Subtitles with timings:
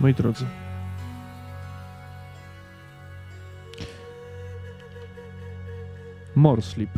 [0.00, 0.46] Moi drodzy,
[6.34, 6.90] Morslip.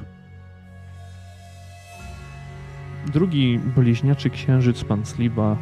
[3.07, 5.57] Drugi bliźniaczy księżyc pan Sliba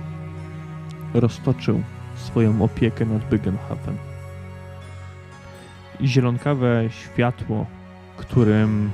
[1.14, 1.82] roztoczył
[2.14, 3.96] swoją opiekę nad Byggenhafen.
[6.02, 7.66] Zielonkawe światło,
[8.16, 8.90] którym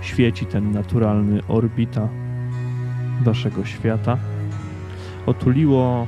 [0.00, 2.08] świeci ten naturalny orbita
[3.22, 4.18] waszego świata,
[5.26, 6.06] otuliło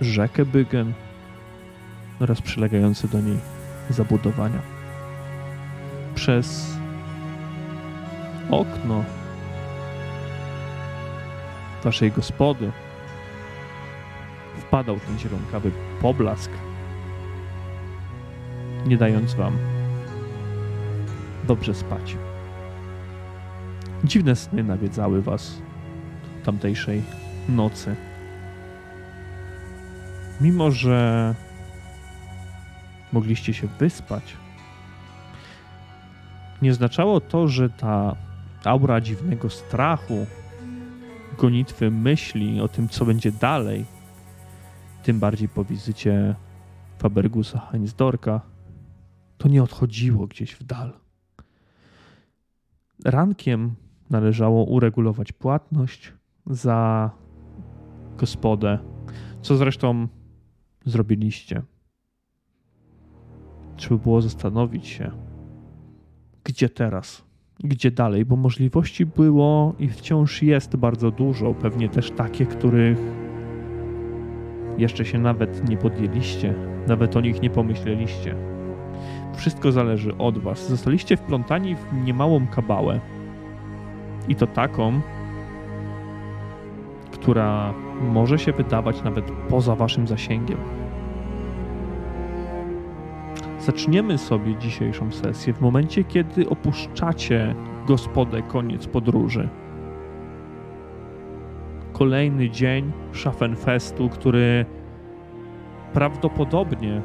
[0.00, 0.92] rzekę Bygen
[2.20, 3.38] oraz przylegające do niej
[3.90, 4.62] zabudowania.
[6.14, 6.76] Przez
[8.50, 9.04] okno
[11.84, 12.72] waszej gospody
[14.58, 16.50] wpadał ten zielonkawy poblask,
[18.86, 19.58] nie dając wam
[21.44, 22.16] dobrze spać.
[24.04, 25.62] Dziwne sny nawiedzały was
[26.44, 27.02] tamtejszej
[27.48, 27.96] nocy.
[30.40, 31.34] Mimo, że
[33.12, 34.36] mogliście się wyspać,
[36.62, 38.16] nie oznaczało to, że ta
[38.64, 40.26] aura dziwnego strachu,
[41.38, 43.84] gonitwy myśli o tym, co będzie dalej,
[45.02, 46.34] tym bardziej po wizycie
[46.98, 48.40] Fabergusa Heinsdorka,
[49.38, 50.92] to nie odchodziło gdzieś w dal.
[53.04, 53.74] Rankiem
[54.10, 56.12] należało uregulować płatność
[56.46, 57.10] za
[58.16, 58.78] gospodę,
[59.42, 60.08] co zresztą
[60.88, 61.62] zrobiliście.
[63.76, 65.10] Trzeba było zastanowić się,
[66.44, 67.24] gdzie teraz,
[67.64, 72.98] gdzie dalej, bo możliwości było i wciąż jest bardzo dużo, pewnie też takie, których
[74.78, 76.54] jeszcze się nawet nie podjęliście,
[76.88, 78.34] nawet o nich nie pomyśleliście.
[79.34, 80.68] Wszystko zależy od Was.
[80.68, 83.00] Zostaliście wplątani w niemałą kabałę.
[84.28, 85.00] I to taką,
[87.28, 90.58] która może się wydawać nawet poza Waszym zasięgiem.
[93.60, 97.54] Zaczniemy sobie dzisiejszą sesję w momencie, kiedy opuszczacie
[97.86, 99.48] gospodę koniec podróży.
[101.92, 104.66] Kolejny dzień Schaffenfestu, który
[105.92, 107.02] prawdopodobnie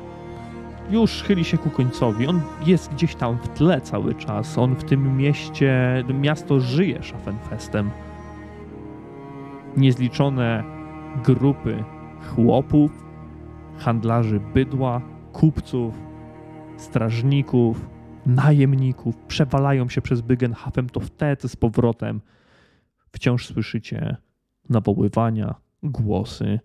[0.90, 2.28] już chyli się ku końcowi.
[2.28, 4.58] On jest gdzieś tam w tle cały czas.
[4.58, 7.92] On w tym mieście, miasto żyje Schaffenfestem.
[9.78, 10.64] Niezliczone
[11.24, 11.84] grupy
[12.36, 12.92] chłopów,
[13.78, 15.02] handlarzy bydła,
[15.32, 15.94] kupców,
[16.78, 17.90] strażników,
[18.26, 22.22] najemników przewalają się przez Bygenhafen, to wtedy z powrotem
[23.12, 24.18] wciąż słyszycie
[24.70, 26.60] nawoływania, głosy,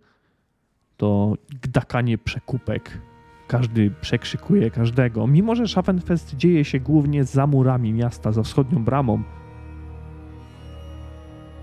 [0.97, 3.01] to gdakanie przekupek.
[3.49, 5.27] Każdy przekrzykuje każdego.
[5.27, 9.23] Mimo, że Schaffenfest dzieje się głównie za murami miasta, za wschodnią bramą,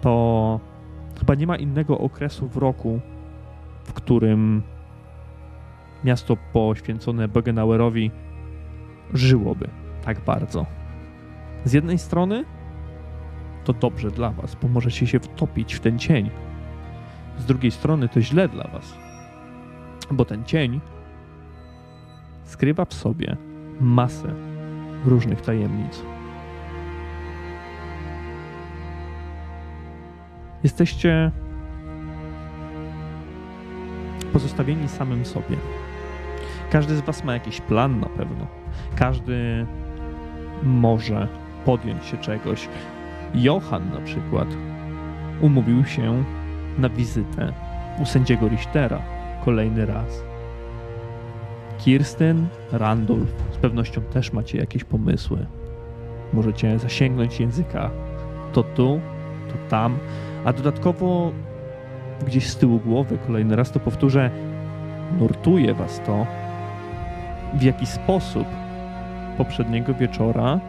[0.01, 0.59] to
[1.19, 2.99] chyba nie ma innego okresu w roku,
[3.83, 4.61] w którym
[6.03, 8.11] miasto poświęcone Bogenauerowi
[9.13, 9.67] żyłoby
[10.05, 10.65] tak bardzo.
[11.65, 12.45] Z jednej strony
[13.63, 16.29] to dobrze dla was, bo możecie się wtopić w ten cień.
[17.37, 18.97] Z drugiej strony to źle dla was,
[20.11, 20.81] bo ten cień
[22.43, 23.37] skrywa w sobie
[23.79, 24.33] masę
[25.05, 26.14] różnych tajemnic.
[30.65, 31.31] Jesteście
[34.33, 35.57] pozostawieni samym sobie.
[36.71, 38.47] Każdy z Was ma jakiś plan na pewno.
[38.95, 39.65] Każdy
[40.63, 41.27] może
[41.65, 42.69] podjąć się czegoś.
[43.33, 44.47] Johan na przykład
[45.41, 46.23] umówił się
[46.77, 47.53] na wizytę
[48.01, 49.01] u sędziego Richtera
[49.45, 50.23] kolejny raz.
[51.77, 55.45] Kirsten, Randolph, z pewnością też macie jakieś pomysły.
[56.33, 57.91] Możecie zasięgnąć języka
[58.53, 58.99] to tu,
[59.49, 59.97] to tam,
[60.45, 61.31] a dodatkowo
[62.27, 64.31] gdzieś z tyłu głowy, kolejny raz to powtórzę,
[65.19, 66.27] nurtuje was to,
[67.53, 68.47] w jaki sposób
[69.37, 70.59] poprzedniego wieczora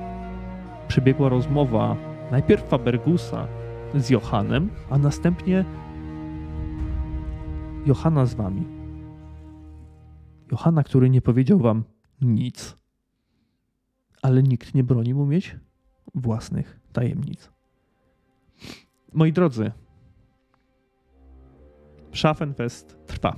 [0.88, 1.96] przebiegła rozmowa
[2.30, 3.46] najpierw Fabergusa
[3.94, 5.64] z Johanem, a następnie
[7.86, 8.66] Johana z wami.
[10.52, 11.84] Johana, który nie powiedział wam
[12.20, 12.76] nic,
[14.22, 15.56] ale nikt nie broni mu mieć
[16.14, 17.55] własnych tajemnic.
[19.16, 19.72] Moi drodzy,
[22.14, 23.36] Schaffenfest trwa.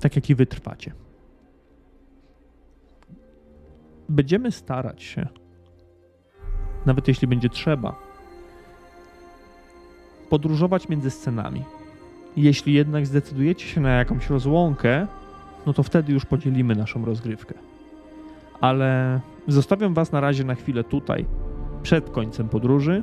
[0.00, 0.92] Tak jak i wy trwacie.
[4.08, 5.28] Będziemy starać się,
[6.86, 7.94] nawet jeśli będzie trzeba,
[10.28, 11.64] podróżować między scenami.
[12.36, 15.06] Jeśli jednak zdecydujecie się na jakąś rozłąkę,
[15.66, 17.54] no to wtedy już podzielimy naszą rozgrywkę.
[18.60, 21.26] Ale zostawiam Was na razie na chwilę tutaj,
[21.82, 23.02] przed końcem podróży,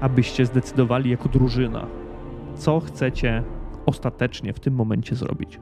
[0.00, 1.86] abyście zdecydowali jako drużyna,
[2.56, 3.42] co chcecie
[3.86, 5.60] ostatecznie w tym momencie zrobić?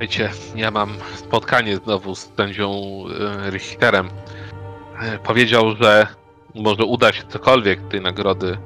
[0.00, 2.72] Wiecie, ja mam spotkanie znowu z sędzią
[3.46, 4.08] e, Richterem.
[5.00, 6.06] E, Powiedział, że
[6.54, 8.58] może uda się cokolwiek tej nagrody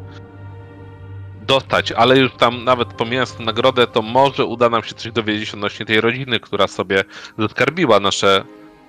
[1.43, 5.55] dostać, ale już tam nawet pomijając tę nagrodę, to może uda nam się coś dowiedzieć
[5.55, 7.05] odnośnie tej rodziny, która sobie
[7.39, 8.45] zaskarbiła nasze,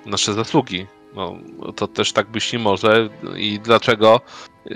[0.06, 0.88] nasze zasługi.
[1.16, 1.36] No,
[1.76, 3.10] to też tak być nie może.
[3.38, 4.22] I dlaczego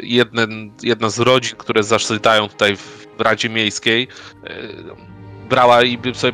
[0.03, 4.07] jeden, jedna z rodzin, które zasiadają tutaj w Radzie Miejskiej,
[4.43, 4.57] e,
[5.49, 6.33] brała i by sobie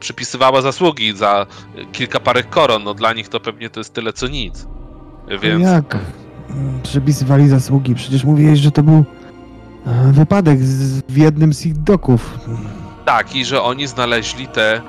[0.00, 1.46] przypisywała zasługi za
[1.92, 2.84] kilka parę koron.
[2.84, 4.66] No dla nich to pewnie to jest tyle co nic.
[5.42, 5.98] Więc Jak?
[6.82, 7.94] Przypisywali zasługi.
[7.94, 9.04] Przecież mówiłeś, że to był
[9.86, 12.38] e, wypadek z, w jednym z ich doków.
[13.04, 14.80] tak, i że oni znaleźli te,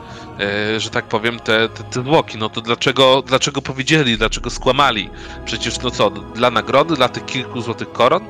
[0.78, 2.38] że tak powiem, te, te, te zwłoki.
[2.38, 5.10] No to dlaczego, dlaczego powiedzieli, dlaczego skłamali?
[5.46, 8.22] Przecież no co, dla nagrody, dla tych kilku złotych koron?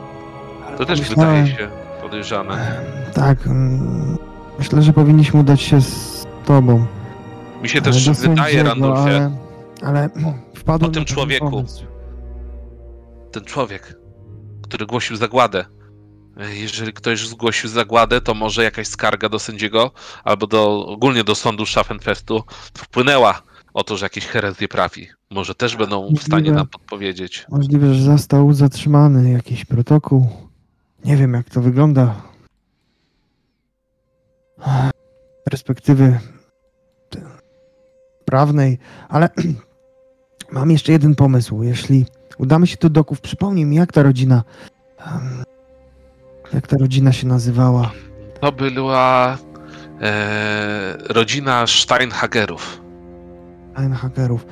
[0.77, 1.69] To też wydaje się
[2.01, 2.81] podejrzane.
[3.13, 3.37] Tak.
[4.59, 6.85] Myślę, że powinniśmy udać się z tobą.
[7.63, 9.31] Mi się E, też wydaje, Randolfie, Ale,
[9.85, 10.09] ale
[10.55, 11.51] wpadłem O tym człowieku.
[11.51, 11.83] pomysł.
[13.31, 13.95] ten człowiek,
[14.63, 15.65] który głosił zagładę.
[16.37, 19.91] E, Jeżeli ktoś zgłosił zagładę, to może jakaś skarga do sędziego
[20.23, 22.43] albo do, ogólnie do sądu Schaffenfestu
[22.77, 23.41] wpłynęła
[23.73, 25.07] o to, że jakieś herezje prawi.
[25.29, 26.55] Może też będą w stanie Możliwe.
[26.55, 27.45] nam podpowiedzieć.
[27.49, 30.29] Możliwe, że został zatrzymany jakiś protokół.
[31.05, 32.21] Nie wiem, jak to wygląda.
[35.43, 36.19] Perspektywy
[38.25, 38.77] prawnej,
[39.09, 39.29] ale
[40.51, 41.63] mam jeszcze jeden pomysł.
[41.63, 42.05] Jeśli
[42.37, 44.43] udamy się do doków, przypomnij mi, jak ta rodzina.
[46.53, 47.91] Jak ta rodzina się nazywała?
[48.39, 49.37] To była
[50.01, 52.81] e, rodzina Steinhagerów.
[53.95, 54.45] hakerów.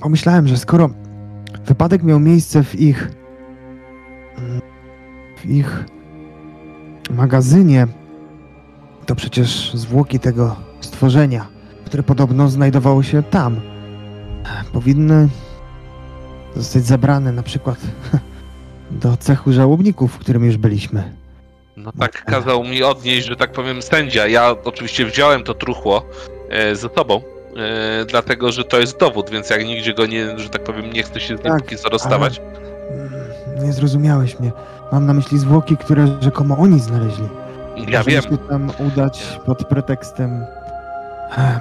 [0.00, 0.90] Pomyślałem, że skoro
[1.66, 3.10] wypadek miał miejsce w ich
[5.36, 5.84] w ich
[7.10, 7.86] magazynie,
[9.06, 11.46] to przecież zwłoki tego stworzenia,
[11.84, 13.60] które podobno znajdowało się tam,
[14.72, 15.28] powinny
[16.56, 17.78] zostać zabrane na przykład
[19.02, 21.15] do cechu żałobników, w którym już byliśmy.
[21.76, 24.26] No tak kazał mi odnieść, że tak powiem, sędzia.
[24.26, 26.02] Ja oczywiście wziąłem to truchło
[26.50, 27.20] e, ze sobą,
[27.56, 31.02] e, dlatego że to jest dowód, więc jak nigdzie go nie, że tak powiem, nie
[31.02, 32.40] chcę się z nim Tak, póki co rozstawać.
[32.90, 34.52] Mm, Nie zrozumiałeś mnie.
[34.92, 37.28] Mam na myśli zwłoki, które rzekomo oni znaleźli.
[37.76, 40.44] Ja Możemy wiem, się tam udać pod pretekstem,
[41.36, 41.60] em,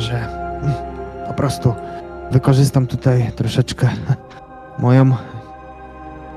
[0.00, 0.72] że mm,
[1.26, 1.74] po prostu
[2.30, 3.88] wykorzystam tutaj troszeczkę
[4.78, 5.10] moją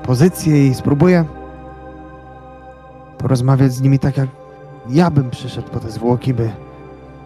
[0.02, 1.24] pozycję i spróbuję
[3.24, 4.28] porozmawiać z nimi tak, jak
[4.88, 6.50] ja bym przyszedł po te zwłoki, by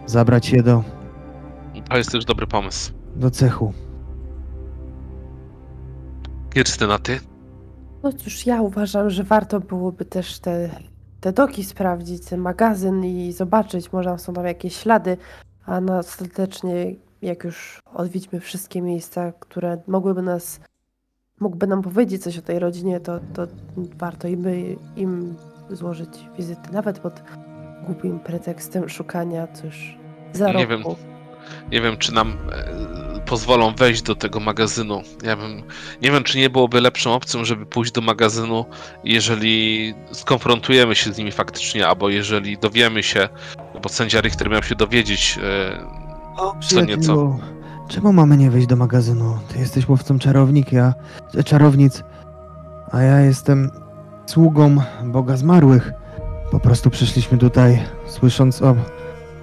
[0.06, 0.84] zabrać je do,
[1.88, 2.92] to jest też dobry pomysł.
[3.16, 3.72] do cechu.
[6.50, 7.20] Kirstyna, ty?
[8.02, 10.70] No cóż, ja uważam, że warto byłoby też te,
[11.20, 15.16] te doki sprawdzić, ten magazyn i zobaczyć, może są tam jakieś ślady,
[15.66, 20.60] a no ostatecznie jak już odwiedźmy wszystkie miejsca, które mogłyby nas,
[21.40, 23.46] mógłby nam powiedzieć coś o tej rodzinie, to, to
[23.76, 24.44] warto im,
[24.96, 25.36] im
[25.70, 27.22] złożyć wizyty, nawet pod
[27.86, 29.96] głupim pretekstem szukania coś
[30.32, 30.58] zarobku.
[30.58, 30.82] Nie wiem.
[31.72, 35.02] Nie wiem, czy nam e, pozwolą wejść do tego magazynu.
[35.24, 35.62] Ja bym,
[36.02, 38.64] nie wiem, czy nie byłoby lepszą opcją, żeby pójść do magazynu,
[39.04, 43.28] jeżeli skonfrontujemy się z nimi faktycznie, albo jeżeli dowiemy się,
[43.82, 45.98] bo sędzia Richter miał się dowiedzieć, e,
[46.38, 47.38] O, Co nieco.
[47.88, 49.38] Czemu mamy nie wejść do magazynu?
[49.48, 50.94] Ty jesteś łowcą czarownik, ja...
[51.34, 52.02] e, czarownic,
[52.92, 53.70] a ja jestem
[54.32, 55.92] sługą Boga Zmarłych.
[56.50, 58.74] Po prostu przyszliśmy tutaj, słysząc o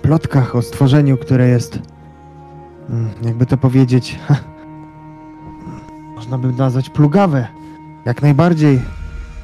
[0.02, 1.80] plotkach, o stworzeniu, które jest...
[2.90, 4.20] mm, Jakby to powiedzieć...
[6.16, 7.48] Można by nazwać plugawe.
[8.06, 8.82] Jak najbardziej.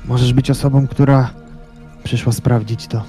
[0.06, 1.30] Możesz być osobą, która
[2.04, 3.04] przyszła sprawdzić to.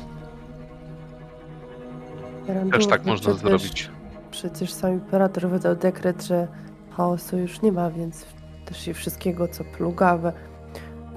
[2.72, 3.90] też tak można przecież- zrobić.
[4.30, 6.48] Przecież sam imperator wydał dekret, że
[6.96, 8.26] chaosu już nie ma, więc
[8.66, 10.32] też i wszystkiego, co plugawe.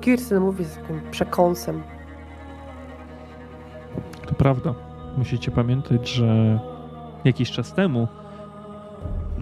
[0.05, 1.83] Kirsten mówi z takim przekąsem.
[4.27, 4.73] To prawda.
[5.17, 6.59] Musicie pamiętać, że
[7.23, 8.07] jakiś czas temu,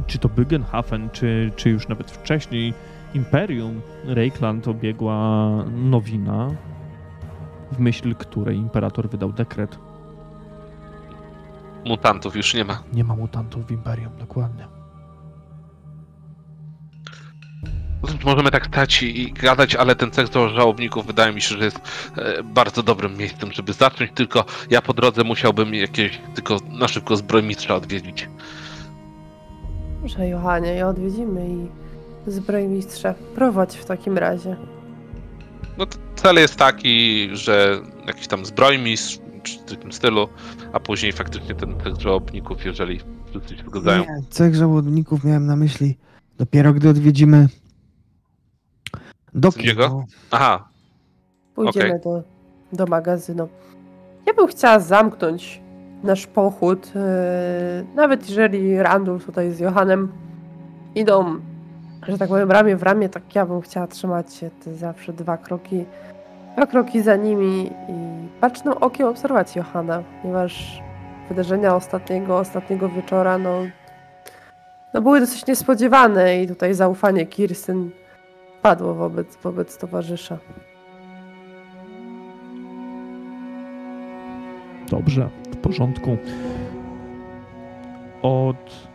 [0.07, 2.73] czy to Byggenhafen, czy, czy już nawet wcześniej,
[3.13, 6.49] Imperium Reikland obiegła nowina,
[7.71, 9.79] w myśl której imperator wydał dekret.
[11.85, 12.83] Mutantów już nie ma.
[12.93, 14.82] Nie ma mutantów w Imperium, dokładnie.
[18.25, 21.65] Możemy tak stać i i gadać, ale ten cech do żałobników wydaje mi się, że
[21.65, 21.79] jest
[22.17, 27.17] e, bardzo dobrym miejscem, żeby zacząć, tylko ja po drodze musiałbym jakieś, tylko na szybko
[27.17, 28.29] zbrojmistrza odwiedzić.
[30.05, 31.67] Że Johanie, ja odwiedzimy i
[32.31, 34.55] zbrojmistrza prowadź w takim razie.
[35.77, 40.27] No cel jest taki, że jakiś tam zbrojmistrz, czy w tym stylu,
[40.73, 44.01] a później faktycznie ten cech żałobników, jeżeli wszyscy się zgadzają.
[44.01, 45.97] Nie, cech żałobników miałem na myśli
[46.37, 47.47] dopiero gdy odwiedzimy
[49.35, 49.57] Doki.
[49.57, 50.03] Sędziego?
[50.31, 50.67] Aha,
[51.55, 52.23] Pójdziemy do,
[52.73, 53.49] do magazynu.
[54.25, 55.61] Ja bym chciała zamknąć
[56.03, 60.11] nasz pochód, e, nawet jeżeli Randall tutaj z Johanem
[60.95, 61.39] idą,
[62.07, 65.37] że tak powiem, ramię w ramię, tak ja bym chciała trzymać się te zawsze dwa
[65.37, 65.85] kroki,
[66.57, 67.93] dwa kroki za nimi i
[68.41, 70.81] bacznym okiem obserwować Johana, ponieważ
[71.29, 73.61] wydarzenia ostatniego, ostatniego wieczora, no,
[74.93, 77.91] no były dosyć niespodziewane i tutaj zaufanie Kirsten
[78.63, 80.39] padło wobec, wobec towarzysza.
[84.89, 86.17] Dobrze, w porządku.
[88.21, 88.87] Od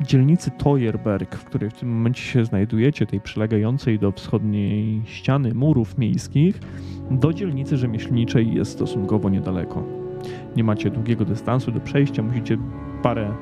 [0.00, 5.98] dzielnicy Tojerberg, w której w tym momencie się znajdujecie, tej przylegającej do wschodniej ściany murów
[5.98, 6.60] miejskich,
[7.10, 9.82] do dzielnicy rzemieślniczej jest stosunkowo niedaleko.
[10.56, 12.58] Nie macie długiego dystansu do przejścia, musicie
[13.02, 13.22] parę.
[13.22, 13.34] e,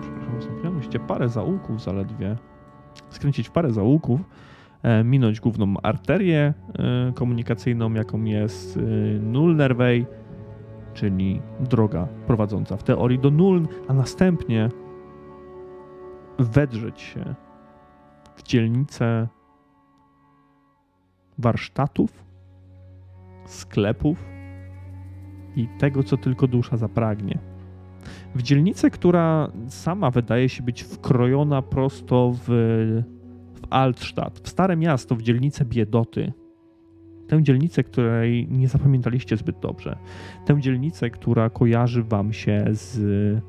[0.00, 2.36] przepraszam, musicie parę zaułków zaledwie
[3.14, 4.20] skręcić w parę zaułków,
[4.82, 8.80] e, minąć główną arterię e, komunikacyjną, jaką jest e,
[9.20, 10.06] Nullnerway,
[10.94, 14.68] czyli droga prowadząca w teorii do Nuln, a następnie
[16.38, 17.34] wedrzeć się
[18.36, 19.28] w dzielnicę
[21.38, 22.24] warsztatów,
[23.46, 24.24] sklepów
[25.56, 27.53] i tego, co tylko dusza zapragnie.
[28.34, 32.44] W dzielnicę, która sama wydaje się być wkrojona prosto w,
[33.54, 36.32] w Altstadt, w stare miasto, w dzielnicę biedoty.
[37.28, 39.96] Tę dzielnicę, której nie zapamiętaliście zbyt dobrze.
[40.46, 43.42] Tę dzielnicę, która kojarzy wam się z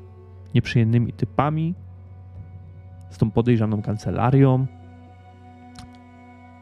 [0.54, 1.74] nieprzyjemnymi typami,
[3.10, 4.66] z tą podejrzaną kancelarią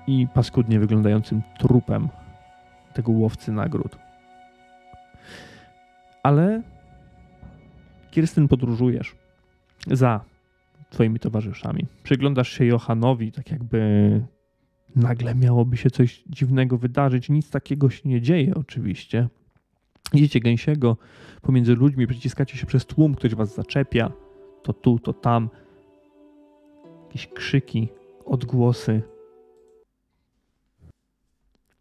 [0.07, 2.09] i paskudnie wyglądającym trupem
[2.95, 3.99] tego łowcy nagród.
[6.23, 6.63] Ale
[8.15, 9.17] Kirstyn podróżujesz
[9.87, 10.25] za
[10.91, 11.87] twoimi towarzyszami.
[12.03, 14.21] Przyglądasz się Johanowi, tak jakby
[14.97, 17.29] nagle miałoby się coś dziwnego wydarzyć.
[17.29, 19.29] Nic takiego się nie dzieje oczywiście.
[20.13, 20.97] Idziecie gęsiego
[21.43, 24.13] pomiędzy ludźmi, przyciskacie się przez tłum, ktoś was zaczepia.
[24.63, 25.51] To tu, to tam.
[27.07, 27.89] Jakieś krzyki,
[28.25, 29.03] odgłosy.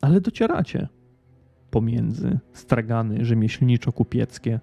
[0.02, 0.88] Ale docieracie
[1.72, 4.60] pomiędzy stragany rzemieślniczo-kupieckie.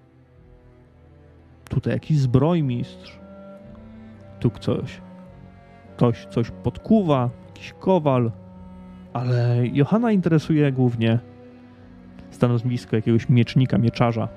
[1.71, 3.19] Tutaj jakiś zbrojmistrz.
[4.39, 5.01] Tu coś.
[5.95, 8.31] Ktoś coś podkuwa, jakiś kowal.
[9.13, 11.19] Ale Johana interesuje głównie
[12.31, 14.27] stanowisko jakiegoś miecznika, mieczarza.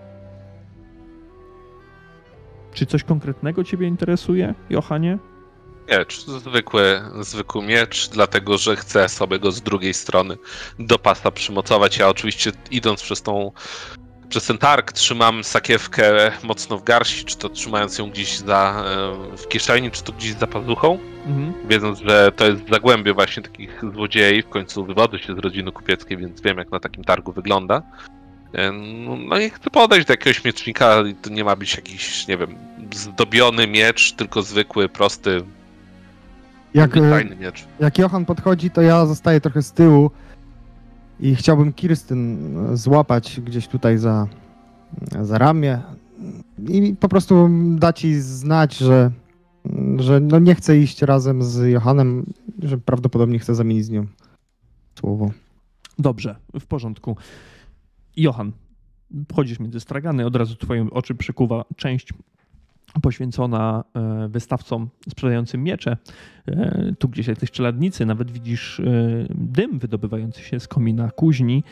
[2.73, 5.19] Czy coś konkretnego Ciebie interesuje, Johanie?
[5.89, 10.37] miecz, zwykły, zwykły miecz, dlatego że chcę sobie go z drugiej strony
[10.79, 11.99] do pasa przymocować.
[11.99, 13.53] Ja oczywiście idąc przez tą
[14.35, 18.85] przez ten targ trzymam sakiewkę mocno w garści, czy to trzymając ją gdzieś za,
[19.33, 21.53] e, w kieszeni, czy to gdzieś za pazuchą, Mhm.
[21.69, 26.17] wiedząc, że to jest zagłębie właśnie takich złodziei, w końcu wywodzę się z rodziny kupieckiej,
[26.19, 27.83] więc wiem jak na takim targu wygląda.
[28.53, 32.29] E, No no i chcę podejść do jakiegoś miecznika, i to nie ma być jakiś,
[32.29, 32.55] nie wiem,
[32.95, 35.43] zdobiony miecz, tylko zwykły, prosty,
[36.75, 37.65] Jak, e, fajny miecz.
[37.81, 40.11] jak Johan podchodzi, to ja zostaję trochę z tyłu
[41.21, 44.29] i chciałbym Kirstyn e, złapać gdzieś tutaj za,
[45.23, 45.83] za ramię
[46.69, 49.11] i po prostu dać jej znać, że,
[49.97, 52.27] że no nie chcę iść razem z Johanem,
[52.63, 54.07] że prawdopodobnie chcę zamienić z nią
[55.01, 55.31] słowo.
[55.99, 57.17] Dobrze, w porządku.
[58.17, 58.53] Johan,
[59.33, 62.13] wchodzisz między stragany, od razu twoje oczy przykuwa część
[63.03, 65.97] poświęcona e, wystawcom sprzedającym miecze.
[66.49, 68.85] E, Tu gdzieś jesteś czeladnicy, nawet widzisz e,
[69.31, 71.65] dym wydobywający się z komina kuźni.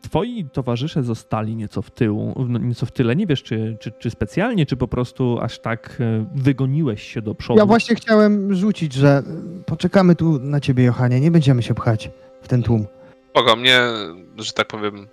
[0.00, 3.16] Twoi towarzysze zostali nieco w tyłu, no, nieco w tyle.
[3.16, 5.98] Nie wiesz, czy, czy, czy specjalnie, czy po prostu aż tak
[6.34, 7.58] wygoniłeś się do przodu.
[7.58, 9.22] Ja właśnie chciałem rzucić, że
[9.66, 12.10] poczekamy tu na ciebie, Johanie, nie będziemy się pchać
[12.42, 12.86] w ten tłum.
[13.30, 13.80] Spoko, mnie,
[14.38, 15.06] że tak powiem,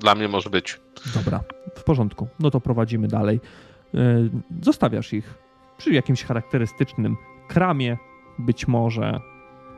[0.00, 0.80] dla mnie może być.
[1.14, 1.40] Dobra,
[1.74, 2.28] w porządku.
[2.40, 3.40] No to prowadzimy dalej.
[3.94, 4.28] E,
[4.62, 5.38] Zostawiasz ich
[5.76, 7.16] przy jakimś charakterystycznym
[7.48, 7.96] kramie,
[8.38, 9.20] być może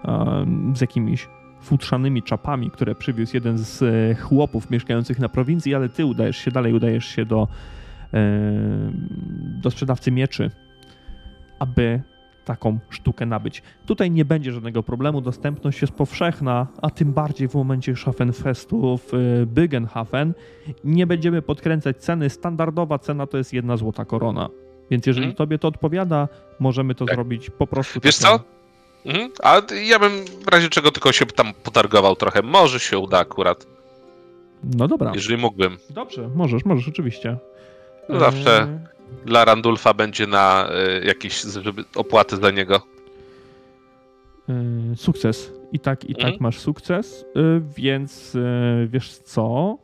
[0.05, 1.29] em, z jakimiś
[1.61, 6.51] futrzanymi czapami, które przywiózł jeden z e, chłopów mieszkających na prowincji, ale ty udajesz się
[6.51, 7.49] dalej, udajesz się do,
[8.15, 8.31] e,
[9.63, 10.51] do sprzedawcy mieczy,
[11.59, 12.03] aby
[12.51, 13.63] taką sztukę nabyć.
[13.87, 19.15] Tutaj nie będzie żadnego problemu, dostępność jest powszechna, a tym bardziej w momencie Schaffenfestu w
[19.15, 20.35] e, Bygenhafen
[20.85, 22.31] nie będziemy podkręcać ceny.
[22.31, 24.49] Standardowa cena to jest jedna złota korona.
[24.91, 25.37] Więc jeżeli Mhm.
[25.37, 26.29] tobie to odpowiada,
[26.61, 27.15] możemy to Tak.
[27.15, 28.01] zrobić po prostu.
[28.05, 28.45] Wiesz taką- co?
[29.07, 29.31] Mhm.
[29.43, 30.13] A ja bym
[30.45, 32.43] w razie czego tylko się tam potargował trochę.
[32.43, 33.67] Może się uda akurat,
[34.79, 35.13] No dobra.
[35.15, 35.77] jeżeli mógłbym.
[35.91, 37.37] Dobrze, możesz, możesz, oczywiście.
[38.09, 38.81] No zawsze.
[39.27, 40.71] Dla Randulfa będzie na
[41.03, 42.87] y, jakieś żeby opłaty za niego.
[44.49, 45.53] eee, sukces.
[45.73, 47.43] I tak, i tak masz sukces, eee,
[47.77, 49.79] więc eee, wiesz co?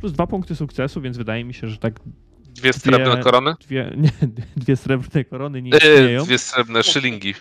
[0.00, 2.00] Plus dwa punkty sukcesu, więc wydaje mi się, że tak
[2.48, 3.54] Dwie srebrne korony?
[3.60, 4.10] dwie, nie,
[4.56, 6.24] dwie srebrne korony nie istnieją.
[6.24, 7.34] dwie srebrne szylingi.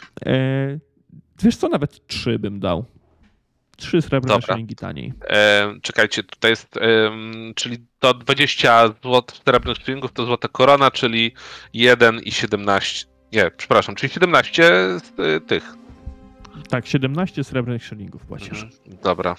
[1.44, 2.86] Wiesz co, nawet trzy bym dał.
[3.77, 4.53] Trzy srebrne Dobra.
[4.55, 5.13] szylingi taniej.
[5.29, 11.31] E, czekajcie, tutaj jest, em, czyli to 20 zł srebrnych szylingów to złota korona, czyli
[11.74, 13.05] 1 i 17.
[13.34, 14.63] Nie, przepraszam, czyli 17
[15.00, 15.74] z, y, tych.
[16.69, 18.63] Tak, 17 srebrnych szylingów płacisz.
[18.63, 18.72] Mhm,
[19.03, 19.36] Dobra.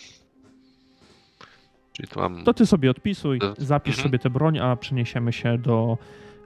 [1.92, 2.44] Czyli tu mam.
[2.44, 4.08] To ty sobie odpisuj, zapisz Mhm.
[4.08, 5.98] sobie tę broń, a przeniesiemy się do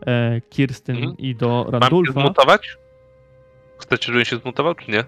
[0.06, 1.16] e, Kirstyn Mhm.
[1.18, 2.12] i do Mam się Randulfa.
[2.20, 2.76] zmutować?
[3.78, 5.04] Chcecie, żebym się zmutował, czy nie?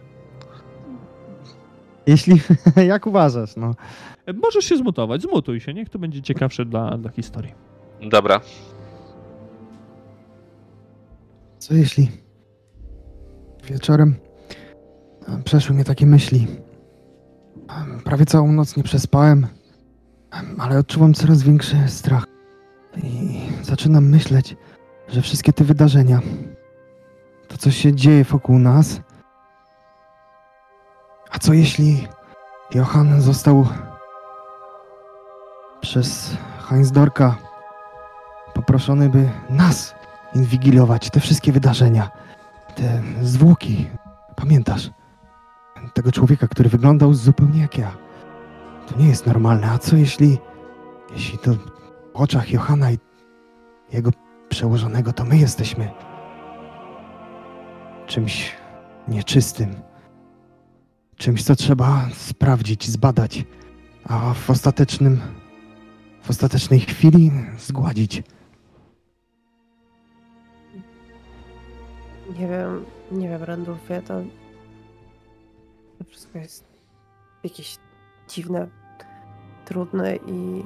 [2.06, 2.40] Jeśli,
[2.86, 3.74] jak uważasz, no.
[4.42, 7.52] Możesz się zmutować, zmutuj się, niech to będzie ciekawsze dla, dla historii.
[8.10, 8.40] Dobra.
[11.58, 12.10] Co jeśli
[13.64, 14.14] wieczorem
[15.28, 16.46] e, przeszły mnie takie myśli.
[18.04, 19.46] Prawie całą noc nie przespałem,
[20.30, 22.26] em, ale odczuwam coraz większy strach.
[23.02, 24.56] I zaczynam myśleć,
[25.08, 26.20] że wszystkie te wydarzenia,
[27.48, 29.00] to co się dzieje wokół nas,
[31.34, 32.08] a co jeśli
[32.74, 33.66] Johann został
[35.80, 36.36] przez
[36.68, 37.36] Heinsdorka
[38.54, 39.94] poproszony, by nas
[40.34, 42.10] inwigilować te wszystkie wydarzenia,
[42.76, 43.86] te zwłoki.
[44.36, 44.90] Pamiętasz?
[45.94, 47.90] Tego człowieka, który wyglądał zupełnie jak ja.
[48.86, 49.70] To nie jest normalne.
[49.70, 50.38] A co jeśli,
[51.12, 51.58] jeśli to w
[52.14, 52.98] oczach Johana i
[53.92, 54.10] jego
[54.48, 55.90] przełożonego, to my jesteśmy
[58.06, 58.56] czymś
[59.08, 59.74] nieczystym,
[61.16, 63.44] czymś, co trzeba sprawdzić, zbadać,
[64.04, 65.20] a w ostatecznym,
[66.22, 68.22] w ostatecznej chwili zgładzić.
[72.38, 74.14] Nie wiem, nie wiem, Randolfie, to,
[75.98, 76.64] to wszystko jest
[77.44, 77.76] jakieś
[78.28, 78.68] dziwne,
[79.64, 80.64] trudne i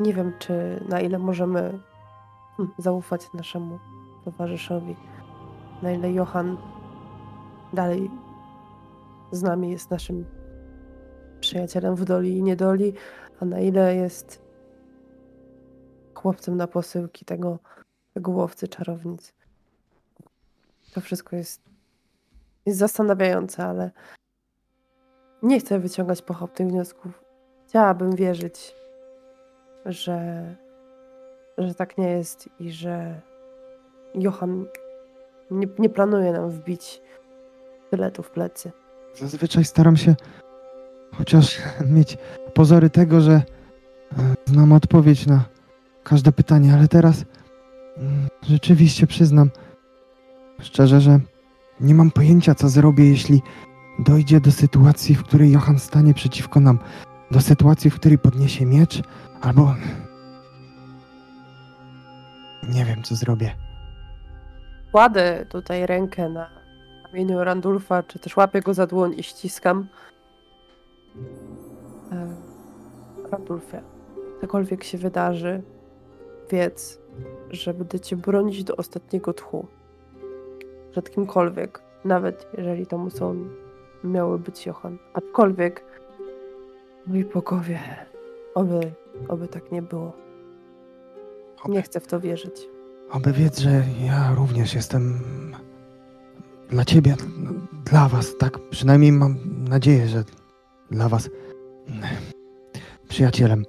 [0.00, 1.78] nie wiem, czy na ile możemy
[2.56, 3.78] hmm, zaufać naszemu
[4.24, 4.96] towarzyszowi,
[5.82, 6.56] na ile Johan
[7.72, 8.10] dalej
[9.32, 10.24] z nami jest naszym
[11.40, 12.94] przyjacielem w doli i niedoli,
[13.40, 14.42] a na ile jest
[16.14, 17.58] chłopcem na posyłki tego,
[18.14, 19.34] tego łowcy czarownic.
[20.94, 21.62] To wszystko jest,
[22.66, 23.90] jest zastanawiające, ale
[25.42, 27.24] nie chcę wyciągać pochopnych wniosków.
[27.66, 28.74] Chciałabym wierzyć,
[29.86, 30.46] że,
[31.58, 33.20] że tak nie jest i że
[34.14, 34.66] Johan
[35.50, 37.02] nie, nie planuje nam wbić
[37.90, 38.72] tyletu w plecy.
[39.18, 40.14] Zazwyczaj staram się
[41.18, 41.58] chociaż
[41.96, 42.18] mieć
[42.54, 43.42] pozory tego, że e,
[44.46, 45.44] znam odpowiedź na
[46.04, 47.24] każde pytanie, ale teraz
[47.96, 49.50] mm, rzeczywiście przyznam
[50.60, 51.20] szczerze, że
[51.80, 53.42] nie mam pojęcia, co zrobię, jeśli
[53.98, 56.78] dojdzie do sytuacji, w której Johan stanie przeciwko nam.
[57.30, 59.02] Do sytuacji, w której podniesie miecz,
[59.40, 59.74] albo.
[62.68, 63.56] Nie wiem, co zrobię.
[64.92, 66.61] Kładę tutaj rękę na
[67.12, 69.86] ramieniu Randulfa, czy też łapię go za dłoń i ściskam.
[72.12, 72.28] E,
[73.30, 73.82] Randulfie,
[74.40, 75.62] cokolwiek się wydarzy,
[76.50, 77.00] wiedz,
[77.50, 79.66] że będę cię bronić do ostatniego tchu.
[80.90, 83.48] Przed kimkolwiek, nawet jeżeli to muszą
[84.04, 84.98] miały być Johan.
[85.14, 85.84] Aczkolwiek,
[87.06, 87.80] mój bogowie,
[88.54, 88.92] oby,
[89.28, 90.12] oby tak nie było.
[91.68, 92.68] Nie chcę w to wierzyć.
[93.10, 95.20] Oby wiedz, że ja również jestem
[96.72, 97.16] dla ciebie,
[97.84, 98.58] dla was, tak?
[98.70, 100.24] Przynajmniej mam nadzieję, że
[100.90, 101.30] dla was
[103.08, 103.64] przyjacielem.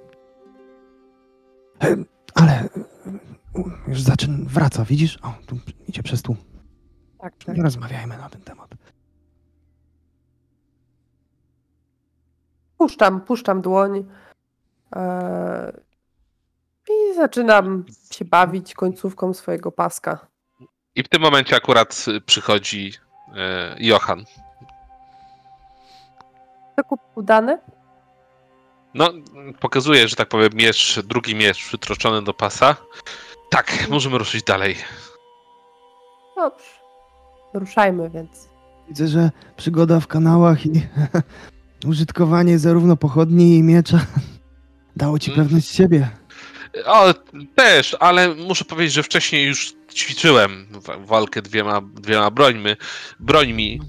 [2.34, 2.68] Ale
[3.88, 5.18] już zaczyn wraca, widzisz?
[5.22, 5.56] O, tu
[5.88, 6.36] idzie przez tłum.
[7.18, 7.58] Tak, tak.
[7.58, 8.70] Rozmawiajmy na ten temat.
[12.78, 14.04] Puszczam, puszczam dłoń
[14.96, 15.80] e,
[16.90, 20.33] i zaczynam się bawić końcówką swojego paska.
[20.96, 22.92] I w tym momencie akurat przychodzi
[23.36, 24.24] e, Johan.
[26.76, 27.58] Zakup udany?
[28.94, 29.10] No,
[29.60, 32.76] pokazuje, że tak powiem, miecz, drugi miecz przytroczony do pasa.
[33.50, 34.76] Tak, możemy ruszyć dalej.
[36.36, 36.64] Dobrze.
[37.54, 38.48] Ruszajmy więc.
[38.88, 40.70] Widzę, że przygoda w kanałach i
[41.88, 43.98] użytkowanie zarówno pochodni i miecza
[44.96, 45.44] dało ci Mm.
[45.44, 46.08] pewność siebie.
[46.86, 47.14] O,
[47.54, 52.70] też, ale muszę powiedzieć, że wcześniej już ćwiczyłem wa- walkę dwiema, dwiema brońmi.
[53.20, 53.80] brońmi.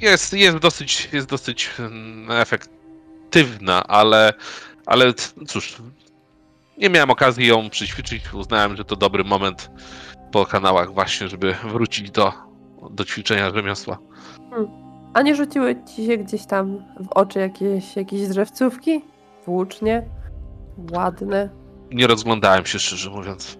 [0.00, 4.32] Jest, jest dosyć, jest dosyć mm, efektywna, ale,
[4.86, 5.12] ale
[5.48, 5.76] cóż,
[6.78, 8.22] nie miałem okazji ją przyćwiczyć.
[8.34, 9.70] Uznałem, że to dobry moment
[10.32, 12.32] po kanałach właśnie, żeby wrócić do,
[12.90, 13.98] do ćwiczenia rzemiosła.
[15.14, 19.04] A nie rzuciły ci się gdzieś tam w oczy jakieś, jakieś drzewcówki?
[19.46, 20.02] Włócznie?
[20.92, 21.65] Ładne?
[21.92, 23.58] Nie rozglądałem się, szczerze mówiąc.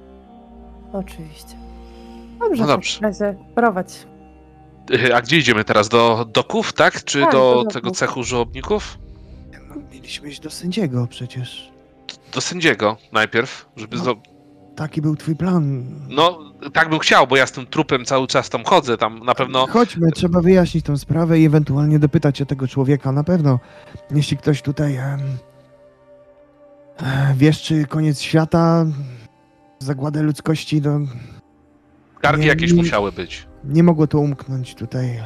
[0.93, 1.57] Oczywiście.
[2.41, 2.93] Dobrze, No w dobrze.
[3.01, 4.07] takim razie prowadź.
[4.95, 5.89] Y, A gdzie idziemy teraz?
[5.89, 7.05] Do doków, tak?
[7.05, 7.73] Czy Tak, do, do doków.
[7.73, 8.99] tego cechu żołobników?
[9.69, 11.71] No, mieliśmy iść do sędziego przecież.
[12.35, 13.97] Do sędziego najpierw, żeby.
[13.97, 14.03] No.
[14.05, 14.17] zo-
[14.77, 15.85] Taki był twój plan.
[16.09, 16.39] No,
[16.73, 18.97] tak bym chciał, bo ja z tym trupem cały czas tam chodzę.
[18.97, 19.67] Tam na pewno.
[19.67, 23.13] Chodźmy, trzeba wyjaśnić tę sprawę i ewentualnie dopytać się tego człowieka.
[23.13, 23.59] Na pewno,
[24.11, 25.21] jeśli ktoś tutaj em,
[27.03, 28.87] e, wieszczy koniec świata,
[29.79, 30.99] zagładę ludzkości, to
[32.19, 33.47] Skargi nie- jakieś nie- musiały być.
[33.65, 35.23] nie mogło to umknąć tutaj.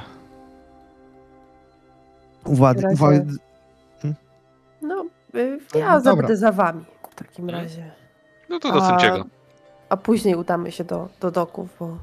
[2.47, 3.21] Razie- uwagi
[4.83, 5.05] No,
[5.35, 7.65] y, No, ja zabędę za wami w takim Mhm.
[7.65, 7.91] razie.
[8.49, 9.25] No to do sędziego.
[9.89, 11.99] A później udamy się do, do doków, bo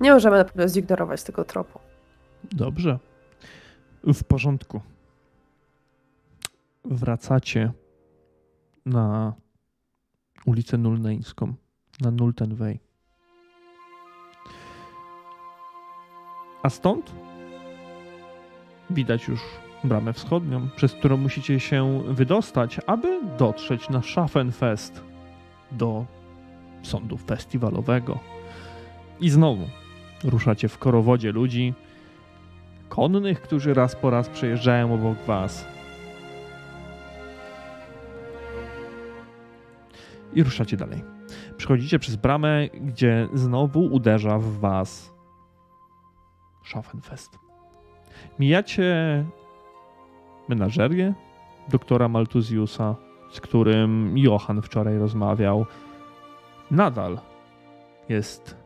[0.00, 1.78] nie możemy na pewno zignorować tego tropu.
[2.52, 2.98] Dobrze.
[4.04, 4.80] W porządku.
[6.84, 7.72] Wracacie
[8.88, 9.34] na
[10.46, 11.54] ulicę Nulneńską,
[12.00, 12.80] na Nultenwej.
[16.62, 17.12] A stąd
[18.90, 19.40] widać już
[19.84, 25.02] bramę wschodnią, przez którą musicie się wydostać, aby dotrzeć na Schaffenfest
[25.72, 26.04] do
[26.82, 28.18] sądu festiwalowego.
[29.20, 29.68] I znowu
[30.24, 31.74] ruszacie w korowodzie ludzi,
[32.88, 35.77] konnych, którzy raz po raz przejeżdżają obok was.
[40.34, 41.04] I ruszacie dalej.
[41.56, 45.14] Przechodzicie przez bramę, gdzie znowu uderza w was
[46.64, 47.38] Schaffenfest.
[48.38, 49.24] Mijacie
[50.48, 51.14] menażerię
[51.68, 52.96] doktora Maltuziusa,
[53.30, 55.66] z którym Johann wczoraj rozmawiał.
[56.70, 57.18] Nadal
[58.08, 58.56] jest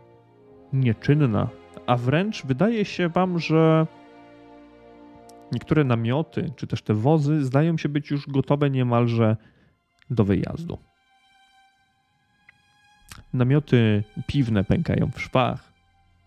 [0.73, 1.49] nieczynna,
[1.87, 3.87] a wręcz wydaje się wam, że
[5.53, 9.37] niektóre namioty, czy też te wozy zdają się być już gotowe niemalże
[10.11, 10.79] do wyjazdu.
[13.33, 15.73] Namioty piwne pękają w szwach.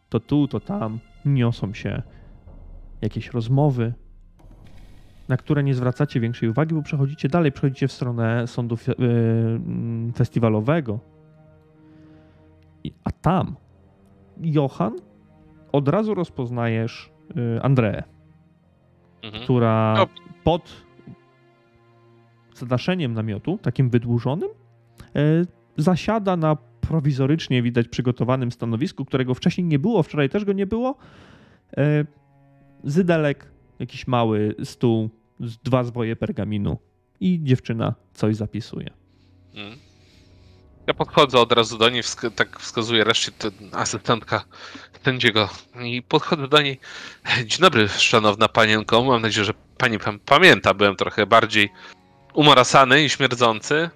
[0.09, 2.01] To tu, to tam niosą się
[3.01, 3.93] jakieś rozmowy,
[5.29, 10.13] na które nie zwracacie większej uwagi, bo przechodzicie dalej, przechodzicie w stronę sądu fe- yy,
[10.13, 10.99] festiwalowego.
[13.03, 13.55] A tam
[14.41, 14.93] Johan
[15.71, 17.11] od razu rozpoznajesz
[17.57, 18.03] y, Andreę,
[19.23, 19.43] Mhm.
[19.43, 20.07] która No.
[20.43, 20.73] pod
[22.55, 24.49] zadaszeniem namiotu, takim wydłużonym,
[25.17, 25.45] y,
[25.77, 30.95] zasiada na prowizorycznie widać przygotowanym stanowisku, którego wcześniej nie było, wczoraj też go nie było.
[31.77, 32.05] Y,
[32.83, 35.09] Zydelek, jakiś mały stół,
[35.63, 36.77] dwa zwoje pergaminu
[37.19, 38.89] i dziewczyna coś zapisuje.
[39.55, 39.79] Mhm.
[40.87, 44.45] Ja podchodzę od razu do niej, wsk- tak wskazuje reszcie ten asystentka
[45.03, 45.49] sędziego
[45.83, 46.79] i podchodzę do niej.
[47.45, 49.03] Dzień dobry, szanowna panienko.
[49.03, 50.73] Mam nadzieję, że pani pan pamięta.
[50.73, 51.69] Byłem trochę bardziej
[52.33, 53.89] umorasany i śmierdzący,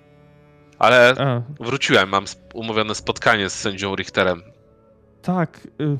[0.80, 2.10] ale A, wróciłem.
[2.10, 4.42] Mam umówione spotkanie z sędzią Richterem.
[5.22, 5.98] Tak, y,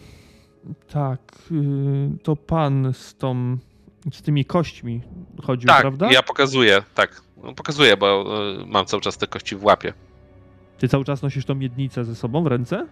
[0.94, 1.20] tak,
[1.52, 3.58] y, to pan z tą,
[4.14, 5.02] z tymi kośćmi
[5.44, 6.12] chodził, Tak, prawda?
[6.12, 7.22] ja pokazuję, tak.
[7.44, 8.26] No, pokazuję, bo
[8.62, 9.94] y, mam cały czas te kości w łapie.
[10.78, 12.88] Ty cały czas nosisz tą miednicę ze sobą w ręce?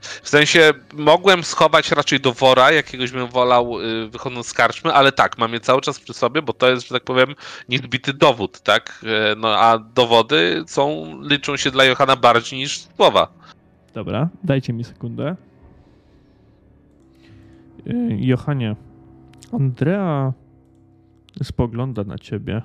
[0.00, 5.12] W sensie mogłem schować raczej do wora, jakiegoś bym wolał y, wychodząc z karczmy, ale
[5.12, 7.34] tak, mam je cały czas przy sobie, bo to jest, że tak powiem,
[7.68, 9.04] niezbity dowód, tak?
[9.32, 13.28] E, No a dowody są, liczą się dla Johana bardziej niż słowa.
[13.94, 15.36] Dobra, dajcie mi sekundę.
[17.86, 18.76] Y, Johanie,
[19.52, 20.32] Andrea
[21.42, 22.62] spogląda na ciebie.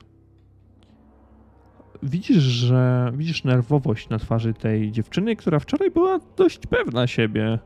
[2.03, 7.59] Widzisz, że widzisz nerwowość na twarzy tej dziewczyny, która wczoraj była dość pewna siebie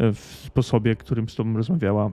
[0.00, 2.06] y, w sposobie, którym z tobą rozmawiała.
[2.06, 2.10] Y,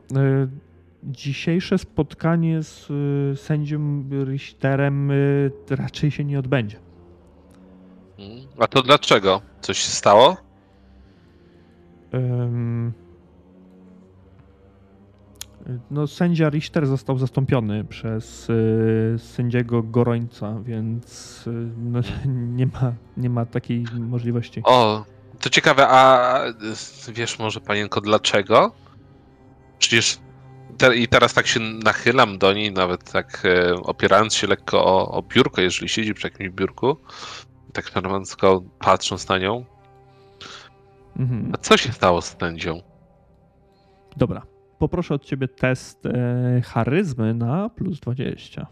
[1.03, 5.11] Dzisiejsze spotkanie z y, sędzią Richterem
[5.69, 6.77] raczej się nie odbędzie.
[8.19, 8.47] Mm.
[8.59, 9.41] A to dlaczego?
[9.61, 10.37] Coś się stało?
[15.91, 21.99] No, sędzia Richter został zastąpiony przez y, sędziego Gorońca, więc y, no,
[22.57, 24.61] nie, ma, nie ma takiej możliwości.
[24.63, 25.05] O,
[25.39, 26.45] to ciekawe, a
[27.07, 28.71] y, wiesz może panienko dlaczego?
[29.79, 30.19] Przecież
[30.77, 35.11] te, i teraz tak się nachylam do niej, nawet tak e, opierając się lekko o,
[35.11, 36.97] o biurko, jeżeli siedzi przy jakimś biurku.
[37.73, 39.65] tak szarmancko patrząc na nią.
[41.19, 41.51] Mhm.
[41.53, 42.81] A co się stało z sędzią?
[44.17, 44.52] Dobra.
[44.83, 48.67] Poproszę od ciebie test e, charyzmy na plus 20.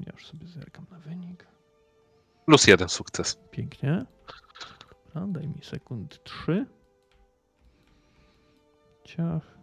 [0.00, 1.46] Ja już sobie zerkam na wynik.
[2.44, 3.38] Plus jeden sukces.
[3.50, 4.06] Pięknie.
[5.14, 6.66] Dobra, daj mi sekund 3.
[9.04, 9.55] Ciach.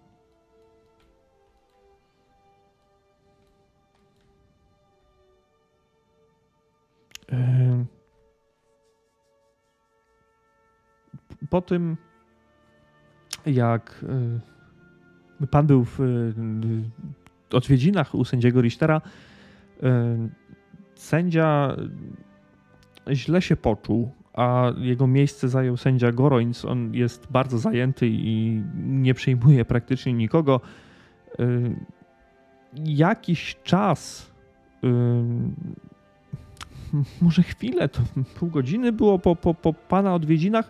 [11.49, 11.97] Po tym,
[13.45, 14.05] jak
[15.41, 16.33] y, pan był w y,
[17.51, 19.83] odwiedzinach u sędziego Richtera, y,
[20.95, 21.75] sędzia
[23.11, 26.65] źle się poczuł, a jego miejsce zajął sędzia Gorońc.
[26.65, 30.61] On jest bardzo zajęty i nie przyjmuje praktycznie nikogo.
[32.85, 34.31] Jakiś czas,
[37.21, 37.99] może chwilę, to
[38.39, 40.69] pół godziny było po, po, po pana odwiedzinach,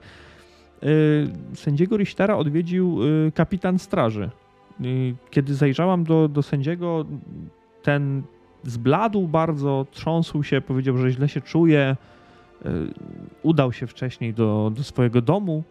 [0.84, 4.30] y, sędziego Richtera odwiedził y, kapitan straży.
[4.82, 7.06] Y, Kiedy zajrzałam do, do sędziego,
[7.84, 8.24] ten
[8.64, 11.96] zbladł bardzo, trząsł się, powiedział, że źle się czuje.
[13.42, 15.64] Udał się wcześniej do, do swojego domu.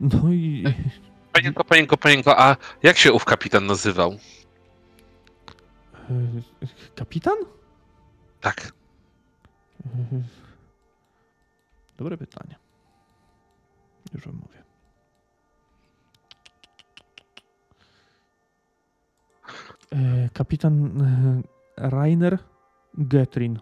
[0.00, 0.64] No i
[1.32, 4.16] Panienko, panienko, panienko, a jak się ów kapitan nazywał?
[6.94, 7.36] kapitan?
[8.40, 8.72] Tak.
[9.86, 10.22] Y,
[11.98, 12.56] Dobre pytanie.
[14.14, 14.62] Już wam mówię.
[20.26, 21.42] Y, Kapitan y,
[21.76, 22.38] Rainer
[22.94, 23.60] Getrin.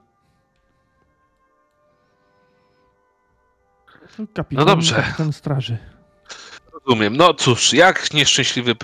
[4.34, 4.96] Kapitan, No dobrze.
[4.96, 5.78] Kapitan straży.
[6.86, 7.16] Rozumiem.
[7.16, 8.74] No cóż, jak nieszczęśliwy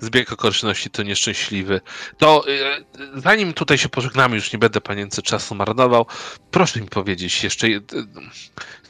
[0.00, 1.80] zbieg okoliczności to nieszczęśliwy.
[2.18, 6.06] To e, zanim tutaj się pożegnamy, już nie będę panience czasu marnował,
[6.50, 7.66] proszę mi powiedzieć jeszcze.
[7.66, 7.80] e,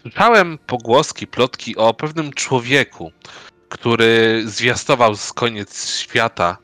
[0.03, 3.13] Słyszałem pogłoski, plotki o pewnym człowieku,
[3.69, 6.59] który zwiastował z koniec świata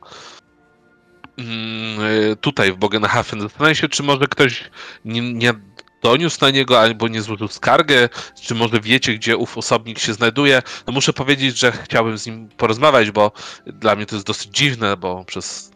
[1.38, 3.40] mm, tutaj w Bogenhafen.
[3.40, 4.70] Zastanawiam się, czy może ktoś
[5.05, 5.55] nie, nie
[6.02, 8.08] doniósł na niego albo nie złożył skargę,
[8.42, 10.62] czy może wiecie, gdzie ów osobnik się znajduje.
[10.86, 13.32] No muszę powiedzieć, że chciałbym z nim porozmawiać, bo
[13.66, 15.72] dla mnie to jest dosyć dziwne, bo przez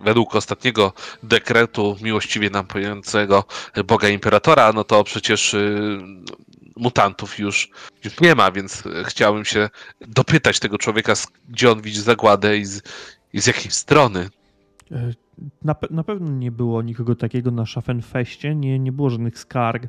[0.00, 3.44] według ostatniego dekretu miłościwie nam pojącego
[3.84, 5.98] Boga Imperatora, no to przecież y,
[6.76, 7.70] mutantów już,
[8.04, 9.68] już nie ma, więc chciałbym się
[10.00, 11.14] dopytać tego człowieka,
[11.48, 12.82] gdzie on widzi zagładę i z,
[13.32, 14.28] i z jakiej strony.
[15.64, 19.82] Na, pe- na pewno nie było nikogo takiego na Schaffenfeście, nie, nie było żadnych skarg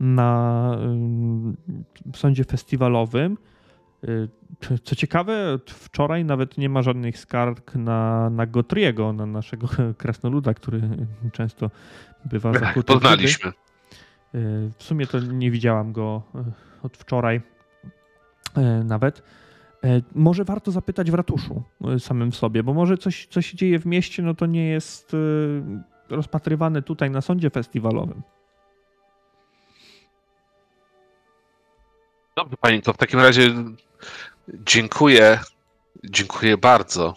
[0.00, 1.56] na ym,
[2.14, 3.38] sądzie festiwalowym.
[4.04, 4.28] Y,
[4.84, 10.80] Co ciekawe, wczoraj nawet nie ma żadnych skarg na, na Gotriego, na naszego krasnoluda, który
[11.32, 11.70] często
[12.24, 13.50] bywa zakuty poznaliśmy.
[13.50, 13.52] Y,
[14.78, 16.38] W sumie to nie widziałam go y,
[16.82, 17.36] od wczoraj
[18.58, 19.22] y, nawet.
[19.84, 21.62] Y, Może warto zapytać w ratuszu
[21.96, 24.68] y, samym w sobie, bo może coś, co się dzieje w mieście, no to nie
[24.68, 25.62] jest y,
[26.08, 28.22] rozpatrywane tutaj na sądzie festiwalowym.
[32.36, 33.54] Dobrze, panienko, w takim razie
[34.48, 35.40] dziękuję.
[36.04, 37.14] Dziękuję bardzo.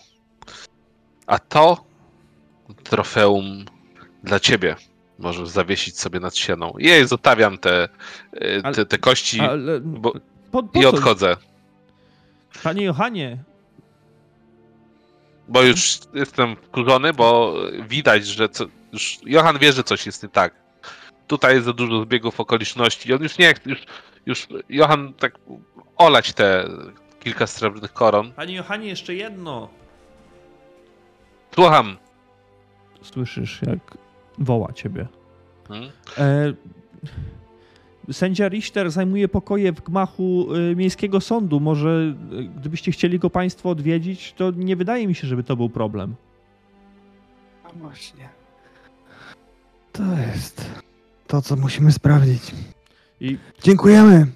[1.28, 1.86] A to
[2.84, 3.65] trofeum
[4.24, 4.76] dla ciebie.
[5.19, 6.74] Możesz zawiesić sobie nad ścianą.
[6.78, 7.89] Jej, zostawiam te, e,
[8.63, 10.13] Ale- te, te kości Ale, bo,
[10.52, 10.91] po, po i co?
[12.63, 13.37] Panie Johanie,
[15.47, 17.55] Bo już jestem wkurzony, bo
[17.89, 20.53] widać, że co, już Johan wie, że coś jest nie tak.
[21.27, 23.13] Tutaj jest za dużo zbiegów okoliczności.
[23.13, 23.79] On już nie chce, już,
[24.25, 25.39] już Johan tak
[25.97, 26.69] olać te
[27.19, 28.31] kilka srebrnych koron.
[28.31, 29.69] panie Johanie, jeszcze jedno.
[31.55, 31.97] Słucham.
[33.01, 33.97] Słyszysz, jak
[34.37, 35.07] woła ciebie.
[35.67, 35.91] Hmm?
[36.17, 36.53] E,
[38.11, 41.59] sędzia Richter zajmuje pokoje w gmachu e, miejskiego sądu.
[41.59, 45.69] Może e, gdybyście chcieli go państwo odwiedzić, to nie wydaje mi się, żeby to był
[45.69, 46.15] problem.
[47.63, 48.29] No właśnie.
[49.91, 50.65] To jest
[51.27, 52.41] to, co musimy sprawdzić.
[53.21, 54.27] I Dziękujemy.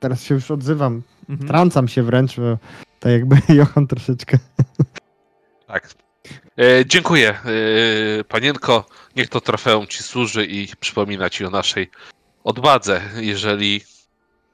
[0.00, 1.02] Teraz się już odzywam.
[1.28, 1.48] mhm.
[1.48, 2.58] Trącam się wręcz, bo
[3.00, 4.38] tak jakby Johan troszeczkę.
[5.66, 5.94] Tak.
[6.58, 8.86] E, dziękuję, e, panienko.
[9.16, 11.90] Niech to trofeum ci służy i przypomina ci o naszej
[12.44, 13.00] odwadze.
[13.16, 13.80] Jeżeli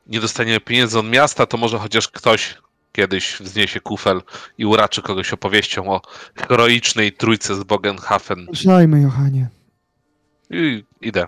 [0.06, 2.58] nie dostaniemy pieniędzy od miasta, to może chociaż ktoś
[2.92, 4.22] kiedyś wzniesie kufel
[4.58, 6.00] i uraczy kogoś opowieścią o
[6.36, 8.46] heroicznej trójce z Bogenhafen.
[8.54, 9.48] Szlajmy, Johanie.
[10.50, 11.26] I idę.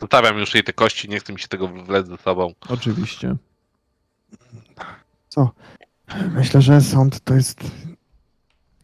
[0.00, 2.52] Zostawiam już jej te kości, nie chcę mi się tego wlec ze sobą.
[2.68, 3.36] Oczywiście.
[6.34, 7.60] Myślę, że sąd to jest.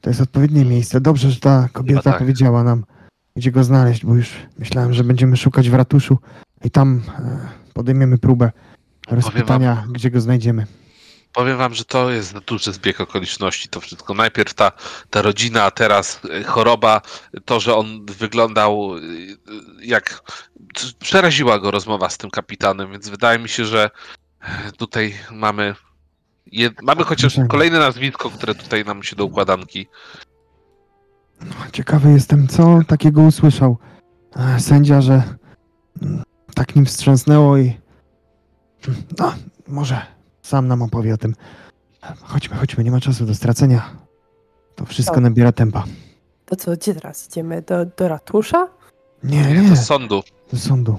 [0.00, 1.00] To jest odpowiednie miejsce.
[1.00, 2.18] Dobrze, że ta kobieta tak.
[2.18, 2.84] powiedziała nam,
[3.36, 6.18] gdzie go znaleźć, bo już myślałem, że będziemy szukać w ratuszu
[6.64, 8.52] i tam e, podejmiemy próbę
[9.08, 10.66] rozpytania, gdzie go znajdziemy.
[11.32, 13.68] Powiem wam, że to jest duży zbieg okoliczności.
[13.68, 14.14] To wszystko.
[14.14, 14.72] Najpierw ta,
[15.10, 17.00] ta rodzina, a teraz e, choroba.
[17.44, 19.00] To, że on wyglądał e,
[19.82, 20.22] jak.
[21.00, 23.90] Przeraziła go rozmowa z tym kapitanem, więc wydaje mi się, że
[24.76, 25.74] tutaj mamy.
[26.46, 26.82] Jed...
[26.82, 29.86] Mamy chociaż kolejne nazwisko, które tutaj nam się do układanki.
[31.72, 33.78] Ciekawy jestem, co takiego usłyszał
[34.58, 35.22] sędzia, że
[36.54, 37.76] tak nim wstrząsnęło i.
[39.18, 39.34] No,
[39.68, 40.00] może
[40.42, 41.34] sam nam opowie o tym.
[42.22, 43.90] Chodźmy, chodźmy, nie ma czasu do stracenia.
[44.74, 45.30] To wszystko Dobra.
[45.30, 45.84] nabiera tempa.
[46.46, 47.62] To co, gdzie teraz idziemy?
[47.62, 48.68] Do, do ratusza?
[49.24, 50.22] Nie, Nie, nie, do sądu.
[50.52, 50.98] do sądu.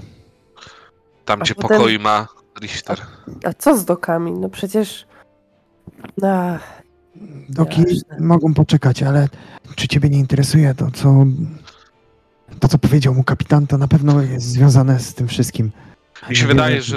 [1.24, 2.28] Tam, A gdzie potem- pokoi ma
[2.60, 3.00] Richter.
[3.44, 4.32] A co z dokami?
[4.32, 5.06] No przecież...
[6.18, 6.58] No,
[7.48, 8.20] Doki Jasne.
[8.20, 9.28] mogą poczekać, ale
[9.76, 11.24] czy ciebie nie interesuje to, co.
[12.60, 15.70] To, co powiedział mu kapitan, to na pewno jest związane z tym wszystkim.
[16.30, 16.96] Mi się wydaje, że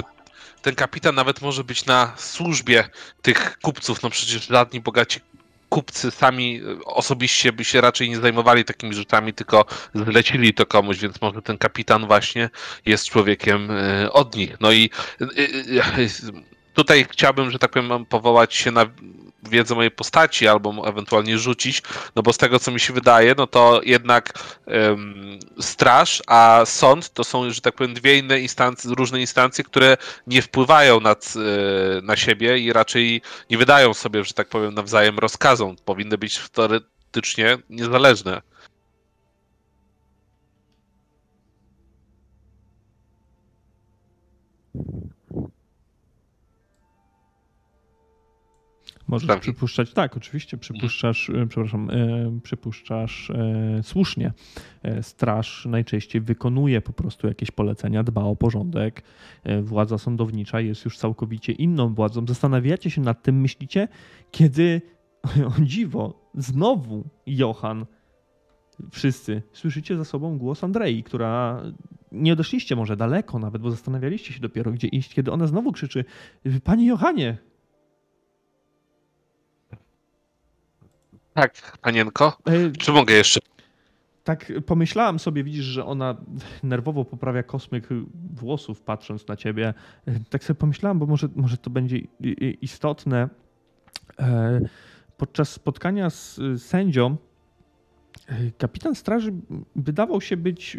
[0.62, 2.88] ten kapitan nawet może być na służbie
[3.22, 4.02] tych kupców.
[4.02, 5.20] No przecież żadni bogaci
[5.70, 10.98] kupcy sami e, osobiście by się raczej nie zajmowali takimi rzeczami, tylko zlecili to komuś,
[10.98, 12.50] więc może ten kapitan właśnie
[12.86, 14.56] jest człowiekiem e, od nich.
[14.60, 15.26] No i e,
[16.74, 18.86] tutaj chciałbym, że tak powiem, powołać się na
[19.42, 21.82] wiedzę mojej postaci albo ewentualnie rzucić,
[22.16, 24.32] no bo z tego co mi się wydaje, no to jednak
[25.60, 30.42] straż, a sąd to są, że tak powiem, dwie inne instancje, różne instancje, które nie
[30.42, 35.76] wpływają nad, e, na siebie i raczej nie wydają sobie, że tak powiem, nawzajem rozkazom.
[35.84, 38.42] Powinny być teoretycznie niezależne.
[49.10, 54.32] Możesz przypuszczać, tak, oczywiście przypuszczasz, e, przepraszam, e, przypuszczasz e, słusznie.
[55.02, 59.02] Straż najczęściej wykonuje po prostu jakieś polecenia, dba o porządek.
[59.62, 62.26] Władza sądownicza jest już całkowicie inną władzą.
[62.28, 63.88] Zastanawiacie się nad tym, myślicie,
[64.30, 64.82] kiedy,
[65.58, 67.86] o dziwo, znowu Johan,
[68.90, 71.62] wszyscy słyszycie za sobą głos Andrei, która
[72.12, 76.04] nie odeszliście może daleko nawet, bo zastanawialiście się dopiero, gdzie iść, kiedy ona znowu krzyczy,
[76.64, 77.38] Panie Johanie,
[81.40, 82.36] Tak, panienko.
[82.46, 83.40] E, Czy mogę jeszcze?
[84.24, 86.16] Tak pomyślałam sobie, widzisz, że ona
[86.62, 87.88] nerwowo poprawia kosmyk
[88.34, 89.74] włosów, patrząc na ciebie.
[90.06, 91.98] E, Tak sobie pomyślałam, bo może, może to będzie
[92.60, 93.28] istotne.
[94.18, 94.60] E,
[95.16, 97.16] Podczas spotkania z sędzią
[98.58, 99.32] kapitan straży
[99.76, 100.76] wydawał się być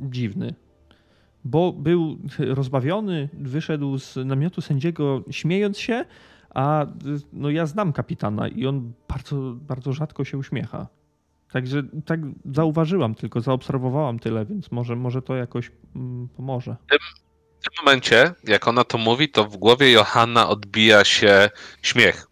[0.00, 0.54] dziwny,
[1.44, 6.04] bo był rozbawiony, wyszedł z namiotu sędziego śmiejąc się,
[6.56, 6.86] a
[7.32, 10.86] no ja znam kapitana i on bardzo, bardzo rzadko się uśmiecha.
[11.52, 16.76] Także tak zauważyłam tylko, zaobserwowałam tyle, więc może, może to jakoś mm, pomoże.
[17.60, 21.50] W tym momencie, jak ona to mówi, to w głowie Johanna odbija się
[21.82, 22.26] śmiech.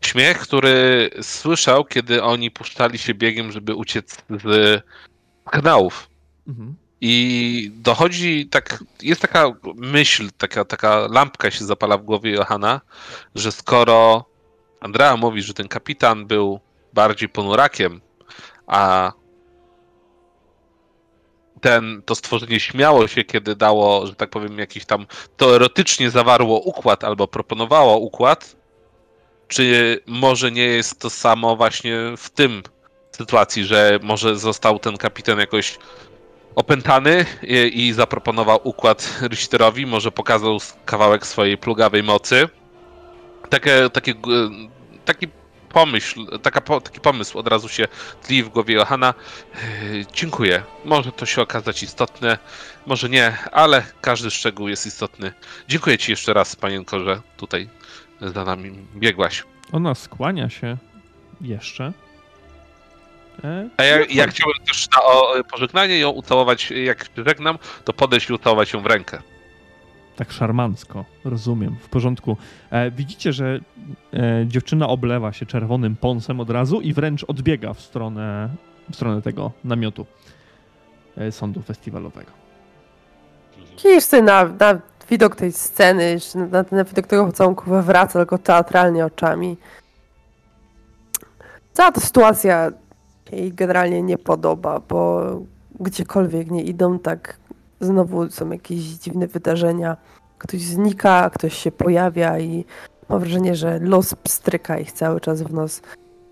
[0.00, 4.82] Śmiech, który słyszał, kiedy oni puszczali się biegiem, żeby uciec z
[5.50, 6.10] kanałów.
[6.48, 6.74] Mhm.
[7.00, 12.80] I dochodzi tak, jest taka myśl, taka, taka lampka się zapala w głowie Johana,
[13.34, 14.24] że skoro
[14.80, 16.60] Andrea mówi, że ten kapitan był
[16.92, 18.00] bardziej ponurakiem,
[18.66, 19.12] a
[21.60, 25.06] ten, to stworzenie śmiało się, kiedy dało, że tak powiem, jakiś tam
[25.36, 28.56] teoretycznie zawarło układ albo proponowało układ,
[29.48, 32.62] czy może nie jest to samo właśnie w tym
[33.16, 35.78] sytuacji, że może został ten kapitan jakoś
[36.58, 42.48] opętany i, i zaproponował układ Richterowi, może pokazał kawałek swojej plugawej mocy.
[43.50, 44.14] Takie, takie,
[45.04, 45.28] taki
[45.68, 47.88] pomyśl, taka, taki pomysł od razu się
[48.22, 49.14] tli w głowie Johana.
[49.92, 50.62] Yy, Dziękuję.
[50.84, 52.38] Może to się okazać istotne,
[52.86, 55.32] może nie, ale każdy szczegół jest istotny.
[55.68, 57.68] Dziękuję Ci jeszcze raz, panienko, że tutaj
[58.20, 59.44] za nami biegłaś.
[59.72, 60.76] Ona skłania się
[61.40, 61.92] jeszcze.
[63.76, 68.30] A ja, ja chciałbym też na o, pożegnanie ją ucałować, jak się żegnam, to podejść
[68.30, 69.18] i ucałować ją w rękę.
[70.16, 72.36] Tak szarmancko, rozumiem, w porządku.
[72.70, 73.60] E, widzicie, że
[74.12, 78.48] e, dziewczyna oblewa się czerwonym pąsem od razu i wręcz odbiega w stronę,
[78.90, 80.06] w stronę tego namiotu
[81.16, 82.30] e, sądu festiwalowego.
[84.00, 84.80] Sobie na, na
[85.10, 89.56] widok tej sceny, na, na widok tego pocałunku wywraca tylko teatralnie oczami.
[91.72, 92.70] Cała ta sytuacja
[93.32, 95.22] jej generalnie nie podoba, bo
[95.80, 97.36] gdziekolwiek nie idą, tak
[97.80, 99.96] znowu są jakieś dziwne wydarzenia.
[100.38, 102.64] Ktoś znika, ktoś się pojawia i
[103.08, 105.82] Mam wrażenie, że los pstryka ich cały czas w nos,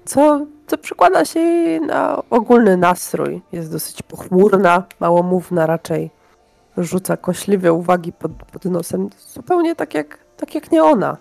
[0.04, 1.40] co, co przekłada się
[1.86, 3.42] na ogólny nastrój.
[3.52, 6.10] Jest dosyć pochmurna, małomówna raczej.
[6.76, 11.16] Rzuca kośliwe uwagi pod, pod nosem, zupełnie tak jak, tak jak nie ona.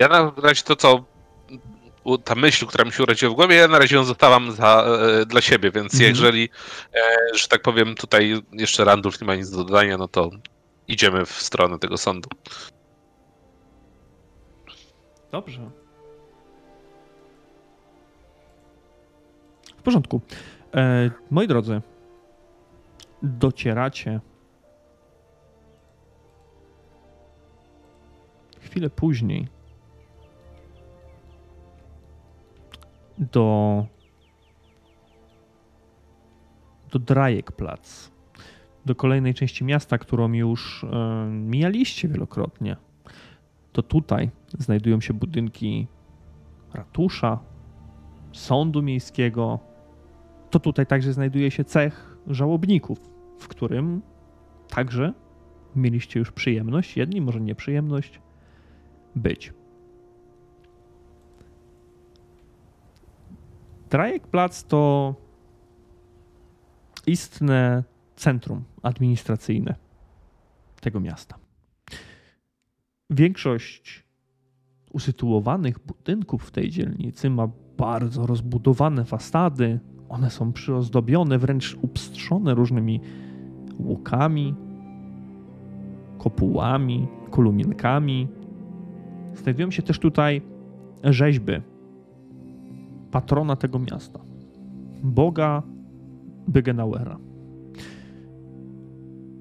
[0.00, 1.04] Ja na razie to, co
[2.24, 4.84] ta myśl, która mi się urodziła w głowie, ja na razie ją zostawiam za,
[5.22, 6.10] e, dla siebie, więc Mhm.
[6.10, 6.48] jeżeli,
[6.94, 10.30] e, że tak powiem, tutaj jeszcze Randulf nie ma nic do dodania, no to
[10.88, 12.28] idziemy w stronę tego sądu.
[15.32, 15.70] Dobrze.
[19.78, 20.20] W porządku.
[20.74, 21.80] E, moi drodzy,
[23.22, 24.20] docieracie
[28.60, 29.59] chwilę później
[33.20, 33.86] do
[36.90, 38.10] do Drajekplac,
[38.86, 42.76] do kolejnej części miasta, którą już e, mijaliście wielokrotnie.
[43.72, 45.86] To tutaj znajdują się budynki
[46.74, 47.38] ratusza,
[48.32, 49.58] sądu miejskiego.
[50.50, 54.02] To tutaj także znajduje się cech żałobników, w którym
[54.68, 55.12] także
[55.76, 58.20] mieliście już przyjemność, jedni może nieprzyjemność,
[59.16, 59.52] być.
[63.90, 65.14] Drajekplac to
[67.06, 67.84] istne
[68.16, 69.74] centrum administracyjne
[70.80, 71.38] tego miasta.
[73.10, 74.04] Większość
[74.92, 79.80] usytuowanych budynków w tej dzielnicy ma bardzo rozbudowane fasady.
[80.08, 83.00] One są przyozdobione, wręcz upstrzone różnymi
[83.78, 84.54] łukami,
[86.18, 88.28] kopułami, kolumienkami.
[89.34, 90.42] Znajdują się też tutaj
[91.04, 91.52] rzeźby
[93.10, 94.20] patrona tego miasta,
[95.02, 95.62] Boga
[96.48, 97.18] Bygenauera.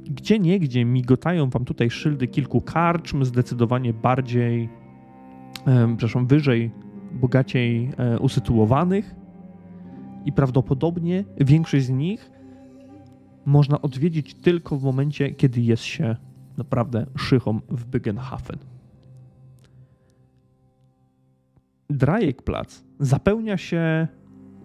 [0.03, 4.69] Gdzie niegdzie migotają wam tutaj szyldy kilku karczm, zdecydowanie bardziej,
[5.67, 6.71] e, przepraszam, wyżej,
[7.11, 9.15] bogaciej e, usytuowanych
[10.25, 12.31] i prawdopodobnie większość z nich
[13.45, 16.15] można odwiedzić tylko w momencie, kiedy jest się
[16.57, 18.57] naprawdę szychą w Bygenhafen.
[21.89, 24.07] Drajekplac zapełnia się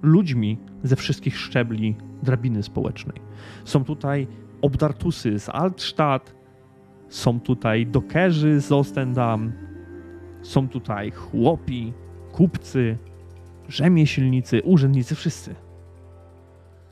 [0.03, 3.17] ludźmi ze wszystkich szczebli drabiny społecznej.
[3.65, 4.27] Są tutaj
[4.63, 6.35] obdartusy z Altstadt,
[7.09, 9.53] są tutaj dokerzy z Ostendam,
[10.43, 11.93] są tutaj chłopi,
[12.33, 12.99] kupcy,
[13.69, 15.55] rzemieślnicy, urzędnicy, wszyscy.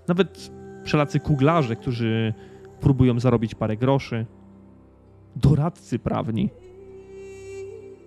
[0.08, 0.50] Nawet
[0.84, 2.34] przelacy kuglarze, którzy
[2.80, 4.26] próbują zarobić parę groszy,
[5.36, 6.50] doradcy prawni,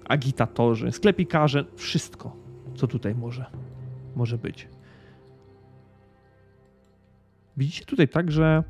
[0.05, 2.44] agitatorzy, sklepikarze, wszystko,
[2.75, 3.45] co tutaj może,
[4.15, 4.67] może być.
[7.57, 8.63] Widzicie tutaj także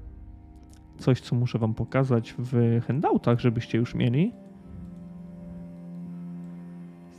[0.97, 4.33] coś, co muszę wam pokazać w handoutach, żebyście już mieli.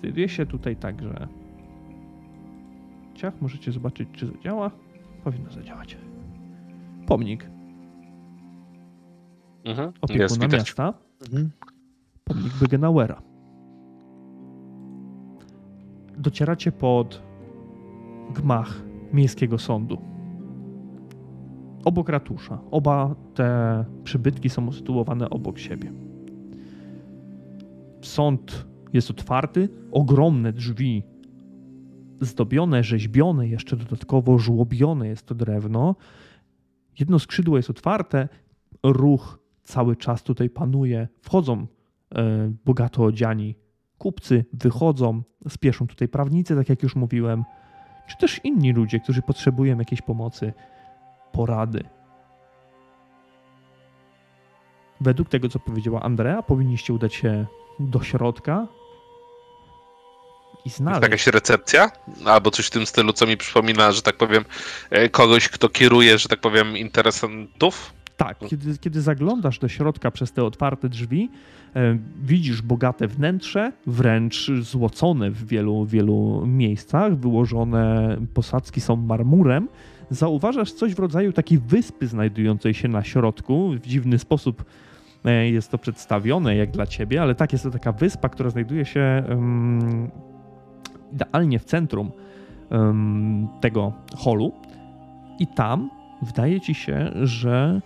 [0.01, 1.29] Znajduje się tutaj także
[3.15, 4.71] ciach, możecie zobaczyć, czy zadziała.
[5.25, 5.97] Powinno zadziałać.
[7.07, 7.57] Pomnik
[9.67, 9.93] Mhm.
[10.01, 10.95] Opiekuna miasta.
[11.27, 11.51] Mhm.
[12.25, 13.23] Pomnik Bygenauera.
[16.27, 17.23] Docieracie pod
[18.35, 19.99] gmach miejskiego sądu.
[21.85, 22.59] Obok ratusza.
[22.71, 25.93] Oba te przybytki są usytuowane obok siebie.
[28.03, 31.03] Sąd jest otwarty, ogromne drzwi
[32.21, 35.97] zdobione, rzeźbione, jeszcze dodatkowo żłobione jest to drewno.
[36.99, 38.29] Jedno skrzydło jest otwarte,
[38.83, 41.09] ruch cały czas tutaj panuje.
[41.21, 41.67] Wchodzą
[42.15, 43.66] e, bogato odziani
[43.99, 47.45] kupcy, wychodzą, spieszą tutaj prawnicy, tak jak już mówiłem,
[48.09, 50.53] czy też inni ludzie, którzy potrzebują jakiejś pomocy,
[51.33, 51.85] porady.
[55.01, 57.47] Według tego, co powiedziała Andrea, powinniście udać się
[57.81, 58.67] do środka
[60.65, 61.03] i Jest znaleźć.
[61.03, 61.91] jakaś recepcja?
[62.27, 64.45] Albo coś w tym stylu, co mi przypomina, że tak powiem,
[64.91, 67.93] e, kogoś, kto kieruje, że tak powiem, interesantów?
[68.17, 71.31] Tak, kiedy, kiedy zaglądasz do środka przez te otwarte drzwi,
[71.77, 79.69] e, widzisz bogate wnętrze, wręcz złocone w wielu, wielu miejscach, wyłożone posadzki są marmurem.
[80.11, 83.73] Zauważasz coś w rodzaju takiej wyspy znajdującej się na środku.
[83.73, 84.65] W dziwny sposób
[85.25, 88.85] e, jest to przedstawione, jak dla ciebie, ale tak, jest to taka wyspa, która znajduje
[88.85, 90.11] się em,
[91.13, 92.11] idealnie w centrum
[92.71, 94.53] em, tego holu.
[95.39, 95.91] I tam
[96.23, 97.81] wydaje ci się, że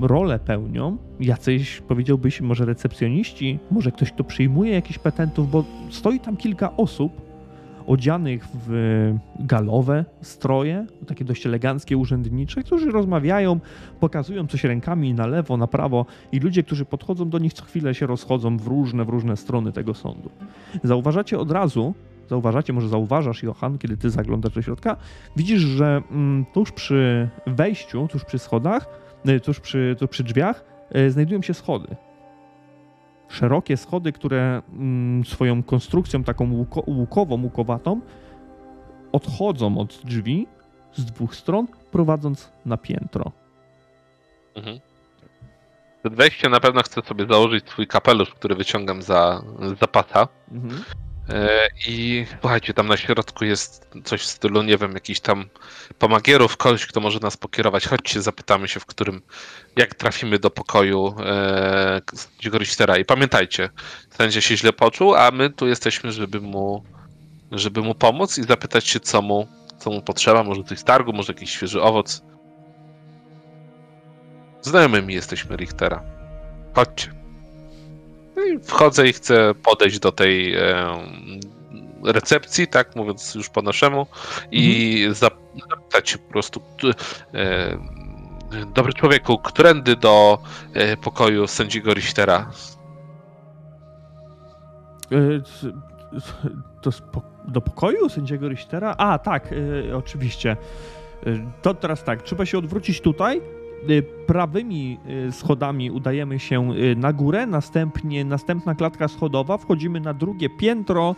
[0.00, 6.36] rolę pełnią jacyś, powiedziałbyś, może recepcjoniści, może ktoś, kto przyjmuje jakichś petentów, bo stoi tam
[6.36, 7.30] kilka osób
[7.86, 13.60] odzianych w galowe stroje, takie dość eleganckie, urzędnicze, którzy rozmawiają,
[14.00, 17.94] pokazują coś rękami na lewo, na prawo i ludzie, którzy podchodzą do nich co chwilę
[17.94, 20.30] się rozchodzą w różne, w różne strony tego sądu.
[20.84, 21.94] Zauważacie od razu,
[22.28, 24.96] zauważacie, może zauważasz, Johan, kiedy ty zaglądasz do środka,
[25.36, 28.86] widzisz, że mm, tuż przy wejściu, tuż przy schodach,
[29.42, 30.64] tuż przy, tuż przy drzwiach,
[30.96, 31.96] y, znajdują się schody.
[33.28, 38.00] Szerokie schody, które mm, swoją konstrukcją taką łuko, łukową, łukowatą,
[39.12, 40.46] odchodzą od drzwi
[40.92, 43.32] z dwóch stron, prowadząc na piętro.
[44.54, 44.80] Mhm.
[46.00, 49.42] Przed wejściem na pewno chcę sobie założyć swój kapelusz, który wyciągam za,
[49.80, 50.28] za pasa.
[50.52, 50.82] Mhm.
[51.32, 55.44] E, I słuchajcie, tam na środku jest coś w stylu, nie wiem, jakiś tam
[55.98, 57.86] pomagierów, kogoś, kto może nas pokierować.
[57.86, 59.22] Chodźcie, zapytamy się, w którym,
[59.76, 62.00] jak trafimy do pokoju e,
[62.58, 62.98] Richtera.
[62.98, 63.70] I pamiętajcie,
[64.10, 66.84] sędzia się źle poczuł, a my tu jesteśmy, żeby mu,
[67.52, 70.44] żeby mu pomóc i zapytać się, co mu, co mu potrzeba.
[70.44, 72.22] Może coś targu, może jakiś świeży owoc.
[74.62, 76.02] Znajomymi jesteśmy Richtera.
[76.74, 77.19] Chodźcie.
[78.40, 80.62] No i wchodzę i chcę podejść do tej e,
[82.04, 84.06] recepcji, tak mówiąc już po naszemu,
[84.50, 85.30] i zap-
[85.70, 86.62] zapytać po prostu,
[87.34, 87.78] e,
[88.74, 90.38] dobry człowieku, którędy do
[90.74, 92.50] e, pokoju sędziego Richtera?
[96.82, 98.94] To spo- do pokoju sędziego Richtera?
[98.98, 100.56] A, tak, y, oczywiście.
[101.62, 103.40] To teraz tak, trzeba się odwrócić tutaj.
[103.88, 110.14] Y, Prawymi y, schodami udajemy się y, na górę, następnie następna klatka schodowa, wchodzimy na
[110.14, 111.16] drugie piętro.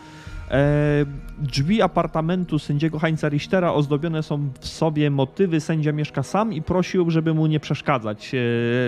[0.50, 1.04] E,
[1.38, 5.60] Drzwi apartamentu sędziego Heinza Richtera ozdobione są w sobie motywy.
[5.60, 8.38] Sędzia mieszka sam i prosił, żeby mu nie przeszkadzać e,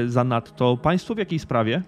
[0.09, 0.77] zanadto.
[0.77, 1.83] Państwo w jakiej sprawie?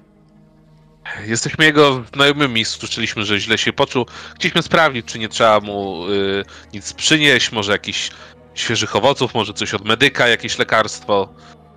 [1.26, 4.06] Jesteśmy jego znajomymi, słyszeliśmy, że źle się poczuł.
[4.34, 8.10] Chcieliśmy sprawdzić, czy nie trzeba mu y, nic przynieść, może jakichś
[8.54, 11.28] świeżych owoców, może coś od medyka, jakieś lekarstwo.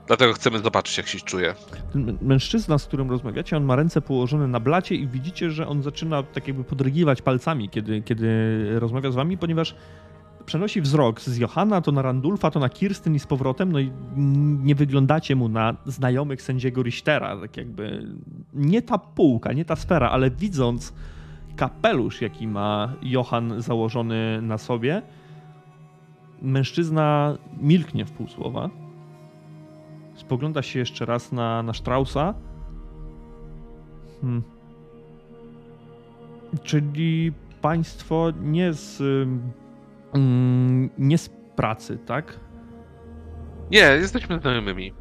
[0.09, 1.55] Dlatego chcemy zobaczyć, jak się czuje.
[1.93, 5.67] Ten mę- mężczyzna, z którym rozmawiacie, on ma ręce położone na blacie i widzicie, że
[5.67, 8.29] on zaczyna tak jakby podrygiwać palcami, kiedy, kiedy
[8.79, 9.75] rozmawia z wami, ponieważ
[10.45, 13.91] przenosi wzrok z Johanna, to na Randulfa, to na Kirstyn i z powrotem, no i
[14.63, 18.07] nie wyglądacie mu na znajomych sędziego Richtera, tak jakby
[18.53, 20.93] nie ta półka, nie ta sfera, ale widząc
[21.55, 25.01] kapelusz, jaki ma Johan założony na sobie,
[26.41, 28.69] mężczyzna milknie w pół słowa,
[30.29, 32.33] spogląda się jeszcze raz na, na Straussa.
[34.21, 34.43] Hmm.
[36.63, 39.01] Czyli państwo nie z,
[40.13, 42.39] mm, nie z pracy, tak?
[43.71, 44.93] Nie, jesteśmy znajomymi.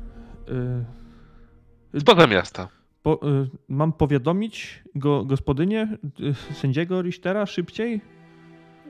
[1.94, 2.68] Y, Spoza miasta.
[3.02, 5.88] po, y, mam powiadomić go, gospodynię
[6.20, 8.00] y, sędziego Richtera szybciej?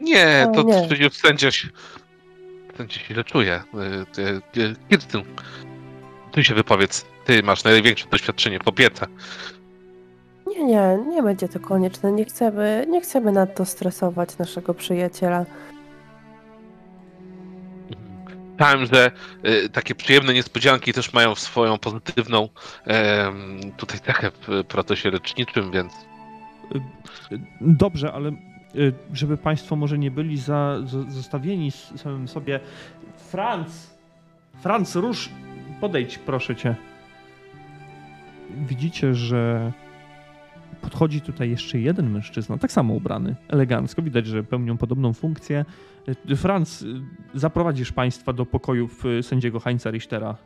[0.00, 0.86] Nie, to nie.
[0.86, 1.68] przecież sędzia się,
[2.76, 3.62] sędzia się źle czuje.
[6.28, 7.06] Y, ty- się wypowiedz.
[7.24, 9.06] Ty masz największe doświadczenie w opiece.
[10.46, 12.12] Nie, nie, nie będzie to konieczne.
[12.12, 15.44] Nie chcemy, nie chcemy nadto stresować naszego przyjaciela.
[18.52, 19.10] Myślałem, że
[19.46, 22.48] y, takie przyjemne niespodzianki też mają swoją pozytywną
[22.84, 25.92] em, tutaj cechę w procesie leczniczym, więc
[26.74, 26.80] Y,
[27.60, 28.28] Dobrze, ale
[28.74, 32.60] y, żeby Państwo może nie byli za, za, zostawieni samym sobie.
[33.30, 33.90] Franz!
[34.62, 35.30] Franz, rusz!
[35.80, 36.74] Podejdź, proszę cię.
[38.68, 39.72] Widzicie, że
[40.80, 44.02] podchodzi tutaj jeszcze jeden mężczyzna, tak samo ubrany, elegancko.
[44.02, 45.64] Widać, że pełnią podobną funkcję.
[46.30, 47.00] Y, Franz, y,
[47.34, 50.36] zaprowadzisz Państwa do pokojów y, sędziego Heinza Richtera.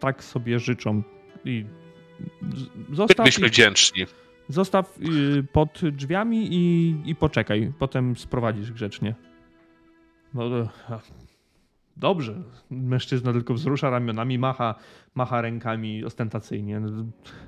[0.00, 1.02] Tak sobie życzą.
[1.44, 1.64] I
[2.92, 4.06] zostaw byliśmy ich- wdzięczni.
[4.48, 4.98] Zostaw
[5.52, 7.72] pod drzwiami i, i poczekaj.
[7.78, 9.14] Potem sprowadzisz grzecznie.
[10.34, 10.68] No, e,
[12.02, 12.34] dobrze.
[12.70, 14.74] Mężczyzna tylko wzrusza ramionami, macha,
[15.14, 16.80] macha rękami ostentacyjnie.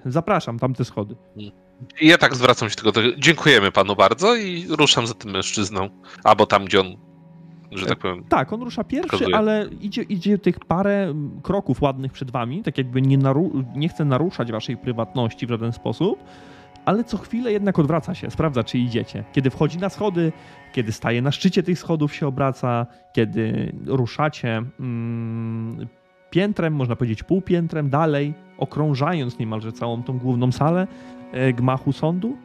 [0.07, 1.17] Zapraszam, tamte schody.
[2.01, 3.01] Ja tak zwracam się tylko do...
[3.19, 5.89] Dziękujemy panu bardzo i ruszam za tym mężczyzną.
[6.25, 6.87] Albo tam, gdzie on,
[7.73, 8.25] że tak powiem...
[8.25, 9.37] Tak, on rusza pierwszy, Pokazuje.
[9.37, 14.05] ale idzie, idzie tych parę kroków ładnych przed wami, tak jakby nie, naru- nie chce
[14.05, 16.19] naruszać waszej prywatności w żaden sposób,
[16.85, 19.25] ale co chwilę jednak odwraca się, sprawdza, czy idziecie.
[19.33, 20.33] Kiedy wchodzi na schody,
[20.73, 25.87] kiedy staje na szczycie tych schodów, się obraca, kiedy ruszacie mm,
[26.31, 30.87] piętrem, można powiedzieć półpiętrem, dalej, okrążając niemalże całą tą główną salę
[31.33, 32.37] e, gmachu sądu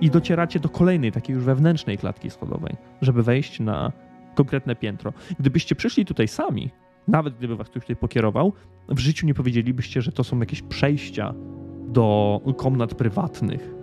[0.00, 3.92] i docieracie do kolejnej, takiej już wewnętrznej klatki schodowej, żeby wejść na
[4.34, 5.12] konkretne piętro.
[5.38, 6.70] Gdybyście przyszli tutaj sami,
[7.08, 8.52] nawet gdyby was ktoś tutaj pokierował,
[8.88, 11.34] w życiu nie powiedzielibyście, że to są jakieś przejścia
[11.90, 13.74] do komnat prywatnych.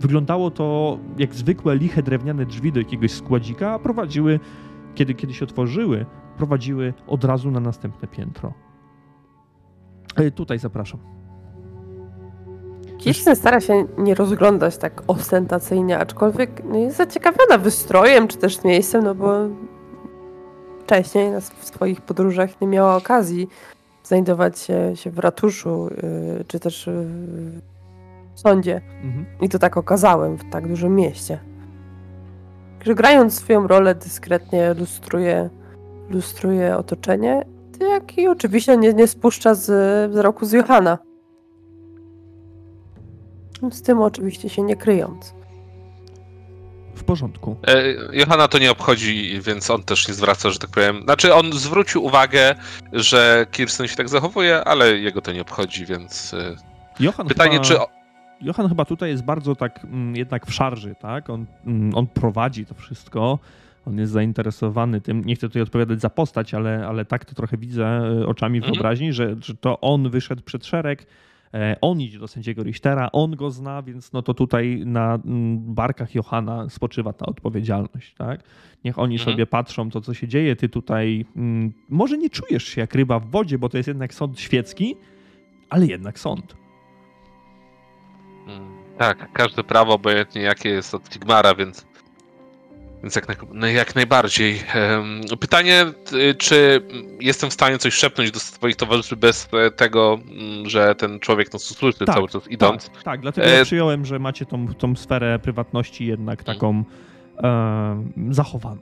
[0.00, 4.40] Wyglądało to jak zwykłe liche drewniane drzwi do jakiegoś składzika, a prowadziły,
[4.94, 6.06] kiedy, kiedy się otworzyły,
[6.36, 8.52] prowadziły od razu na następne piętro.
[10.16, 11.00] E, tutaj zapraszam.
[12.98, 19.04] Kirsten stara się nie rozglądać tak ostentacyjnie, aczkolwiek no, jest zaciekawiona wystrojem czy też miejscem,
[19.04, 19.32] no bo
[20.84, 23.48] wcześniej w swoich podróżach nie miała okazji
[24.04, 26.92] znajdować się, się w ratuszu yy, czy też yy,
[28.34, 28.80] w sądzie.
[29.02, 29.26] Mhm.
[29.40, 31.38] I to tak okazałem w tak dużym mieście.
[32.84, 35.50] Że grając swoją rolę dyskretnie lustruje,
[36.10, 37.44] lustruje otoczenie,
[37.80, 40.98] jak i oczywiście nie, nie spuszcza z wzroku z Johana.
[43.70, 45.34] Z tym oczywiście się nie kryjąc.
[47.02, 47.56] W porządku.
[47.66, 47.82] E,
[48.12, 51.02] Johana to nie obchodzi, więc on też nie zwraca, że tak powiem.
[51.02, 52.54] Znaczy, on zwrócił uwagę,
[52.92, 56.34] że Kirsten się tak zachowuje, ale jego to nie obchodzi, więc.
[56.34, 56.56] e,
[57.00, 57.76] Johan Pytanie, chyba, czy.
[58.40, 61.30] Johan chyba tutaj jest bardzo tak mm, jednak w szarży, tak?
[61.30, 63.38] On, mm, on prowadzi to wszystko.
[63.86, 65.24] On jest zainteresowany tym.
[65.24, 68.74] Nie chcę tutaj odpowiadać za postać, ale, ale tak to trochę widzę e, oczami Mhm.
[68.74, 71.06] wyobraźni, że, że to on wyszedł przed szereg.
[71.54, 75.74] E, On idzie do sędziego Richtera, on go zna, więc no to tutaj na mm,
[75.74, 78.40] barkach Johana spoczywa ta odpowiedzialność, tak?
[78.84, 79.30] Niech oni Mhm.
[79.32, 80.56] sobie patrzą to, co się dzieje.
[80.56, 84.14] Ty tutaj mm, może nie czujesz się jak ryba w wodzie, bo to jest jednak
[84.14, 84.96] sąd świecki,
[85.70, 86.56] ale jednak sąd.
[88.48, 91.86] Mm, Tak, każde prawo, obojętnie jakie jest od Figmara, więc.
[93.02, 94.62] Więc jak, no jak najbardziej.
[95.40, 95.86] Pytanie,
[96.38, 96.82] czy
[97.20, 101.52] jestem w stanie coś szepnąć do swoich towarzyszy bez e, tego, mm, że ten człowiek
[101.52, 102.90] nas usłyszy Tak, cały czas idąc?
[102.90, 106.84] Tak, tak dlatego E, przyjąłem, że macie tą, tą sferę prywatności jednak taką
[107.42, 108.80] e, zachowaną.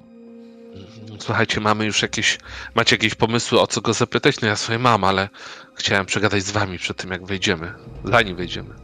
[1.19, 2.39] Słuchajcie, mamy już jakieś.
[2.75, 4.41] Macie jakieś pomysły, o co go zapytać?
[4.41, 5.29] No ja swoje mam, ale
[5.75, 7.73] chciałem przegadać z wami przed tym, jak wejdziemy.
[8.05, 8.75] Zanim wejdziemy.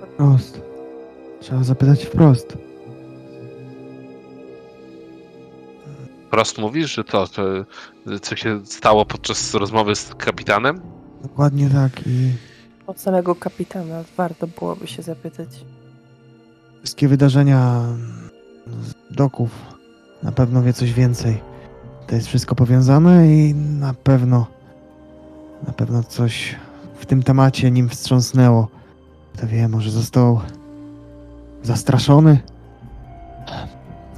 [0.00, 0.60] Wprost.
[1.40, 2.65] Trzeba zapytać wprost.
[6.36, 7.42] Prost mówisz, że to, to,
[8.22, 10.80] co się stało podczas rozmowy z kapitanem?
[11.22, 12.32] Dokładnie tak i
[12.86, 15.48] Od samego kapitana warto byłoby się zapytać.
[16.78, 17.82] wszystkie wydarzenia
[18.82, 19.50] z doków
[20.22, 21.40] na pewno wie coś więcej.
[22.06, 24.46] To jest wszystko powiązane i na pewno
[25.66, 26.56] na pewno coś
[26.98, 28.68] w tym temacie nim wstrząsnęło.
[29.34, 30.40] Kto wie, może został
[31.62, 32.38] zastraszony?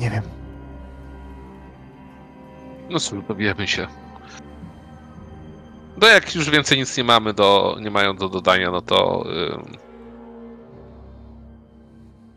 [0.01, 0.38] Nie wiem.
[2.91, 3.86] No cóż, dowiemy się.
[6.01, 9.24] No jak już więcej nic nie mamy do, nie mają do dodania, no to
[9.55, 9.62] ym,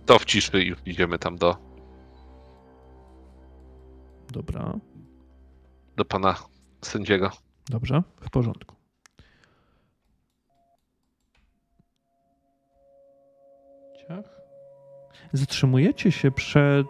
[0.05, 1.57] to w ciszy i już idziemy tam do,
[4.31, 4.73] Dobra,
[5.97, 6.35] do pana
[6.81, 7.31] sędziego.
[7.69, 8.75] dobrze, w porządku.
[14.07, 14.41] Ciach.
[15.33, 16.87] Zatrzymujecie się przed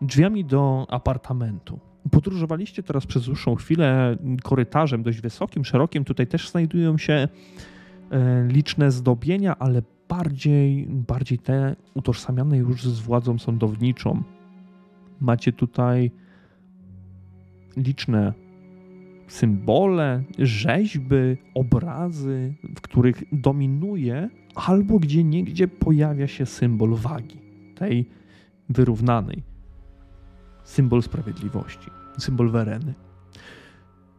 [0.00, 1.80] drzwiami do apartamentu.
[2.10, 6.04] Podróżowaliście teraz przez dłuższą chwilę korytarzem dość wysokim, szerokim.
[6.04, 7.28] Tutaj też znajdują się
[8.10, 14.22] e, liczne zdobienia, ale bardziej, bardziej te utożsamiane już z władzą sądowniczą.
[15.20, 16.10] Macie tutaj
[17.76, 18.32] liczne
[19.28, 27.38] symbole, rzeźby, obrazy, w których dominuje albo gdzie niegdzie pojawia się symbol wagi,
[27.74, 28.08] tej
[28.68, 29.49] wyrównanej.
[30.64, 32.94] Symbol sprawiedliwości, symbol wereny.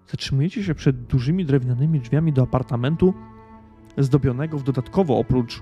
[0.08, 3.14] Zatrzymujecie się przed dużymi drewnianymi drzwiami do apartamentu,
[3.98, 5.62] zdobionego w dodatkowo oprócz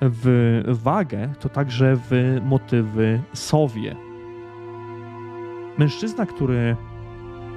[0.00, 3.96] w wagę, to także w motywy sowie.
[5.78, 6.76] Mężczyzna, który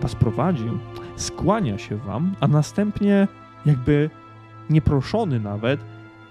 [0.02, 0.70] was prowadzi,
[1.16, 3.28] skłania się wam, a następnie,
[3.66, 4.10] jakby
[4.70, 5.80] nieproszony nawet,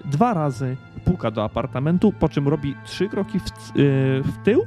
[0.05, 4.67] dwa razy puka do apartamentu, po czym robi trzy kroki w, yy, w tył,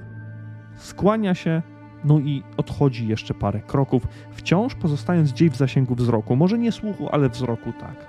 [0.77, 1.61] skłania się,
[2.03, 6.35] no i odchodzi jeszcze parę kroków, wciąż pozostając gdzieś w zasięgu wzroku.
[6.35, 8.05] Może nie słuchu, ale wzroku tak.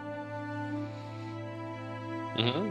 [2.39, 2.71] Mhm.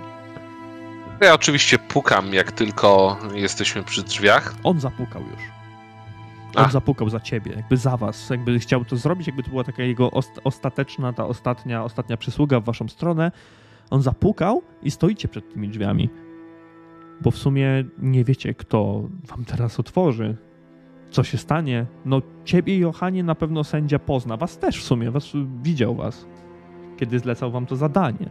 [1.21, 4.55] Ja oczywiście pukam, jak tylko jesteśmy przy drzwiach.
[4.63, 5.41] On zapukał już.
[6.55, 6.69] On A.
[6.69, 8.29] zapukał za ciebie, jakby za was.
[8.29, 12.59] Jakby chciał to zrobić, jakby to była taka jego ost- ostateczna, ta ostatnia, ostatnia przysługa
[12.59, 13.31] w waszą stronę.
[13.89, 16.09] On zapukał i stoicie przed tymi drzwiami.
[17.21, 20.37] Bo w sumie nie wiecie, kto wam teraz otworzy.
[21.09, 21.85] Co się stanie?
[22.05, 24.37] No ciebie, Johanie, na pewno sędzia pozna.
[24.37, 26.27] Was też w sumie, was widział was,
[26.97, 28.29] kiedy zlecał wam to zadanie.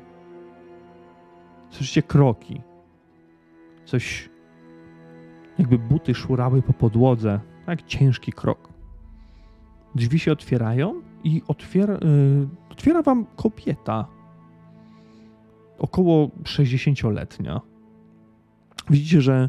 [1.71, 2.61] Słyszycie kroki.
[3.85, 4.31] Coś
[5.59, 7.41] jakby buty szurały po podłodze.
[7.67, 8.69] Tak ciężki krok.
[9.95, 11.99] Drzwi się otwierają i otwiera, y,
[12.71, 14.09] otwiera wam kobieta
[15.79, 17.61] około 60-letnia.
[18.91, 19.49] Widzicie, że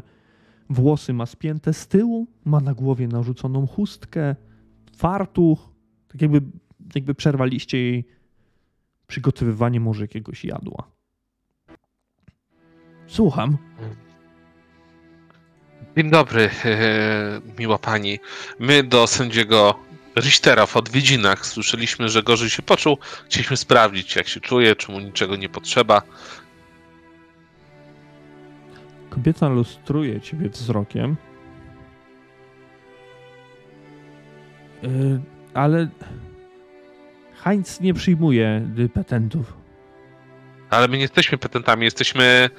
[0.70, 4.36] włosy ma spięte z tyłu, ma na głowie narzuconą chustkę,
[4.96, 5.68] fartuch,
[6.08, 6.42] tak jakby,
[6.94, 8.04] jakby przerwaliście jej
[9.06, 10.90] przygotowywanie może jakiegoś jadła.
[13.06, 13.58] Słucham.
[15.96, 16.50] Dzień dobry,
[17.58, 18.18] miła pani.
[18.58, 19.74] My do sędziego
[20.16, 22.98] Richtera w odwiedzinach słyszeliśmy, że gorzej się poczuł.
[23.26, 26.02] Chcieliśmy sprawdzić, jak się czuje, czy mu niczego nie potrzeba.
[29.16, 31.16] Kobieta lustruje ciebie wzrokiem.
[34.82, 35.20] Yy,
[35.54, 35.88] ale
[37.34, 39.52] Heinz nie przyjmuje petentów.
[40.70, 42.50] Ale my nie jesteśmy petentami, jesteśmy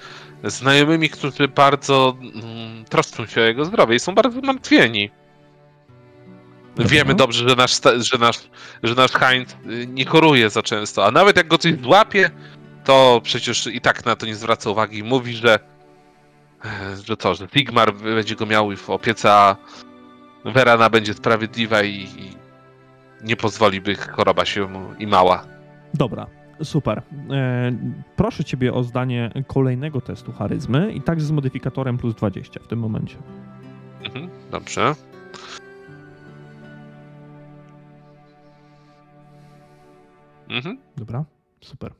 [0.43, 5.09] znajomymi, którzy bardzo mm, troszczą się o jego zdrowie i są bardzo martwieni.
[6.69, 6.91] Dobra.
[6.91, 8.49] Wiemy dobrze, że nasz, że, nasz,
[8.83, 12.29] że nasz Heinz y, nie choruje za często, a nawet jak go coś złapie,
[12.83, 15.76] to przecież i tak na to nie zwraca uwagi i mówi, że
[17.03, 19.55] że to, że Sigmar będzie go miał w opiece, a
[20.45, 22.37] Verana będzie sprawiedliwa i, i
[23.23, 25.45] nie pozwoli, by choroba się mu i mała.
[25.93, 26.27] Dobra,
[26.63, 27.01] super.
[27.31, 27.71] E,
[28.15, 32.79] proszę ciebie o zdanie kolejnego testu charyzmy i także z modyfikatorem plus 20 w tym
[32.79, 33.17] momencie.
[34.03, 34.95] Mhm, dobrze.
[40.49, 40.77] Mhm.
[40.97, 41.25] Dobra,
[41.61, 41.93] super.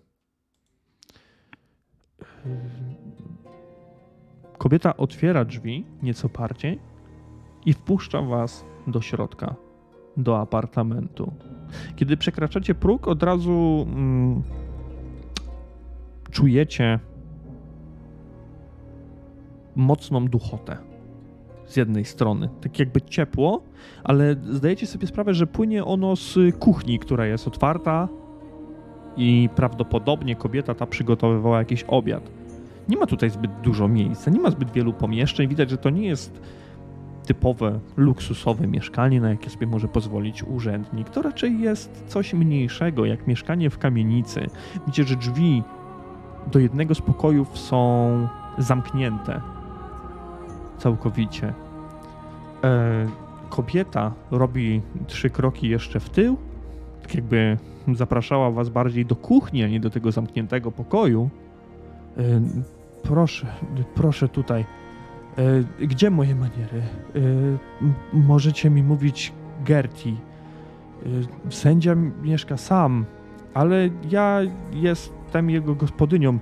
[4.57, 6.79] Kobieta otwiera drzwi nieco bardziej
[7.65, 9.55] i wpuszcza was do środka,
[10.17, 11.33] do apartamentu.
[11.95, 14.43] Kiedy przekraczacie próg, od razu mm,
[16.31, 16.99] czujecie
[19.75, 20.77] mocną duchotę
[21.65, 22.49] z jednej strony.
[22.61, 23.61] Tak jakby ciepło,
[24.03, 28.07] ale zdajecie sobie sprawę, że płynie ono z kuchni, która jest otwarta
[29.17, 32.31] i prawdopodobnie kobieta ta przygotowywała jakiś obiad.
[32.89, 35.47] Nie ma tutaj zbyt dużo miejsca, nie ma zbyt wielu pomieszczeń.
[35.47, 36.41] Widać, że to nie jest
[37.27, 41.09] typowe, luksusowe mieszkanie, na jakie sobie może pozwolić urzędnik.
[41.09, 44.47] To raczej jest coś mniejszego, jak mieszkanie w kamienicy.
[44.85, 45.63] Widzicie, że drzwi
[46.51, 48.27] do jednego z pokojów są
[48.57, 49.41] zamknięte
[50.77, 51.53] całkowicie.
[52.63, 53.07] E,
[53.49, 56.37] kobieta robi trzy kroki jeszcze w tył,
[57.01, 57.57] tak jakby
[57.93, 61.29] zapraszała was bardziej do kuchni, a nie do tego zamkniętego pokoju.
[62.17, 62.21] E,
[63.03, 63.47] proszę,
[63.95, 64.65] proszę tutaj.
[65.37, 66.81] E, gdzie moje maniery?
[66.81, 67.19] E,
[68.13, 69.33] możecie mi mówić
[69.65, 70.17] Gerti.
[71.49, 73.05] E, sędzia mieszka sam,
[73.53, 74.39] ale ja
[74.73, 76.39] jestem jego gospodynią.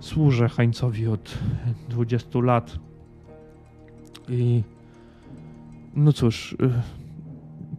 [0.00, 1.38] Służę Hańcowi od
[1.88, 2.78] 20 lat.
[4.28, 4.62] I
[5.94, 6.56] no cóż,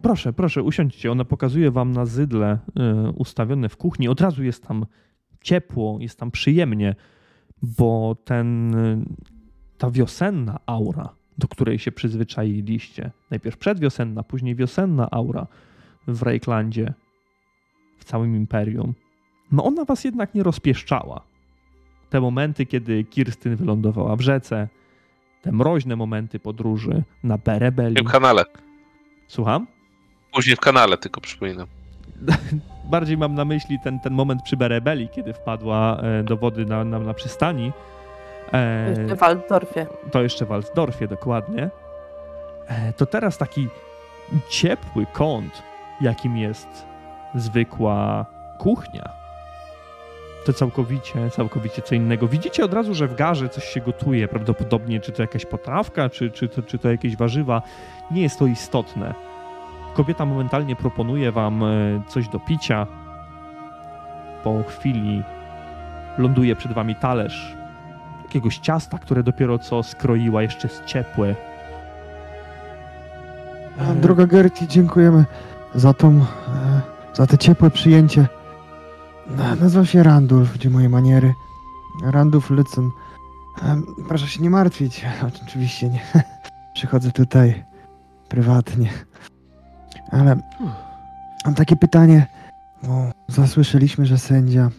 [0.02, 1.12] proszę, proszę, usiądźcie.
[1.12, 2.58] Ona pokazuje wam na zydle
[3.16, 4.08] ustawione w kuchni.
[4.08, 4.86] Od razu jest tam
[5.40, 6.94] ciepło, jest tam przyjemnie,
[7.62, 8.74] bo ten,
[9.78, 11.08] ta wiosenna aura,
[11.38, 15.46] do której się przyzwyczailiście, najpierw przedwiosenna, później wiosenna aura
[16.06, 16.94] w Rejklandzie,
[17.98, 18.94] w całym imperium,
[19.52, 21.20] no ona was jednak nie rozpieszczała.
[22.10, 24.68] Te momenty, kiedy Kirstyn wylądowała w rzece,
[25.42, 27.96] te mroźne momenty podróży na W Berebeli.
[27.96, 28.44] tym kanale.
[29.28, 29.66] Słucham?
[30.32, 31.66] Później w kanale, tylko przypominam.
[32.90, 36.84] Bardziej mam na myśli ten, ten moment przy Berebeli, kiedy wpadła e, do wody na,
[36.84, 37.72] na, na przystani.
[38.52, 39.86] E, Jeszcze w Waldorfie.
[40.10, 41.70] to jeszcze w Waldorfie dokładnie.
[42.68, 43.68] E, to teraz taki
[44.48, 45.62] ciepły kąt,
[46.00, 46.86] jakim jest
[47.34, 48.26] zwykła
[48.58, 49.08] kuchnia.
[50.46, 52.28] To całkowicie, całkowicie co innego.
[52.28, 56.30] Widzicie od razu, że w garze coś się gotuje, prawdopodobnie czy to jakaś potrawka, czy,
[56.30, 57.62] czy, to, czy to jakieś warzywa.
[58.10, 59.14] Nie jest to istotne.
[59.94, 61.66] Kobieta momentalnie proponuje wam e,
[62.08, 62.86] coś do picia.
[64.44, 65.22] Po chwili
[66.18, 67.56] ląduje przed wami talerz
[68.24, 71.34] jakiegoś ciasta, które dopiero co skroiła, jeszcze jest ciepłe.
[73.80, 75.24] A, Droga Gerti, dziękujemy
[75.74, 76.24] za tą, e,
[77.14, 78.26] za te ciepłe przyjęcie.
[79.26, 81.34] Na- Nazywam się Randulf, gdzie moje maniery.
[82.04, 82.90] Randulf Lycyn.
[83.62, 85.06] Em, Proszę się nie martwić,
[85.46, 86.00] oczywiście nie.
[86.74, 87.64] Przychodzę tutaj
[88.28, 88.88] prywatnie.
[90.10, 90.40] Ale
[91.44, 92.26] mam takie pytanie,
[92.82, 94.70] bo zasłyszeliśmy, że sędzia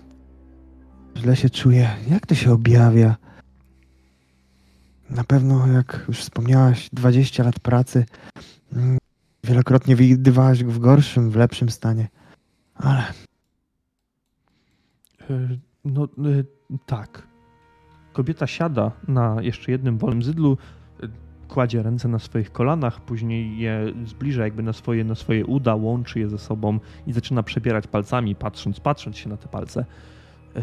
[1.17, 1.89] źle się czuje.
[2.09, 3.15] Jak to się objawia?
[5.09, 8.05] Na pewno, jak już wspomniałaś, 20 lat pracy.
[8.73, 8.97] Mm,
[9.43, 12.07] Wielokrotnie widywałaś go w gorszym, w lepszym stanie.
[12.75, 13.03] Ale
[15.29, 15.47] E,
[15.85, 16.07] No, e,
[16.85, 17.27] tak.
[18.13, 20.57] Kobieta siada na jeszcze jednym wolnym zydlu,
[21.51, 26.19] kładzie ręce na swoich kolanach, później je zbliża jakby na swoje, na swoje uda, łączy
[26.19, 29.85] je ze sobą i zaczyna przebierać palcami, patrząc, patrząc się na te palce.
[30.55, 30.61] E,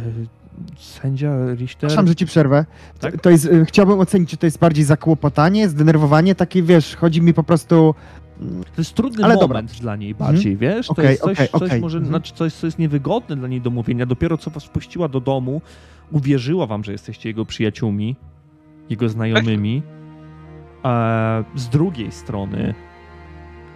[0.76, 1.66] Sędzia Richter.
[1.88, 2.66] Przepraszam, że ci przerwę.
[3.00, 3.20] Tak?
[3.20, 7.34] To jest, y, chciałbym ocenić, czy to jest bardziej zakłopotanie, zdenerwowanie, takie, wiesz, chodzi mi
[7.34, 7.94] po prostu...
[8.40, 9.80] mm, To jest trudny Ale moment dobra.
[9.80, 10.86] dla niej bardziej, wiesz?
[10.86, 11.80] To Okej, jest coś, coś okej.
[11.80, 12.12] może, Mhm.
[12.12, 14.06] znaczy coś, co jest niewygodne dla niej do mówienia.
[14.06, 15.60] Dopiero co was wpuściła do domu,
[16.10, 18.16] uwierzyła wam, że jesteście jego przyjaciółmi,
[18.90, 19.82] jego znajomymi.
[19.94, 19.97] A
[21.54, 22.74] z drugiej strony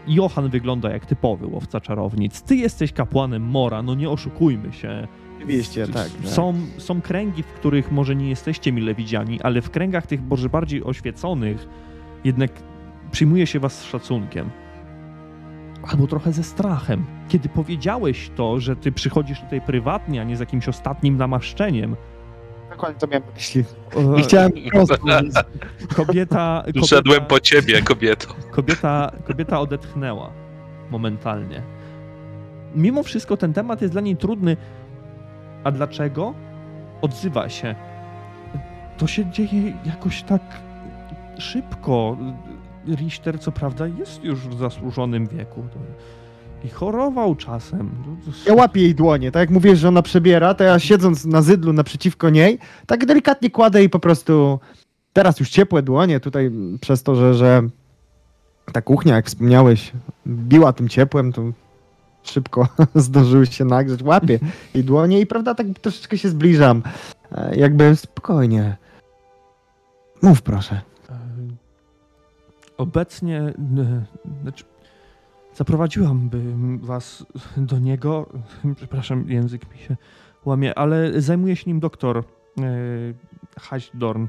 [0.06, 2.42] Johan wygląda jak typowy łowca czarownic.
[2.42, 5.08] Ty jesteś kapłanem Mora, no nie oszukujmy się.
[5.36, 6.10] Oczywiście, tak.
[6.10, 6.28] tak.
[6.28, 10.48] Są, są kręgi, w których może nie jesteście mile widziani, ale w kręgach tych może
[10.48, 11.68] bardziej oświeconych
[12.24, 12.50] jednak
[13.10, 14.50] przyjmuje się was z szacunkiem.
[15.90, 17.04] Albo trochę ze strachem.
[17.28, 21.96] Kiedy powiedziałeś to, że ty przychodzisz tutaj prywatnie, a nie z jakimś ostatnim namaszczeniem,
[22.72, 23.64] Dokładnie to miałem na myśli.
[24.16, 24.96] Nie chciałem prosto.
[25.96, 28.34] kobieta, Szedłem kobieta, po ciebie, kobieto.
[28.50, 30.30] kobieta, kobieta odetchnęła
[30.90, 31.62] momentalnie.
[32.74, 34.56] Mimo wszystko ten temat jest dla niej trudny.
[35.64, 36.34] A dlaczego?
[37.02, 37.74] Odzywa się.
[38.98, 40.42] To się dzieje jakoś tak
[41.38, 42.16] szybko.
[42.96, 45.64] Richter, co prawda, jest już w zasłużonym wieku.
[46.64, 47.90] I chorował czasem.
[48.46, 51.72] Ja łapię jej dłonie, tak jak mówisz, że ona przebiera, to ja siedząc na zydlu
[51.72, 54.58] naprzeciwko niej, tak delikatnie kładę jej po prostu,
[55.12, 56.50] teraz już ciepłe dłonie, tutaj
[56.80, 57.62] przez to, że, że
[58.72, 59.92] ta kuchnia, jak wspomniałeś,
[60.26, 61.42] biła tym ciepłem, to
[62.22, 64.38] szybko zdążyły się nagrzeć, łapię
[64.74, 66.82] jej dłonie i prawda, tak troszeczkę się zbliżam,
[67.34, 68.76] E, jakby spokojnie.
[70.22, 70.80] Mów proszę.
[71.10, 71.18] E,
[72.76, 73.54] Obecnie,
[74.42, 74.64] znaczy,
[75.54, 76.30] zaprowadziłam
[76.82, 77.26] was
[77.56, 78.28] do niego.
[78.76, 79.96] Przepraszam, język mi się
[80.44, 82.22] łamie, ale zajmuje się nim doktor e,
[83.60, 84.26] Haśdorn.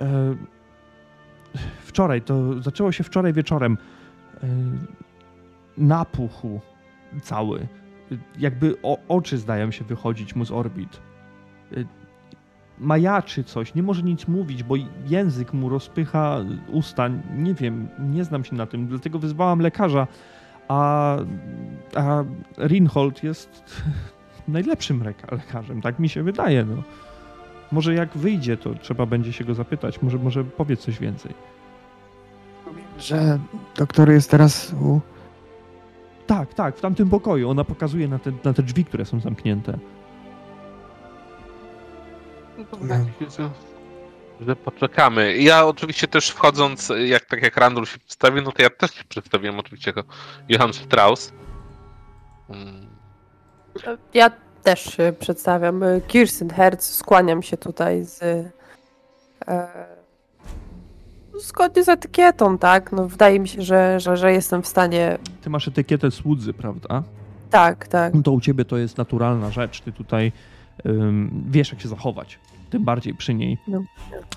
[0.00, 0.34] E,
[1.80, 3.78] wczoraj, to zaczęło się wczoraj wieczorem.
[4.42, 4.46] E,
[5.78, 6.60] napuchł
[7.22, 7.66] cały.
[8.38, 8.76] Jakby
[9.08, 11.00] oczy zdają się wychodzić mu z orbit.
[12.78, 14.74] Majaczy coś, nie może nic mówić, bo
[15.06, 17.08] język mu rozpycha usta.
[17.36, 20.06] Nie wiem, nie znam się na tym, dlatego wyzwałam lekarza,
[20.68, 21.16] a,
[21.94, 22.24] a
[22.58, 23.82] Rinhold jest
[24.48, 26.64] najlepszym leka- lekarzem, tak mi się wydaje.
[26.64, 26.82] No.
[27.72, 31.34] Może jak wyjdzie, to trzeba będzie się go zapytać, może, może powie coś więcej.
[32.98, 33.38] Że
[33.76, 35.00] doktor jest teraz u...
[36.26, 37.50] Tak, tak, w tamtym pokoju.
[37.50, 39.78] Ona pokazuje na te, na te drzwi, które są zamknięte.
[43.38, 43.50] No.
[44.40, 45.36] Że poczekamy.
[45.36, 49.04] Ja oczywiście też wchodząc, jak tak jak Randall się przedstawił, no to ja też się
[49.08, 50.08] przedstawiłem oczywiście jako
[50.48, 51.32] Johann Strauss.
[52.48, 52.86] Mm,
[54.14, 54.30] Ja
[54.62, 55.84] też się przedstawiam.
[56.08, 58.22] Kirsten Herz, skłaniam się tutaj z.
[59.48, 59.68] E,
[61.40, 62.92] zgodnie z etykietą, tak?
[62.92, 65.18] No, wydaje mi się, że, że, że jestem w stanie.
[65.42, 67.02] Ty masz etykietę słudzy, prawda?
[67.50, 68.14] Tak, tak.
[68.14, 69.80] No to u ciebie to jest naturalna rzecz.
[69.80, 70.32] Ty tutaj
[71.48, 72.38] wiesz, jak się zachować.
[72.70, 73.58] Tym bardziej przy niej.
[73.68, 73.84] No.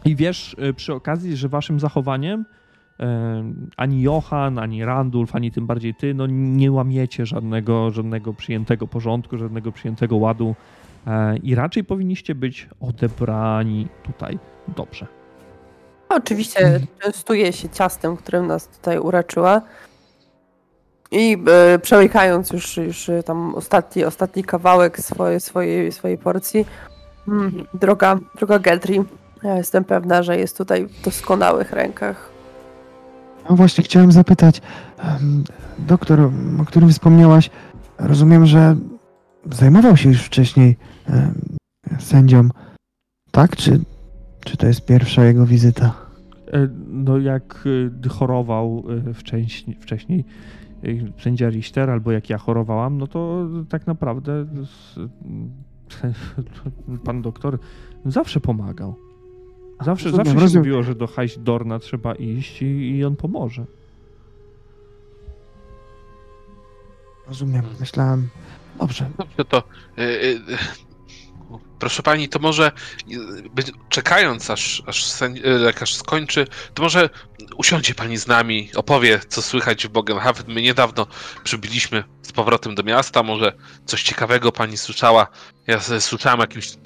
[0.05, 2.45] I wiesz y, przy okazji, że waszym zachowaniem
[3.77, 9.37] ani Johan, ani Randulf, ani tym bardziej ty, no nie łamiecie żadnego, żadnego przyjętego porządku,
[9.37, 10.55] żadnego przyjętego ładu
[11.07, 14.39] e, i raczej powinniście być odebrani tutaj
[14.75, 15.07] dobrze.
[16.09, 19.61] Oczywiście częstuję się ciastem, którym nas tutaj uraczyła.
[21.11, 26.65] I e, przełykając już, już e, tam ostatni, ostatni kawałek swojej, swojej, swojej porcji,
[27.27, 29.01] mm, droga, droga Geltri,
[29.43, 32.29] ja jestem pewna, że jest tutaj w doskonałych rękach.
[33.49, 34.61] No właśnie, chciałem zapytać,
[35.77, 36.19] doktor,
[36.61, 37.49] o którym wspomniałaś,
[37.99, 38.75] rozumiem, że
[39.51, 40.77] zajmował się już wcześniej
[41.09, 41.33] em,
[41.99, 42.49] sędzią,
[43.31, 43.55] tak?
[43.55, 43.79] Czy,
[44.45, 45.93] czy to jest pierwsza jego wizyta?
[46.53, 47.63] E, No jak
[48.05, 48.83] y, chorował
[49.13, 50.25] wcześniej, wcześniej
[51.17, 54.45] sędzia Richter, albo jak ja chorowałam, no to tak naprawdę
[57.05, 57.59] pan doktor
[58.05, 58.95] zawsze pomagał.
[59.85, 60.61] Zawsze, Rozumiem, zawsze się rozumiem.
[60.61, 62.65] mówiło, że do Heißdorna trzeba iść i,
[62.97, 63.65] i on pomoże.
[67.27, 68.27] Rozumiem, myślałem.
[68.79, 69.09] Dobrze.
[69.17, 69.63] Dobrze, to.
[69.97, 70.39] y, y,
[71.79, 72.71] proszę pani, to może
[73.11, 73.17] y,
[73.89, 77.09] czekając, aż, aż y, lekarz skończy, to może
[77.57, 80.45] usiądzie pani z nami, opowie, co słychać w Bogenhaven.
[80.47, 81.07] My niedawno
[81.43, 83.53] przybyliśmy z powrotem do miasta, może
[83.85, 85.27] coś ciekawego pani słyszała.
[85.67, 86.77] Ja s- słyszałem o jakimś y,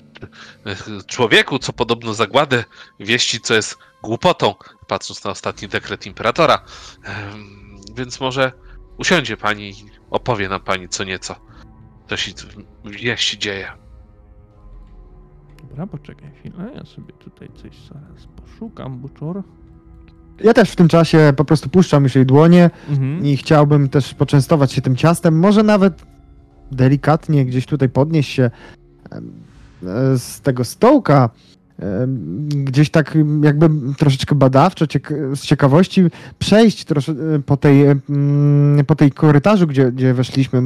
[1.08, 2.64] człowieku, co podobno zagładę
[3.00, 4.56] wieści, co jest głupotą,
[4.88, 6.66] patrząc na ostatni dekret imperatora.
[7.96, 8.52] Więc może
[8.98, 11.36] usiądzie pani i opowie nam pani co nieco
[12.10, 12.32] co się
[12.86, 13.83] wieści dzieje.
[15.74, 19.44] Dobra, poczekaj chwilę, ja sobie tutaj coś zaraz poszukam, buczor.
[20.44, 23.26] Ja też w tym czasie po prostu puszczam już jej dłonie Mhm.
[23.26, 26.06] i chciałbym też poczęstować się tym ciastem, może nawet
[26.72, 28.52] delikatnie gdzieś tutaj podnieść się,
[29.14, 31.30] e, z tego stołka
[31.80, 32.08] e,
[32.50, 34.86] gdzieś tak jakby troszeczkę badawczo,
[35.36, 36.04] z ciekawości
[36.40, 37.16] przejść trosze,
[37.46, 37.86] po, tej,
[38.88, 40.62] po tej korytarzu, gdzie, gdzie weszliśmy.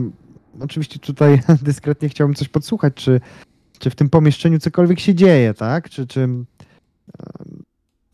[0.59, 3.21] Oczywiście tutaj dyskretnie chciałbym coś podsłuchać, czy,
[3.79, 5.89] czy w tym pomieszczeniu cokolwiek się dzieje, tak?
[5.89, 6.27] Czy, czy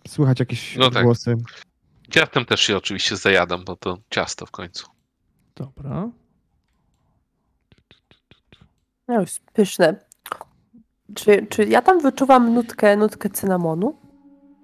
[0.07, 1.03] słychać jakieś No tak.
[1.03, 1.35] głosy?
[2.11, 4.87] Ciastem też się oczywiście zajadam, bo to ciasto w końcu.
[5.55, 6.09] Dobra.
[9.07, 9.95] No już pyszne.
[11.15, 13.97] Czy, czy ja tam wyczuwam nutkę, nutkę cynamonu?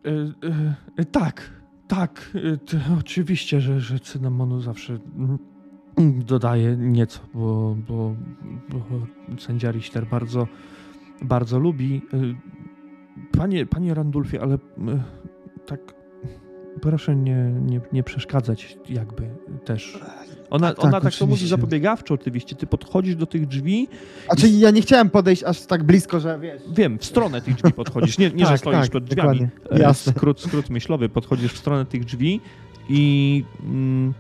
[0.06, 0.10] E,
[0.48, 1.52] e, e, tak,
[1.88, 2.32] tak.
[2.74, 5.40] e, oczywiście, że, że cynamonu zawsze mm,
[6.26, 8.16] dodaję nieco, bo, bo,
[8.70, 8.82] bo
[9.40, 10.48] sędzia Richter bardzo,
[11.22, 12.02] bardzo lubi.
[12.14, 12.18] E,
[13.32, 14.60] Panie, panie Randulfie, ale e,
[15.66, 15.80] tak
[16.82, 19.30] proszę nie, nie, nie przeszkadzać jakby
[19.66, 20.00] też.
[20.50, 22.56] Ona Tak, tak, tak, ona tak to mówi zapobiegawczo oczywiście.
[22.56, 23.88] Ty podchodzisz do tych drzwi
[24.30, 26.62] A czy ja nie chciałem podejść aż tak blisko, że wiesz.
[26.76, 28.18] Wiem, w stronę tych drzwi podchodzisz.
[28.18, 29.40] Nie, nie że Tak, stoisz tak, przed drzwiami.
[29.40, 29.50] dokładnie.
[29.72, 30.14] E, Jasne.
[30.14, 31.10] Skrót, skrót myślowy.
[31.10, 32.42] Podchodzisz w stronę tych drzwi
[32.90, 34.14] i mm,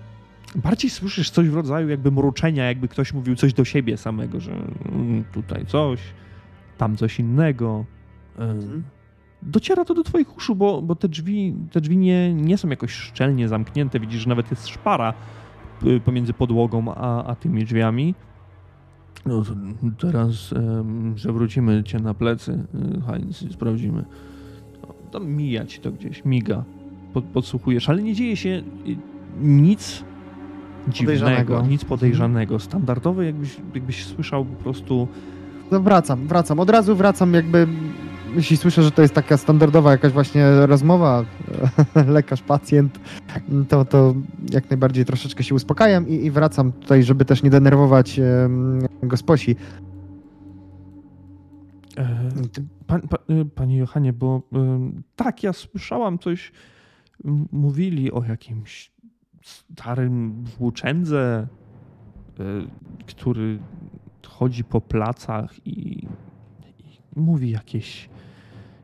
[0.55, 4.51] bardziej słyszysz coś w rodzaju jakby mruczenia, jakby ktoś mówił coś do siebie samego, że
[4.51, 5.99] mm, tutaj coś,
[6.79, 7.85] tam coś innego.
[8.39, 8.83] E, Mhm.
[9.41, 12.91] Dociera to do twoich uszu, bo, bo te drzwi, te drzwi nie, nie są jakoś
[12.91, 13.99] szczelnie zamknięte.
[13.99, 15.13] Widzisz, że nawet jest szpara
[15.83, 18.15] y, pomiędzy podłogą a, a tymi drzwiami.
[19.25, 19.43] No
[19.99, 20.53] teraz
[21.15, 22.65] przewrócimy cię na plecy,
[22.97, 24.05] y, Heinz, i sprawdzimy.
[25.11, 26.63] Tam mija ci to gdzieś, miga.
[27.13, 28.97] Pod, podsłuchujesz, ale nie dzieje się y,
[29.41, 30.03] nic
[30.87, 31.61] dziwnego, Podejrzanego.
[31.67, 32.59] nic podejrzanego.
[32.59, 35.07] Standardowe, jakbyś, jakbyś słyszał po prostu
[35.71, 36.59] No wracam, wracam.
[36.59, 37.67] Od razu wracam jakby,
[38.35, 41.25] jeśli słyszę, że to jest taka standardowa jakaś właśnie rozmowa,
[42.07, 42.99] lekarz, pacjent,
[43.69, 44.13] to, to
[44.49, 49.55] jak najbardziej troszeczkę się uspokajam i, i wracam tutaj, żeby też nie denerwować em, gosposi.
[51.97, 52.29] E,
[52.87, 54.41] Pan, pa, y, panie Johanie, bo
[55.15, 56.51] tak, ja słyszałam coś,
[57.51, 58.91] mówili o jakimś
[59.41, 61.47] starym włóczędze,
[62.39, 62.43] y,
[63.05, 63.59] który
[64.39, 66.07] chodzi po placach i,
[67.15, 68.09] i mówi jakieś,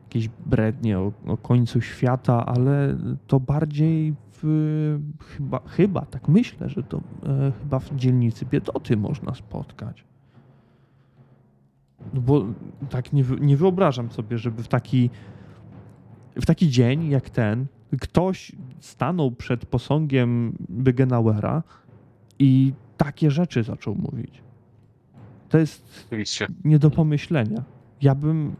[0.02, 2.96] jakieś brednie o, o końcu świata, ale
[3.26, 9.34] to bardziej w, chyba, chyba, tak myślę, że to e, chyba w dzielnicy Biedoty można
[9.34, 10.04] spotkać.
[12.14, 12.44] No bo
[12.90, 15.10] tak nie, nie wyobrażam sobie, żeby w taki,
[16.36, 17.66] w taki dzień jak ten
[18.00, 21.62] ktoś stanął przed posągiem Bygenauera
[22.38, 24.45] i takie rzeczy zaczął mówić.
[25.48, 26.46] To jest Oczywiście.
[26.64, 27.62] nie do pomyślenia.
[28.02, 28.56] Ja bym...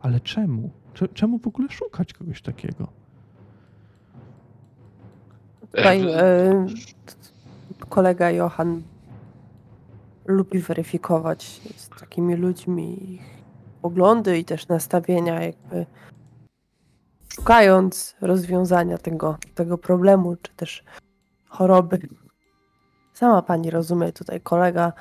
[0.00, 0.70] Ale czemu?
[0.94, 2.88] Cze- Czemu w ogóle szukać kogoś takiego?
[5.60, 6.66] Tutaj e,
[7.88, 8.82] kolega Johan
[10.26, 13.22] lubi weryfikować z takimi ludźmi ich
[13.82, 15.86] poglądy i też nastawienia, jakby
[17.28, 20.84] szukając rozwiązania tego, tego problemu, czy też
[21.48, 21.98] choroby.
[23.14, 24.92] Sama pani rozumie, tutaj kolega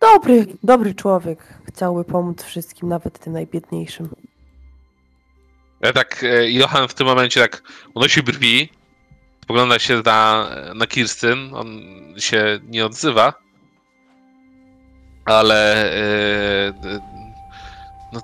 [0.00, 1.38] dobry, dobry człowiek.
[1.68, 4.08] Chciałby pomóc wszystkim, nawet tym najbiedniejszym.
[5.80, 7.62] Ja tak, e, Johan w tym momencie tak
[7.94, 8.68] unosi brwi,
[9.42, 11.68] spogląda się na, na Kirstyn, on
[12.18, 13.32] się nie odzywa,
[15.24, 15.92] ale
[16.68, 16.72] e,
[18.12, 18.20] no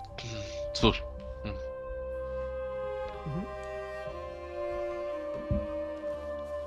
[0.75, 1.03] cóż.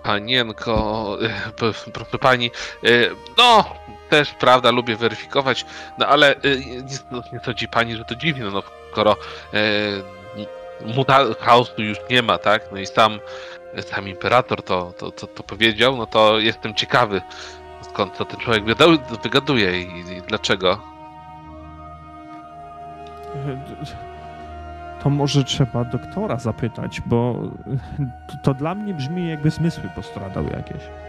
[0.04, 2.52] Panienko, e, p- proszę pani,
[2.84, 2.90] e,
[3.38, 3.66] no
[4.18, 5.66] też prawda, lubię weryfikować,
[5.98, 6.36] no ale
[6.66, 9.16] nie, no, nie sądzi pani, że to dziwne, no skoro
[9.54, 9.58] e,
[10.96, 12.62] muta chaosu już nie ma, tak?
[12.72, 13.20] No i sam,
[13.82, 17.22] sam imperator to, to, to, to powiedział, no to jestem ciekawy,
[17.82, 18.64] skąd to ten człowiek
[19.24, 20.82] wygaduje i, i dlaczego.
[25.04, 27.42] To może trzeba doktora zapytać, bo
[28.28, 31.05] to, to dla mnie brzmi jakby zmysły postradał jakieś.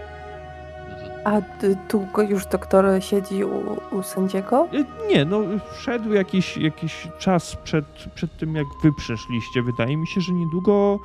[1.26, 4.68] A ty- tu go już doktor siedzi u, u sędziego?
[4.72, 5.40] E, Nie, no
[5.72, 9.62] wszedł jakiś, jakiś czas przed, przed tym, jak wy przeszliście.
[9.62, 10.98] Wydaje mi się, że niedługo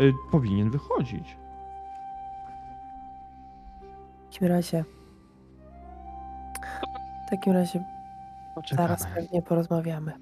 [0.00, 1.36] e, powinien wychodzić.
[4.30, 4.84] W takim razie.
[7.26, 7.84] W takim razie
[8.72, 10.12] zaraz pewnie porozmawiamy.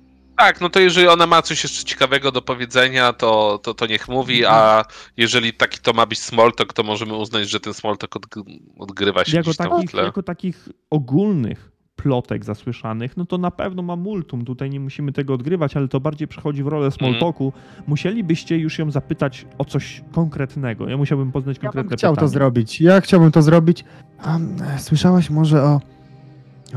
[0.41, 4.09] Tak, no to jeżeli ona ma coś jeszcze ciekawego do powiedzenia, to, to, to niech
[4.09, 4.85] mówi, a
[5.17, 9.45] jeżeli taki to ma być smalltalk, to możemy uznać, że ten odg- odgrywa się Jako
[9.45, 10.03] gdzieś tam w takich, tle.
[10.05, 14.45] jako takich ogólnych plotek zasłyszanych, no to na pewno ma multum.
[14.45, 17.53] Tutaj nie musimy tego odgrywać, ale to bardziej przechodzi w rolę smalltalku.
[17.87, 20.89] Musielibyście już ją zapytać o coś konkretnego.
[20.89, 22.29] Ja musiałbym poznać Ja konkretne chciał pytanie.
[22.29, 22.81] to zrobić.
[22.81, 23.85] Ja chciałbym to zrobić.
[24.19, 25.81] A e, słyszałaś może o,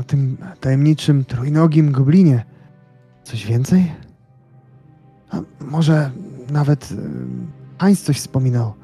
[0.00, 2.44] o tym tajemniczym trójnogim goblinie?
[3.24, 3.92] Coś więcej?
[5.30, 6.10] A może
[6.50, 6.96] nawet y,
[7.80, 8.74] Heinz coś wspominał.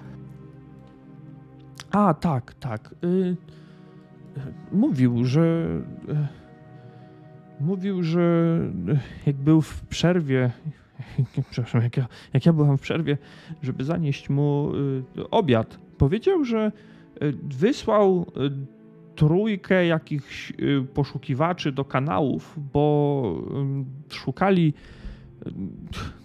[1.91, 2.95] A, tak, tak.
[3.05, 3.37] Y,
[4.73, 5.67] mówił, że.
[6.09, 6.41] y,
[7.61, 8.21] mówił, że
[8.89, 10.51] y, jak był w przerwie.
[11.51, 13.19] Przepraszam, jak ja, jak ja byłam w przerwie,
[13.63, 14.73] żeby zanieść mu
[15.17, 16.73] y, obiad, powiedział, że
[17.23, 18.80] y, wysłał y,
[19.21, 23.43] trójkę jakichś y, poszukiwaczy do kanałów, bo
[24.11, 24.75] y, szukali
[25.47, 25.53] y,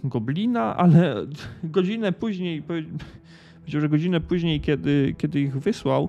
[0.04, 1.26] goblina, ale
[1.64, 2.84] godzinę później, powie-
[3.60, 6.08] powiedział, że godzinę później, kiedy, kiedy ich wysłał,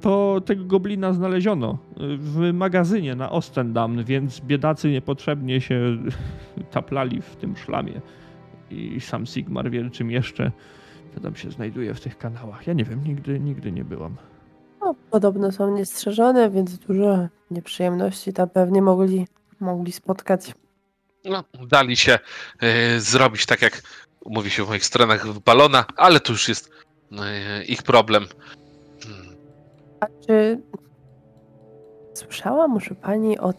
[0.00, 5.98] to tego goblina znaleziono w magazynie na Ostendam, więc biedacy niepotrzebnie się
[6.70, 8.00] taplali w tym szlamie.
[8.70, 10.52] I sam Sigmar wie, czym jeszcze
[11.22, 12.66] tam się znajduje w tych kanałach.
[12.66, 14.16] Ja nie wiem, nigdy, nigdy nie byłam.
[14.92, 19.26] No, podobno są niestrzeżone, więc dużo nieprzyjemności tam pewnie mogli,
[19.60, 20.54] mogli spotkać.
[21.24, 22.18] No, dali się
[22.60, 23.82] e, zrobić tak, jak
[24.26, 26.70] mówi się w moich stronach, w balona, ale to już jest
[27.12, 28.26] e, ich problem.
[29.02, 29.36] Hmm.
[30.00, 30.60] A czy
[32.14, 33.54] słyszała może pani o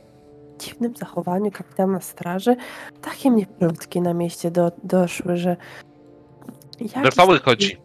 [0.60, 2.56] dziwnym zachowaniu kapitana straży?
[3.02, 5.58] Takie mnie plotki na mieście do, doszły, że...
[6.80, 7.78] jakiś taki- chodzi.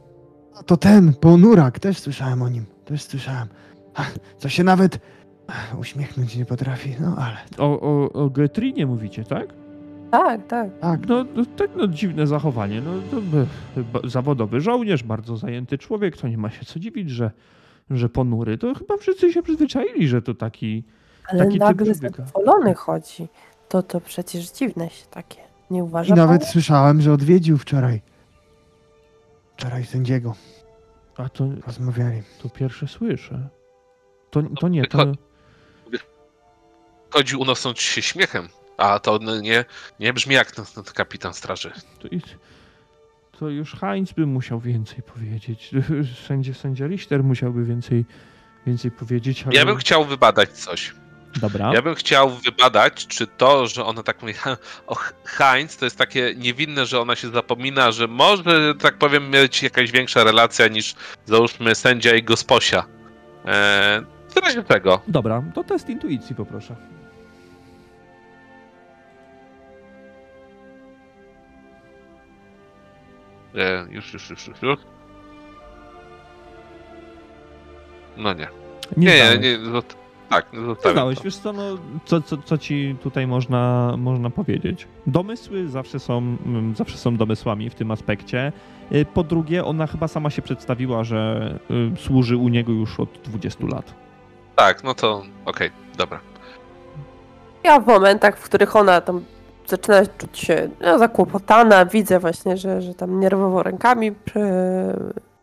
[0.55, 2.78] A to ten, ponurak, też słyszałem o nim.
[2.89, 3.49] Też słyszałem.
[4.39, 4.99] Co się nawet
[5.80, 9.49] uśmiechnąć nie potrafi, no ale O, o, o Getrinie mówicie, tak?
[10.11, 10.78] Tak, tak.
[10.80, 11.09] tak.
[11.09, 12.80] No, no tak, no dziwne zachowanie.
[12.80, 13.16] No, to
[13.82, 17.30] ba- zawodowy żołnierz, bardzo zajęty człowiek, to nie ma się co dziwić, że,
[17.91, 18.59] że ponury.
[18.59, 20.84] To chyba wszyscy się przyzwyczaili, że to taki...
[21.28, 23.28] Ale Taki nagle zadowolony chodzi.
[23.68, 25.41] To to przecież dziwne się takie.
[25.70, 28.01] Nie I uważa nawet słyszałem, że odwiedził wczoraj.
[29.57, 30.34] Wczoraj sędziego.
[31.18, 32.22] A to, Rozmawiali.
[32.42, 33.48] to pierwsze słyszę.
[34.30, 35.12] To, to nie, to...
[37.10, 39.64] Chodzi unosząc się śmiechem, a to no, nie,
[40.00, 41.70] nie brzmi jak ten, ten kapitan straży.
[41.98, 42.08] To,
[43.38, 45.70] to już Heinz by musiał więcej powiedzieć.
[46.26, 48.04] Sędzia, sędzia Richter musiałby więcej,
[48.66, 49.54] więcej powiedzieć, ale...
[49.54, 50.94] Ja bym chciał wybadać coś.
[51.37, 51.70] Dobra.
[51.74, 54.57] Ja bym chciał wybadać, czy to, że ona tak mówi "Ha,
[54.87, 59.62] o Heinz, to jest takie niewinne, że ona się zapomina, że może, tak powiem, mieć
[59.62, 60.95] jakaś większa relacja niż
[61.26, 62.85] załóżmy sędzia i gosposia.
[63.45, 64.03] Eee,
[64.35, 65.01] w razie tego.
[65.09, 66.76] Dobra, to test intuicji poproszę.
[73.55, 74.79] E, już, już, już, już, już.
[78.16, 78.49] No nie.
[78.97, 79.95] Nie, Nie, nie, nie zot-
[80.29, 81.24] tak, zostawiam zdałeś, to.
[81.24, 81.62] wiesz co, no,
[82.05, 84.87] co, co, co ci tutaj można, można powiedzieć?
[85.07, 88.53] Domysły zawsze są, mm, zawsze są domysłami w tym aspekcie.
[88.93, 91.51] Y, Po drugie, ona chyba sama się przedstawiła, że
[91.95, 93.95] y, służy u niego już od 20 lat.
[94.57, 96.20] Tak, no to okej, dobra.
[97.64, 99.24] Ja w momentach, w których ona tam
[99.66, 104.43] zaczyna czuć się no, zakłopotana, widzę właśnie, że, że tam nerwowo rękami prze,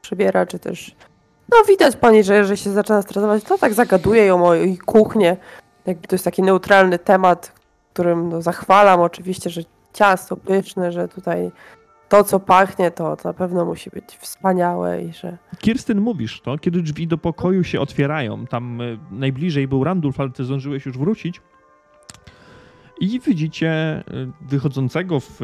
[0.02, 0.96] przebiera, czy też
[1.52, 5.38] no widać pani, że, że się zaczyna stresować, to tak zagaduje ją o jej kuchnię.
[5.86, 7.52] Jakby to jest taki neutralny temat,
[7.94, 9.62] którym no, zachwalam oczywiście, że
[9.94, 11.52] ciasto pyszne, że tutaj
[12.10, 16.58] to, co pachnie, to, to na pewno musi być wspaniałe i że Kirstyn, mówisz to,
[16.58, 18.48] kiedy drzwi do pokoju się otwierają.
[18.48, 21.42] Tam y, najbliżej był Randulf, ale ty zdążyłeś już wrócić.
[23.00, 25.40] I widzicie y, wychodzącego w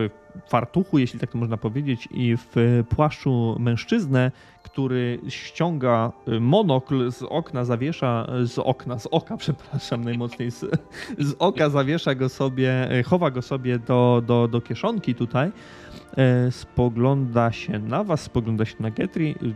[0.50, 4.32] fartuchu, jeśli tak to można powiedzieć, i w płaszczu mężczyznę,
[4.72, 10.60] który ściąga y, monokl z okna, zawiesza z okna, z oka, przepraszam, najmocniej z,
[11.20, 15.52] z oka zawiesza go sobie, y, chowa go sobie do, do, do kieszonki tutaj.
[16.52, 19.36] Spogląda się na was, spogląda się na Getri.
[19.44, 19.54] Y,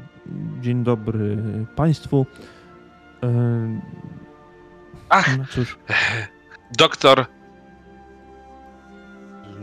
[0.62, 1.38] Dzień dobry
[1.76, 2.26] Państwu.
[5.10, 5.78] Ach, No cóż,
[6.78, 7.26] doktor.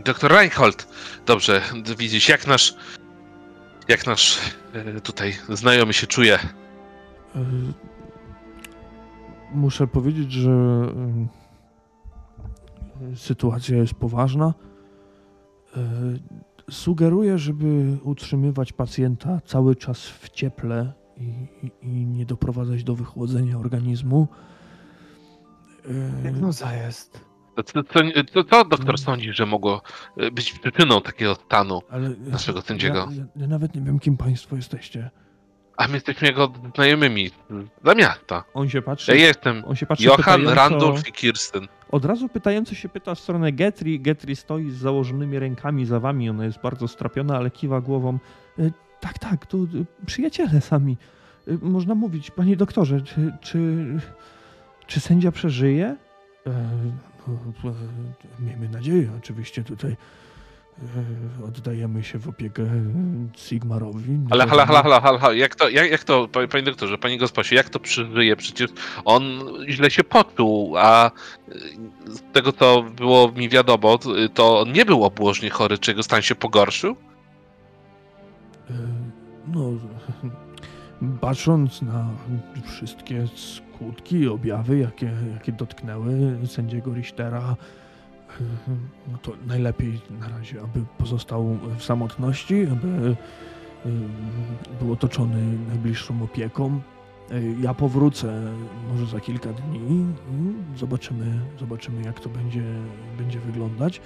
[0.05, 0.87] Doktor Reinhold.
[1.25, 1.61] Dobrze,
[1.97, 2.75] widzisz, jak nasz.
[3.87, 4.39] Jak nasz
[4.73, 6.35] e, tutaj znajomy się czuje.
[6.35, 6.39] e,
[9.53, 11.27] muszę powiedzieć, że e,
[13.15, 14.53] sytuacja jest poważna.
[16.69, 23.57] Sugeruję, żeby utrzymywać pacjenta cały czas w cieple i, i, i nie doprowadzać do wychłodzenia
[23.57, 24.27] organizmu.
[26.21, 27.32] Diagnoza jest.
[27.55, 27.83] Co, co,
[28.33, 29.81] co, co doktor sądzi, że mogło
[30.17, 33.07] e, być przyczyną takiego stanu Ale naszego sędziego?
[33.11, 35.09] Ja, ja, ja nawet nie wiem, kim państwo jesteście.
[35.77, 37.29] A my jesteśmy jego znajomymi
[37.85, 38.43] za miasta.
[38.53, 39.11] On się patrzy.
[39.17, 41.67] Ja jestem On się patrzy Johan, pytająco- Randolph i Kirsten.
[41.91, 43.99] Od razu pytająco się pyta w stronę Getri.
[43.99, 46.29] Getri stoi z założonymi rękami za wami.
[46.29, 48.19] Ona jest bardzo strapiona, ale kiwa głową.
[48.59, 50.97] "Y, Tak, tak, tu y, przyjaciele sami.
[51.61, 53.85] Można mówić, panie doktorze, czy, czy,
[54.87, 55.95] czy sędzia przeżyje?
[57.27, 57.73] E, e,
[58.45, 62.63] miejmy nadzieję, oczywiście tutaj e, oddajemy się w opiekę
[63.37, 64.19] Sigmarowi.
[64.29, 65.33] Ale hala, hala, hala, hala.
[65.33, 68.35] Jak to, jak, jak to, panie doktorze, panie gosposie, jak to przeżyje?
[68.35, 68.71] Przecież
[69.05, 69.23] on
[69.69, 71.11] źle się poczuł, a
[72.05, 73.99] z tego co było mi wiadomo,
[74.33, 76.95] to on nie był obłożnie chory, czy jego stan się pogorszył?
[78.69, 78.73] E,
[79.47, 79.69] No,
[81.21, 82.09] patrząc na
[82.65, 83.27] wszystkie
[83.83, 87.55] skutki objawy, jakie, jakie dotknęły sędziego Richtera,
[89.11, 93.15] no to najlepiej na razie, aby pozostał w samotności, aby
[93.85, 93.89] e,
[94.79, 96.81] był otoczony najbliższą opieką.
[97.61, 98.41] Ja powrócę
[98.91, 100.05] może za kilka dni
[100.77, 101.25] zobaczymy,
[101.59, 102.63] zobaczymy jak to będzie,
[103.17, 104.01] będzie wyglądać.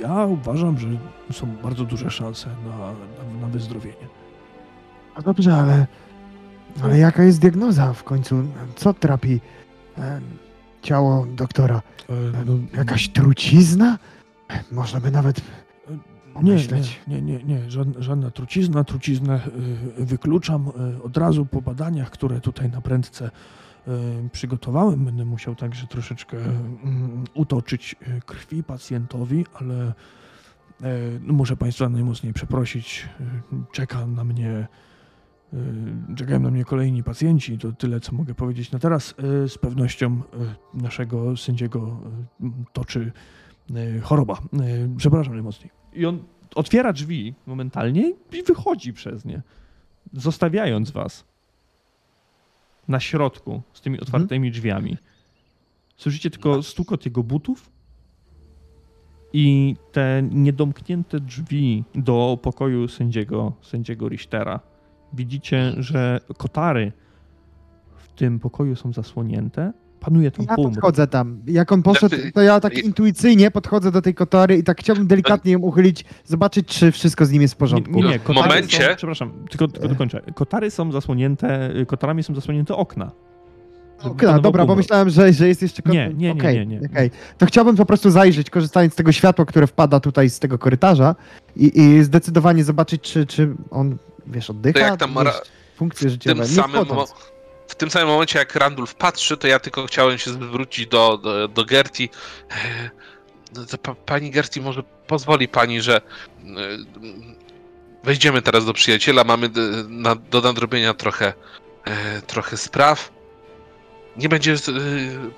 [0.00, 0.88] Ja uważam, że
[1.32, 4.08] są bardzo duże szanse na, na, na wyzdrowienie.
[5.16, 5.86] No dobrze, ale,
[6.82, 8.44] ale jaka jest diagnoza w końcu?
[8.76, 9.40] Co trapi
[9.98, 10.22] em,
[10.82, 11.82] ciało doktora?
[12.10, 13.98] E, Em, Jakaś trucizna?
[14.72, 15.40] Można by nawet
[16.42, 16.54] Nie,
[17.08, 18.84] nie, nie, nie, nie, żadna, trucizna.
[18.84, 19.40] Truciznę
[19.98, 20.68] y, wykluczam
[21.02, 23.30] od razu po badaniach, które tutaj na prędce
[24.32, 25.04] przygotowałem.
[25.04, 27.96] Będę musiał także troszeczkę mm, utoczyć
[28.26, 29.92] krwi pacjentowi, ale
[31.20, 33.08] no muszę Państwa najmocniej przeprosić.
[33.72, 34.66] Czeka na mnie.
[35.54, 39.14] Y, Czekają na mnie kolejni pacjenci, to tyle co mogę powiedzieć na teraz.
[39.44, 40.20] Y, Z pewnością
[40.74, 42.00] y, naszego sędziego
[42.72, 43.12] toczy
[44.02, 44.38] choroba.
[44.96, 45.70] Przepraszam najmocniej.
[45.92, 46.24] I on
[46.54, 49.42] otwiera drzwi momentalnie i wychodzi przez nie,
[50.12, 51.24] zostawiając was
[52.88, 54.96] na środku z tymi otwartymi drzwiami.
[55.96, 57.70] Słyszycie tylko stukot jego butów
[59.32, 64.60] i te niedomknięte drzwi do pokoju sędziego, sędziego Richtera.
[65.14, 66.92] Widzicie, że kotary
[67.96, 69.72] w tym pokoju są zasłonięte.
[70.00, 70.74] Panuje tam Ja półmrok.
[70.74, 71.40] podchodzę tam.
[71.46, 75.06] Jak on poszedł, Znaczy, to ja tak intuicyjnie podchodzę do tej kotory i tak chciałbym
[75.06, 77.94] delikatnie ją uchylić, zobaczyć, czy wszystko z nim jest w porządku.
[77.94, 80.20] Nie, nie, W kotary momencie- Są, przepraszam, tylko, tylko dokończę.
[80.34, 83.10] Kotary są zasłonięte, kotarami są zasłonięte okna.
[84.18, 85.82] Panował dobra, bo myślałem, że, że jest jeszcze...
[85.82, 86.88] kot- Nie, nie, nie, Okej, nie, nie.
[86.92, 87.10] okej.
[87.38, 91.14] To chciałbym po prostu zajrzeć, korzystając z tego światła, które wpada tutaj z tego korytarza
[91.56, 93.96] i, i zdecydowanie zobaczyć, czy, czy on,
[94.26, 95.40] wiesz, oddycha, To jak tam wiesz, ra-
[95.76, 96.86] funkcje W życiowe, tym, samym
[97.68, 101.48] w tym samym momencie, jak Randulf patrzy, to ja tylko chciałem się zwrócić do, do,
[101.48, 102.08] do Gerti.
[102.50, 102.90] E,
[103.56, 106.00] no pa, pani Gerti, może pozwoli pani, że e,
[108.04, 111.32] wejdziemy teraz do przyjaciela, mamy d- na, do nadrobienia trochę,
[111.84, 113.12] e, trochę spraw.
[114.16, 114.56] Nie będzie e,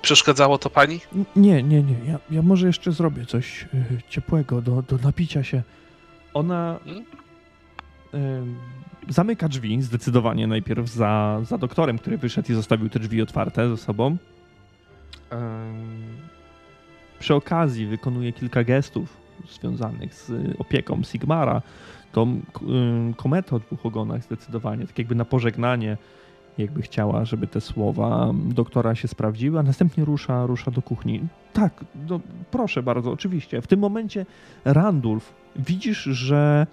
[0.01, 0.99] przeszkadzało to pani?
[1.35, 1.95] Nie, nie, nie.
[2.07, 3.65] Ja, ja może jeszcze zrobię coś
[4.09, 5.61] ciepłego do, do napicia się.
[6.33, 7.05] Ona Hmm?
[9.09, 13.77] Zamyka drzwi zdecydowanie najpierw za, za doktorem, który wyszedł i zostawił te drzwi otwarte ze
[13.77, 14.17] sobą.
[17.19, 19.17] Przy okazji wykonuje kilka gestów
[19.49, 21.61] związanych z opieką Sigmara.
[22.11, 22.41] Tą
[23.17, 25.97] kometę o dwóch ogonach zdecydowanie, tak jakby na pożegnanie
[26.57, 31.21] jakby chciała, żeby te słowa doktora się sprawdziły, a następnie rusza, rusza do kuchni.
[31.53, 32.19] Tak, no,
[32.51, 33.61] proszę bardzo, oczywiście.
[33.61, 34.25] W tym momencie
[34.65, 36.67] Randulf, widzisz, że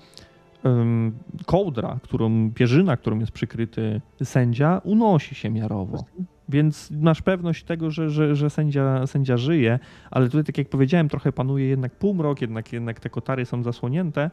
[1.46, 6.04] kołdra, którą, pierzyna, którą jest przykryty sędzia, unosi się miarowo.
[6.48, 9.78] Więc masz pewność tego, że, że, że sędzia, sędzia żyje,
[10.10, 14.30] ale tutaj, tak jak powiedziałem, trochę panuje jednak półmrok, jednak, jednak te kotary są zasłonięte.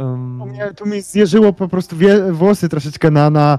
[0.00, 0.42] Ym,
[0.76, 1.96] Tu mnie, zjeżyło po prostu
[2.32, 3.58] włosy troszeczkę na, na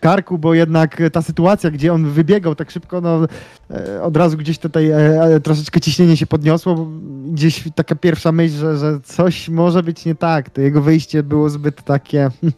[0.00, 3.26] karku, bo jednak ta sytuacja, gdzie on wybiegał tak szybko, no
[3.70, 6.86] e, od razu gdzieś tutaj e, e, troszeczkę ciśnienie się podniosło, bo
[7.32, 10.50] gdzieś taka pierwsza myśl, że, że coś może być nie tak.
[10.50, 12.52] To jego wyjście było zbyt takie hm,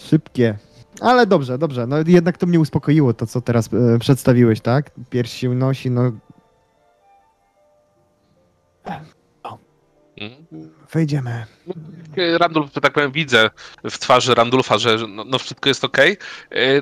[0.00, 0.58] szybkie.
[1.00, 1.86] Ale dobrze, dobrze.
[1.86, 4.90] No jednak to mnie uspokoiło, to co teraz e, przedstawiłeś, tak?
[5.10, 6.12] Pierś się unosi, no
[10.16, 10.75] Mhm.
[10.92, 11.46] Wejdziemy.
[12.38, 13.50] Randulf, że tak powiem, widzę
[13.84, 15.98] w twarzy Randulfa, że no, no wszystko jest ok.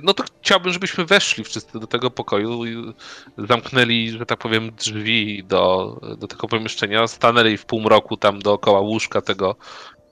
[0.02, 2.94] No to chciałbym, żebyśmy weszli wszyscy do tego pokoju i
[3.38, 9.20] zamknęli, że tak powiem, drzwi do, do tego pomieszczenia, stanęli w półmroku tam dookoła łóżka
[9.20, 9.56] tego,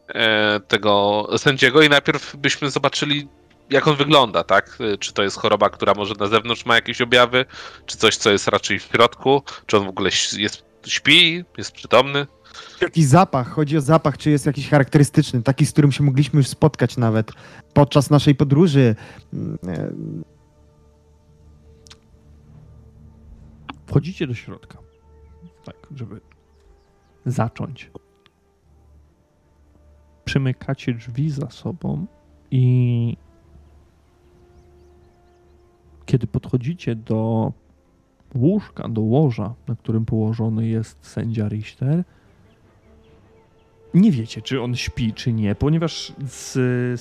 [0.08, 3.28] e, tego sędziego i najpierw byśmy zobaczyli,
[3.70, 4.78] jak on wygląda, tak?
[4.98, 7.44] Czy to jest choroba, która może na zewnątrz ma jakieś objawy,
[7.86, 12.26] czy coś, co jest raczej w środku, czy on w ogóle jest, śpi, jest przytomny.
[12.80, 16.48] Jakiś zapach, chodzi o zapach, czy jest jakiś charakterystyczny, taki, z którym się mogliśmy już
[16.48, 17.32] spotkać nawet
[17.74, 18.96] podczas naszej podróży.
[19.32, 19.92] Mm, e,
[23.86, 24.78] Wchodzicie do środka.
[25.64, 26.20] Tak, żeby
[27.26, 27.90] zacząć.
[30.24, 32.06] Przymykacie drzwi za sobą
[32.50, 33.16] i
[36.06, 37.52] kiedy podchodzicie do
[38.34, 42.04] łóżka, do łoża, na którym położony jest sędzia Richter.
[43.94, 47.00] Nie wiecie, czy on śpi, czy nie, ponieważ z,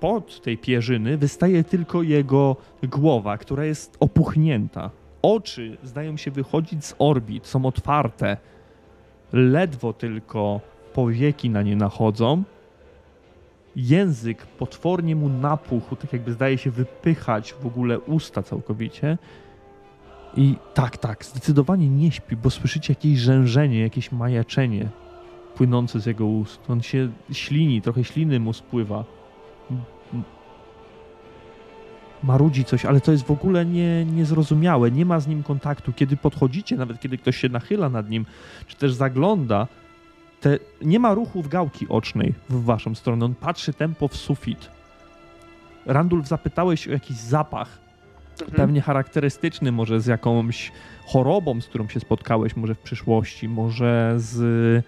[0.00, 4.90] spod tej pierzyny wystaje tylko jego głowa, która jest opuchnięta.
[5.22, 8.36] Oczy zdają się wychodzić z orbit, są otwarte.
[9.32, 10.60] Ledwo tylko
[10.94, 12.42] powieki na nie nachodzą.
[13.76, 19.18] Język potwornie mu napuchł, tak jakby zdaje się wypychać w ogóle usta całkowicie.
[20.36, 24.88] I tak, tak, zdecydowanie nie śpi, bo słyszycie jakieś rzężenie, jakieś majaczenie
[25.60, 26.60] płynące z jego ust.
[26.70, 29.04] On się ślini, trochę śliny mu spływa.
[32.22, 34.90] Marudzi coś, ale to jest w ogóle nie, niezrozumiałe.
[34.90, 35.92] Nie ma z nim kontaktu.
[35.92, 38.26] Kiedy podchodzicie, nawet kiedy ktoś się nachyla nad nim,
[38.66, 39.66] czy też zagląda,
[40.40, 43.24] te, nie ma ruchu w gałki ocznej w waszą stronę.
[43.24, 44.70] On patrzy tempo w sufit.
[45.86, 47.78] Randulf, zapytałeś o jakiś zapach
[48.56, 50.72] pewnie charakterystyczny, może z jakąś
[51.06, 54.84] chorobą, z którą się spotkałeś, może w przyszłości, może z,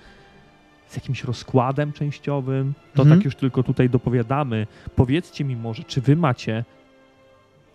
[0.93, 2.75] z jakimś rozkładem częściowym.
[2.95, 3.21] To Mhm.
[3.21, 4.67] tak już tylko tutaj dopowiadamy.
[4.97, 6.65] Powiedzcie mi może, czy wy macie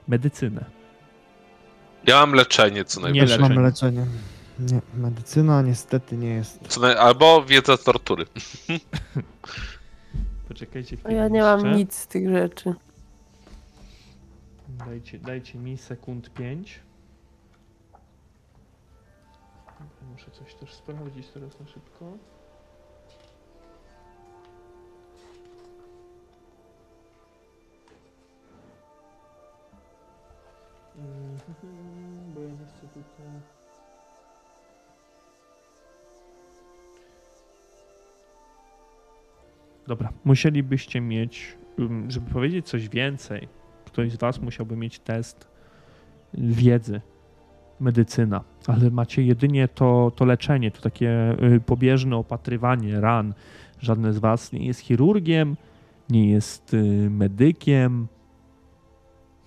[0.07, 0.65] medycynę?
[2.07, 3.27] Ja mam leczenie co Nie najwyżej.
[3.27, 3.55] Też leczenie.
[3.55, 4.05] mam leczenie.
[4.59, 6.59] Nie, medycyna niestety nie jest.
[6.67, 6.97] Co naj...
[6.97, 8.25] Albo wiedza tortury.
[10.47, 12.73] Poczekajcie A chwilę ja nie mam nic z tych rzeczy.
[14.69, 16.79] Dajcie, dajcie mi sekund 5.
[20.11, 22.11] Muszę coś też sprawdzić teraz na szybko.
[32.35, 33.27] Bo ja nie chcę tutaj...
[39.87, 43.47] Dobra, musielibyście mieć, ym, żeby powiedzieć coś więcej,
[43.85, 45.47] ktoś z was musiałby mieć test
[46.33, 47.01] wiedzy,
[47.79, 53.33] medycyna, ale macie jedynie to, to leczenie, to takie y, pobieżne opatrywanie ran.
[53.79, 55.57] Żadne z was nie jest chirurgiem,
[56.09, 58.07] nie jest y, medykiem.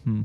[0.05, 0.25] Hmm.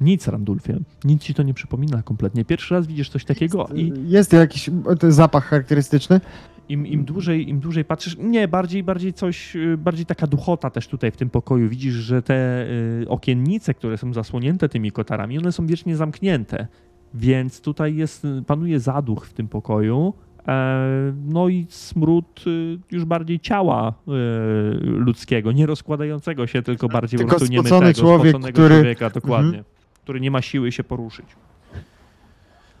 [0.00, 0.78] Nic, Randulfie.
[1.04, 2.44] Nic ci to nie przypomina kompletnie.
[2.44, 4.70] Pierwszy raz widzisz coś takiego i Jest jakiś
[5.00, 6.20] to zapach charakterystyczny?
[6.68, 10.88] im, im, dłużej, im dłużej patrzysz, nie, bardziej, bardziej coś, y, bardziej taka duchota też
[10.88, 11.68] tutaj w tym pokoju.
[11.68, 12.66] Widzisz, że te
[13.02, 16.66] y, okiennice, które są zasłonięte tymi kotarami, one są wiecznie zamknięte.
[17.14, 20.14] Więc tutaj jest, y, panuje zaduch w tym pokoju.
[20.48, 24.12] E, no i smród y, już bardziej ciała y,
[24.80, 29.58] ludzkiego, nie rozkładającego się, tylko bardziej Tylko po prostu spocony człowiek, który- człowieka, dokładnie.
[29.58, 29.75] Mhm.
[30.06, 31.26] Który nie ma siły się poruszyć.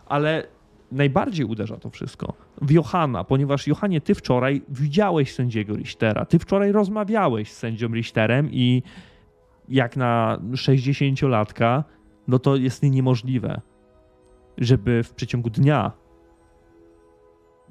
[0.06, 0.46] Ale
[0.92, 6.72] najbardziej uderza to wszystko w Johana, ponieważ Johanie, ty wczoraj widziałeś sędziego Richtera, ty wczoraj
[6.72, 8.82] rozmawiałeś z sędzią Richterem i
[9.68, 11.82] jak na 60-latka,
[12.28, 13.60] no to jest niemożliwe,
[14.58, 15.92] żeby w przeciągu dnia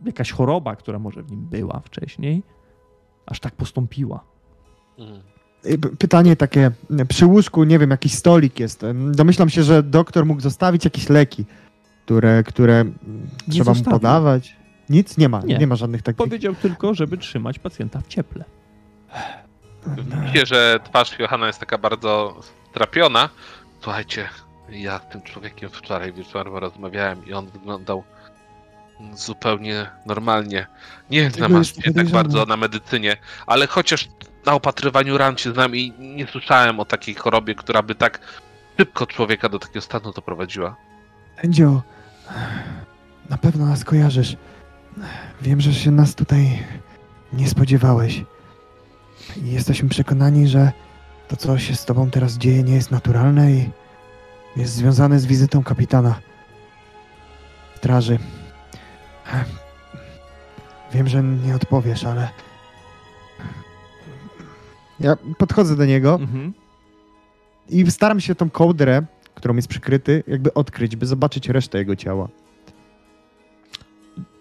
[0.05, 2.43] jakaś choroba, która może w nim była wcześniej,
[3.25, 4.23] aż tak postąpiła.
[4.97, 5.34] Mhm.
[5.99, 6.71] Pytanie takie,
[7.07, 8.85] przy łóżku, nie wiem, jakiś stolik jest.
[9.11, 11.45] Domyślam się, że doktor mógł zostawić jakieś leki,
[12.05, 12.85] które, które
[13.47, 14.55] Nie trzeba mu podawać.
[14.89, 15.17] Nic?
[15.17, 15.57] Nie ma, Nie.
[15.57, 16.17] nie, ma żadnych takich.
[16.17, 18.43] Powiedział tylko, żeby trzymać pacjenta w cieple.
[20.21, 23.29] Widzicie, że twarz Johana jest taka bardzo strapiona.
[23.81, 24.29] Słuchajcie,
[24.69, 28.03] ja z tym człowiekiem wczoraj wieczorem rozmawiałem i on wyglądał
[29.13, 30.67] zupełnie normalnie.
[31.09, 33.17] Nie znam się tak bardzo na medycynie,
[33.47, 34.09] ale chociaż
[34.45, 38.19] na opatrywaniu ran się znam i nie słyszałem o takiej chorobie, która by tak
[38.77, 40.75] szybko człowieka do takiego stanu doprowadziła.
[41.41, 41.81] Sędzio,
[43.29, 44.37] na pewno nas kojarzysz.
[45.41, 46.63] Wiem, że się nas tutaj
[47.33, 48.23] nie spodziewałeś.
[49.43, 50.71] I jesteśmy przekonani, że
[51.27, 53.69] to, co się z tobą teraz dzieje, nie jest naturalne i
[54.57, 56.15] jest związane z wizytą kapitana
[57.77, 58.19] straży.
[60.93, 62.29] Wiem, że nie odpowiesz, ale.
[64.99, 66.53] Ja podchodzę do niego Mhm.
[67.69, 69.01] i staram się tą kołdrę,
[69.35, 72.27] którą jest przykryty, jakby odkryć, by zobaczyć resztę jego ciała.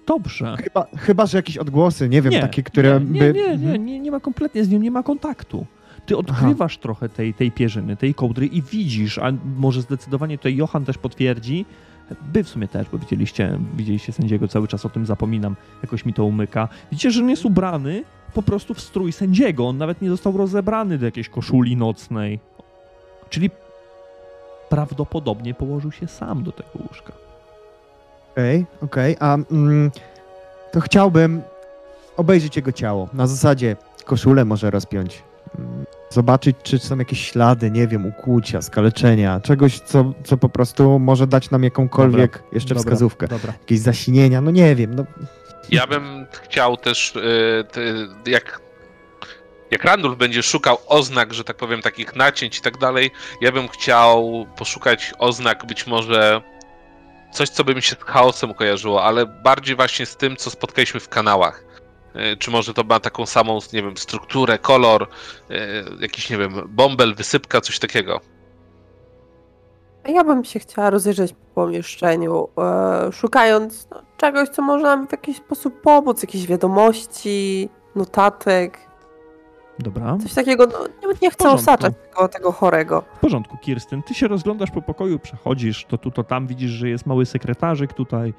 [0.06, 0.56] Dobrze.
[0.64, 3.32] Chyba, chyba że jakieś odgłosy, nie wiem, Nie, takie, które nie, by...
[3.32, 3.86] nie, nie, nie, Mhm.
[3.86, 5.66] nie, nie ma kompletnie z nim, nie ma kontaktu.
[6.06, 10.84] Ty odkrywasz trochę tej, tej pierzyny, tej kołdry i widzisz, a może zdecydowanie tutaj Johan
[10.84, 11.66] też potwierdzi,
[12.32, 16.14] Wy w sumie też, bo widzieliście, widzieliście sędziego, cały czas o tym zapominam, jakoś mi
[16.14, 16.68] to umyka.
[16.90, 18.04] Widzicie, że on jest ubrany
[18.34, 22.40] po prostu w strój sędziego, on nawet nie został rozebrany do jakiejś koszuli nocnej.
[23.30, 23.50] Czyli
[24.68, 27.12] prawdopodobnie położył się sam do tego łóżka.
[28.32, 29.90] Okej, okej, a mm,
[30.72, 31.42] to chciałbym
[32.16, 33.08] obejrzeć jego ciało.
[33.12, 35.22] Na zasadzie koszulę może rozpiąć,
[35.58, 40.98] mm, zobaczyć, czy są jakieś ślady, nie wiem, ukłucia, skaleczenia, czegoś, co, co po prostu
[40.98, 43.28] może dać nam jakąkolwiek jeszcze Dobra, wskazówkę.
[43.28, 43.52] Dobra.
[43.60, 45.04] Jakieś zasinienia, no nie wiem, no
[45.70, 48.60] Ja bym chciał też, y, jak,
[49.70, 53.10] jak Randulf będzie szukał oznak, że tak powiem, takich nacięć i tak dalej,
[53.40, 56.42] ja bym chciał poszukać oznak być może
[57.32, 61.00] coś, co by mi się z chaosem kojarzyło, ale bardziej właśnie z tym, co spotkaliśmy
[61.00, 61.64] w kanałach.
[62.16, 65.08] Y, Czy może to ma taką samą, nie wiem, strukturę, kolor,
[65.50, 65.56] y,
[66.00, 68.33] jakiś, nie wiem, bąbel, wysypka, coś takiego.
[70.08, 75.12] Ja bym się chciała rozejrzeć po pomieszczeniu, e, szukając no, czegoś, co może nam w
[75.12, 78.78] jakiś sposób pomóc, jakieś wiadomości, notatek,
[79.78, 80.18] Dobra.
[80.22, 80.66] coś takiego.
[80.66, 83.04] No, nie, nie chcę osaczać tego, tego chorego.
[83.16, 84.02] W porządku, Kirsten.
[84.02, 87.92] Ty się rozglądasz po pokoju, przechodzisz, to tu, to tam, widzisz, że jest mały sekretarzyk
[87.92, 88.34] tutaj.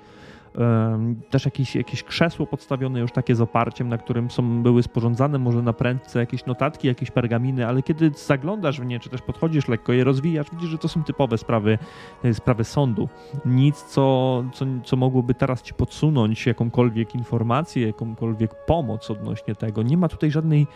[1.29, 5.61] Też jakieś, jakieś krzesło podstawione już takie z oparciem, na którym są, były sporządzane może
[5.61, 9.93] na prędce jakieś notatki, jakieś pergaminy, ale kiedy zaglądasz w nie, czy też podchodzisz lekko
[9.93, 11.77] je rozwijasz, widzisz, że to są typowe sprawy,
[12.23, 13.09] e, sprawy sądu.
[13.45, 19.83] Nic, co, co, co mogłoby teraz ci podsunąć jakąkolwiek informację, jakąkolwiek pomoc odnośnie tego.
[19.83, 20.67] Nie ma tutaj żadnej,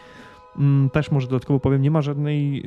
[0.58, 2.64] mm, też może dodatkowo powiem, nie ma żadnej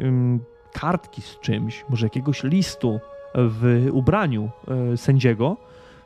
[0.73, 3.01] kartki z czymś, może jakiegoś listu
[3.35, 5.57] w ubraniu e, sędziego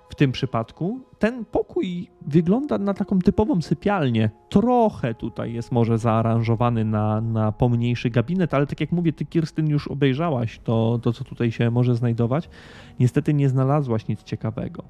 [0.08, 1.00] w tym przypadku.
[1.18, 4.30] Ten pokój wygląda na taką typową sypialnię.
[4.48, 9.68] Trochę tutaj jest może zaaranżowany na, na pomniejszy gabinet, ale tak jak mówię, ty Kirstyn
[9.68, 12.48] już obejrzałaś to, to, co tutaj się może znajdować.
[13.00, 14.84] Niestety nie znalazłaś nic ciekawego.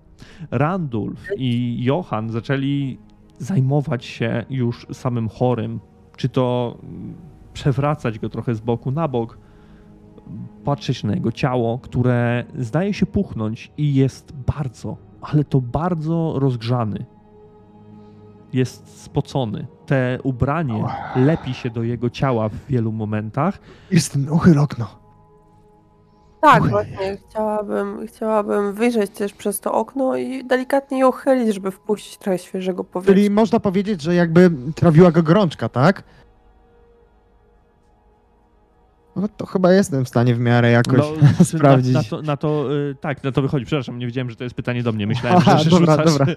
[0.51, 2.99] Randulf i Johan zaczęli
[3.39, 5.81] zajmować się już samym chorym.
[6.17, 7.15] Czy to mm,
[7.53, 9.39] przewracać go trochę z boku na bok,
[10.65, 17.05] patrzeć na jego ciało, które zdaje się puchnąć i jest bardzo, ale to bardzo rozgrzany.
[18.53, 19.67] Jest spocony.
[19.87, 20.85] Te ubranie
[21.17, 23.59] lepi się do jego ciała w wielu momentach.
[23.89, 24.87] Kirsten, uchyl okno.
[26.41, 26.71] Tak, Ojej.
[26.71, 27.17] właśnie.
[27.29, 32.85] Chciałabym, chciałabym wyjrzeć też przez to okno i delikatnie je uchylić, żeby wpuścić trochę świeżego
[32.85, 33.15] powietrza.
[33.15, 36.03] Czyli można powiedzieć, że jakby trawiła go gorączka, tak?
[39.17, 41.95] No to chyba jestem w stanie w miarę jakoś No, sprawdzić.
[41.95, 43.67] Na, na, to, na to, y, tak, na to wychodzi.
[43.67, 45.07] Przepraszam, nie wiedziałem, że to jest pytanie do mnie.
[45.07, 46.35] Myślałem, Aha, że, dobra, rzucasz, dobra.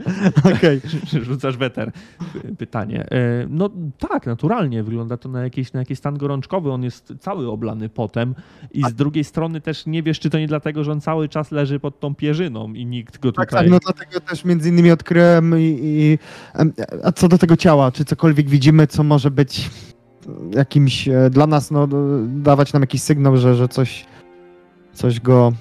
[1.13, 1.91] Że rzucasz weter.
[2.33, 3.05] Py- Pytanie.
[3.13, 3.69] Y, No
[3.99, 6.71] tak, naturalnie wygląda to na jakiś, na jakiś stan gorączkowy.
[6.71, 8.35] On jest cały oblany potem
[8.71, 11.51] i z drugiej strony też nie wiesz, czy to nie dlatego, że on cały czas
[11.51, 13.63] leży pod tą pierzyną i nikt go Tak, tutaj...
[13.63, 16.17] tak, no dlatego też między innymi odkryłem i, i
[17.03, 19.69] a co do tego ciała, czy cokolwiek widzimy, co może być
[20.55, 21.87] jakimś e, dla nas, no
[22.27, 24.05] dawać nam jakiś sygnał, że, że coś,
[24.93, 25.51] coś go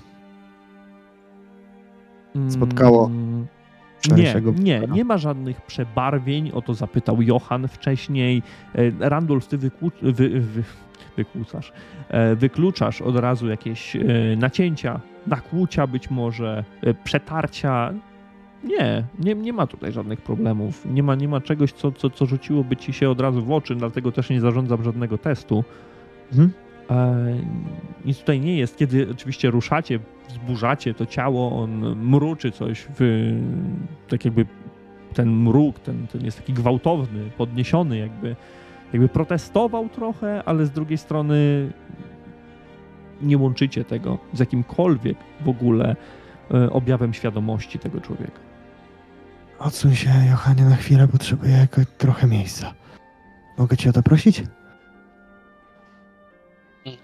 [2.49, 3.47] spotkało Mm,
[4.11, 4.95] Nie, szerszego nie, widzenia.
[4.95, 8.43] nie ma żadnych przebarwień, o to zapytał Johan wcześniej.
[8.75, 10.63] E, Randolph, ty wykłu, wy, wy,
[11.17, 11.73] wykłócasz,
[12.09, 13.97] e, wykluczasz od razu jakieś
[14.37, 16.65] nacięcia, nakłucia być może,
[17.05, 17.93] przetarcia.
[18.65, 20.87] Nie, nie, nie ma tutaj żadnych problemów.
[20.87, 23.75] Nie ma, nie ma czegoś, co, co, co rzuciłoby ci się od razu w oczy,
[23.75, 25.65] dlatego też nie zarządzam żadnego testu.
[26.33, 26.53] Mhm.
[26.91, 27.35] E,
[28.05, 28.77] nic tutaj nie jest.
[28.77, 33.33] Kiedy oczywiście ruszacie, wzburzacie to ciało, on mruczy coś, w,
[34.09, 34.47] tak jakby
[35.15, 38.37] ten mruk, ten, ten jest taki gwałtowny, podniesiony, jakby,
[38.93, 41.71] jakby protestował trochę, ale z drugiej strony
[43.23, 45.97] nie łączycie tego z jakimkolwiek w ogóle
[46.55, 48.48] e, objawem świadomości tego człowieka.
[49.59, 52.75] Odsuń się, Johanie, na chwilę, potrzebuję jakoś trochę miejsca.
[53.59, 54.43] Mogę cię o to prosić?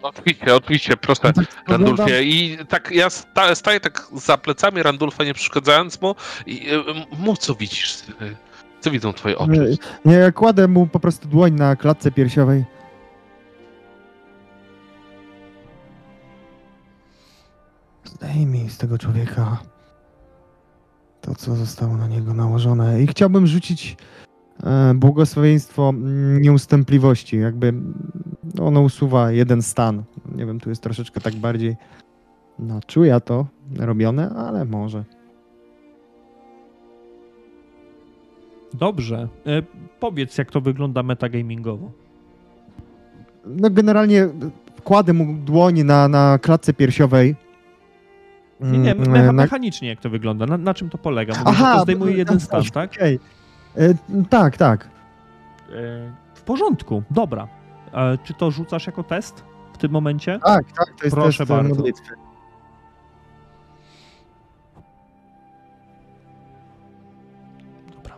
[0.03, 1.21] Oczywiście, oczywiście, proszę.
[1.25, 2.23] No tak Randulfie.
[2.23, 6.15] I tak ja sta, staję tak za plecami Randulfa, nie przeszkadzając mu
[6.47, 7.99] i m- mów co widzisz.
[8.81, 9.51] Co widzą twoje oczy?
[10.05, 12.65] Nie, nie, kładę mu po prostu dłoń na klatce piersiowej.
[18.05, 19.59] Zdejmij z tego człowieka
[21.25, 23.03] to, co zostało na niego nałożone.
[23.03, 23.97] I chciałbym rzucić
[24.63, 27.39] e, błogosławieństwo mm, nieustępliwości.
[27.39, 27.95] Jakby mm,
[28.61, 30.03] ono usuwa jeden stan.
[30.37, 31.77] Nie wiem, tu jest troszeczkę tak bardziej
[32.59, 33.47] na czuja to
[33.79, 35.05] robione, ale może.
[38.75, 39.29] Dobrze.
[39.47, 39.63] E,
[40.01, 41.91] powiedz, jak to wygląda metagamingowo.
[43.47, 44.29] No generalnie
[44.85, 47.35] kładę mu dłoń na, na klatce piersiowej.
[48.61, 51.33] Nie, nie, Mm, mecha, na- mechanicznie jak to wygląda, na, na czym to polega?
[51.33, 52.91] Mówisz, Aha, to zdejmuje bo- jeden stan, tak?
[52.93, 53.21] Okej.
[53.77, 53.95] E,
[54.31, 54.85] Tak, tak.
[54.85, 57.49] E, W porządku, dobra.
[57.93, 60.39] E, Czy to rzucasz jako test w tym momencie?
[60.45, 61.75] Tak, tak, to jest Proszę test e, bardzo.
[61.75, 62.15] modlitwy.
[67.95, 68.17] Dobra,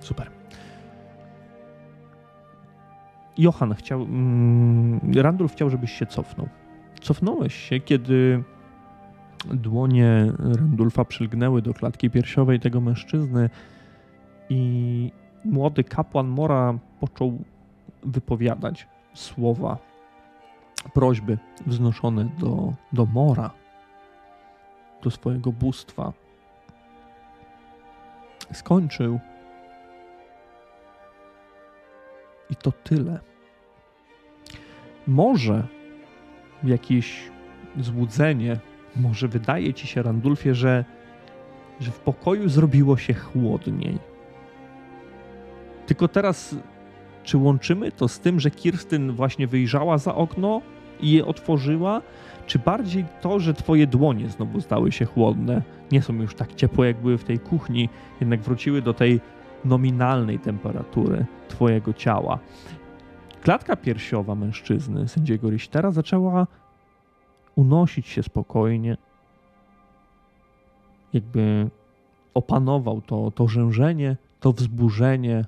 [0.00, 0.30] super.
[3.38, 4.02] Johan chciał.
[4.02, 5.00] Mm,
[5.48, 6.48] chciał, żebyś się cofnął.
[7.00, 8.42] Cofnąłeś się, kiedy
[9.44, 13.50] dłonie Randulfa przylgnęły do klatki piersiowej tego mężczyzny
[14.48, 15.12] i
[15.44, 17.38] młody kapłan Mora począł
[18.02, 19.78] wypowiadać słowa,
[20.94, 23.50] prośby wznoszone do, do Mora,
[25.02, 26.12] do swojego bóstwa.
[28.52, 29.20] Skończył.
[32.50, 33.18] I to tyle.
[35.06, 35.66] Może
[36.64, 37.30] jakieś
[37.78, 38.56] złudzenie,
[38.96, 40.84] może wydaje ci się, Randulfie, że,
[41.80, 43.98] że w pokoju zrobiło się chłodniej.
[45.86, 46.56] Tylko teraz,
[47.24, 50.62] czy łączymy to z tym, że Kirstyn właśnie wyjrzała za okno
[51.00, 52.02] i je otworzyła,
[52.46, 55.62] czy bardziej to, że twoje dłonie znowu stały się chłodne,
[55.92, 57.88] nie są już tak ciepłe, jak były w tej kuchni,
[58.20, 59.20] jednak wróciły do tej
[59.64, 62.38] nominalnej temperatury twojego ciała.
[63.42, 66.46] Klatka piersiowa mężczyzny, sędziego Richtera, zaczęła
[67.60, 68.96] unosić się spokojnie,
[71.12, 71.70] jakby
[72.34, 75.44] opanował to, to rzężenie, to wzburzenie,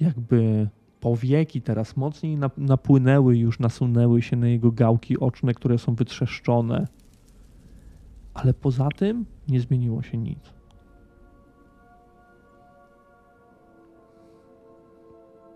[0.00, 0.68] jakby
[1.00, 6.86] powieki teraz mocniej nap- napłynęły, już nasunęły się na jego gałki oczne, które są wytrzeszczone.
[8.34, 10.52] Ale poza tym nie zmieniło się nic.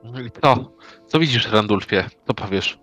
[0.05, 0.31] I
[1.07, 1.19] Co?
[1.19, 2.05] Widzisz, Randulfie?
[2.27, 2.79] Co powiesz?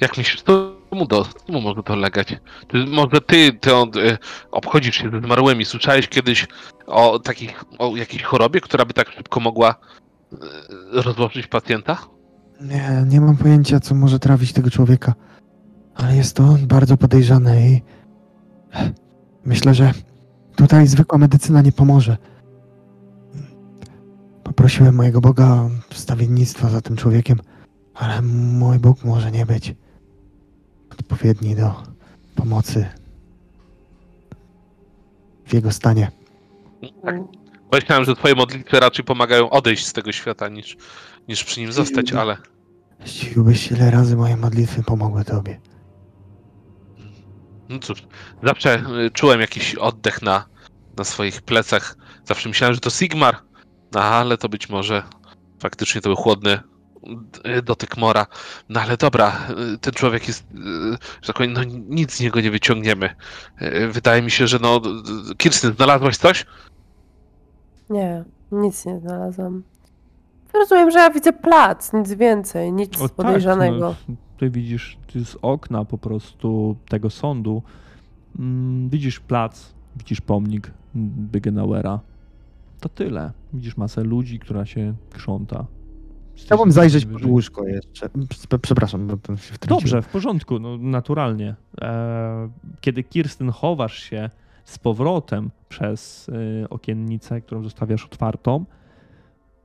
[0.00, 2.36] Jak myślisz, co mu, do, co mu może dolegać?
[2.68, 4.18] Czy może ty, ty on, y,
[4.50, 5.64] obchodzisz się ze zmarłymi?
[5.64, 6.46] Słyszałeś kiedyś
[6.86, 9.74] o takich, o jakiejś chorobie, która by tak szybko mogła
[10.32, 10.36] y,
[10.92, 11.98] rozłożyć pacjenta?
[12.60, 15.14] Nie, nie mam pojęcia, co może trafić tego człowieka.
[15.94, 17.82] Ale jest to bardzo podejrzane i
[19.44, 19.92] myślę, że
[20.56, 22.16] tutaj zwykła medycyna nie pomoże.
[24.44, 27.38] Poprosiłem mojego Boga o wstawiennictwo za tym człowiekiem,
[27.94, 29.74] ale mój Bóg może nie być
[31.04, 31.82] odpowiedni do
[32.34, 32.86] pomocy
[35.46, 36.10] w jego stanie.
[37.02, 37.16] Tak.
[37.72, 40.76] Myślałem, że twoje modlitwy raczej pomagają odejść z tego świata niż,
[41.28, 42.36] niż przy nim zostać, ale
[43.04, 45.60] Zdziwiłbyś ile razy moje modlitwy pomogły tobie.
[47.68, 48.02] no cóż,
[48.42, 50.46] zawsze y, czułem jakiś oddech na,
[50.96, 51.96] na swoich plecach.
[52.24, 53.36] Zawsze myślałem, że to Sigmar,
[53.92, 55.02] no ale to być może
[55.58, 56.60] faktycznie to był chłodny
[57.64, 58.26] dotyk mora.
[58.68, 59.32] No ale dobra,
[59.74, 60.56] y, ten człowiek jest, y,
[61.22, 63.10] że tak powiem, no nic z niego nie wyciągniemy.
[63.62, 64.80] Y, Wydaje mi się, że no...
[65.30, 66.46] y, Kirsten, znalazłaś coś?
[67.90, 69.62] Nie, nic nie znalazłam.
[70.54, 73.78] Rozumiem, że ja widzę plac, nic więcej, nic O, tak, podejrzanego.
[74.08, 77.62] no, tutaj widzisz ty z okna po prostu tego sądu.
[78.38, 82.00] Mm, widzisz plac, widzisz pomnik Bygenauera.
[82.80, 83.32] To tyle.
[83.52, 85.66] Widzisz masę ludzi, która się krząta.
[86.36, 88.08] Chciałbym zajrzeć pod łóżko jeszcze.
[88.28, 89.80] Prze- Przepraszam, bo się wtrąciłem.
[89.80, 91.54] Dobrze, w porządku, no naturalnie.
[91.80, 92.48] E,
[92.80, 94.30] kiedy Kirsten chowasz się
[94.64, 96.30] z powrotem przez
[96.62, 98.64] e, okiennicę, którą zostawiasz otwartą,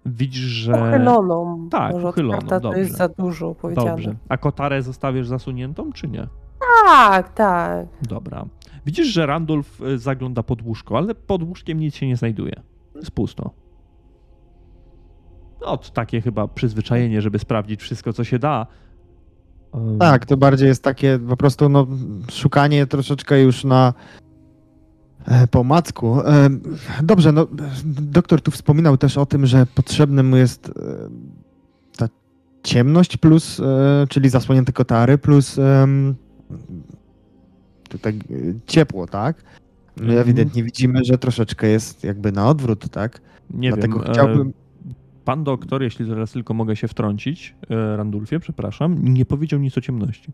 [0.06, 0.72] widzisz, że...
[0.74, 1.68] Uchyloną.
[1.72, 2.80] Tak, Może uchyloną, otwarta to dobrze.
[2.80, 3.90] jest za dużo powiedziane.
[3.90, 4.16] Dobrze.
[4.30, 6.28] A kotarę zostawiasz zasuniętą, czy nie?
[6.86, 7.88] Tak, tak.
[8.02, 8.46] Dobra.
[8.86, 12.54] Widzisz, że Randolph y, zagląda pod łóżko, ale pod łóżkiem nic się nie znajduje.
[12.96, 13.52] Jest pusto.
[15.62, 18.68] No, to takie chyba przyzwyczajenie, żeby sprawdzić wszystko, co się da.
[19.76, 21.88] Ym, Tak, to bardziej jest takie po prostu no,
[22.32, 23.94] szukanie troszeczkę już na
[25.28, 26.22] e, po macku.
[26.22, 26.50] E,
[27.04, 27.48] Dobrze, no
[28.02, 30.72] doktor tu wspominał też o tym, że potrzebny mu jest e,
[31.98, 32.08] ta
[32.64, 33.62] ciemność plus,
[34.10, 35.60] czyli zasłonięte kotary plus
[37.90, 38.20] tutaj
[38.68, 39.44] ciepło, tak?
[39.98, 40.20] My Mhm.
[40.22, 43.22] ewidentnie widzimy, że troszeczkę jest jakby na odwrót, tak?
[43.50, 44.14] Nie Dlatego wiem.
[44.14, 44.54] chciałbym...
[45.30, 49.78] e, Pan doktor, jeśli zaraz tylko mogę się wtrącić, e, Randulfie, przepraszam, nie powiedział nic
[49.78, 50.32] o ciemności.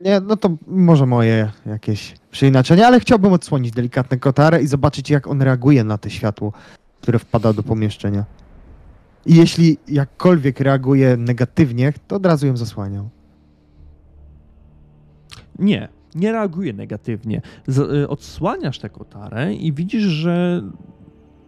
[0.00, 5.26] Nie, no to może moje jakieś przeinaczenie, ale chciałbym odsłonić delikatne kotarę i zobaczyć, jak
[5.26, 6.52] on reaguje na te światło,
[7.00, 8.24] które wpada do pomieszczenia.
[9.26, 13.08] I jeśli jakkolwiek reaguje negatywnie, to od razu ją zasłaniał.
[15.58, 17.42] Nie, nie reaguje negatywnie.
[17.66, 20.62] Z, y, odsłaniasz tę kotarę i widzisz, że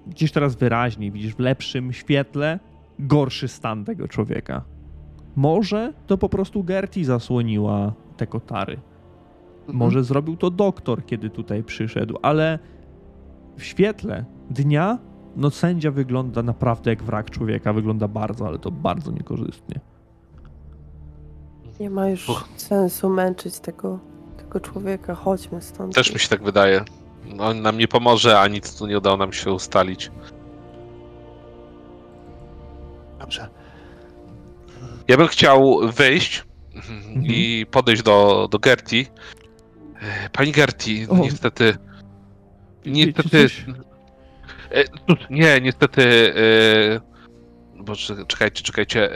[0.07, 2.59] gdzieś teraz wyraźniej, widzisz w lepszym świetle
[2.99, 4.65] gorszy stan tego człowieka.
[5.37, 8.81] Może to po prostu Gerti zasłoniła te kotary.
[9.69, 12.59] Może zrobił to doktor, kiedy tutaj przyszedł, ale
[13.57, 14.99] w świetle dnia,
[15.37, 17.73] no sędzia wygląda naprawdę jak wrak człowieka.
[17.73, 19.81] Wygląda bardzo, ale to bardzo niekorzystnie.
[21.81, 22.49] Nie ma już Uch.
[22.57, 23.99] sensu męczyć tego,
[24.37, 25.15] tego człowieka.
[25.15, 25.95] Chodźmy stąd.
[25.95, 26.85] Też mi się tak wydaje.
[27.35, 30.11] No, On nam nie pomoże, a nic tu nie udało nam się ustalić.
[33.19, 33.49] Dobrze.
[35.09, 36.45] Ja bym chciał wyjść
[37.23, 39.07] i podejść do, do Gerti.
[40.33, 41.17] Pani Gerti, no O.
[41.17, 41.79] niestety.
[42.87, 43.49] Niestety.
[44.71, 46.35] E, cóż, nie, niestety.
[47.77, 49.11] E, Boże, czekajcie, czekajcie.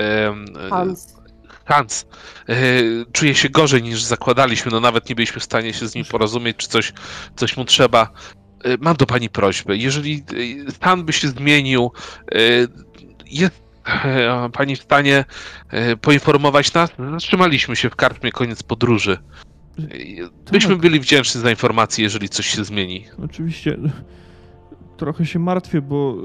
[0.71, 1.20] Hans.
[1.71, 2.07] Hans,
[2.49, 2.55] e,
[3.13, 4.73] czuję się gorzej niż zakładaliśmy.
[4.73, 6.93] No nawet nie byliśmy w stanie się z nim porozumieć, czy coś,
[7.37, 8.11] coś mu trzeba.
[8.65, 9.77] E, Mam do pani prośbę.
[9.77, 10.25] Jeżeli
[10.67, 11.93] e, stan by się zmienił,
[13.27, 13.63] jest
[14.53, 15.25] pani w stanie
[16.01, 16.91] poinformować nas?
[17.11, 19.19] Zatrzymaliśmy się w karczmie koniec podróży.
[20.53, 20.79] Byśmy Tak.
[20.81, 23.07] byli wdzięczni za informację, jeżeli coś się zmieni.
[23.25, 23.79] Oczywiście.
[24.97, 26.17] Trochę się martwię, bo.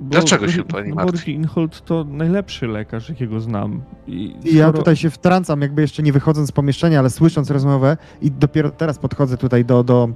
[0.00, 1.12] Bo Dlaczego się pani no, martwi?
[1.12, 3.82] Bo Reinhold to najlepszy lekarz, jakiego znam.
[4.06, 7.50] I, I ja skoro- tutaj się wtrącam, jakby jeszcze nie wychodząc z pomieszczenia, ale słysząc
[7.50, 10.08] rozmowę i dopiero teraz podchodzę tutaj do, do,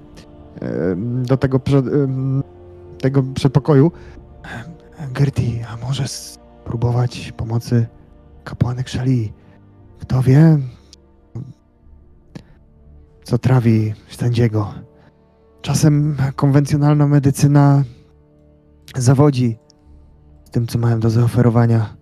[1.02, 1.84] do tego, przed,
[2.98, 3.92] tego przedpokoju.
[5.12, 7.86] Gerti, a może spróbować pomocy
[8.44, 9.32] kapłanek Szali?
[9.98, 10.58] Kto wie,
[13.24, 14.74] co trawi sędziego?
[15.62, 17.84] Czasem konwencjonalna medycyna
[18.96, 19.58] zawodzi
[20.48, 21.96] z tym, co mają do zaoferowania.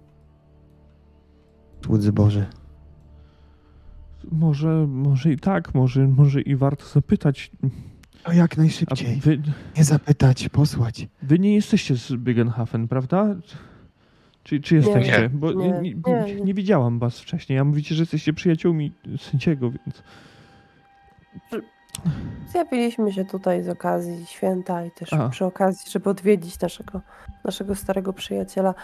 [1.84, 2.46] Słudzy Boży.
[4.32, 7.50] Może, może i tak, może, może i warto zapytać.
[8.26, 9.16] No jak A najszybciej.
[9.20, 9.42] wy,
[9.76, 11.08] Nie zapytać, posłać.
[11.22, 13.36] wy nie jesteście z Byggenhafen, prawda?
[14.42, 15.20] Czy, czy jesteście?
[15.22, 15.28] Nie.
[15.28, 16.40] Bo Nie, nie, nie, nie, nie.
[16.40, 17.58] nie widziałam was wcześniej.
[17.58, 20.02] A mówicie, że jesteście przyjaciółmi sędziego, więc.
[22.48, 25.28] Zjawiliśmy się tutaj z okazji święta i też A.
[25.28, 27.00] przy okazji, żeby odwiedzić naszego,
[27.44, 28.74] naszego starego przyjaciela.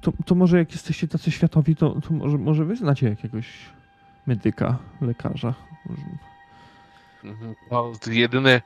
[0.00, 3.46] To, to może jak jesteście tacy światowi, to, to może, może wy znacie jakiegoś
[4.26, 5.54] medyka, lekarza.
[5.86, 6.02] Może...
[7.24, 7.54] Mhm.
[7.70, 8.60] No, jedyne,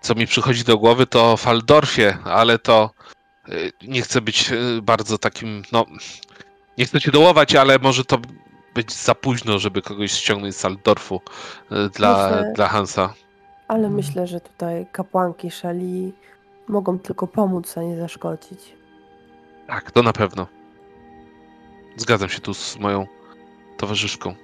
[0.00, 2.90] co mi przychodzi do głowy, to Faldorfie, ale to
[3.48, 5.86] y, nie chcę być y, bardzo takim, no,
[6.78, 8.18] nie chcę cię dołować, ale może to
[8.74, 11.20] być za późno, żeby kogoś ściągnąć z Faldorfu
[11.72, 13.14] y, dla, Myślę- dla Hansa.
[13.68, 13.94] Ale Mhm.
[13.94, 16.12] myślę, że tutaj kapłanki Szali
[16.68, 18.72] mogą tylko pomóc, a nie zaszkodzić.
[19.66, 20.46] Tak, to na pewno.
[21.96, 23.06] Zgadzam się tu z moją
[23.76, 24.34] towarzyszką.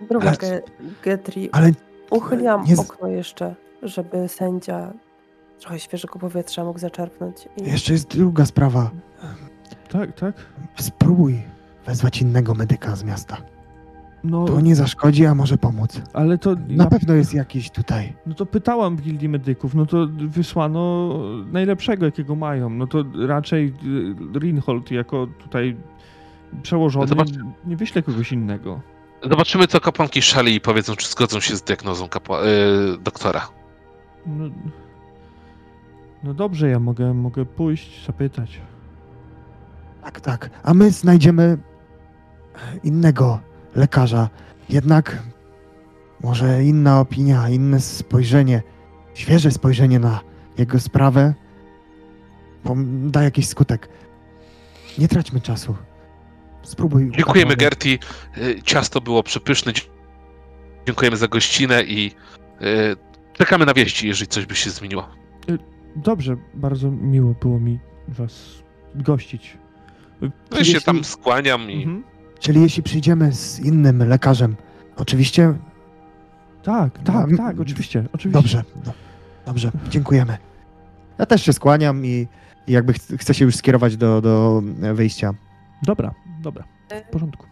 [0.00, 0.62] Droga Ale- Ge-
[1.02, 1.70] Getri, Ale
[2.10, 4.92] uchyliłam nie z- okno jeszcze, żeby sędzia
[5.60, 7.48] trochę świeżego powietrza mógł zaczerpnąć.
[7.56, 8.90] I jeszcze jest druga sprawa.
[9.88, 10.34] Tak, tak?
[10.80, 11.42] Spróbuj
[11.86, 13.36] wezwać innego medyka z miasta.
[14.24, 16.02] No, To nie zaszkodzi, a może pomóc.
[16.12, 16.54] ale to.
[16.68, 18.12] Na ja- pewno jest jakiś tutaj.
[18.26, 21.08] No to pytałam w gildii medyków, no to wysłano
[21.52, 22.70] najlepszego, jakiego mają.
[22.70, 23.74] No to raczej
[24.36, 25.76] y, Reinhold jako tutaj
[26.62, 28.80] przełożony Zobacz- nie wyśle kogoś innego.
[29.30, 32.42] Zobaczymy, co kapłanki szali i powiedzą, czy zgodzą się z diagnozą kapła-
[32.94, 33.48] y, doktora.
[34.26, 34.44] No,
[36.24, 38.60] no dobrze, ja mogę, mogę pójść, zapytać.
[40.02, 40.50] Tak, tak.
[40.62, 41.58] A my znajdziemy
[42.84, 43.40] innego
[43.76, 44.28] lekarza.
[44.68, 45.22] Jednak
[46.22, 48.62] może inna opinia, inne spojrzenie,
[49.14, 50.20] świeże spojrzenie na
[50.58, 51.34] jego sprawę
[52.86, 53.88] da jakiś skutek.
[54.98, 55.76] Nie traćmy czasu.
[56.62, 57.10] Spróbuj.
[57.16, 57.56] Dziękujemy.
[57.56, 57.98] Gerti.
[58.38, 59.72] Y, Ciasto było przepyszne.
[60.86, 62.06] Dziękujemy za gościnę i
[62.62, 62.96] y,
[63.32, 65.08] czekamy na wieści, jeżeli coś by się zmieniło.
[65.96, 67.78] Dobrze, bardzo miło było mi
[68.08, 68.62] was
[68.94, 69.56] gościć.
[70.20, 72.04] No i się jeśli- tam skłaniam i Mhm.
[72.38, 74.56] Czyli jeśli przyjdziemy z innym lekarzem,
[74.96, 75.54] oczywiście
[76.62, 78.42] Tak, tak, No, tak, oczywiście, oczywiście.
[78.42, 78.92] Dobrze, do,
[79.46, 80.38] dobrze, dziękujemy.
[81.18, 82.28] Ja też się skłaniam i,
[82.66, 84.62] i jakby ch chcę się już skierować do, do
[84.94, 85.34] wyjścia.
[85.82, 86.64] Dobra, dobra,
[87.08, 87.46] w porządku.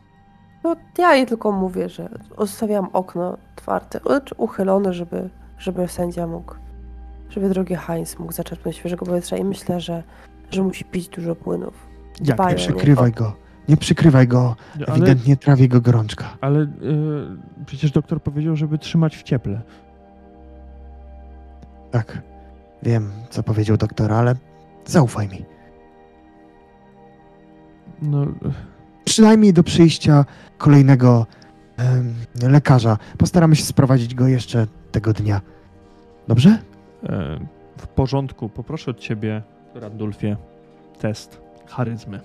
[0.64, 2.08] No, ja jej tylko mówię, że
[2.38, 4.00] zostawiam okno otwarte,
[4.36, 6.54] uchylone, żeby, żeby sędzia mógł,
[7.28, 10.02] żeby drogi Heinz mógł zaczerpnąć świeżego powietrza i myślę, że,
[10.50, 11.86] że musi pić dużo płynów.
[12.24, 13.36] Jak Nie przykrywaj go,
[13.68, 16.36] nie przykrywaj go, Ale, ewidentnie trawi go gorączka.
[16.40, 16.66] ale y,
[17.66, 19.60] przecież doktor powiedział, żeby trzymać w cieple.
[21.90, 22.22] Tak,
[22.82, 24.34] wiem, co powiedział doktor, ale
[24.84, 25.44] zaufaj mi.
[28.02, 28.26] No,
[29.05, 30.24] Przynajmniej do przyjścia
[30.59, 31.26] kolejnego
[31.76, 32.98] em, lekarza.
[33.18, 35.40] Postaramy się sprowadzić go jeszcze tego dnia.
[36.28, 36.59] Dobrze?
[37.09, 37.38] e,
[37.78, 38.48] w porządku.
[38.48, 39.43] Poproszę od ciebie,
[39.74, 40.36] Randulfie,
[40.98, 42.20] test charyzmy.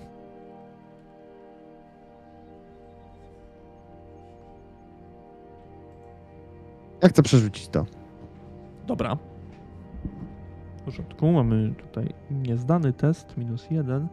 [7.02, 7.86] Ja chcę przerzucić to.
[8.86, 9.16] Dobra.
[10.78, 14.08] W porządku, mamy tutaj niezdany test, minus jeden.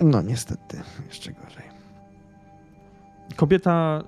[0.00, 1.64] No niestety, jeszcze gorzej.
[3.36, 4.02] Kobieta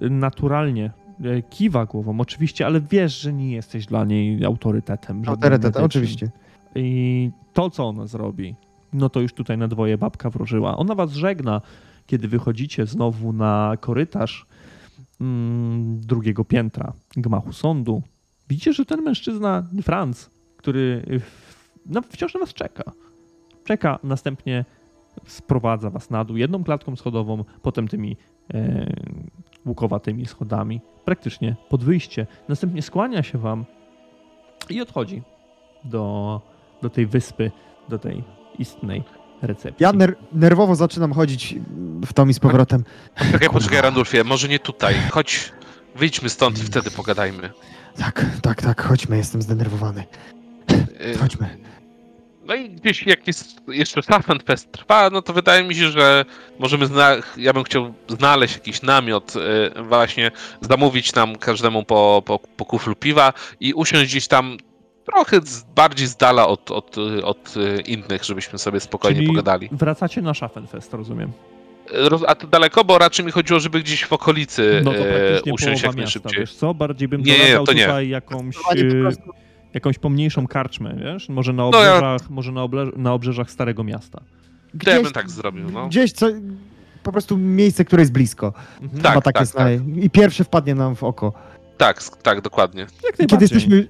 [0.00, 0.90] naturalnie
[1.24, 5.16] e, kiwa głową, oczywiście, ale wiesz, że nie jesteś dla niej autorytetem.
[5.16, 5.84] żadnym Autorytet, medycznym.
[5.84, 6.30] oczywiście.
[6.74, 8.54] I to, co ona zrobi,
[8.92, 10.76] no to już tutaj na dwoje babka wróżyła.
[10.76, 11.60] Ona was żegna,
[12.06, 14.46] kiedy wychodzicie znowu na korytarz
[15.20, 18.02] mm, drugiego piętra gmachu sądu.
[18.48, 22.92] Widzicie, że ten mężczyzna, Franz, który w, no, wciąż na was czeka.
[23.64, 24.64] Czeka, następnie
[25.26, 28.16] sprowadza was na dół jedną klatką schodową, potem tymi
[28.54, 28.86] e,
[29.66, 32.26] łukowatymi schodami, praktycznie pod wyjście.
[32.48, 33.64] Następnie skłania się wam
[34.70, 35.22] i odchodzi
[35.84, 36.40] do,
[36.82, 37.50] do tej wyspy,
[37.88, 38.24] do tej
[38.58, 39.02] istnej
[39.42, 39.84] recepcji.
[39.84, 41.54] Ja ner- nerwowo zaczynam chodzić
[42.06, 42.84] w tom i z powrotem.
[43.30, 43.48] Kurwa.
[43.52, 44.94] poczekaj, Randulfie, może nie tutaj.
[45.10, 45.52] Chodź,
[45.96, 47.50] wyjdźmy stąd i wtedy pogadajmy.
[47.98, 50.04] Tak, tak, tak, chodźmy, jestem zdenerwowany.
[51.14, 51.58] Y, Chodźmy.
[52.44, 56.24] No i gdzieś jak jest jeszcze Schaffenfest trwa, no to wydaje mi się, że
[56.58, 59.34] możemy zna- ja bym chciał znaleźć jakiś namiot,
[59.78, 60.30] y, właśnie
[60.60, 64.56] zamówić nam każdemu po, po, po kuflu piwa i usiąść gdzieś tam
[65.04, 69.68] trochę z, bardziej z dala od, od, od y, innych, żebyśmy sobie spokojnie Czyli pogadali.
[69.72, 71.32] wracacie na Schaffenfest, rozumiem.
[71.92, 75.18] Roz- A to daleko, bo raczej mi chodziło, żeby gdzieś w okolicy No to e,
[75.20, 76.40] praktycznie usiąść jak miasta, najszybciej.
[76.40, 76.74] wiesz co?
[76.74, 77.34] Bardziej bym Nie,
[77.66, 77.80] to nie.
[77.84, 79.12] tutaj jakąś, e,
[79.74, 81.28] jakąś pomniejszą karczmę, wiesz?
[81.28, 84.18] Może na No ja- obrzeżach, może na, oble- na obrzeżach Starego Miasta.
[84.18, 85.88] To ja Gdzieś- bym tak zrobił, no.
[85.88, 86.26] Gdzieś co,
[87.02, 88.52] po prostu miejsce, które jest blisko.
[88.82, 89.02] Mhm.
[89.02, 89.72] Tak, Chyba tak, tak, jest tak.
[90.02, 91.32] I pierwsze wpadnie nam w oko.
[91.76, 92.80] Tak, tak, dokładnie.
[92.80, 93.44] Jak I kiedy najbardziej.
[93.56, 93.88] jesteśmy,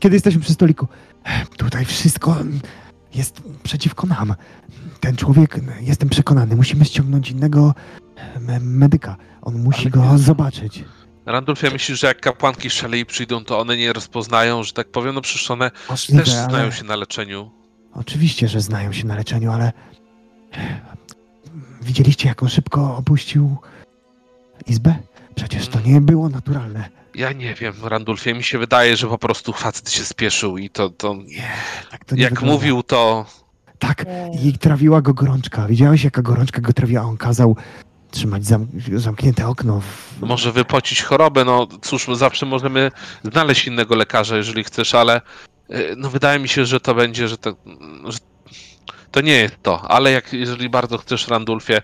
[0.00, 0.86] kiedy jesteśmy przy stoliku,
[1.56, 2.36] tutaj wszystko
[3.14, 4.34] jest przeciwko nam.
[5.00, 7.74] Ten człowiek, jestem przekonany, musimy ściągnąć innego
[8.40, 9.16] me- medyka.
[9.42, 10.84] On musi Ale go nie- zobaczyć.
[11.26, 15.20] Randolfie, myślisz, że jak kapłanki szalei przyjdą, to one nie rozpoznają, że tak powiem, no
[15.20, 16.72] przecież one Możliwe, też znają ale...
[16.72, 17.50] się na leczeniu.
[17.94, 19.72] Oczywiście, że znają się na leczeniu, ale
[21.82, 23.56] widzieliście, jak on szybko opuścił
[24.66, 24.94] izbę?
[25.34, 26.88] Przecież to nie było naturalne.
[27.16, 30.90] Ja nie wiem, Randulfie, mi się wydaje, że po prostu facet się spieszył i to,
[30.90, 31.48] to Nie,
[31.90, 32.52] tak to nie jak wygląda.
[32.54, 33.26] mówił, to
[33.78, 34.48] Tak, Nie.
[34.50, 35.66] i trawiła go gorączka.
[35.66, 37.02] Widziałeś, jaka gorączka go trawiła?
[37.02, 37.56] On kazał
[38.10, 39.80] trzymać zam zamknięte okno.
[39.80, 40.20] W...
[40.20, 41.44] może wypocić chorobę.
[41.44, 42.90] No cóż, zawsze możemy
[43.24, 45.20] znaleźć innego lekarza, jeżeli chcesz, ale
[45.70, 47.56] y, no wydaje mi się, że to będzie, że to,
[48.04, 48.18] że
[49.10, 49.90] to nie jest to.
[49.90, 51.82] Ale jak, jeżeli bardzo chcesz, Randulfie,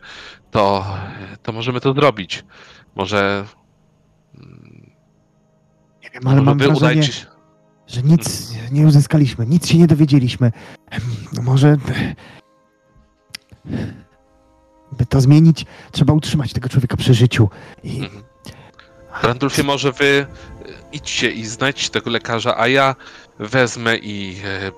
[0.50, 0.86] to,
[1.42, 2.44] to możemy to zrobić.
[2.94, 3.44] Może,
[6.14, 7.26] wiem, ale może mam wrażenie, udajcie się.
[7.86, 10.52] że nic nie uzyskaliśmy, nic się nie dowiedzieliśmy.
[10.90, 11.02] Em,
[11.44, 11.76] Może...
[14.92, 17.48] By to zmienić, trzeba utrzymać tego człowieka przy życiu.
[17.84, 18.22] I Mhm.
[19.22, 20.26] Randulfie, może wy y,
[20.92, 22.96] idźcie i znajdźcie tego lekarza, a ja
[23.38, 24.72] wezmę i e,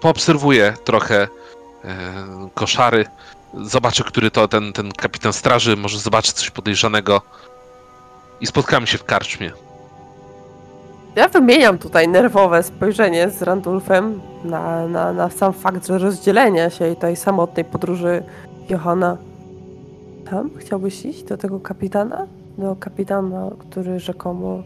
[0.00, 1.28] poobserwuję trochę e,
[2.54, 3.04] koszary.
[3.62, 7.22] Zobaczę, który to ten, ten kapitan straży, może zobaczę coś podejrzanego.
[8.40, 9.52] I spotkamy się w karczmie.
[11.16, 16.92] Ja wymieniam tutaj nerwowe spojrzenie z Randulfem na, na, na sam fakt, że rozdzielenia się
[16.92, 18.22] i tej samotnej podróży
[18.68, 19.16] Johana.
[20.30, 22.26] Tam chciałbyś iść do tego kapitana?
[22.58, 24.62] Do kapitana, który rzekomo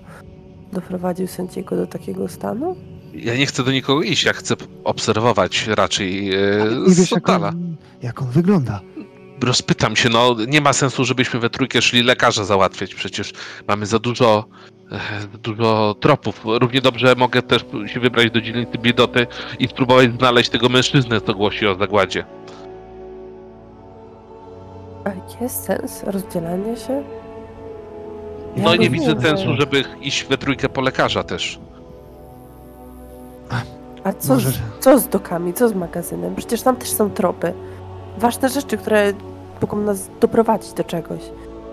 [0.73, 2.77] doprowadził sędziego do takiego stanu?
[3.15, 4.55] Ja nie chcę do nikogo iść, ja chcę
[4.85, 6.31] obserwować raczej
[6.87, 8.81] nie z jak on, jak on wygląda.
[9.43, 13.33] Rozpytam się, no nie ma sensu, żebyśmy we trójkę szli lekarza załatwiać, przecież
[13.69, 14.45] mamy za dużo,
[15.43, 16.41] dużo tropów.
[16.45, 19.27] Równie dobrze mogę też się wybrać do dzielnicy Biedoty
[19.59, 22.25] i spróbować znaleźć tego mężczyznę, co głosi o zagładzie.
[25.05, 27.03] A jest sens rozdzielania się?
[28.57, 31.59] No Ja nie rozumiem, widzę sensu, żeby iść we trójkę po lekarza też.
[34.05, 36.35] A co, Może- z, co z dokami, co z magazynem?
[36.37, 37.53] Przecież tam też są tropy.
[38.19, 39.13] Ważne rzeczy, które
[39.61, 41.21] mogą nas doprowadzić do czegoś.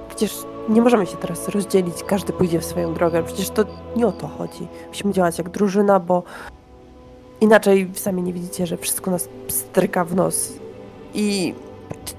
[0.10, 0.34] Przecież
[0.70, 3.24] nie możemy się teraz rozdzielić, każdy pójdzie w swoją drogę.
[3.24, 3.66] Przecież to
[3.96, 4.68] nie o to chodzi.
[4.88, 6.24] Musimy działać jak drużyna, bo
[7.42, 10.54] inaczej sami nie widzicie, że wszystko nas stryka w nos.
[11.14, 11.54] I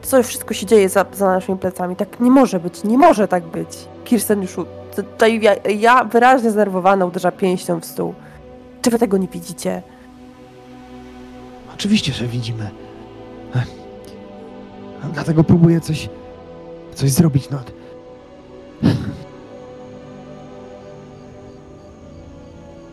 [0.03, 1.97] co wszystko się dzieje za, za naszymi plecami.
[1.97, 3.69] Tak nie może być, nie może tak być.
[4.05, 4.57] Kirsten już,
[4.97, 8.15] tutaj ja, ja wyraźnie znerwowana uderza pięścią w stół.
[8.83, 9.83] Czy wy tego nie widzicie?
[11.75, 12.71] Oczywiście, że widzimy.
[15.05, 16.09] A Dlatego próbuję coś,
[16.95, 17.51] coś zrobić.
[17.51, 17.59] No.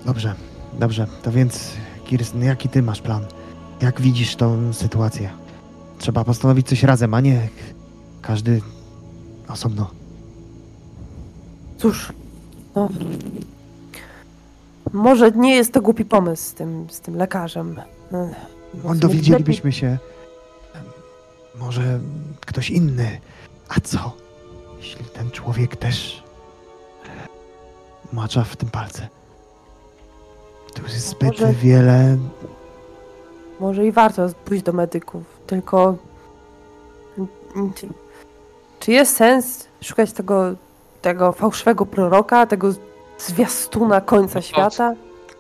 [0.06, 0.34] Dobrze,
[0.80, 1.07] dobrze.
[1.24, 1.72] To więc,
[2.06, 3.26] Kirsten, jaki ty masz plan?
[3.82, 5.30] Jak widzisz tą sytuację?
[5.98, 7.48] Trzeba postanowić coś razem, a nie
[8.22, 8.62] każdy
[9.48, 9.91] osobno.
[11.78, 12.14] Cóż,
[12.76, 12.90] no.
[14.94, 17.76] Może nie jest to głupi pomysł z tym, z tym lekarzem.
[18.12, 18.30] No,
[18.86, 19.98] On dowiedzielibyśmy się.
[21.60, 21.99] Może
[22.45, 23.20] ktoś inny.
[23.70, 24.18] A co?
[24.86, 26.24] Jeśli ten człowiek też
[28.14, 29.07] macza w tym palce.
[30.74, 32.18] Tu jest zbyt Może- wiele.
[33.60, 35.24] Może i warto pójść do medyków.
[35.48, 35.95] Tylko.
[37.76, 37.88] Czy,
[38.80, 40.56] czy jest sens szukać tego,
[41.02, 42.70] tego fałszywego proroka, tego
[43.18, 44.94] zwiastuna końca No to- świata?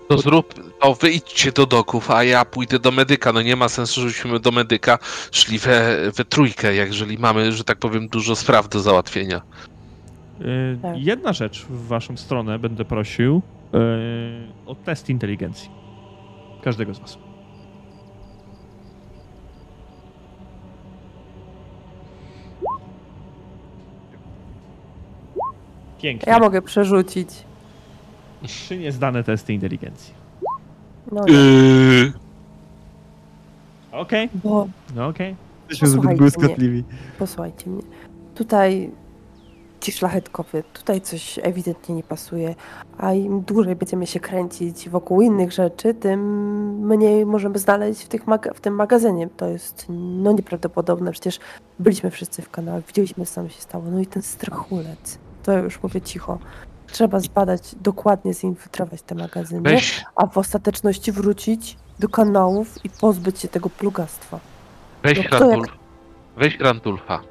[0.07, 3.33] To zrób, to wyjdźcie do doków, a ja pójdę do medyka.
[3.33, 4.99] No nie ma sensu, żebyśmy do medyka
[5.31, 9.41] szli we, we trójkę, jeżeli mamy, że tak powiem, dużo spraw do załatwienia.
[10.41, 10.97] Y, Tak.
[10.97, 13.41] Jedna rzecz w waszą stronę będę prosił
[13.73, 13.79] y,
[14.65, 15.69] o test inteligencji.
[16.63, 17.17] Każdego z was.
[26.01, 26.31] Pięknie.
[26.33, 27.29] Ja mogę przerzucić.
[28.47, 30.13] Trzy niezdane testy inteligencji.
[31.11, 32.13] No, Yy,
[33.91, 35.35] Okej, bo no okej.
[35.69, 36.83] Jesteśmy zbyt Posłuchajcie błyskotliwi.
[37.19, 37.81] posłuchajcie mnie.
[38.35, 38.91] Tutaj
[39.79, 42.55] ci szlachetkowie, tutaj coś ewidentnie nie pasuje,
[42.97, 46.19] a im dłużej będziemy się kręcić wokół innych rzeczy, tym
[46.87, 49.29] mniej możemy znaleźć w, tych maga- w tym magazynie.
[49.37, 51.39] To jest no nieprawdopodobne, przecież
[51.79, 53.83] byliśmy wszyscy w kanałach, widzieliśmy co tam się stało.
[53.91, 56.39] No i ten strachulec, to ja już mówię cicho.
[56.95, 63.39] Trzeba zbadać, dokładnie zinfiltrować te magazyny, weź, a w ostateczności wrócić do kanałów i pozbyć
[63.39, 64.39] się tego plugastwa.
[65.03, 65.69] weź No jak-
[66.37, 67.21] weź Randulfa.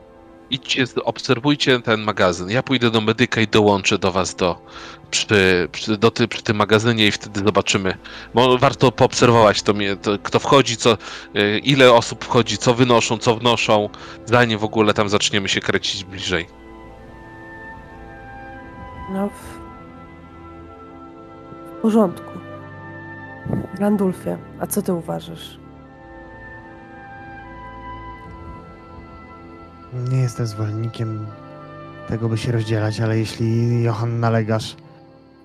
[0.51, 2.51] Idźcie, obserwujcie ten magazyn.
[2.51, 4.59] Ja pójdę do medyka i dołączę do was do,
[5.11, 7.97] przy, przy, do ty, przy tym magazynie i wtedy zobaczymy.
[8.35, 10.93] Bo warto poobserwować to, mnie, to kto wchodzi, co,
[11.37, 13.89] y, ile osób wchodzi, co wynoszą, co wnoszą,
[14.27, 16.47] zanim w ogóle tam zaczniemy się kręcić bliżej.
[19.11, 19.29] No,
[21.85, 22.33] porządku.
[23.79, 25.59] Randulfie, a co ty uważasz?
[30.11, 31.27] Nie jestem zwolennikiem
[32.09, 34.77] tego, by się rozdzielać, ale jeśli Johan nalegasz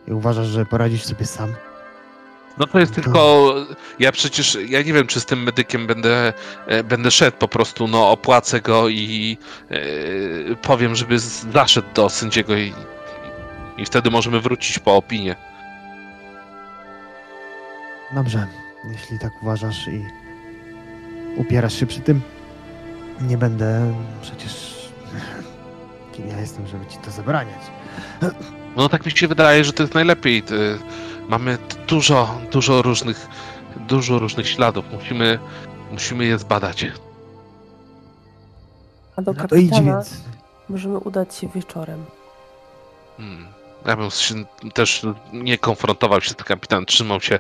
[0.08, 1.54] i uważasz, że poradzisz sobie sam,
[2.58, 3.54] No to jest To- tylko.
[4.00, 4.58] Ja przecież.
[4.68, 6.34] Ja nie wiem, czy z tym medykiem będę,
[6.68, 9.38] e, będę szedł po prostu, no opłacę go i
[9.72, 9.78] e,
[10.56, 11.20] powiem, żeby
[11.54, 12.74] zaszedł do sędziego i,
[13.78, 15.49] i wtedy możemy wrócić po opinię.
[18.12, 18.48] Dobrze,
[18.92, 20.06] jeśli tak uważasz i
[21.38, 22.22] upierasz się przy tym,
[23.22, 24.80] nie będę przecież
[26.14, 27.60] kim ja jestem, żeby ci to zabraniać.
[28.76, 30.44] No tak mi się wydaje, że to jest najlepiej.
[30.44, 30.80] Ty-
[31.30, 31.58] Mamy
[31.88, 33.28] dużo, dużo różnych,
[33.88, 34.86] dużo różnych śladów.
[34.94, 35.40] Musimy,
[35.92, 36.86] musimy je zbadać.
[39.16, 40.22] A do No kapitana więc.
[40.70, 42.06] możemy udać się wieczorem.
[43.18, 43.48] Hmm.
[43.86, 44.36] Ja bym się
[44.74, 47.40] też nie konfrontował się z kapitan, trzymał się,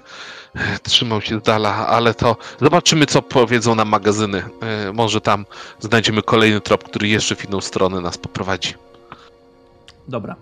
[0.84, 4.44] trzymał się z dala, ale to zobaczymy, co powiedzą nam magazyny.
[4.62, 5.46] E, Może tam
[5.80, 8.74] znajdziemy kolejny trop, który jeszcze w inną stronę nas poprowadzi.
[10.08, 10.36] Dobra.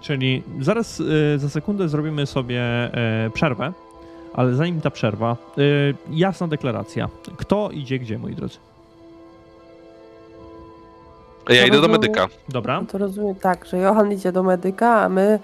[0.00, 2.90] Czyli zaraz y, za sekundę zrobimy sobie
[3.26, 3.72] y, przerwę,
[4.34, 5.36] ale zanim ta przerwa,
[6.10, 7.08] jasna deklaracja.
[7.36, 8.58] Kto idzie gdzie, moi drodzy?
[11.48, 12.00] Ja idę do rozumiem.
[12.00, 12.26] medyka.
[12.48, 12.80] Dobra.
[12.80, 15.38] No to rozumiem tak, że Johan idzie do medyka, a my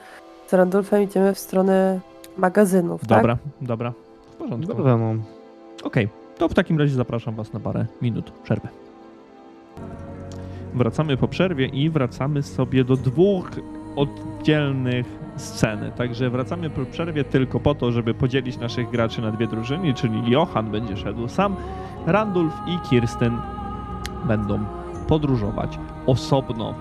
[0.46, 2.00] z Randulfem idziemy w stronę
[2.36, 3.92] magazynów, Dobra, dobra.
[4.30, 4.74] W porządku.
[4.74, 5.22] Dobra, mam.
[5.84, 6.08] Okej,
[6.38, 8.68] to w takim razie zapraszam Was na parę minut przerwy.
[10.74, 13.50] Wracamy po przerwie i wracamy sobie do dwóch
[13.96, 15.06] oddzielnych
[15.36, 15.92] scen.
[15.96, 20.30] Także wracamy po przerwie tylko po to, żeby podzielić naszych graczy na dwie drużyny, czyli
[20.30, 21.56] Johan będzie szedł sam,
[22.06, 23.38] Randulf i Kirsten
[24.24, 24.64] będą
[25.10, 26.74] podróżować osobno.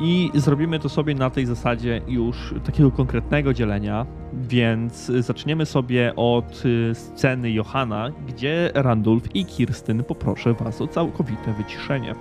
[0.00, 6.62] I zrobimy to sobie na tej zasadzie już takiego konkretnego dzielenia, więc zaczniemy sobie od
[6.64, 12.14] y, sceny Johana, gdzie Randulf i Kirstyn poproszę was o całkowite wyciszenie.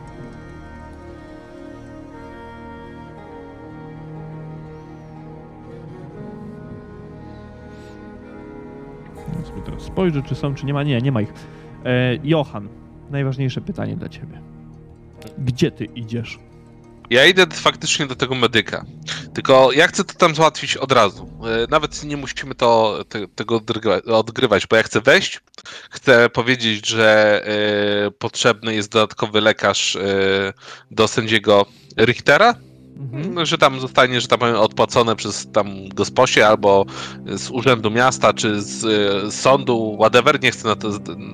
[9.58, 10.84] Ja teraz spojrzę, czy są, czy nie ma.
[10.84, 11.34] Nie, nie ma ich.
[11.86, 12.68] E, Johan,
[13.12, 14.55] najważniejsze pytanie dla ciebie.
[15.38, 16.40] Gdzie ty idziesz?
[17.10, 18.86] Ja idę faktycznie do tego medyka.
[19.34, 21.30] Tylko ja chcę to tam załatwić od razu.
[21.44, 25.40] E, Nawet nie musimy to, te, tego odgrywa- odgrywać, bo ja chcę wejść,
[25.90, 27.42] chcę powiedzieć, że
[28.08, 30.00] e, potrzebny jest dodatkowy lekarz e,
[30.92, 31.66] do sędziego
[32.00, 32.56] Richtera,
[33.00, 33.46] Mhm.
[33.46, 36.86] że tam zostanie, że tam odpłacone przez tam gosposie albo
[37.26, 40.90] z urzędu miasta, czy z, e, z sądu, whatever, nie chcę na to,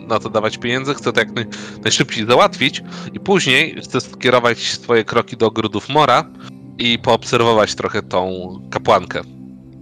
[0.07, 1.45] na to dawać pieniędzy, chcę to jak naj,
[1.83, 2.83] najszybciej załatwić
[3.13, 6.29] i później chcę skierować swoje kroki do ogrodów Mora
[6.77, 8.31] i poobserwować trochę tą
[8.69, 9.21] kapłankę,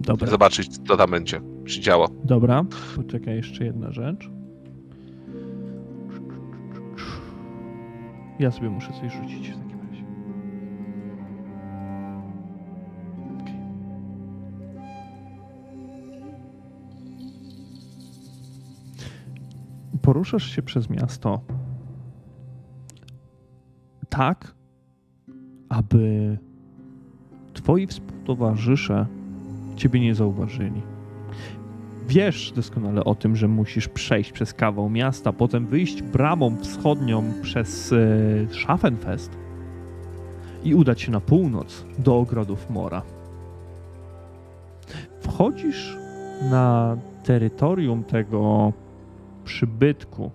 [0.00, 0.30] Dobra.
[0.30, 2.08] zobaczyć co tam będzie się działo.
[2.24, 2.64] Dobra,
[2.96, 4.28] poczekaj, jeszcze jedna rzecz.
[8.38, 9.59] Ja sobie muszę coś rzucić
[20.02, 21.40] Poruszasz się przez miasto
[24.08, 24.54] tak,
[25.68, 26.38] aby
[27.54, 29.06] twoi współtowarzysze
[29.76, 30.82] ciebie nie zauważyli.
[32.08, 37.92] Wiesz doskonale o tym, że musisz przejść przez kawał miasta, potem wyjść bramą wschodnią przez
[37.92, 37.96] e,
[38.54, 39.38] Schaffenfest
[40.64, 43.02] i udać się na północ do ogrodów Mora.
[45.20, 45.96] Wchodzisz
[46.50, 48.72] na terytorium tego
[49.50, 50.30] przybytku,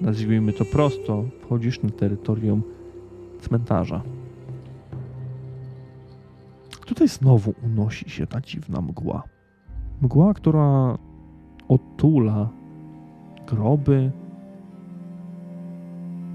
[0.00, 2.62] nazwijmy to prosto, wchodzisz na terytorium
[3.40, 4.02] cmentarza.
[6.86, 9.22] Tutaj znowu unosi się ta dziwna mgła.
[10.02, 10.98] Mgła, która
[11.68, 12.48] otula
[13.46, 14.10] groby,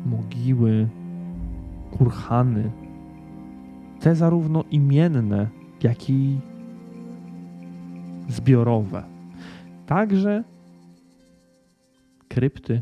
[0.05, 0.87] mogiły,
[1.91, 2.71] kurhany,
[3.99, 5.47] te zarówno imienne,
[5.83, 6.39] jak i
[8.27, 9.03] zbiorowe.
[9.85, 10.43] Także
[12.27, 12.81] krypty,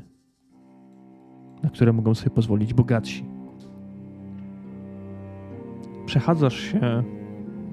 [1.63, 3.26] na które mogą sobie pozwolić bogatsi.
[6.05, 7.03] Przechadzasz się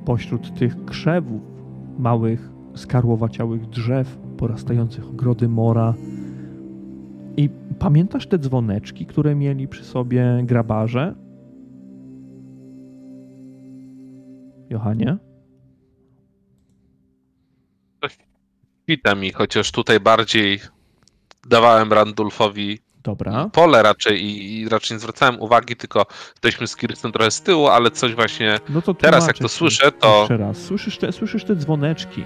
[0.05, 1.43] pośród tych krzewów,
[1.99, 5.95] małych, skarłowaciałych drzew, porastających ogrody mora.
[7.37, 11.15] I pamiętasz te dzwoneczki, które mieli przy sobie grabarze?
[14.71, 15.17] Johanie?
[18.89, 20.61] Witam mi, chociaż tutaj bardziej
[21.47, 23.49] dawałem Randulfowi Dobra.
[23.53, 27.67] pole raczej i, i raczej nie zwracałem uwagi, tylko jesteśmy z Kirsten trochę z tyłu,
[27.67, 30.59] ale coś właśnie No to teraz jak to słyszę, to Jeszcze raz.
[30.59, 32.25] Słyszysz te, słyszysz te dzwoneczki.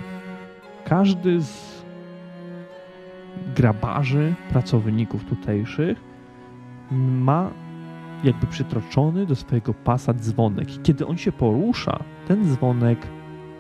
[0.84, 1.76] Każdy z
[3.56, 5.98] grabarzy, pracowników tutejszych
[6.90, 7.51] ma
[8.24, 10.76] jakby przytroczony do swojego pasa dzwonek.
[10.76, 11.98] I kiedy on się porusza,
[12.28, 12.98] ten dzwonek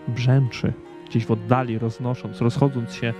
[0.08, 0.72] brzęczy
[1.06, 3.14] gdzieś w oddali, roznosząc, rozchodząc się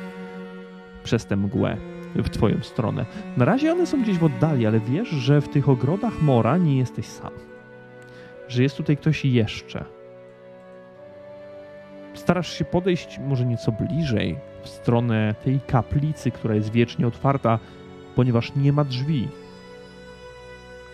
[1.05, 3.07] przez tę mgłę w twoją stronę.
[3.37, 6.79] Na razie one są gdzieś w oddali, ale wiesz, że w tych ogrodach Mora nie
[6.79, 7.31] jesteś sam.
[8.49, 9.85] Że jest tutaj ktoś jeszcze.
[12.15, 17.59] Starasz się podejść może nieco bliżej w stronę tej kaplicy, która jest wiecznie otwarta,
[18.15, 19.29] ponieważ nie ma drzwi.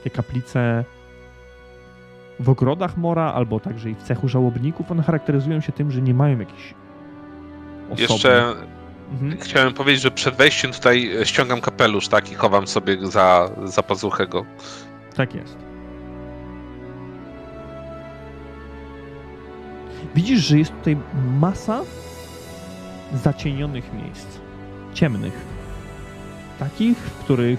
[0.04, 0.84] Te kaplice
[2.40, 6.14] w ogrodach Mora, albo także i w cechu żałobników, one charakteryzują się tym, że nie
[6.14, 6.74] mają jakichś
[7.90, 8.10] osobnych...
[8.10, 8.54] jeszcze
[9.10, 9.40] Mhm.
[9.40, 14.26] chciałem powiedzieć, że przed wejściem tutaj ściągam kapelusz, tak, i chowam sobie za, za pazuchę
[14.26, 14.46] go.
[15.16, 15.56] Tak jest.
[20.14, 20.96] Widzisz, że jest tutaj
[21.40, 21.80] masa
[23.14, 24.26] zacienionych miejsc.
[24.94, 25.32] Ciemnych.
[26.58, 27.58] Takich, w których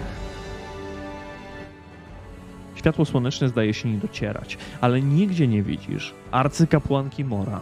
[2.75, 4.57] światło słoneczne zdaje się nie docierać.
[4.81, 7.61] Ale nigdzie nie widzisz arcykapłanki Mora.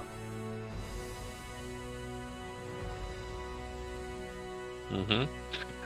[4.93, 5.27] Mhm.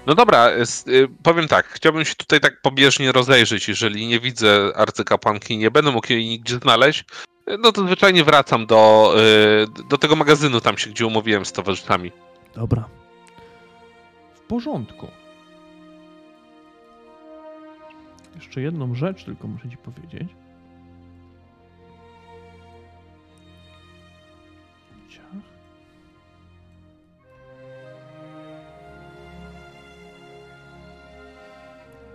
[0.08, 0.50] No dobra,
[0.88, 5.92] y, powiem tak, chciałbym się tutaj tak pobieżnie rozejrzeć, jeżeli nie widzę arcykapłanki, nie będę
[5.92, 7.06] mógł jej nigdzie znaleźć,
[7.50, 9.14] y, no to zwyczajnie wracam do,
[9.80, 12.12] y, do tego magazynu tam się, gdzie umówiłem z towarzyszami.
[12.56, 12.90] Dobra.
[14.34, 15.08] W porządku.
[18.36, 20.30] Jeszcze jedną rzecz tylko muszę ci powiedzieć.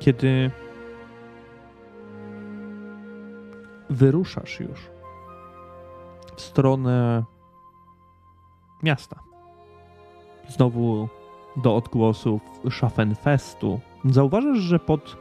[0.01, 0.51] Kiedy
[3.91, 4.91] wyruszasz już
[6.37, 7.25] w stronę
[8.83, 9.21] miasta,
[10.49, 11.09] znowu
[11.57, 12.41] do odgłosów
[12.71, 15.17] Schaffenfestu, zauważysz, że pod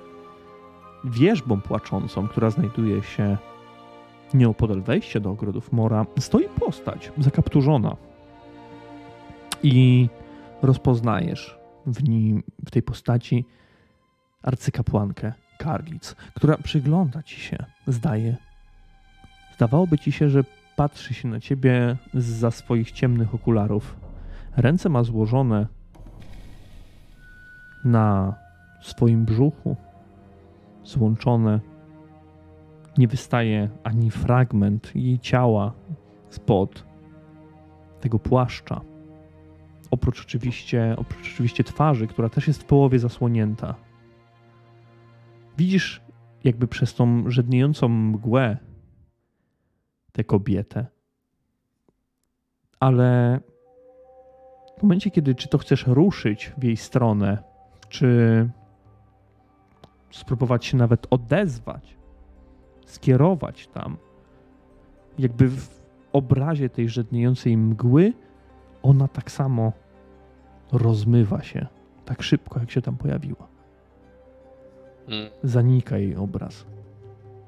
[1.04, 3.38] wierzbą płaczącą, która znajduje się
[4.34, 7.96] nieopodal wejścia do ogrodów Mora, stoi postać zakapturzona.
[9.64, 10.10] I
[10.62, 13.46] rozpoznajesz w nim, w tej postaci
[14.44, 17.58] arcykapłankę Karlic, która przygląda ci się,
[17.88, 18.36] zdaje.
[19.56, 20.44] Zdawałoby ci się, że
[20.76, 23.98] patrzy się na ciebie za swoich ciemnych okularów.
[24.58, 25.68] Ręce ma złożone
[27.86, 28.36] na
[28.82, 29.76] swoim brzuchu,
[30.84, 31.60] złączone.
[32.98, 35.74] Nie wystaje ani fragment jej ciała
[36.30, 36.86] spod
[38.00, 38.82] tego płaszcza.
[39.92, 43.89] Oprócz oczywiście, oprócz oczywiście twarzy, która też jest w połowie zasłonięta.
[45.60, 46.02] Widzisz
[46.44, 48.58] jakby przez tą żedniejącą mgłę
[50.12, 50.86] tę kobietę.
[52.80, 53.40] Ale
[54.78, 57.44] w momencie, kiedy czy to chcesz ruszyć w jej stronę,
[57.90, 58.50] czy
[60.12, 61.98] spróbować się nawet odezwać,
[62.86, 63.98] skierować tam,
[65.18, 65.82] jakby w
[66.14, 68.14] obrazie tej żedniejącej mgły,
[68.84, 69.74] ona tak samo
[70.72, 71.68] rozmywa się,
[72.06, 73.49] tak szybko, jak się tam pojawiła.
[75.10, 75.30] Mm.
[75.44, 76.66] Zanika jej obraz.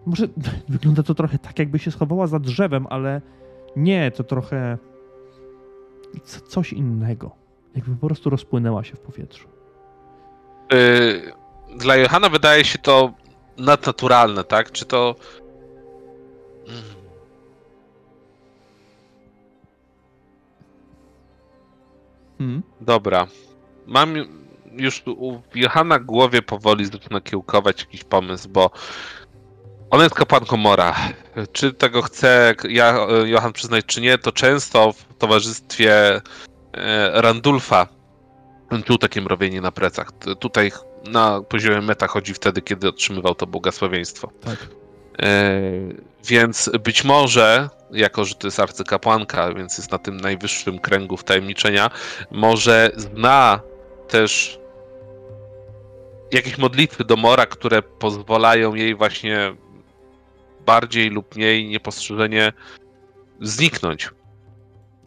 [0.06, 0.28] Może
[0.70, 3.22] wygląda to trochę tak, jakby się schowała za drzewem, ale
[3.76, 4.78] nie, to trochę
[6.24, 7.32] c- coś innego.
[7.76, 9.48] Jakby po prostu rozpłynęła się w powietrzu.
[10.74, 11.32] Y,
[11.78, 13.14] dla Johana wydaje się to
[13.58, 14.72] nadnaturalne, tak?
[14.72, 15.16] Czy to.
[16.68, 16.82] Mm.
[22.38, 22.64] Hmm?
[22.82, 23.28] Dobra.
[23.88, 24.14] Mam
[24.78, 28.72] już u Johana w głowie powoli zaczyna kiełkować jakiś pomysł, bo
[29.90, 30.96] ona jest kapłanką Mora.
[31.52, 36.22] Czy tego chce ja, Johan przyznać, czy nie, to często w towarzystwie
[36.74, 37.88] e, Randulfa
[38.86, 40.12] czuł takie mrowienie na plecach.
[40.40, 40.72] Tutaj
[41.08, 44.32] na poziomie meta chodzi wtedy, kiedy otrzymywał to błogosławieństwo.
[44.42, 44.68] Tak.
[45.22, 45.62] E,
[46.26, 51.90] więc być może, jako że to jest arcykapłanka, więc jest na tym najwyższym kręgu wtajemniczenia,
[52.32, 53.60] może zna
[54.08, 54.61] też
[56.34, 59.56] jakieś modlitwy do Mora, które pozwalają jej właśnie
[60.66, 62.54] bardziej lub mniej niepostrzeżenie
[63.42, 64.10] zniknąć.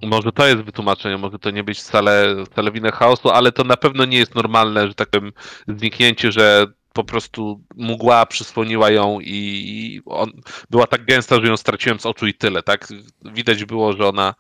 [0.02, 3.76] Może to jest wytłumaczenie, może to nie być wcale, wcale wina chaosu, ale to na
[3.76, 5.32] pewno nie jest normalne, że tak powiem,
[5.68, 10.30] zniknięcie, że po prostu mgła przysłoniła ją i i on,
[10.70, 12.88] była tak gęsta, że ją straciłem z oczu i tyle, tak?
[13.24, 14.34] Widać było, że ona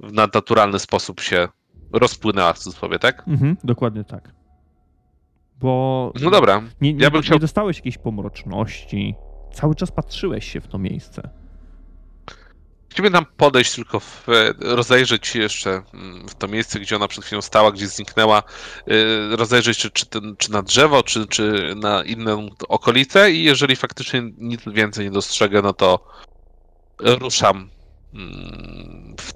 [0.00, 1.48] w nadnaturalny sposób się
[1.92, 3.28] rozpłynęła w cudzysłowie, tak?
[3.28, 4.39] Mhm, dokładnie tak.
[5.60, 9.14] Bo No dobra, nie, nie, ja bym chciał- nie dostałeś jakiejś pomroczności.
[9.52, 11.30] Cały czas patrzyłeś się w to miejsce.
[12.90, 17.08] Chciałbym tam podejść tylko, w, e, rozejrzeć się jeszcze mm, w to miejsce, gdzie ona
[17.08, 18.42] przed chwilą stała, gdzie zniknęła,
[18.86, 23.76] e, rozejrzeć czy, czy, ten, czy na drzewo, czy, czy na inną okolicę i jeżeli
[23.76, 26.06] faktycznie nic więcej nie dostrzegę, no to
[27.00, 27.70] ruszam
[28.14, 29.32] mm, w,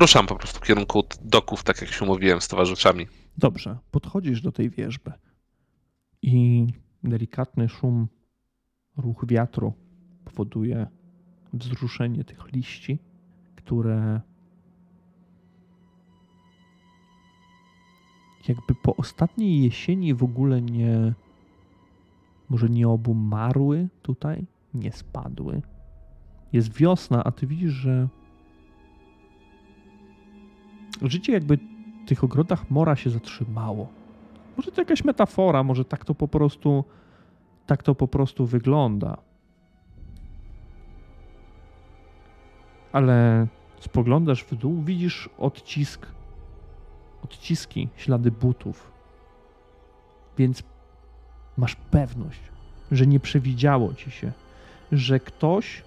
[0.00, 3.21] ruszam po prostu w kierunku doków, tak jak się umówiłem z towarzyszami.
[3.38, 5.12] Dobrze, podchodzisz do tej wierzby
[6.22, 6.66] i
[7.04, 8.08] delikatny szum,
[8.96, 9.72] ruch wiatru
[10.24, 10.86] powoduje
[11.52, 12.98] wzruszenie tych liści,
[13.56, 14.20] które
[18.48, 21.14] jakby po ostatniej jesieni w ogóle nie,
[22.48, 25.62] może nie obumarły tutaj, nie spadły.
[26.52, 28.08] Jest wiosna, a ty widzisz, że
[31.02, 31.71] życie jakby
[32.06, 33.88] tych ogrodach mora się zatrzymało.
[34.56, 36.84] Może to jakaś metafora, może tak to po prostu
[37.66, 39.16] tak to po prostu wygląda.
[42.92, 43.46] Ale
[43.80, 46.06] spoglądasz w dół, widzisz odcisk
[47.24, 48.92] odciski, ślady butów.
[50.38, 50.62] Więc
[51.56, 52.40] masz pewność,
[52.92, 54.32] że nie przewidziało ci się,
[54.92, 55.82] że ktoś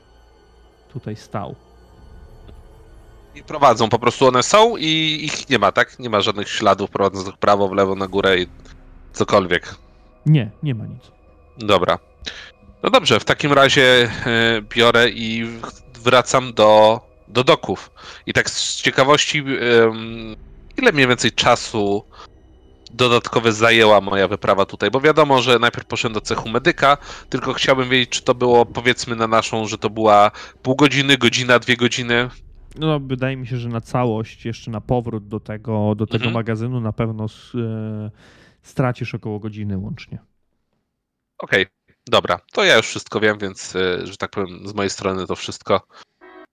[0.93, 1.55] tutaj stał.
[3.35, 5.99] I prowadzą, po prostu one są i ich nie ma, tak?
[5.99, 8.47] Nie ma żadnych śladów prowadzących prawo, w lewo, na górę i
[9.13, 9.75] cokolwiek.
[10.25, 11.03] Nie, nie ma nic.
[11.57, 11.99] Dobra.
[12.83, 13.83] No dobrze, w takim razie
[14.25, 15.45] e, biorę i
[16.03, 17.91] wracam do, do doków.
[18.25, 19.43] I tak z ciekawości,
[20.77, 22.03] ile mniej więcej czasu
[22.91, 24.91] dodatkowe zajęła moja wyprawa tutaj?
[24.91, 26.97] Bo wiadomo, że najpierw poszedłem do cechu medyka,
[27.29, 30.31] tylko chciałbym wiedzieć, czy to było powiedzmy na naszą, że to była
[30.61, 32.29] pół godziny, godzina, dwie godziny.
[32.79, 36.33] No, wydaje mi się, że na całość, jeszcze na powrót do tego, do tego Mhm.
[36.33, 37.25] magazynu na pewno
[37.55, 38.11] e,
[38.61, 40.17] stracisz około godziny łącznie.
[41.37, 41.65] Okej,
[42.07, 42.39] dobra.
[42.53, 45.87] To ja już wszystko wiem, więc, e, że tak powiem, z mojej strony to wszystko.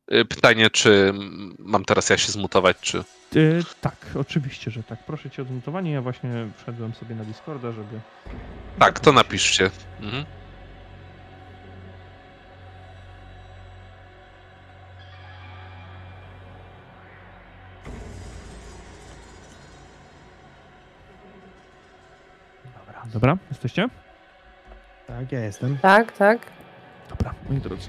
[0.09, 1.13] E, Pytanie, czy
[1.59, 3.05] mam teraz ja się zmutować, czy...
[3.81, 5.07] Tak, oczywiście, że tak.
[5.07, 5.91] Proszę cię o zmutowanie.
[5.93, 8.01] Ja właśnie wszedłem sobie na Discorda, żeby.
[8.79, 9.71] Tak, to napiszcie.
[10.01, 10.25] Mhm.
[23.13, 23.37] Dobra.
[23.51, 23.89] Jesteście?
[25.07, 25.79] Tak, ja jestem.
[25.79, 26.39] Tak, tak.
[27.11, 27.89] Dobra, moi drodzy.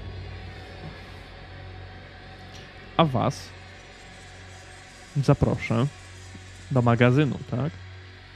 [2.96, 3.48] A was
[5.16, 5.86] zaproszę
[6.70, 7.70] do magazynu, tak?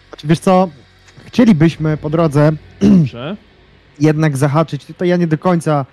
[0.08, 0.68] Znaczy, Wiesz co,
[1.24, 3.36] chcielibyśmy po drodze Dobrze.
[4.00, 4.84] jednak zahaczyć.
[4.86, 5.86] Tutaj ja nie do końca.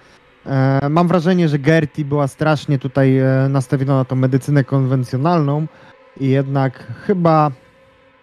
[0.46, 5.68] E, mam wrażenie, że Gerti była strasznie tutaj e, nastawiona na tą medycynę konwencjonalną
[6.20, 7.52] i jednak chyba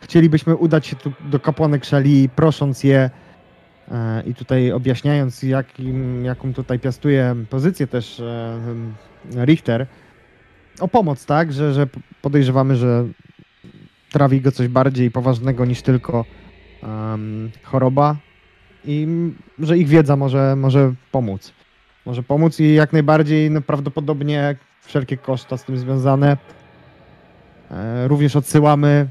[0.03, 3.11] chcielibyśmy udać się tu do kapłanek Szali, prosząc je
[3.91, 8.61] e, i tutaj objaśniając, jakim, jaką tutaj piastuje pozycję też e,
[9.45, 9.87] Richter,
[10.81, 11.53] o pomoc, tak?
[11.53, 11.87] Że, że
[12.23, 13.05] podejrzewamy, że
[14.11, 16.25] trawi go coś bardziej poważnego niż tylko
[17.63, 18.17] choroba
[18.85, 19.07] i
[19.59, 21.53] że ich wiedza może, może pomóc.
[22.07, 26.37] Może pomóc i jak najbardziej no, prawdopodobnie wszelkie koszta z tym związane
[27.71, 29.09] e, również odsyłamy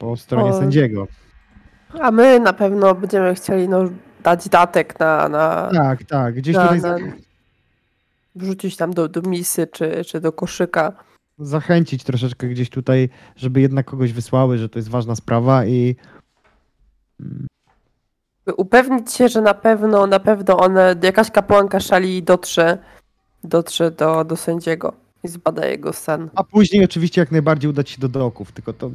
[0.00, 0.58] po stronie O.
[0.60, 1.06] sędziego.
[2.00, 3.84] A my na pewno będziemy chcieli no,
[4.22, 6.96] dać datek na, na, Tak, tak, gdzieś na, tutaj na
[8.34, 10.92] wrzucić tam do, do misy czy, czy do koszyka.
[11.38, 15.96] zachęcić troszeczkę gdzieś tutaj, żeby jednak kogoś wysłały, że to jest ważna sprawa i
[18.56, 22.78] Upewnić się, że na pewno, na pewno one, jakaś kapłanka szali dotrze,
[23.44, 24.92] dotrze do, do sędziego
[25.24, 26.30] i zbada jego stan.
[26.34, 28.90] a później oczywiście jak najbardziej udać się do doków, tylko to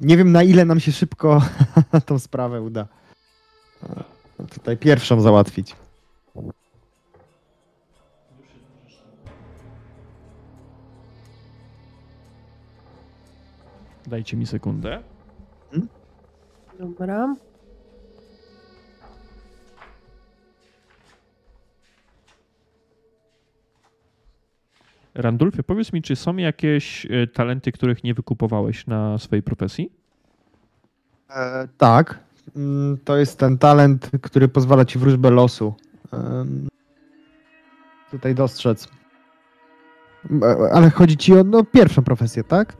[0.00, 1.42] nie wiem na ile nam się szybko
[2.06, 2.86] tą sprawę uda
[4.54, 5.76] tutaj pierwszą załatwić.
[14.06, 15.02] Dajcie mi sekundę.
[16.78, 17.34] Dobra.
[25.14, 29.92] Randulfie, powiedz mi, czy są jakieś e, talenty, których nie wykupowałeś na swojej profesji?
[31.30, 32.18] E, tak,
[32.56, 35.74] mm, to jest ten talent, który pozwala ci wróżbę losu
[36.12, 36.68] em,
[38.10, 38.88] tutaj dostrzec.
[40.42, 42.76] E, Ale chodzi ci o no, pierwszą profesję, tak?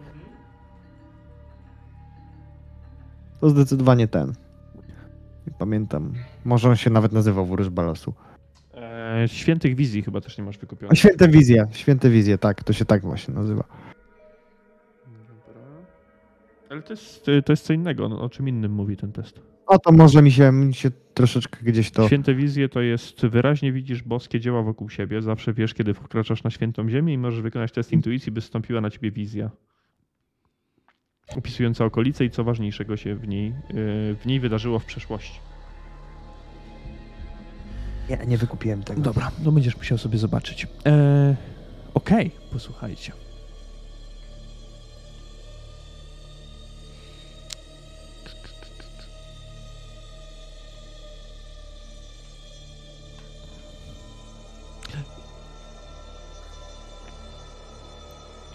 [3.41, 4.33] To zdecydowanie ten.
[5.59, 6.13] Pamiętam.
[6.45, 8.15] Może on się nawet nazywał wróżba losu.
[9.27, 10.99] Świętych wizji chyba też nie masz A wykupionych.
[10.99, 13.65] święte wizje, święte wizje, tak, to się tak właśnie nazywa.
[15.07, 15.63] Dobra.
[16.71, 18.09] Ale to jest, to jest co innego.
[18.09, 19.41] No, o czym innym mówi ten test?
[19.67, 22.07] O to może mi się, mi się troszeczkę gdzieś to.
[22.07, 25.23] Święte wizje to jest wyraźnie widzisz boskie dzieła wokół siebie.
[25.23, 28.91] Zawsze wiesz, kiedy wkraczasz na świętą ziemię i możesz wykonać test intuicji, by stąpiła na
[28.91, 29.51] ciebie wizja.
[31.37, 33.55] Opisująca okolice i co ważniejszego się w niej, yy,
[34.15, 35.41] w niej wydarzyło w przeszłości.
[38.11, 39.01] Nie, nie wykupiłem tego.
[39.01, 40.67] Dobra, no będziesz musiał sobie zobaczyć.
[40.87, 41.37] E,
[41.95, 43.13] Okej, posłuchajcie.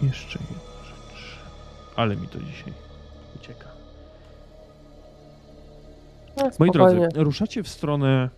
[0.02, 1.38] Jeszcze jedna rzecz.
[1.96, 2.72] Ale mi to dzisiaj
[3.36, 3.66] ucieka.
[6.36, 8.28] No, Moi drodzy, ruszacie w stronę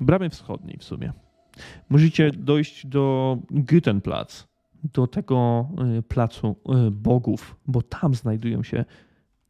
[0.00, 1.12] bramy wschodniej w sumie.
[1.88, 4.46] Musicie dojść do Gütenplatz,
[4.92, 5.68] do tego
[5.98, 6.56] y, placu
[6.86, 8.84] y, bogów, bo tam znajdują się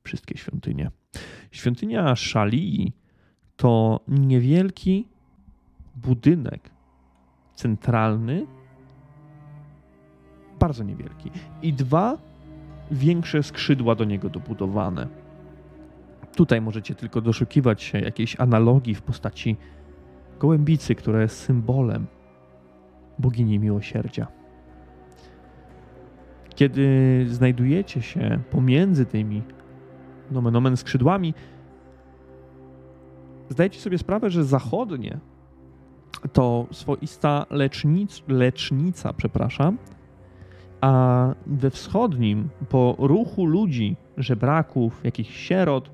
[0.04, 0.90] wszystkie świątynie.
[1.50, 2.92] Świątynia Szalii
[3.56, 5.08] to niewielki
[5.96, 6.70] budynek
[7.54, 8.46] centralny,
[10.60, 11.30] bardzo niewielki,
[11.62, 12.18] i dwa
[12.90, 15.08] większe skrzydła do niego dobudowane.
[16.36, 19.56] Tutaj możecie tylko doszukiwać się jakiejś analogii w postaci
[20.38, 22.06] gołębicy, która jest symbolem
[23.18, 24.26] bogini miłosierdzia.
[26.54, 26.86] Kiedy
[27.28, 29.42] znajdujecie się pomiędzy tymi
[30.30, 31.34] nomen omen skrzydłami,
[33.48, 35.20] zdajecie sobie sprawę, że zachodnie
[36.32, 39.78] to swoista lecznic, lecznica, przepraszam,
[40.80, 45.90] a we wschodnim, po ruchu ludzi, żebraków, jakichś sierot,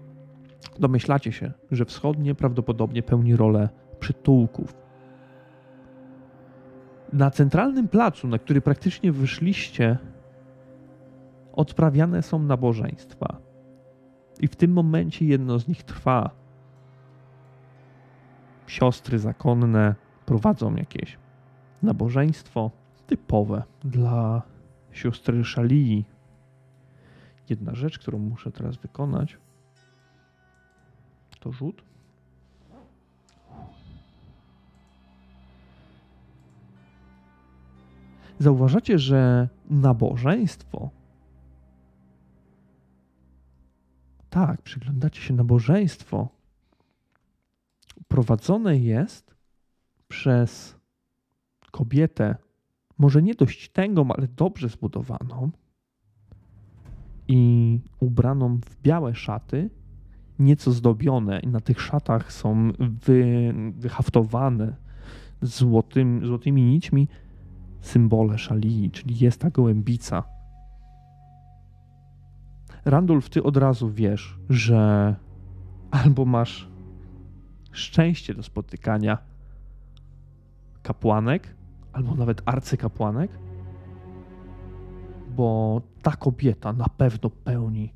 [0.78, 3.68] domyślacie się, że wschodnie prawdopodobnie pełni rolę
[4.02, 4.74] przytułków.
[7.12, 9.98] Na centralnym placu, na który praktycznie wyszliście,
[11.52, 13.36] odprawiane są nabożeństwa.
[14.40, 16.30] I w tym momencie jedno z nich trwa.
[18.66, 19.94] Siostry zakonne
[20.26, 21.18] prowadzą jakieś
[21.82, 22.70] nabożeństwo
[23.06, 24.42] typowe dla
[24.92, 26.04] siostry Szalii.
[27.48, 29.38] Jedna rzecz, którą muszę teraz wykonać,
[31.40, 31.91] to rzut.
[38.38, 40.90] Zauważacie, że nabożeństwo.
[44.30, 46.28] Tak, przyglądacie się nabożeństwo.
[48.08, 49.34] Prowadzone jest
[50.08, 50.76] przez
[51.70, 52.36] kobietę,
[52.98, 55.50] może nie dość tęgą, ale dobrze zbudowaną.
[57.28, 59.70] I ubraną w białe szaty,
[60.38, 61.40] nieco zdobione.
[61.40, 64.76] I na tych szatach są wy, wyhaftowane
[65.42, 67.08] złotym, złotymi nićmi
[67.82, 70.24] symbole szalii, czyli jest ta gołębica.
[72.84, 75.14] Randolph, ty od razu wiesz, że
[75.90, 76.68] albo masz
[77.72, 79.18] szczęście do spotykania
[80.82, 81.56] kapłanek,
[81.92, 83.30] albo nawet arcykapłanek,
[85.36, 87.94] bo ta kobieta na pewno pełni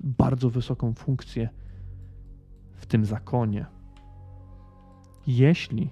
[0.00, 1.48] bardzo wysoką funkcję
[2.72, 3.66] w tym zakonie.
[5.26, 5.90] Jeśli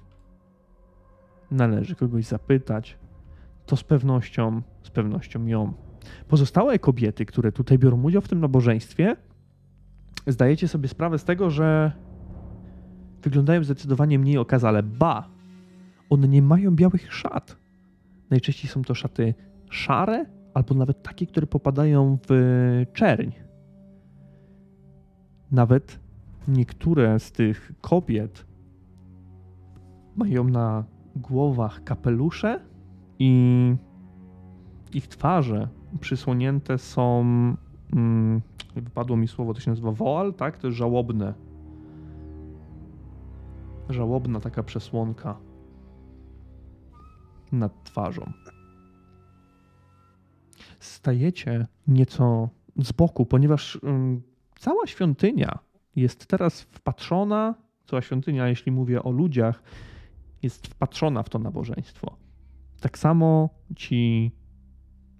[1.50, 2.98] należy kogoś zapytać,
[3.68, 5.72] to z pewnością, z pewnością ją.
[6.28, 9.16] Pozostałe kobiety, które tutaj biorą udział w tym nabożeństwie,
[10.26, 11.92] zdajecie sobie sprawę z tego, że
[13.22, 14.82] wyglądają zdecydowanie mniej okazale.
[14.82, 15.28] Ba,
[16.10, 17.56] one nie mają białych szat.
[18.30, 19.34] Najczęściej są to szaty
[19.70, 23.30] szare, albo nawet takie, które popadają w czerń.
[25.50, 26.00] Nawet
[26.48, 28.46] niektóre z tych kobiet
[30.16, 30.84] mają na
[31.16, 32.67] głowach kapelusze
[33.18, 33.74] i
[34.92, 35.68] ich twarze
[36.00, 37.20] przysłonięte są.
[37.92, 38.40] Mm,
[38.76, 40.58] wypadło mi słowo, to się nazywa woal, tak?
[40.58, 41.34] To jest żałobne.
[43.88, 45.38] Żałobna taka przesłonka
[47.52, 48.32] nad twarzą.
[50.80, 54.22] Stajecie nieco z boku, ponieważ ym,
[54.58, 55.58] cała świątynia
[55.96, 57.54] jest teraz wpatrzona,
[57.86, 59.62] cała świątynia, jeśli mówię o ludziach,
[60.42, 62.27] jest wpatrzona w to nabożeństwo.
[62.80, 64.32] Tak samo ci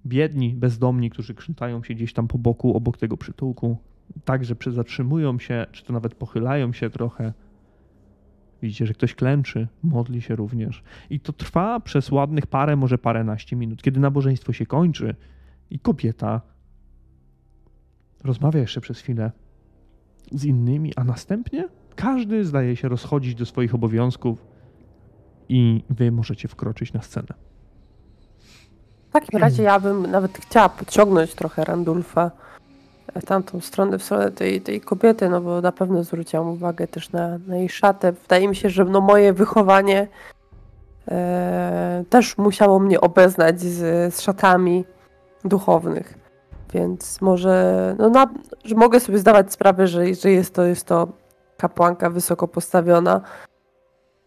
[0.07, 3.77] biedni, bezdomni, którzy krzątają się gdzieś tam po boku, obok tego przytułku,
[4.25, 7.33] także zatrzymują się, czy to nawet pochylają się trochę.
[8.63, 10.83] Widzicie, że ktoś klęczy, modli się również.
[11.11, 13.83] I to trwa przez ładnych parę, może paręnaście minut.
[13.83, 15.15] Kiedy nabożeństwo się kończy
[15.71, 16.41] i kobieta
[18.25, 19.33] rozmawia jeszcze przez chwilę
[20.33, 24.47] z innymi, a następnie każdy zdaje się rozchodzić do swoich obowiązków
[25.49, 27.48] i wy możecie wkroczyć na scenę.
[29.19, 32.31] W takim razie ja bym nawet chciała podciągnąć trochę Randulfa
[33.15, 37.13] w tamtą stronę, w stronę tej, tej kobiety, no bo na pewno zwróciłam uwagę też
[37.13, 38.13] na, na jej szatę.
[38.13, 40.09] Wydaje mi się, że no moje wychowanie
[41.09, 44.85] e, też musiało mnie obeznać z, z szatami
[45.45, 46.19] duchownych.
[46.73, 48.27] Więc może, no na,
[48.65, 51.09] że mogę sobie zdawać sprawę, że, że jest, to, jest to
[51.57, 53.21] kapłanka wysoko postawiona.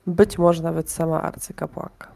[0.07, 2.07] Być może nawet sama arcykapłanka.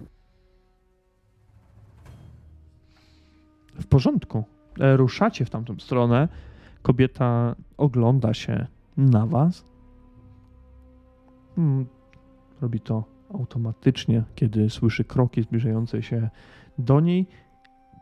[3.79, 4.43] W porządku.
[4.79, 6.27] E, Ruszacie w tamtą stronę.
[6.81, 9.65] Kobieta ogląda się na was.
[11.55, 11.85] Hmm,
[12.61, 13.03] Robi to
[13.33, 16.29] automatycznie, kiedy słyszy kroki zbliżające się
[16.77, 17.27] do niej.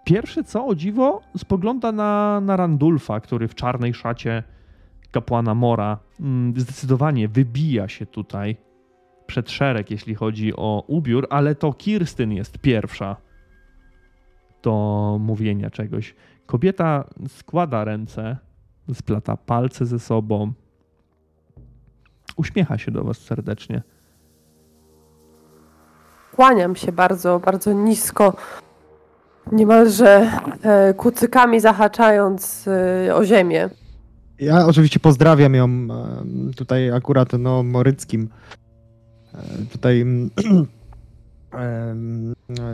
[0.04, 4.44] Pierwsze co, o dziwo, spogląda na, na Randulfa, który w czarnej szacie
[5.12, 8.58] kapłana Mora mm, zdecydowanie wybija się tutaj
[9.26, 13.16] przed szereg, jeśli chodzi o ubiór, ale to Kirstyn jest pierwsza
[14.64, 16.16] do mówienia czegoś.
[16.46, 18.38] Kobieta składa ręce,
[18.94, 20.54] splata palce ze sobą,
[22.36, 23.82] uśmiecha się do was serdecznie.
[26.36, 28.34] Kłaniam się bardzo, bardzo nisko,
[29.52, 30.32] niemalże
[30.64, 32.68] e, kucykami zahaczając
[33.08, 33.70] e, o ziemię.
[34.40, 38.30] Ja oczywiście pozdrawiam ją e, tutaj akurat no moryckim
[39.72, 40.06] tutaj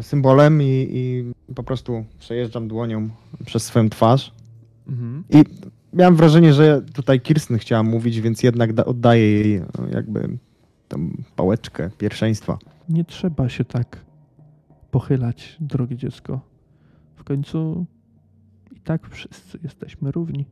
[0.01, 3.09] symbolem i, i po prostu przejeżdżam dłonią
[3.45, 4.33] przez swoją twarz.
[4.87, 5.23] Mhm.
[5.29, 5.43] I
[5.93, 10.37] miałem wrażenie, że tutaj Kirsten chciała mówić, więc jednak da, oddaję jej e, jakby
[10.87, 12.57] tą pałeczkę pierwszeństwa.
[12.89, 14.05] Nie trzeba się tak
[14.91, 16.39] pochylać, drogie dziecko.
[17.15, 17.85] W końcu
[18.71, 20.45] i tak wszyscy jesteśmy równi.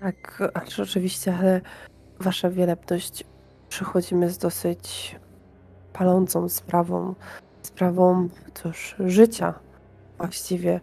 [0.00, 0.42] Tak,
[0.80, 1.60] oczywiście, ale
[2.20, 3.24] wasza wielebność
[3.72, 5.16] przychodzimy z dosyć
[5.92, 7.14] palącą sprawą,
[7.62, 9.54] sprawą cóż, życia
[10.18, 10.80] właściwie.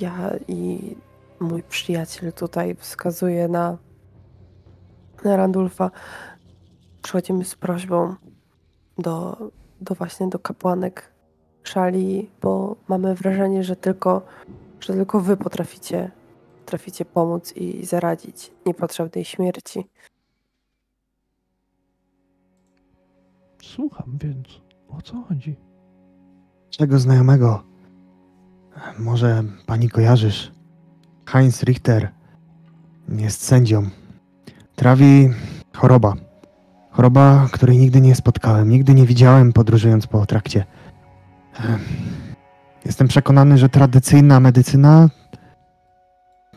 [0.00, 0.96] Ja i
[1.40, 3.78] mój przyjaciel tutaj wskazuje na,
[5.24, 5.90] na Randulfa.
[7.02, 8.14] Przychodzimy z prośbą
[8.98, 9.36] do,
[9.80, 11.12] do właśnie do kapłanek
[11.62, 14.22] szali, bo mamy wrażenie, że tylko,
[14.80, 16.10] że tylko wy potraficie
[16.64, 19.84] potraficie pomóc i zaradzić niepotrzebnej śmierci.
[23.72, 24.48] Słucham więc,
[24.88, 25.56] o co chodzi?
[26.70, 27.62] Czego znajomego?
[28.98, 30.52] Może pani kojarzysz?
[31.26, 32.08] Heinz Richter
[33.08, 33.88] jest sędzią.
[34.76, 35.30] Trawi
[35.76, 36.14] choroba.
[36.90, 40.64] Choroba, której nigdy nie spotkałem, nigdy nie widziałem podróżując po trakcie.
[41.56, 41.78] Em,
[42.84, 45.08] Jestem przekonany, że tradycyjna medycyna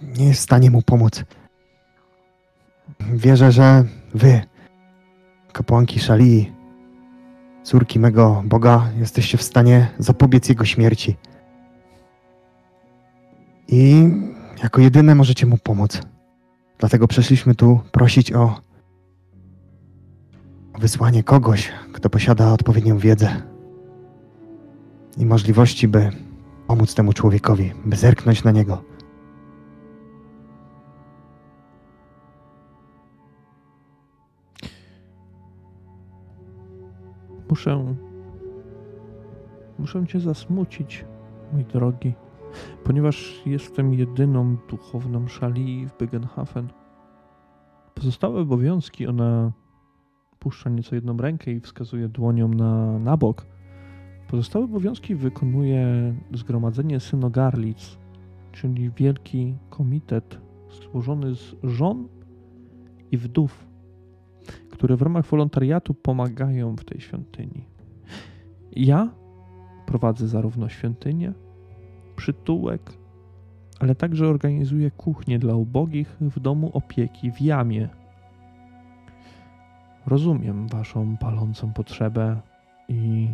[0.02, 1.24] nie jest w stanie mu pomóc.
[3.00, 4.42] Wierzę, że wy,
[5.54, 6.57] kapłanki Szalii,
[7.68, 11.16] córki mego Boga, jesteście w stanie zapobiec jego śmierci.
[13.68, 14.10] I
[14.64, 16.02] jako jedyne możecie mu pomóc.
[16.80, 18.44] Dlatego przyszliśmy tu prosić o,
[20.74, 23.42] o wysłanie kogoś, kto posiada odpowiednią wiedzę
[25.18, 26.12] i możliwości, by
[26.68, 28.84] pomóc temu człowiekowi, by zerknąć na niego.
[37.50, 37.96] Muszę.
[39.80, 41.06] Muszę cię zasmucić,
[41.54, 42.14] mój drogi.
[42.84, 46.68] Ponieważ jestem jedyną duchowną szali w Bygenhafen,
[47.96, 49.52] pozostałe obowiązki ona
[50.40, 53.46] puszcza nieco jedną rękę i wskazuje dłonią na, na bok.
[54.28, 57.98] Pozostałe obowiązki wykonuje Zgromadzenie Synogarlic,
[58.52, 62.08] czyli wielki komitet złożony z żon
[63.12, 63.67] i wdów,
[64.78, 67.66] które w ramach wolontariatu pomagają w tej świątyni.
[68.72, 69.10] Ja
[69.86, 71.34] prowadzę zarówno świątynię,
[72.16, 72.94] przytułek,
[73.80, 77.90] ale także organizuję kuchnię dla ubogich w domu opieki w Jamie.
[80.06, 82.42] Rozumiem Waszą palącą potrzebę
[82.90, 83.28] i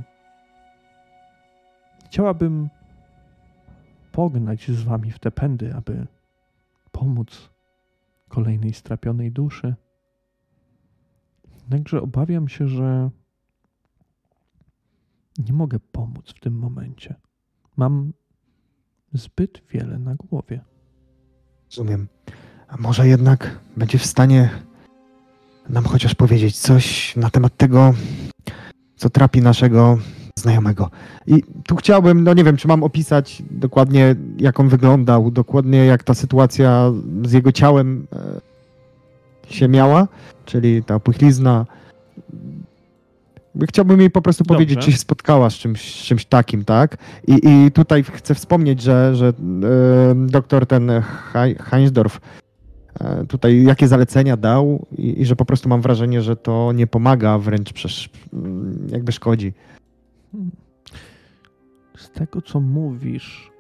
[2.05, 2.69] chciałabym
[4.11, 6.07] pognać z Wami w te pędy, aby
[6.91, 7.49] pomóc
[8.29, 9.75] kolejnej strapionej duszy.
[11.64, 13.10] Jednakże obawiam się, że
[15.38, 17.15] nie mogę pomóc w tym momencie.
[17.77, 18.14] Mam
[19.14, 20.61] zbyt wiele na głowie.
[21.65, 22.07] Rozumiem.
[22.68, 24.49] A może jednak będzie w stanie
[25.69, 27.94] nam chociaż powiedzieć coś na temat tego,
[28.95, 29.98] co trapi naszego
[30.35, 30.90] znajomego.
[31.27, 36.03] I tu chciałbym, no nie wiem, czy mam opisać dokładnie, jak on wyglądał, dokładnie jak
[36.03, 36.91] ta sytuacja
[37.26, 38.52] z jego ciałem e,
[39.49, 40.07] się miała,
[40.45, 41.65] czyli ta puchlizna.
[43.69, 44.55] Chciałbym jej po prostu Dobrze.
[44.55, 46.97] powiedzieć, czy się spotkała z czymś, z czymś takim, tak?
[47.27, 49.33] I, I tutaj chcę wspomnieć, że, że
[50.15, 50.91] doktor ten
[51.33, 52.21] Hei- Heinsdorf
[52.99, 56.87] e, tutaj jakie zalecenia dał i, i że po prostu mam wrażenie, że to nie
[56.87, 58.09] pomaga, wręcz przecież
[58.87, 59.53] jakby szkodzi.
[61.97, 63.51] Z tego, co mówisz,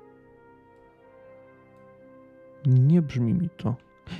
[2.65, 3.75] nie brzmi mi to.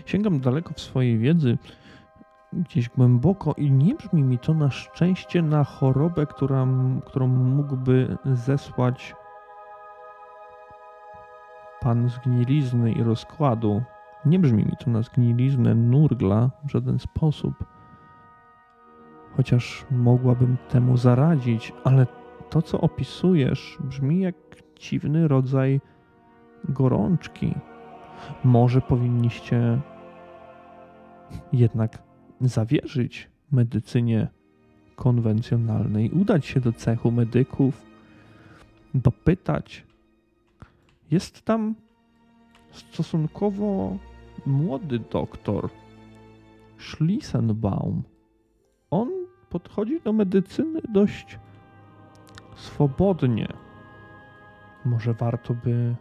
[0.06, 1.58] Sięgam daleko w swojej wiedzy,
[2.54, 6.68] gdzieś głęboko, i nie brzmi mi to na szczęście na chorobę, która,
[7.06, 9.16] którą mógłby zesłać
[11.82, 13.82] pan zgnilizny i rozkładu.
[14.26, 17.54] Nie brzmi mi to na zgniliznę nurgla w żaden sposób.
[19.38, 22.08] Chociaż mogłabym temu zaradzić, ale
[22.50, 24.36] to, co opisujesz, brzmi jak
[24.80, 25.82] dziwny rodzaj
[26.70, 27.56] gorączki.
[28.44, 29.82] Może powinniście
[31.54, 32.04] jednak
[32.42, 34.28] zawierzyć medycynie
[34.96, 37.86] konwencjonalnej, udać się do cechu medyków,
[38.94, 39.86] dopytać.
[41.12, 41.76] Jest tam
[42.72, 43.98] stosunkowo
[44.46, 45.70] młody doktor
[46.78, 48.04] Schlissenbaum.
[48.92, 49.10] On
[49.50, 51.40] podchodzi do medycyny dość
[52.56, 53.48] swobodnie.
[54.86, 55.96] Może warto by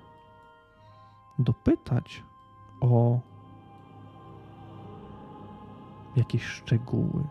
[1.38, 2.22] dopytać
[2.80, 3.20] o
[6.16, 7.24] jakieś szczegóły.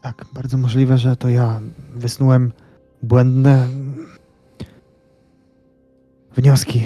[0.00, 1.60] Tak, bardzo możliwe, że to ja
[1.94, 2.52] wysnułem
[3.02, 3.68] błędne
[6.36, 6.84] wnioski.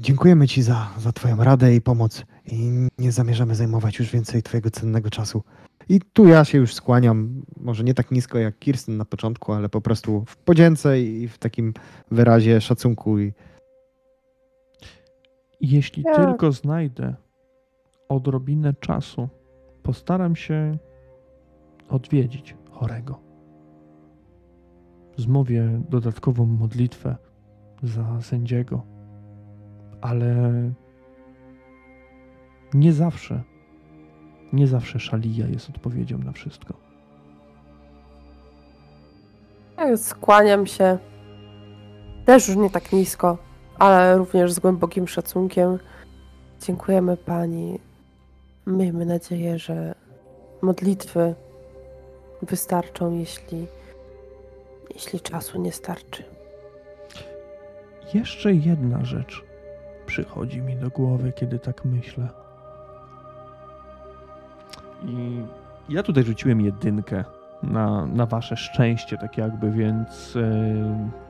[0.00, 4.70] Dziękujemy Ci za, za Twoją radę i pomoc i nie zamierzamy zajmować już więcej Twojego
[4.70, 5.42] cennego czasu.
[5.88, 9.68] I tu ja się już skłaniam, może nie tak nisko jak Kirsten na początku, ale
[9.68, 11.74] po prostu w podzięce i w takim
[12.10, 13.32] wyrazie szacunku i
[15.60, 17.14] Jeśli Ja- tylko znajdę
[18.08, 19.28] odrobinę czasu,
[19.82, 20.78] postaram się
[21.88, 23.18] odwiedzić chorego.
[25.16, 27.16] Zmówię dodatkową modlitwę
[27.82, 28.82] za sędziego,
[30.00, 30.52] ale
[32.74, 33.42] nie zawsze,
[34.52, 36.74] nie zawsze szalija jest odpowiedzią na wszystko.
[39.78, 40.98] Ja skłaniam się.
[42.24, 43.38] Też już nie tak nisko,
[43.78, 45.78] ale również z głębokim szacunkiem.
[46.60, 47.78] Dziękujemy pani.
[48.66, 49.94] Miejmy nadzieję, że
[50.62, 51.34] modlitwy
[52.42, 53.66] wystarczą, jeśli,
[54.94, 56.24] jeśli czasu nie starczy.
[58.14, 59.44] Jeszcze jedna rzecz
[60.06, 62.28] przychodzi mi do głowy, kiedy tak myślę.
[65.04, 65.42] I
[65.88, 67.24] ja tutaj rzuciłem jedynkę
[67.62, 71.25] na, na wasze szczęście, tak jakby, więc yy,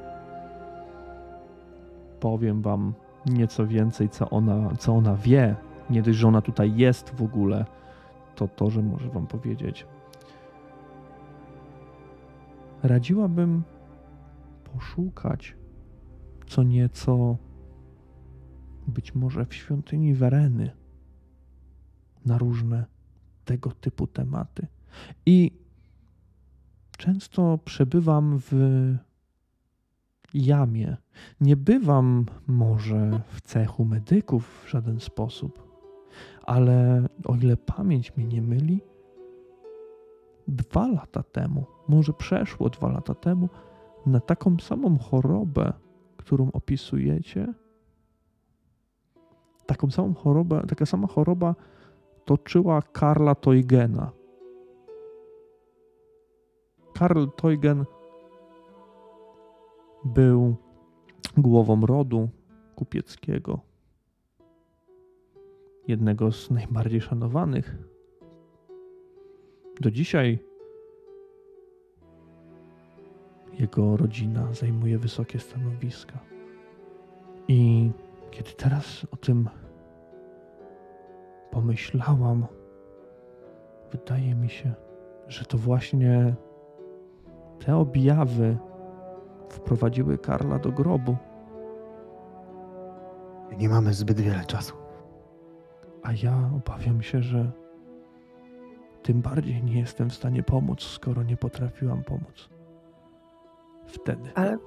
[2.21, 2.95] powiem wam
[3.27, 5.57] nieco więcej, co ona, co ona wie.
[5.91, 7.65] Nie dość, że ona tutaj jest w ogóle,
[8.35, 9.87] to to, że może wam powiedzieć.
[12.83, 13.63] Radziłabym
[14.65, 15.57] poszukać
[16.47, 17.37] co nieco
[18.87, 20.71] być może w świątyni Wereny
[22.27, 22.85] na różne
[23.45, 24.67] tego typu tematy.
[25.27, 25.51] I
[26.99, 28.53] często przebywam w
[30.45, 30.97] jamie.
[31.41, 35.63] Nie bywam może w cechu medyków w żaden sposób,
[36.43, 38.81] ale o ile pamięć mnie nie myli,
[40.49, 43.49] dwa lata temu, może przeszło dwa lata temu,
[44.07, 45.73] na taką samą chorobę,
[46.17, 47.55] którą opisujecie,
[49.67, 51.55] taką samą chorobę, taka sama choroba
[52.25, 54.11] toczyła Karla Teugena.
[56.95, 57.85] Karl Teugen
[60.07, 60.57] był
[61.37, 62.29] głową rodu
[62.75, 63.61] kupieckiego,
[65.89, 67.77] jednego z najbardziej szanowanych.
[69.81, 70.39] Do dzisiaj
[73.59, 76.19] jego rodzina zajmuje wysokie stanowiska.
[77.49, 77.91] I
[78.31, 79.49] kiedy teraz o tym
[81.51, 82.47] pomyślałam,
[83.93, 84.75] wydaje mi się,
[85.29, 86.35] że to właśnie
[87.59, 88.59] te objawy
[89.49, 91.17] wprowadziły Karla do grobu.
[93.59, 94.75] Nie mamy zbyt wiele czasu.
[96.03, 97.51] A ja obawiam się, że
[99.03, 102.49] tym bardziej nie jestem w stanie pomóc, skoro nie potrafiłam pomóc.
[103.87, 104.31] Wtedy.
[104.35, 104.59] Ale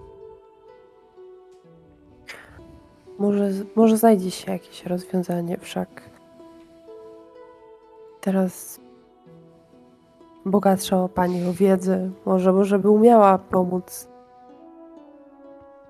[3.20, 6.10] może, może znajdzie się jakieś rozwiązanie, wszak
[8.22, 8.80] teraz
[10.46, 14.09] bogatsza o pani o wiedzę, może, może by umiała pomóc.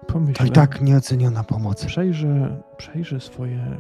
[0.09, 1.85] To Pomyślę, i tak nieoceniona pomoc.
[1.85, 3.77] przejrzę, przejrzę swoje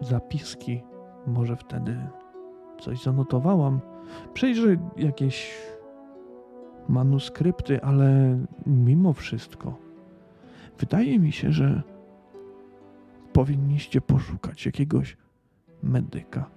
[0.00, 0.82] zapiski.
[1.26, 1.96] Może wtedy
[2.80, 3.80] coś zanotowałam.
[4.34, 5.54] Przejrzę jakieś
[6.88, 9.78] manuskrypty, ale mimo wszystko
[10.78, 11.82] wydaje mi się, że
[13.32, 15.16] powinniście poszukać jakiegoś
[15.82, 16.50] medyka.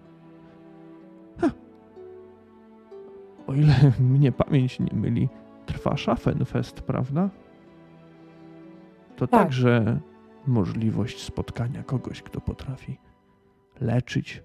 [1.41, 1.49] Ha.
[3.47, 5.29] O ile mnie pamięć nie myli,
[5.65, 7.29] trwa Schaffenfest, prawda?
[9.17, 9.39] To Tak.
[9.41, 9.99] także
[10.47, 12.97] możliwość spotkania kogoś, kto potrafi
[13.81, 14.43] leczyć.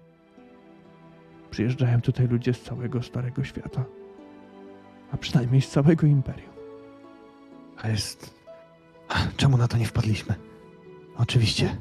[1.49, 3.83] Przyjeżdżają tutaj ludzie z całego Starego Świata,
[5.11, 6.53] a przynajmniej z całego Imperium.
[7.81, 8.33] A jest...
[9.37, 10.35] Czemu na to nie wpadliśmy?
[11.17, 11.77] Oczywiście.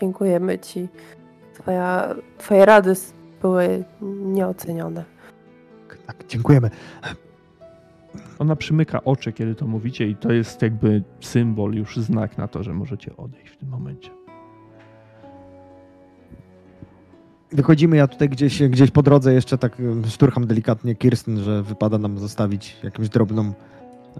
[0.00, 0.88] Dziękujemy ci.
[1.54, 2.94] Twoja, twoje rady
[3.42, 3.84] były
[4.22, 5.04] nieocenione.
[6.06, 6.70] Tak, dziękujemy.
[8.38, 12.62] Ona przymyka oczy, kiedy to mówicie, i to jest jakby symbol, już znak na to,
[12.62, 14.10] że możecie odejść w tym momencie.
[17.52, 21.98] Wychodzimy, ja tutaj gdzieś, gdzieś po drodze jeszcze tak em, szturcham delikatnie Kirsten, że wypada
[21.98, 23.52] nam zostawić jakąś drobną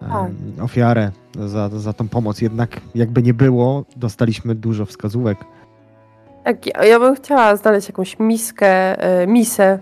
[0.00, 0.30] Tak.
[0.62, 1.10] ofiarę
[1.46, 2.40] za, za tą pomoc.
[2.40, 5.38] Jednak jakby nie było, dostaliśmy dużo wskazówek.
[6.44, 9.78] Tak, ja, bym chciała znaleźć jakąś miskę, e, misę, e,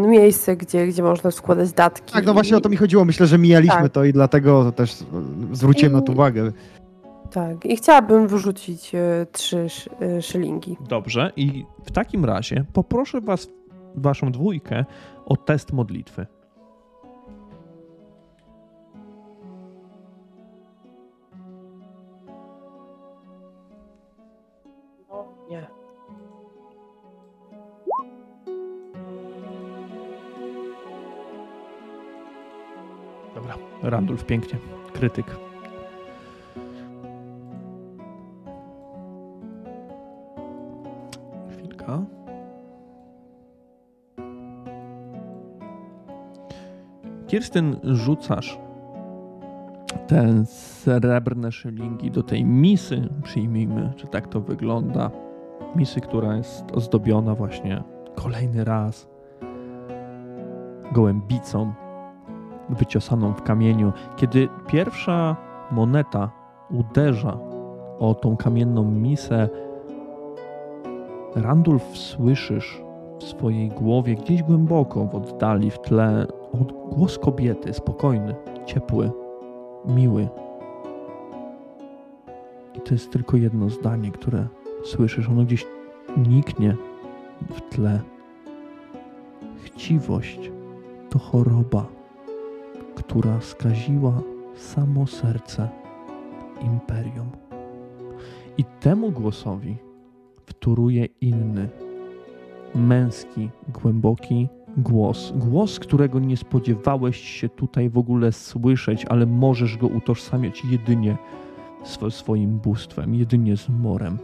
[0.00, 2.12] miejsce, gdzie, gdzie można składać datki.
[2.12, 3.04] Tak, no właśnie i- o to mi chodziło.
[3.04, 3.92] Myślę, że mijaliśmy Tak.
[3.92, 6.52] to i dlatego też em, zwróciłem na to I- uwagę.
[7.30, 10.76] Tak, i chciałabym wyrzucić e, trzy sz, e, szylingi.
[10.88, 13.48] Dobrze, i w takim razie poproszę was,
[13.94, 14.84] waszą dwójkę,
[15.26, 16.26] o test modlitwy.
[33.38, 34.58] Dobra, Randulf, pięknie.
[34.92, 35.26] Krytyk.
[41.50, 42.04] Chwilka.
[47.26, 48.58] Kirstyn, rzucasz
[50.06, 55.10] te srebrne szylingi do tej misy, przyjmijmy, że tak to wygląda.
[55.76, 57.82] Misy, która jest ozdobiona właśnie
[58.14, 59.08] kolejny raz
[60.92, 61.72] gołębicą
[62.70, 63.92] wyciosaną w kamieniu.
[64.16, 65.36] Kiedy pierwsza
[65.70, 66.30] moneta
[66.70, 67.38] uderza
[67.98, 69.48] o tą kamienną misę,
[71.34, 72.82] Randulf słyszysz
[73.18, 76.26] w swojej głowie, gdzieś głęboko w oddali, w tle,
[76.90, 78.34] głos kobiety, spokojny,
[78.66, 79.10] ciepły,
[79.84, 80.28] miły.
[82.74, 84.46] I to jest tylko jedno zdanie, które
[84.84, 85.28] słyszysz.
[85.28, 85.66] Ono gdzieś
[86.16, 86.76] niknie
[87.50, 88.00] w tle.
[89.64, 90.50] Chciwość
[91.10, 91.97] to choroba
[92.98, 94.22] która skaziła
[94.56, 95.68] samo serce
[96.60, 97.30] imperium.
[98.58, 99.76] I temu głosowi
[100.46, 101.68] wtóruje inny,
[102.74, 105.32] męski, głęboki głos.
[105.36, 111.16] Głos, którego nie spodziewałeś się tutaj w ogóle słyszeć, ale możesz go utożsamiać jedynie
[111.84, 114.18] swo- swoim bóstwem, jedynie z morem.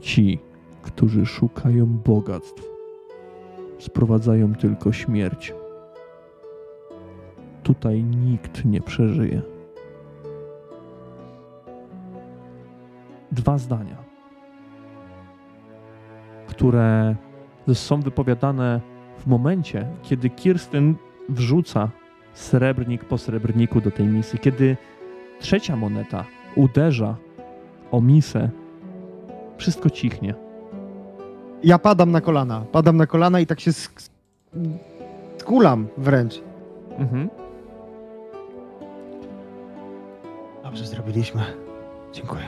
[0.00, 0.38] Ci,
[0.82, 2.64] którzy szukają bogactw,
[3.78, 5.54] sprowadzają tylko śmierć
[7.66, 9.42] tutaj nikt nie przeżyje.
[13.32, 13.96] Dwa zdania,
[16.46, 17.16] które
[17.72, 18.80] są wypowiadane
[19.18, 20.94] w momencie, kiedy Kirsten
[21.28, 21.90] wrzuca
[22.32, 24.76] srebrnik po srebrniku do tej misy, kiedy
[25.40, 26.24] trzecia moneta
[26.56, 27.16] uderza
[27.90, 28.50] o misę
[29.56, 30.34] Wszystko cichnie.
[31.62, 32.64] Ja padam na kolana.
[32.72, 34.10] Padam na kolana i tak się sk-
[35.38, 36.42] skulam wręcz.
[36.98, 37.45] Mhm.
[40.66, 41.42] Dobrze zrobiliśmy.
[42.12, 42.42] Dziękuję.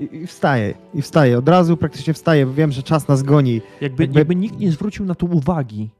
[0.00, 1.38] I, I wstaję, i wstaję.
[1.38, 3.60] Od razu praktycznie wstaję, bo wiem, że czas nas goni.
[3.80, 5.90] Jakby, Jakby- jakby nikt nie zwrócił na to uwagi.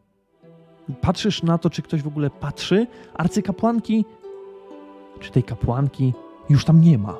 [1.00, 2.86] Patrzysz na to, czy ktoś w ogóle patrzy.
[3.14, 4.04] Arcykapłanki,
[5.20, 6.14] czy tej kapłanki
[6.50, 7.18] już tam nie ma.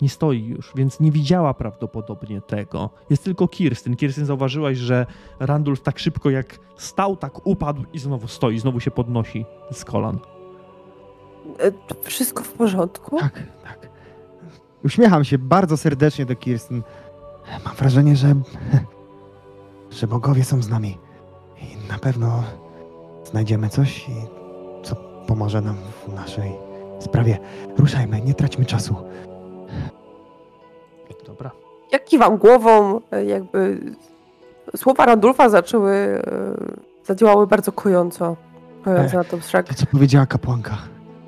[0.00, 2.90] Nie stoi już, więc nie widziała prawdopodobnie tego.
[3.10, 3.96] Jest tylko Kirstyn.
[3.96, 5.06] Kirstyn zauważyłaś, że
[5.40, 10.18] Randulf tak szybko jak stał, tak upadł i znowu stoi, znowu się podnosi z kolan.
[11.58, 13.18] E, Wszystko w porządku?
[13.20, 13.32] Tak,
[13.64, 13.78] tak.
[14.84, 16.82] Uśmiecham się bardzo serdecznie do Kirsten.
[17.64, 18.28] Mam wrażenie, że.
[19.90, 20.98] że bogowie są z nami.
[21.62, 22.42] I na pewno
[23.24, 24.06] znajdziemy coś,
[24.82, 24.96] co
[25.26, 26.52] pomoże nam w naszej
[27.00, 27.38] sprawie.
[27.78, 28.94] Ruszajmy, nie traćmy czasu.
[31.26, 31.50] Dobra.
[31.92, 33.80] Ja kiwam głową, e, jakby
[34.76, 36.22] słowa Randulfa zaczęły, e,
[37.04, 38.36] zadziałały bardzo kojąco,
[38.84, 39.14] kojąco Ech.
[39.14, 39.68] na to szak.
[39.68, 40.78] To, co powiedziała kapłanka,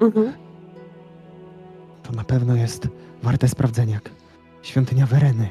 [0.01, 0.33] Mhm.
[2.03, 2.89] to na pewno jest
[3.23, 4.01] warte sprawdzenia.
[4.63, 5.49] Świątynia Wereny.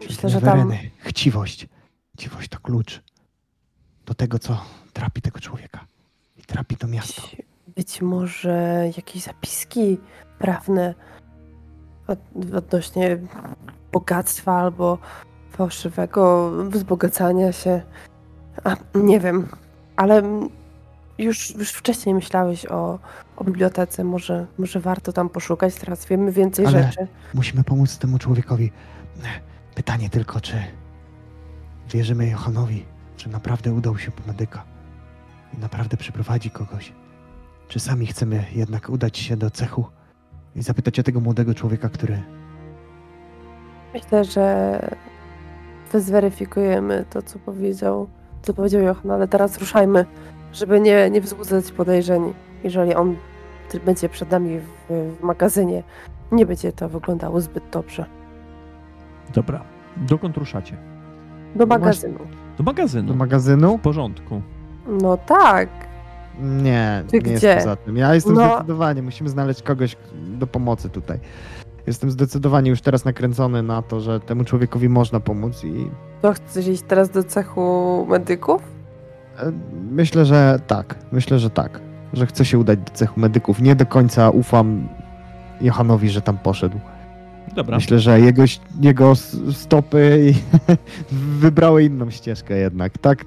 [0.00, 0.90] Myślę, Świątynia że tam Wereny.
[0.98, 1.68] Chciwość.
[2.14, 3.02] Chciwość to klucz
[4.06, 5.84] do tego, co trapi tego człowieka.
[6.36, 7.22] I trapi to miasto.
[7.76, 9.98] być, może jakieś zapiski
[10.38, 10.94] prawne
[12.06, 12.18] od,
[12.54, 13.18] odnośnie
[13.92, 14.98] bogactwa albo
[15.50, 17.82] fałszywego wzbogacania się.
[18.64, 19.48] A, nie wiem,
[19.96, 20.22] ale
[21.18, 22.98] już, już wcześniej myślałeś o,
[23.36, 24.04] o bibliotece.
[24.04, 25.74] Może, może warto tam poszukać.
[25.74, 27.06] Teraz wiemy więcej Ale- rzeczy.
[27.34, 28.72] Musimy pomóc temu człowiekowi.
[29.74, 30.56] Pytanie tylko, czy
[31.90, 32.84] wierzymy Johanowi,
[33.16, 34.64] że naprawdę udał się po medyka
[35.54, 36.92] i naprawdę przyprowadzi kogoś.
[37.68, 39.86] Czy sami chcemy jednak udać się do cechu
[40.56, 42.22] i zapytać o tego młodego człowieka, który
[43.94, 44.78] Myślę, że
[45.94, 48.08] zweryfikujemy to, co powiedział,
[48.42, 50.06] co powiedział Johan, ale teraz ruszajmy,
[50.58, 52.34] żeby nie, nie wzbudzać podejrzeń.
[52.64, 53.16] Jeżeli on
[53.84, 54.66] będzie przed nami w,
[55.20, 55.82] w magazynie,
[56.32, 58.04] nie będzie to wyglądało zbyt dobrze.
[59.34, 59.60] Dobra.
[59.96, 60.76] Dokąd ruszacie?
[61.56, 62.18] Do magazynu.
[62.58, 63.08] Do magazynu.
[63.08, 63.78] do magazynu?
[63.78, 64.42] W porządku.
[65.02, 65.68] No tak.
[66.40, 67.48] Nie, Ty nie gdzie?
[67.48, 67.96] jest poza tym.
[67.96, 68.48] Ja jestem No.
[68.54, 71.18] zdecydowanie, musimy znaleźć kogoś do pomocy tutaj.
[71.86, 75.90] Jestem zdecydowanie już teraz nakręcony na to, że temu człowiekowi można pomóc i
[76.22, 78.62] To chcesz iść teraz do cechu medyków?
[79.90, 80.94] Myślę, że tak.
[81.12, 81.80] Myślę, że tak.
[82.12, 83.60] Że chcę się udać do cechu medyków.
[83.60, 84.88] Nie do końca ufam
[85.60, 86.80] Johanowi, że tam poszedł.
[87.54, 87.76] Dobra.
[87.76, 88.42] Myślę, że jego,
[88.80, 89.14] jego
[89.52, 90.34] stopy
[91.40, 93.24] wybrały inną ścieżkę jednak, tak?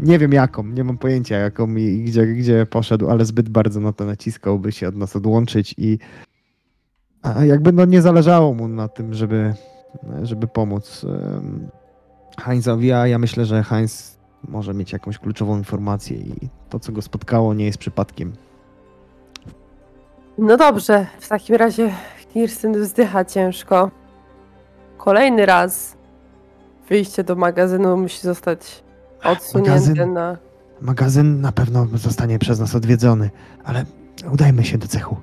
[0.00, 3.92] Nie wiem jaką, nie mam pojęcia jaką i gdzie, gdzie poszedł, ale zbyt bardzo na
[3.92, 5.98] to naciskał, by się od nas odłączyć i
[7.42, 9.54] jakby no nie zależało mu na tym, żeby,
[10.22, 11.06] żeby pomóc
[12.40, 17.02] Heinzowi, a ja myślę, że Heinz może mieć jakąś kluczową informację i to, co go
[17.02, 18.32] spotkało, nie jest przypadkiem.
[20.38, 21.92] No dobrze, w takim razie
[22.32, 23.90] Kirsten wzdycha ciężko.
[24.98, 25.96] Kolejny raz
[26.88, 28.84] wyjście do magazynu musi zostać
[29.24, 30.12] odsunięte Magazyn?
[30.12, 30.36] na...
[30.80, 33.30] Magazyn na pewno zostanie przez nas odwiedzony,
[33.64, 33.84] ale
[34.32, 35.16] udajmy się do cechu.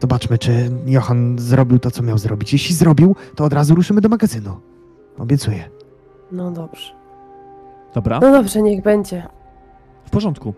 [0.00, 2.52] Zobaczmy, czy Johan zrobił to, co miał zrobić.
[2.52, 4.60] Jeśli zrobił, to od razu ruszymy do magazynu.
[5.18, 5.73] Obiecuję.
[6.34, 6.92] No dobrze.
[7.94, 8.20] Dobra.
[8.20, 9.22] No dobrze, niech będzie.
[10.04, 10.54] W porządku.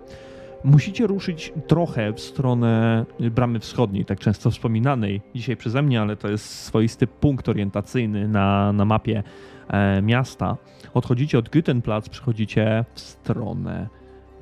[0.65, 6.29] Musicie ruszyć trochę w stronę bramy wschodniej, tak często wspominanej dzisiaj przeze mnie, ale to
[6.29, 9.23] jest swoisty punkt orientacyjny na, na mapie
[9.69, 10.57] e, miasta.
[10.95, 13.89] Odchodzicie od Gütenplatz, przechodzicie w stronę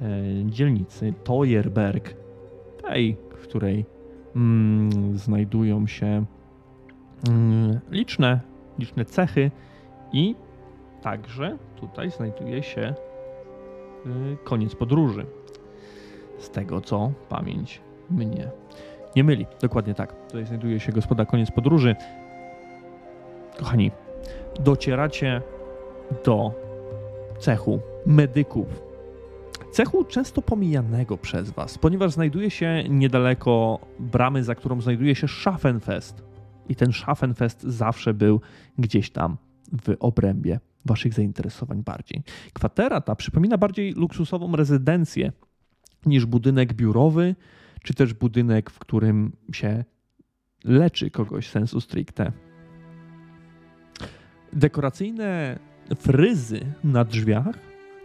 [0.01, 0.07] e,
[0.45, 2.15] dzielnicy Tojerberg,
[2.83, 3.87] tej, w której
[4.37, 6.25] mm, znajdują się
[7.29, 8.41] mm, liczne,
[8.79, 9.51] liczne cechy
[10.13, 10.35] i
[11.05, 12.95] także tutaj znajduje się
[14.07, 15.27] y, koniec podróży.
[16.39, 18.51] Z tego co pamięć mnie
[19.17, 19.47] nie myli.
[19.61, 20.27] Dokładnie tak.
[20.27, 21.97] Tutaj znajduje się gospoda koniec podróży.
[23.59, 23.91] Kochani,
[24.61, 25.43] docieracie
[26.25, 26.53] do
[27.39, 28.83] cechu medyków.
[29.73, 36.23] Cechu często pomijanego przez was, ponieważ znajduje się niedaleko bramy, za którą znajduje się Schaffenfest.
[36.69, 38.41] I ten Schaffenfest zawsze był
[38.79, 39.37] gdzieś tam
[39.73, 42.23] w obrębie waszych zainteresowań bardziej.
[42.53, 45.33] Kwatera ta przypomina bardziej luksusową rezydencję
[46.07, 47.35] niż budynek biurowy,
[47.83, 49.85] czy też budynek, w którym się
[50.65, 52.33] leczy kogoś sensu stricte.
[54.53, 55.59] Dekoracyjne
[55.97, 57.59] fryzy na drzwiach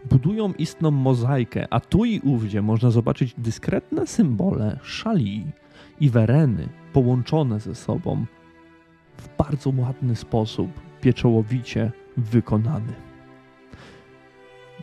[0.10, 5.46] budują istną mozaikę, a tu i ówdzie można zobaczyć dyskretne symbole szali
[6.00, 8.26] i wereny połączone ze sobą
[9.18, 11.92] w bardzo ładny sposób, pieczołowicie
[12.22, 12.94] wykonany.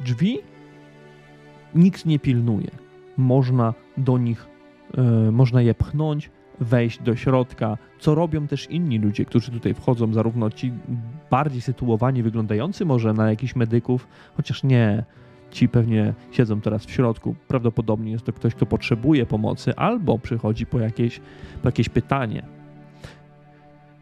[0.04, 0.38] Drzwi
[1.74, 2.70] nikt nie pilnuje.
[3.16, 4.46] Można do nich,
[4.98, 10.12] e, można je pchnąć, wejść do środka, co robią też inni ludzie, którzy tutaj wchodzą,
[10.12, 10.72] zarówno ci
[11.30, 15.04] bardziej sytuowani, wyglądający może na jakichś medyków, chociaż nie,
[15.50, 17.34] ci pewnie siedzą teraz w środku.
[17.48, 21.20] Prawdopodobnie jest to ktoś, kto potrzebuje pomocy albo przychodzi po jakieś,
[21.62, 22.42] po jakieś pytanie.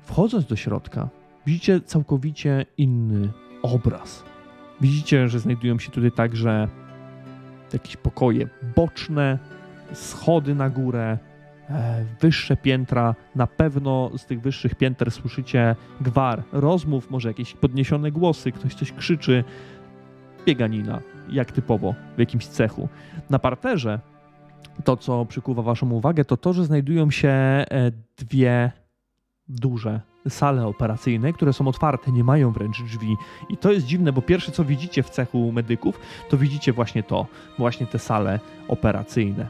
[0.03, 1.09] Wchodząc do środka,
[1.47, 3.33] widzicie całkowicie inny
[3.63, 4.25] obraz.
[4.81, 6.69] Widzicie, że znajdują się tutaj także
[7.73, 9.39] jakieś pokoje boczne,
[9.93, 11.19] schody na górę,
[11.71, 13.15] e, wyższe piętra.
[13.35, 18.93] Na pewno z tych wyższych pięter słyszycie gwar rozmów, może jakieś podniesione głosy, ktoś coś
[18.93, 19.45] krzyczy.
[20.47, 22.89] Bieganina, jak typowo w jakimś cechu.
[23.31, 24.01] Na parterze
[24.85, 27.65] to, co przykuwa Waszą uwagę, to to, że znajdują się e,
[28.17, 28.73] dwie
[29.49, 33.17] duże sale operacyjne, które są otwarte, nie mają wręcz drzwi.
[33.49, 37.27] I to jest dziwne, bo pierwsze co widzicie w cechu medyków, to widzicie właśnie to,
[37.59, 39.49] właśnie te sale operacyjne.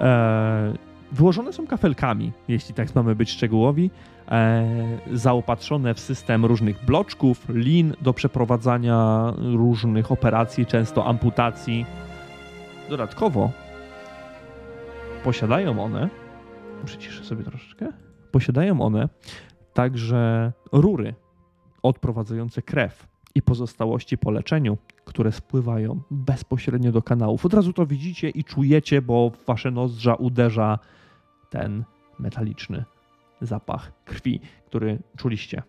[0.00, 0.74] Eee,
[1.12, 3.90] wyłożone są kafelkami, jeśli tak mamy być szczegółowi,
[4.28, 11.86] eee, zaopatrzone w system różnych bloczków, lin do przeprowadzania różnych operacji, często amputacji.
[12.90, 13.50] Dodatkowo
[15.24, 16.08] posiadają one,
[16.84, 17.86] przyciszę sobie troszeczkę,
[18.30, 19.08] posiadają one
[19.76, 21.14] także rury
[21.82, 27.46] odprowadzające krew i pozostałości po leczeniu, które spływają bezpośrednio do kanałów.
[27.46, 30.78] Od razu to widzicie i czujecie, bo w wasze nozdrza uderza
[31.50, 31.84] ten
[32.18, 32.84] metaliczny
[33.40, 35.62] zapach krwi, który czuliście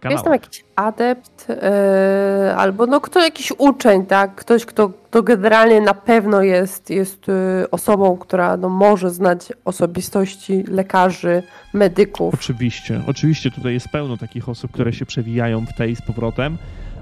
[0.00, 0.16] kanałach.
[0.16, 4.34] Jest tam jakiś adept, yy, albo no kto, jakiś uczeń, tak?
[4.34, 10.64] Ktoś, kto, kto generalnie na pewno jest, jest yy, osobą, która no, może znać osobistości
[10.68, 11.42] lekarzy,
[11.74, 12.34] medyków.
[12.34, 16.58] Oczywiście, oczywiście tutaj jest pełno takich osób, które się przewijają w tej z powrotem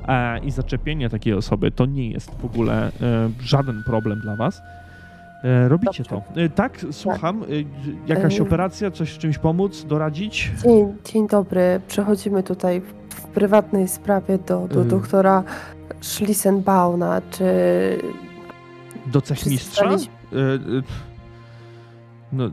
[0.08, 2.90] e, i zaczepienie takiej osoby to nie jest w ogóle e,
[3.40, 4.62] żaden problem dla was.
[5.44, 6.22] E, robicie Dobrze.
[6.34, 6.40] to.
[6.40, 7.42] E, tak, słucham.
[7.42, 7.46] E,
[8.06, 10.50] jakaś operacja, coś z czymś pomóc, doradzić?
[10.62, 11.80] Dzień, dzień dobry.
[11.88, 12.84] Przechodzimy tutaj w,
[13.14, 15.44] w prywatnej sprawie do, do doktora
[16.00, 17.22] Schlissenbauna.
[17.30, 17.44] Czy
[19.06, 19.84] Do cechmistrza?
[19.90, 19.96] E,
[22.32, 22.50] no,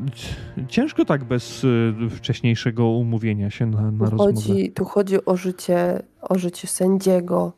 [0.68, 1.66] ciężko tak bez
[2.10, 4.34] wcześniejszego umówienia się na, na tu rozmowę.
[4.34, 7.54] chodzi, tu chodzi o życie, o życie sędziego,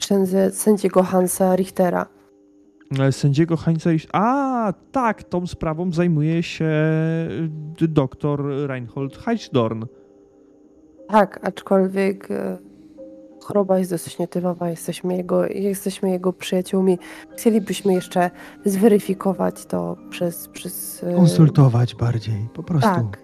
[0.00, 2.06] sędzie- sędziego Hansa Richtera.
[3.00, 3.90] E, Sędziego Heinza.
[3.92, 9.84] Iś- A, tak, tą sprawą zajmuje się e, doktor Reinhold Heichdorn.
[11.08, 12.58] Tak, aczkolwiek e,
[13.42, 16.98] choroba jest dosyć nietypowa, jesteśmy jego, jesteśmy jego przyjaciółmi.
[17.36, 18.30] Chcielibyśmy jeszcze
[18.64, 20.48] zweryfikować to przez...
[20.48, 22.88] przez e, Konsultować bardziej, po prostu.
[22.88, 23.18] Tak,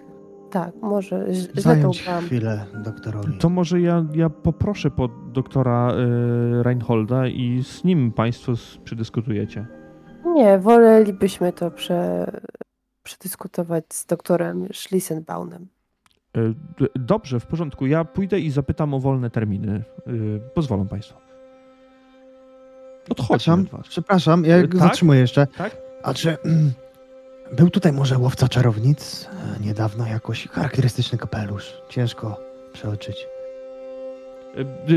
[0.53, 1.91] tak, może źle to
[2.21, 3.37] chwilę doktorowi.
[3.37, 9.65] To może ja, ja poproszę po doktora e, Reinholda i z nim państwo s- przedyskutujecie.
[10.25, 12.31] Nie, wolelibyśmy to prze,
[13.03, 15.67] przedyskutować z doktorem Schlissenbaunem.
[16.37, 16.39] E,
[16.79, 17.85] d- Dobrze, w porządku.
[17.85, 19.83] Ja pójdę i zapytam o wolne terminy.
[20.07, 20.11] E,
[20.53, 21.17] Pozwolą państwo.
[23.09, 24.75] Odchodźmy Przepraszam, przepraszam, ja Tak?
[24.77, 25.47] zatrzymuję jeszcze.
[25.47, 25.77] Tak?
[26.03, 26.37] A czy
[27.55, 29.29] był tutaj może łowca czarownic?
[29.59, 31.73] E, Niedawno jakoś charakterystyczny kapelusz.
[31.89, 32.39] Ciężko
[32.73, 33.27] przeoczyć.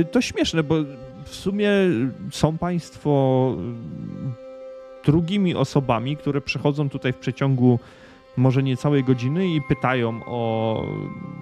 [0.00, 0.74] E, To śmieszne, bo
[1.24, 1.70] w sumie
[2.30, 3.10] są państwo
[3.58, 7.78] e, drugimi osobami, które przychodzą tutaj w przeciągu
[8.36, 10.82] może niecałej godziny i pytają o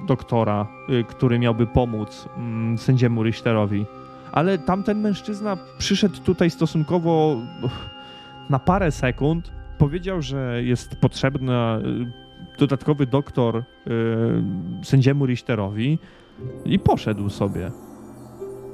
[0.06, 3.86] doktora, e, który miałby pomóc mm, sędziemu Richterowi.
[4.32, 7.36] Ale tamten mężczyzna przyszedł tutaj stosunkowo
[8.50, 11.82] na parę sekund, powiedział, że jest potrzebny e,
[12.58, 13.62] dodatkowy doktor e,
[14.82, 15.98] sędziemu Richterowi
[16.64, 17.70] i poszedł sobie.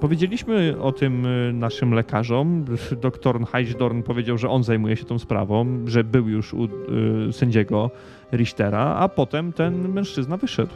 [0.00, 2.64] Powiedzieliśmy o tym y, naszym lekarzom.
[3.00, 6.68] Doktor Heichdorn powiedział, że on zajmuje się tą sprawą, że był już u y,
[7.32, 7.90] sędziego
[8.32, 10.72] Richtera, a potem ten mężczyzna wyszedł.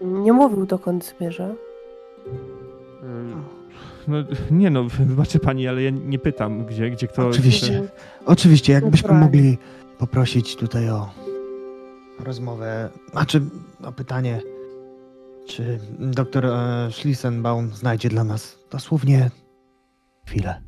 [0.00, 1.48] Nie mówił dokąd zmierza.
[1.48, 1.54] Y,
[4.08, 4.16] No,
[4.50, 7.28] nie no, wybaczy pani, ale ja nie pytam, gdzie, gdzie kto...
[7.28, 7.82] Oczywiście.
[8.26, 9.58] Oczywiście, jakbyśmy mogli
[9.98, 11.10] poprosić tutaj o
[12.20, 13.42] rozmowę, a czy
[13.84, 14.40] o pytanie,
[15.46, 19.30] czy doktor e, Schlissenbaum znajdzie dla nas dosłownie
[20.26, 20.62] chwilę.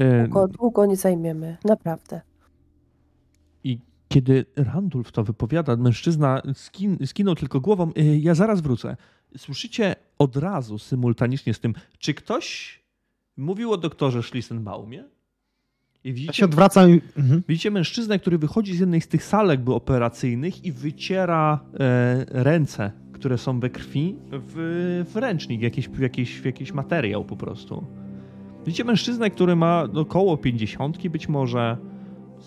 [0.00, 2.20] Y, Długo, długo nie zajmiemy, naprawdę.
[3.64, 8.96] I kiedy Randulf to wypowiada, mężczyzna skin, skinął tylko głową, "Y, ja zaraz wrócę.
[9.36, 12.78] Słyszycie od razu, symultanicznie z tym, czy ktoś
[13.36, 15.04] mówił o doktorze Schlissenbaumie?
[16.04, 17.00] I Ja widzicie, się odwracam.
[17.16, 17.42] Mhm.
[17.48, 23.38] widzicie mężczyznę, który wychodzi z jednej z tych salek operacyjnych i wyciera e, ręce, które
[23.38, 27.86] są we krwi, w, w ręcznik, jakiś, w jakiś, jakiś materiał po prostu.
[28.66, 31.76] Widzicie mężczyznę, który ma około 50 być może,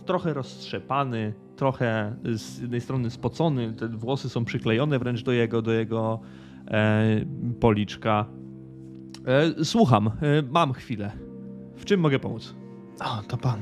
[0.05, 5.71] trochę roztrzepany, trochę z jednej strony spocony, te włosy są przyklejone wręcz do jego, do
[5.71, 6.19] jego
[7.59, 8.25] policzka.
[9.59, 10.11] E, słucham, e,
[10.51, 11.11] mam chwilę.
[11.77, 12.55] W czym mogę pomóc?
[12.99, 13.59] O, to pan.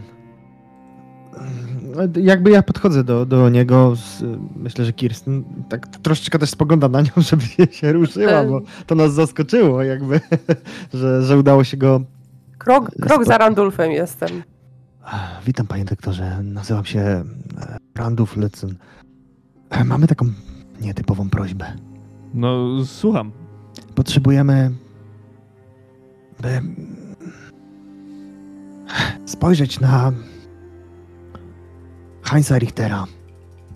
[2.22, 4.24] Jakby ja podchodzę do, do niego, z,
[4.56, 8.48] myślę, że Kirsten tak troszeczkę też spogląda na nią, żeby się, się ruszyła, E.
[8.48, 10.22] bo to nas zaskoczyło jakby,
[10.94, 12.02] że, że udało się go...
[12.58, 14.30] Krok, krok za Randulfem jestem.
[15.46, 17.24] Witam panie doktorze, nazywam się e,
[17.96, 18.76] Randulf Lycyn.
[19.70, 20.26] E, Mamy taką
[20.82, 21.74] nietypową prośbę.
[22.34, 23.32] No, słucham.
[23.96, 24.72] Potrzebujemy,
[26.42, 26.62] by
[29.26, 30.12] spojrzeć na
[32.24, 33.06] Heinza Richtera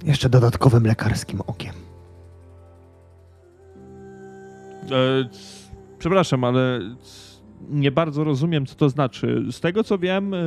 [0.04, 1.74] jeszcze dodatkowym lekarskim okiem.
[4.92, 5.30] E,
[6.00, 6.80] przepraszam, ale
[7.70, 9.46] nie bardzo rozumiem, co to znaczy.
[9.52, 10.38] Z tego co wiem, e,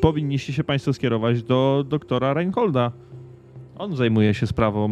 [0.00, 2.92] powinniście się Państwo skierować do doktora Reinholda.
[3.78, 4.88] On zajmuje się sprawą.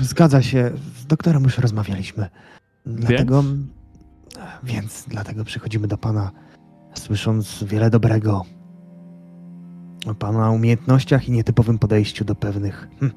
[0.00, 2.28] e, Zgadza się, z doktorem już rozmawialiśmy.
[2.86, 3.44] Dlatego,
[4.62, 6.30] więc dlatego przychodzimy do pana,
[6.94, 8.44] słysząc wiele dobrego
[10.06, 13.12] o pana umiejętnościach i nietypowym podejściu do pewnych hm,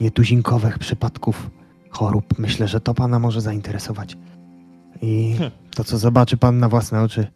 [0.00, 1.50] nietuzinkowych przypadków
[1.90, 2.38] chorób.
[2.38, 4.16] Myślę, że to pana może zainteresować.
[5.02, 5.50] I Hm.
[5.74, 7.26] to, co zobaczy pan na własne oczy,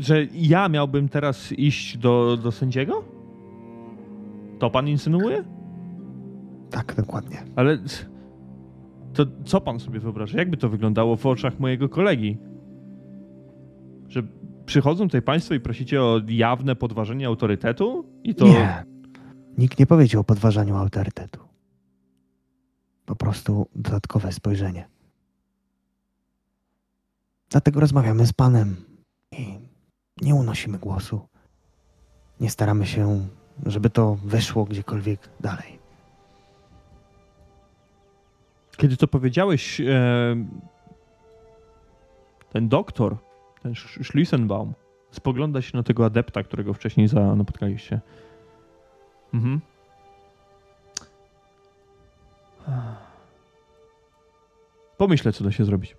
[0.00, 3.04] Że ja miałbym teraz iść do, do sędziego?
[4.58, 5.44] To pan insynuuje?
[6.70, 7.44] tak dokładnie.
[7.56, 7.78] Ale
[9.12, 10.38] to co pan sobie wyobraża?
[10.38, 12.38] Jakby to wyglądało w oczach mojego kolegi?
[14.08, 14.22] Że
[14.66, 18.04] przychodzą tutaj państwo i prosicie o jawne podważenie autorytetu?
[18.24, 18.44] I to.
[18.44, 18.84] Nie.
[19.58, 21.40] Nikt nie powiedział o podważaniu autorytetu.
[23.06, 24.88] Po prostu dodatkowe spojrzenie.
[27.50, 28.76] Dlatego rozmawiamy z Panem
[29.32, 29.67] i
[30.20, 31.28] nie unosimy głosu.
[32.40, 33.28] Nie staramy się,
[33.66, 35.78] żeby to wyszło gdziekolwiek dalej.
[38.76, 39.84] Kiedy to powiedziałeś, e,
[42.52, 43.16] ten doktor,
[43.62, 44.72] ten Sch- Schlissenbaum,
[45.10, 48.00] spogląda się na tego adepta, którego wcześniej za, napotkaliście.
[49.34, 49.60] Mhm.
[54.96, 55.96] Pomyślę, co da się zrobić.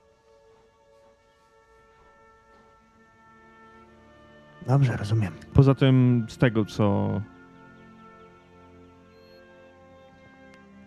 [4.68, 5.34] Dobrze, rozumiem.
[5.54, 7.10] Poza tym, z tego co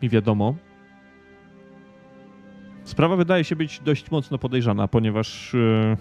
[0.02, 0.54] mi wiadomo,
[2.84, 5.96] sprawa wydaje się być dość mocno podejrzana, ponieważ e,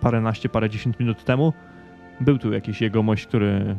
[0.00, 1.52] paręnaście, parędziesiąt minut temu
[2.20, 3.76] był tu jakiś jegomość, który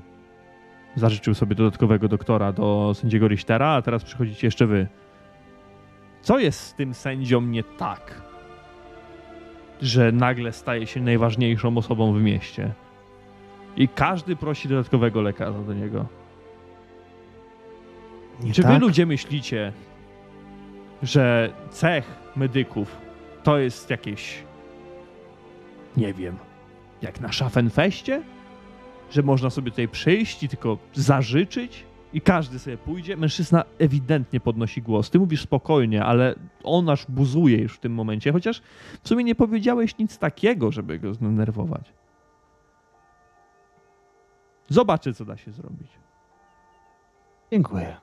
[0.96, 4.88] zażyczył sobie dodatkowego doktora do sędziego Richtera, a teraz przychodzicie jeszcze wy.
[6.22, 8.22] Co jest z tym sędzią nie tak,
[9.82, 12.74] że nagle staje się najważniejszą osobą w mieście?
[13.78, 16.06] I każdy prosi dodatkowego lekarza do niego.
[18.44, 18.72] Nie Czy tak?
[18.72, 19.74] wy ludzie myślicie,
[21.04, 22.98] że cech medyków
[23.44, 24.44] to jest jakieś,
[25.98, 26.38] nie wiem,
[27.02, 28.22] jak na Schaffenfeście?
[29.12, 33.18] Że można sobie tutaj przyjść i tylko zażyczyć i każdy sobie pójdzie?
[33.18, 35.10] Mężczyzna ewidentnie podnosi głos.
[35.10, 38.62] Ty mówisz spokojnie, ale on aż buzuje już w tym momencie, chociaż
[39.04, 41.94] w sumie nie powiedziałeś nic takiego, żeby go zdenerwować.
[44.70, 45.92] Zobaczę, co da się zrobić.
[47.52, 47.98] Dziękuję.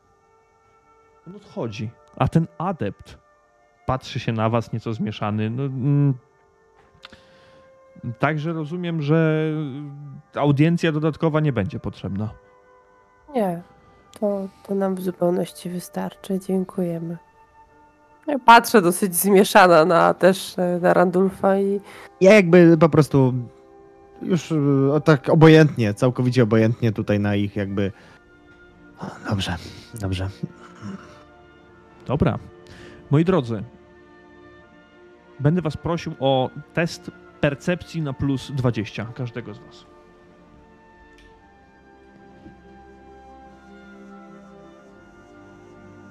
[1.27, 1.91] On odchodzi.
[2.17, 3.19] A ten adept
[3.87, 5.51] patrzy się na was nieco zmieszany.
[5.51, 6.15] No, mm,
[8.19, 9.51] także rozumiem, że
[10.35, 12.31] audiencja dodatkowa nie będzie potrzebna.
[13.35, 13.63] Nie,
[14.21, 16.41] to, to nam w zupełności wystarczy.
[16.41, 17.17] Dziękujemy.
[18.27, 21.81] Ja patrzę dosyć zmieszana na też e, na Randulfa i
[22.21, 23.35] Ja jakby po prostu
[24.23, 24.57] już e,
[24.93, 27.93] o, tak obojętnie, całkowicie obojętnie tutaj na ich jakby...
[29.31, 29.57] Dobrze,
[29.95, 30.29] dobrze.
[32.07, 32.39] Dobra.
[33.11, 33.63] Moi drodzy,
[35.41, 37.11] będę was prosił o test
[37.41, 39.94] percepcji na plus 20 każdego z was.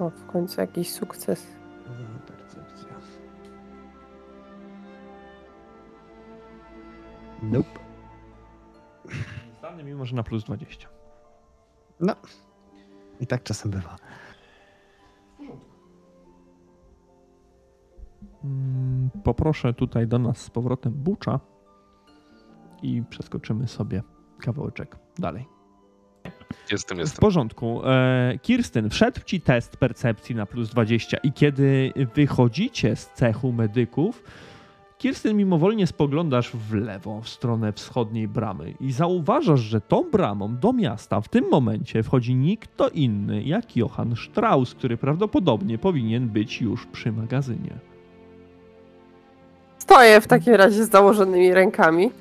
[0.06, 1.48] O, w końcu jakiś sukces.
[2.28, 2.94] Percepcja.
[7.44, 7.80] Nope.
[9.60, 10.90] Zdany mimo, że na plus 20.
[12.00, 12.16] No.
[13.20, 13.96] I tak czasem bywa.
[18.44, 21.40] Mm, Poproszę tutaj do nas z powrotem Bucza.
[22.82, 24.04] i przeskoczymy sobie
[24.40, 25.48] kawałeczek dalej.
[26.72, 27.22] Jestem, W jestem.
[27.22, 27.82] porządku.
[27.86, 34.24] E, Kirstyn, wszedł ci test percepcji na plus 20 i kiedy wychodzicie z cechu medyków,
[34.98, 40.74] Kirstyn mimowolnie spoglądasz w lewo, w stronę wschodniej bramy i zauważasz, że tą bramą do
[40.74, 46.62] miasta w tym momencie wchodzi nikt to inny jak Johann Strauss, który prawdopodobnie powinien być
[46.62, 47.74] już przy magazynie.
[49.78, 52.12] Stoję w takim razie z założonymi rękami,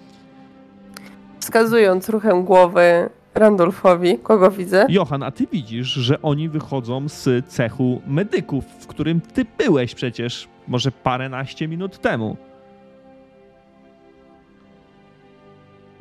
[1.40, 4.86] wskazując ruchem głowy Randolfowi, kogo widzę.
[4.88, 10.48] Johan, a ty widzisz, że oni wychodzą z cechu medyków, w którym ty byłeś przecież
[10.68, 12.36] może paręnaście minut temu.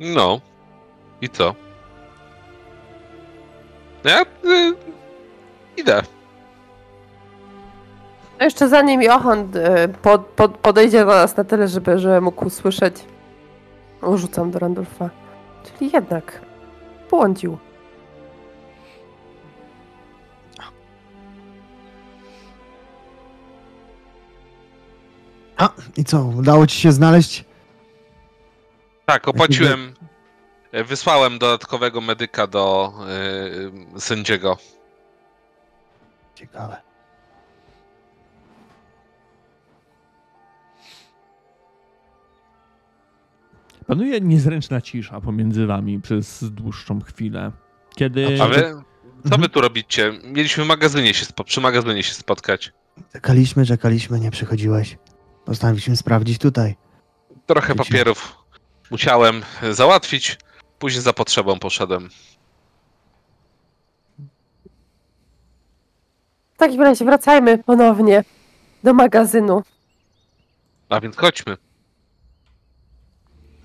[0.00, 0.40] No.
[1.20, 1.54] I co?
[4.04, 4.74] Ja y,
[5.76, 6.02] idę.
[8.38, 12.46] A jeszcze zanim Johan e, pod, pod, podejdzie do nas na tyle, żeby, żeby mógł
[12.46, 12.94] usłyszeć,
[14.14, 15.10] rzucam do Randolfa.
[15.64, 16.40] Czyli jednak
[17.12, 17.58] błądził.
[25.56, 27.44] A, i co, udało ci się znaleźć?
[29.06, 29.94] Tak, opłaciłem.
[30.72, 32.92] Wysłałem dodatkowego medyka do
[33.96, 34.58] y, sędziego.
[36.34, 36.91] Ciekawe.
[43.86, 47.52] Panuje niezręczna cisza pomiędzy wami przez dłuższą chwilę.
[47.94, 48.42] Kiedy.
[48.42, 48.54] A wy?
[48.62, 49.40] Co Mhm.
[49.42, 50.12] wy tu robicie?
[50.24, 52.72] Mieliśmy w magazynie się spo- przy magazynie się spotkać.
[53.12, 54.98] Czekaliśmy, czekaliśmy, nie przychodziłeś.
[55.44, 56.76] Postanowiliśmy sprawdzić tutaj.
[57.46, 57.84] Trochę Wiecie.
[57.84, 58.38] papierów
[58.90, 60.38] musiałem załatwić.
[60.78, 62.08] Później za potrzebą poszedłem.
[66.54, 68.24] W takim razie wracajmy ponownie
[68.84, 69.62] do magazynu.
[70.88, 71.56] A więc chodźmy.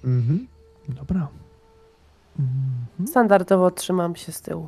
[0.04, 0.48] Mhm.
[0.90, 1.28] Dobra.
[2.40, 3.08] Mhm.
[3.08, 4.68] Standardowo trzymam się z tyłu.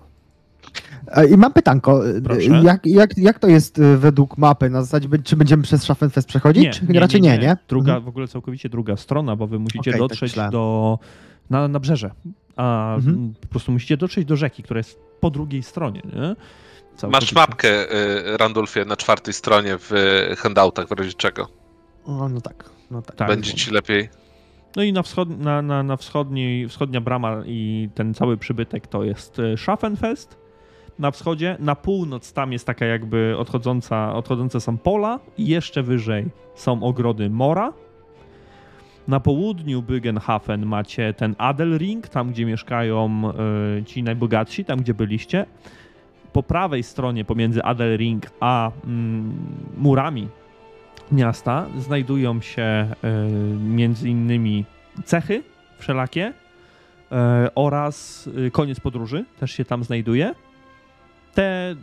[1.33, 2.01] I mam pytanko.
[2.23, 2.41] Proszę.
[2.63, 4.69] Jak, jak, jak to jest y, według mapy?
[4.69, 6.79] Na zasadzie, czy będziemy przez Schaffenfest przechodzić?
[6.79, 7.57] czy raczej nie, nie?
[7.67, 8.05] Druga, Mhm.
[8.05, 10.51] w ogóle całkowicie druga strona, bo wy musicie Okej, tak dotrzeć myślałem.
[10.51, 10.99] do.
[11.49, 12.11] Na, na brzeże.
[12.55, 13.33] A Mhm.
[13.41, 16.35] po prostu musicie dotrzeć do rzeki, która jest po drugiej stronie, nie?
[17.09, 17.93] Masz mapkę,
[18.33, 19.91] y, Randolfie, na czwartej stronie w
[20.31, 21.47] y, handoutach, w razie czego.
[22.05, 22.69] O, no tak.
[22.91, 23.15] No tak.
[23.15, 23.27] Tak.
[23.27, 24.09] Będzie ci lepiej.
[24.75, 29.03] No i na, wschod, na, na, na wschodniej, wschodnia brama i ten cały przybytek to
[29.03, 30.37] jest e, Schaffenfest
[30.99, 31.57] na wschodzie.
[31.59, 36.25] Na północ tam jest taka jakby odchodząca, odchodzące są pola i jeszcze wyżej
[36.55, 37.73] są ogrody Mora.
[39.07, 43.21] Na południu Bügenhafen macie ten Adelring, tam gdzie mieszkają
[43.79, 45.45] e, ci najbogatsi, tam gdzie byliście.
[46.33, 49.33] Po prawej stronie pomiędzy Adelring a mm,
[49.77, 50.27] murami
[51.11, 52.95] miasta znajdują się e,
[53.59, 54.65] między innymi
[55.05, 55.43] cechy
[55.77, 56.33] wszelakie
[57.11, 60.35] e, oraz e, koniec podróży też się tam znajduje.
[61.33, 61.75] Te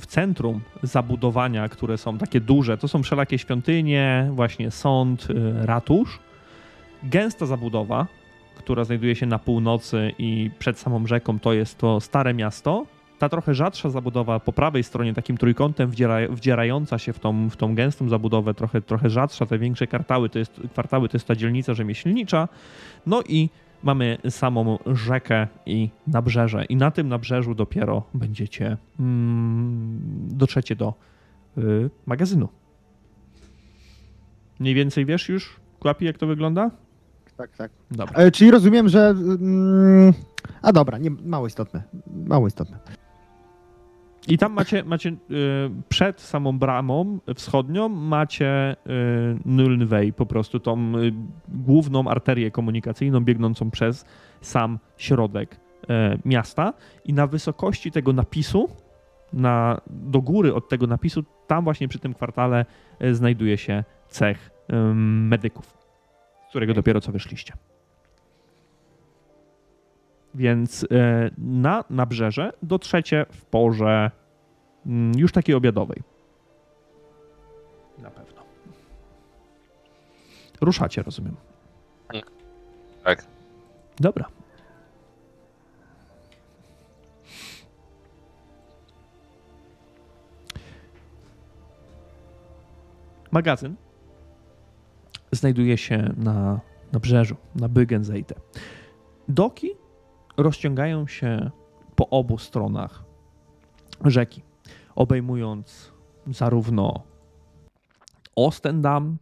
[0.00, 5.28] w centrum zabudowania, które są takie duże, to są wszelakie świątynie, właśnie sąd,
[5.60, 6.18] ratusz.
[7.02, 8.06] Gęsta zabudowa,
[8.56, 12.86] która znajduje się na północy i przed samą rzeką, to jest to Stare Miasto.
[13.18, 17.56] Ta trochę rzadsza zabudowa po prawej stronie, takim trójkątem wdziera, wdzierająca się w tą, w
[17.56, 21.36] tą gęstą zabudowę, trochę, trochę rzadsza, te większe kwartały to, jest, kwartały to jest ta
[21.36, 22.48] dzielnica rzemieślnicza.
[23.06, 23.48] No i
[23.82, 26.64] mamy samą rzekę i nabrzeże.
[26.64, 30.94] I na tym nabrzeżu dopiero będziecie, mm, dotrzecie do
[31.58, 32.48] y, magazynu.
[34.60, 36.70] Mniej więcej wiesz już, Kłapi, jak to wygląda?
[37.36, 37.70] tak, tak.
[37.90, 38.18] Dobra.
[38.18, 39.08] E, czyli rozumiem, że.
[39.08, 40.12] Mm,
[40.62, 41.82] a dobra, nie, mało istotne.
[42.26, 42.78] Mało istotne.
[44.28, 45.14] I tam macie, macie y,
[45.88, 48.76] przed samą bramą wschodnią macie
[50.06, 51.12] y, po prostu tą y,
[51.48, 54.04] główną arterię komunikacyjną biegnącą przez
[54.40, 55.86] sam środek y,
[56.24, 56.72] miasta
[57.04, 58.68] i na wysokości tego napisu,
[59.32, 62.66] na, do góry od tego napisu, tam właśnie przy tym kwartale
[63.04, 64.50] y, znajduje się cech
[65.04, 65.78] medyków,
[66.46, 67.52] z którego dopiero co wyszliście.
[70.36, 74.10] Więc e, na nabrzeże dotrzecie w porze
[74.86, 76.02] mm, już takiej obiadowej.
[77.98, 78.42] Na pewno.
[80.60, 81.36] Ruszacie, rozumiem.
[83.04, 83.26] Tak.
[84.00, 84.28] Dobra.
[93.30, 93.74] Magazyn
[95.32, 96.60] znajduje się na
[96.92, 98.34] nabrzeżu, na Bügenseite.
[99.28, 99.85] Doki
[100.36, 101.50] rozciągają się
[101.96, 103.04] po obu stronach
[104.04, 104.42] rzeki,
[104.94, 105.92] obejmując
[106.26, 107.02] zarówno
[108.36, 109.16] Ostendam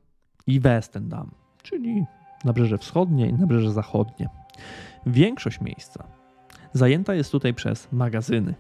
[0.47, 1.31] i Westendam,
[1.63, 2.05] czyli
[2.45, 4.29] nabrzeże wschodnie i nabrzeże zachodnie.
[5.07, 6.05] Większość miejsca
[6.73, 8.55] zajęta jest tutaj przez magazyny.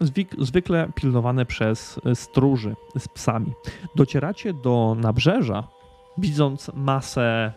[0.00, 3.52] Zwyk- zwykle pilnowane przez stróży z psami.
[3.96, 5.68] Docieracie do nabrzeża,
[6.18, 7.52] widząc masę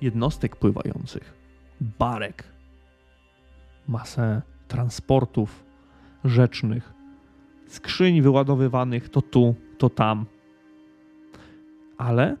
[0.00, 1.35] jednostek pływających,
[1.80, 2.44] barek,
[3.88, 5.64] masę transportów
[6.24, 6.92] rzecznych,
[7.66, 10.26] skrzyń wyładowywanych to tu, to tam.
[11.98, 12.36] Ale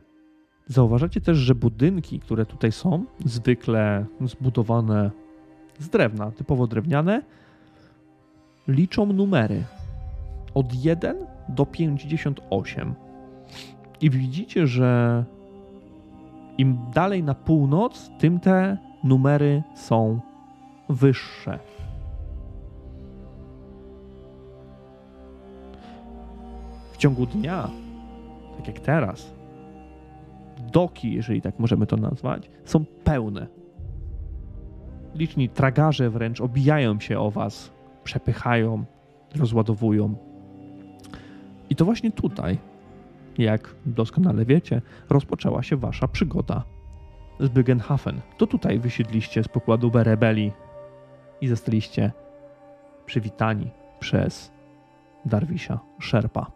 [0.66, 5.10] zauważacie też, że budynki, które tutaj są, zwykle zbudowane
[5.78, 7.22] z drewna, typowo drewniane,
[8.68, 9.64] liczą numery
[10.54, 11.16] od 1
[11.48, 12.94] do 58.
[14.00, 15.24] I widzicie, że
[16.58, 20.20] im dalej na północ, tym te numery są
[20.88, 21.58] wyższe.
[26.92, 27.70] W ciągu dnia,
[28.56, 29.32] tak jak teraz,
[30.72, 33.46] doki, jeżeli tak możemy to nazwać, są pełne.
[35.14, 37.70] Liczni tragarze wręcz obijają się o was,
[38.04, 38.84] przepychają,
[39.36, 40.14] rozładowują.
[41.70, 42.58] I to właśnie tutaj,
[43.38, 46.75] jak doskonale wiecie, rozpoczęła się wasza przygoda
[47.40, 48.20] z Byggenhafen.
[48.36, 50.52] To tutaj wysiedliście z pokładu rebelii
[51.40, 52.12] i zostaliście
[53.06, 54.50] przywitani przez
[55.24, 56.50] Darwisha Sherpa.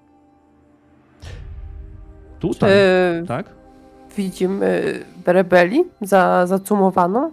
[2.39, 3.51] Tutaj, Czy tak?
[4.17, 7.33] widzimy rebeli za, zacumowaną?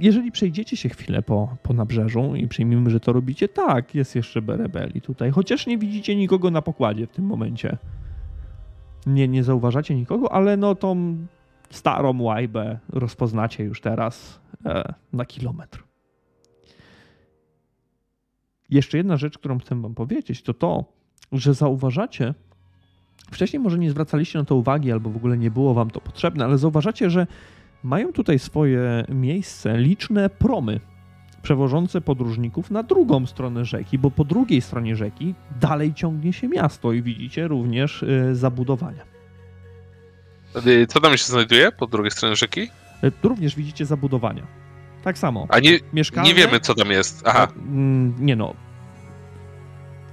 [0.00, 4.40] Jeżeli przejdziecie się chwilę po, po nabrzeżu i przyjmiemy, że to robicie, tak, jest jeszcze
[4.46, 5.30] rebeli tutaj.
[5.30, 7.76] Chociaż nie widzicie nikogo na pokładzie w tym momencie.
[9.06, 11.16] Nie, nie zauważacie nikogo, ale no tą
[11.70, 15.84] starą łajbę rozpoznacie już teraz e, na kilometr.
[18.70, 20.84] Jeszcze jedna rzecz, którą chcę wam powiedzieć, to to,
[21.32, 22.34] że zauważacie,
[23.30, 26.44] wcześniej może nie zwracaliście na to uwagi, albo w ogóle nie było wam to potrzebne,
[26.44, 27.26] ale zauważacie, że
[27.82, 30.80] mają tutaj swoje miejsce liczne promy
[31.42, 36.92] przewożące podróżników na drugą stronę rzeki, bo po drugiej stronie rzeki dalej ciągnie się miasto
[36.92, 39.19] i widzicie również y, zabudowania.
[40.66, 42.60] Y, Co tam się znajduje po drugiej stronie rzeki?
[43.04, 44.46] Y, Również widzicie zabudowania.
[45.04, 45.46] Tak samo.
[45.48, 47.22] A nie, Mieszkalne, nie wiemy, co tam jest.
[47.26, 48.54] Aha, Mm, Nie no.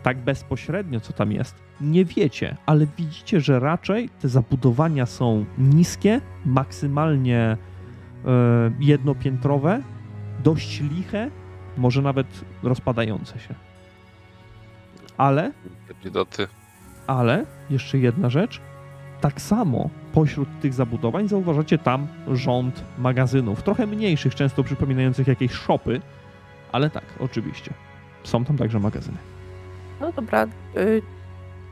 [0.04, 6.22] Tak bezpośrednio, co tam jest, nie wiecie, ale widzicie, że raczej te zabudowania są niskie,
[6.46, 7.40] maksymalnie
[8.26, 9.82] e, jednopiętrowe,
[10.44, 11.30] dość liche,
[11.78, 12.28] może nawet
[12.64, 13.56] rozpadające się.
[15.18, 15.52] Ale
[17.08, 18.62] ale jeszcze jedna rzecz.
[19.22, 26.02] Tak samo pośród tych zabudowań zauważacie tam rząd magazynów, trochę mniejszych, często przypominających jakieś szopy,
[26.72, 27.74] ale tak, oczywiście.
[28.24, 29.18] Są tam także magazyny.
[30.02, 30.48] No dobra.
[30.78, 31.02] Y,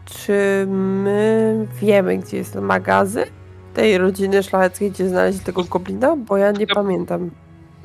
[0.05, 3.25] czy my wiemy, gdzie jest ten magazyn
[3.73, 6.15] tej rodziny szlacheckiej, gdzie znaleźli tego goblina?
[6.15, 7.29] Bo ja nie Ja- pamiętam.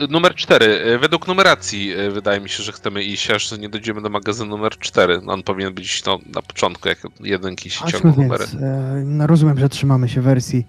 [0.08, 0.98] Numer 4.
[0.98, 4.78] Według numeracji y, wydaje mi się, że chcemy iść, aż nie dojdziemy do magazynu numer
[4.78, 5.20] 4.
[5.26, 8.44] On powinien być no, na początku, jak jedynki się ciągną numery.
[8.52, 8.62] więc.
[8.62, 10.66] E, no rozumiem, że trzymamy się wersji,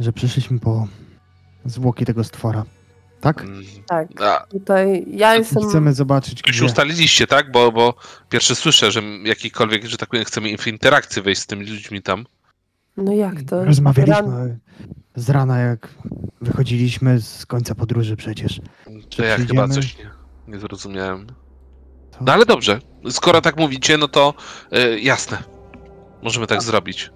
[0.00, 0.88] że przyszliśmy po
[1.64, 2.64] zwłoki tego stwora.
[3.20, 3.40] Tak?
[3.42, 4.08] Mm, Tak.
[4.22, 5.68] A, Tutaj ja jestem.
[5.68, 6.64] Chcemy zobaczyć, już gdzie.
[6.66, 7.52] ustaliliście, tak?
[7.52, 7.94] Bo, bo
[8.28, 12.24] pierwszy słyszę, że jakikolwiek, że tak powiem, chcemy w interakcję wejść z tymi ludźmi tam.
[12.96, 13.56] No jak to?
[13.56, 14.58] Ran- Rozmawialiśmy
[15.14, 15.88] z rana, jak
[16.40, 18.60] wychodziliśmy z końca podróży przecież.
[19.16, 19.74] To ja chyba przyjdziemy?
[19.74, 20.10] coś nie,
[20.48, 21.26] nie zrozumiałem.
[22.10, 22.78] To- No ale dobrze,
[23.10, 24.34] skoro tak mówicie, no to
[24.76, 25.38] y, jasne.
[26.22, 27.10] Możemy tak zrobić.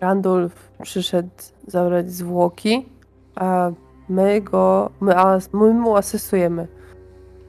[0.00, 1.30] Randolph przyszedł
[1.66, 2.86] zabrać zwłoki,
[3.34, 3.70] a
[4.08, 4.90] my go.
[5.00, 6.68] My, a, my mu asystujemy.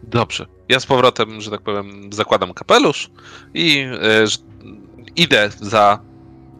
[0.03, 0.45] Dobrze.
[0.69, 3.11] Ja z powrotem, że tak powiem, zakładam kapelusz
[3.53, 3.85] i
[4.25, 4.37] że,
[5.15, 5.99] idę za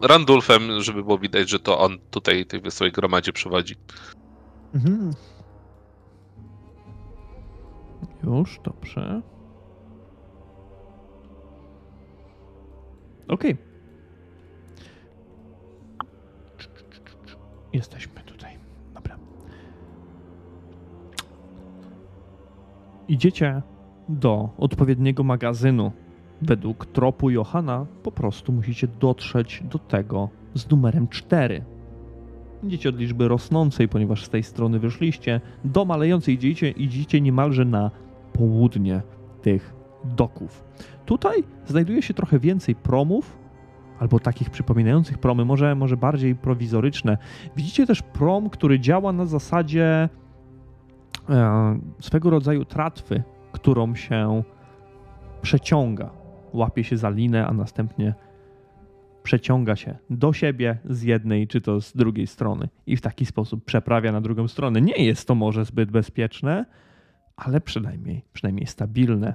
[0.02, 3.74] Randulfem, żeby było widać, że to on tutaj tej wesołej gromadzie przewodzi.
[4.74, 5.10] Mhm.
[8.24, 9.22] Już, dobrze.
[13.28, 13.56] Okej.
[17.72, 18.58] Jesteśmy tutaj.
[18.94, 19.18] Dobra.
[23.08, 23.62] Idziecie
[24.08, 25.92] do odpowiedniego magazynu.
[26.42, 31.64] Według tropu Johana po prostu musicie dotrzeć do tego z numerem 4.
[32.62, 37.90] Idziecie od liczby rosnącej, ponieważ z tej strony wyszliście, do malejącej idziecie, idziecie niemalże na
[38.32, 39.02] południe
[39.42, 40.64] tych doków.
[41.06, 43.38] Tutaj znajduje się trochę więcej promów,
[43.98, 47.18] albo takich przypominających promy, może, może bardziej prowizoryczne.
[47.56, 50.08] Widzicie też prom, który działa na zasadzie
[51.28, 53.22] e, swego rodzaju tratwy,
[53.52, 54.42] którą się
[55.42, 56.23] przeciąga.
[56.54, 58.14] Łapie się za linę, a następnie
[59.22, 63.64] przeciąga się do siebie z jednej czy to z drugiej strony i w taki sposób
[63.64, 64.80] przeprawia na drugą stronę.
[64.80, 66.64] Nie jest to może zbyt bezpieczne,
[67.36, 69.34] ale przynajmniej, przynajmniej stabilne.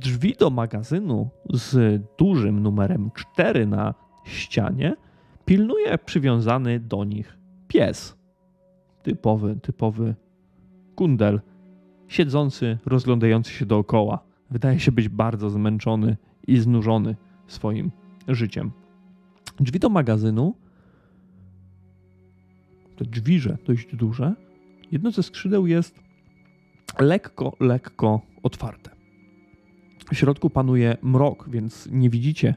[0.00, 4.96] Drzwi do magazynu z dużym numerem 4 na ścianie
[5.44, 8.16] pilnuje przywiązany do nich pies.
[9.02, 10.14] Typowy, typowy
[10.94, 11.40] kundel,
[12.08, 14.18] siedzący, rozglądający się dookoła.
[14.50, 16.16] Wydaje się być bardzo zmęczony
[16.46, 17.16] i znużony
[17.46, 17.90] swoim
[18.28, 18.70] życiem.
[19.60, 20.54] Drzwi do magazynu,
[22.96, 24.34] te drzwiże dość duże,
[24.92, 26.00] jedno ze skrzydeł jest
[27.00, 28.90] lekko, lekko otwarte.
[30.12, 32.54] W środku panuje mrok, więc nie widzicie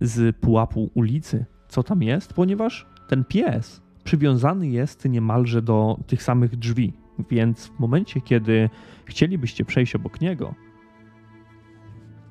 [0.00, 6.56] z pułapu ulicy, co tam jest, ponieważ ten pies przywiązany jest niemalże do tych samych
[6.56, 6.92] drzwi.
[7.30, 8.70] Więc w momencie, kiedy
[9.04, 10.54] chcielibyście przejść obok niego,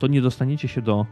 [0.01, 1.05] to nie dostaniecie się do,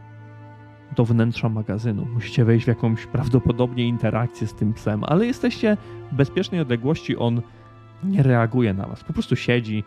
[0.96, 2.06] do wnętrza magazynu.
[2.14, 5.76] Musicie wejść w jakąś prawdopodobnie interakcję z tym psem, ale jesteście
[6.12, 7.42] w bezpiecznej odległości, on
[8.04, 9.04] nie reaguje na was.
[9.04, 9.84] Po prostu siedzi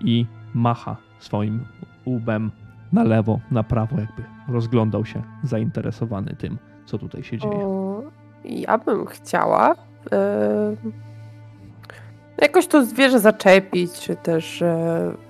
[0.00, 1.64] i macha swoim
[2.06, 2.50] łbem
[2.92, 7.54] na lewo, na prawo, jakby rozglądał się zainteresowany tym, co tutaj się dzieje.
[7.54, 8.02] O,
[8.44, 9.74] ja bym chciała
[10.12, 10.76] e,
[12.42, 15.23] jakoś to zwierzę zaczepić, czy też w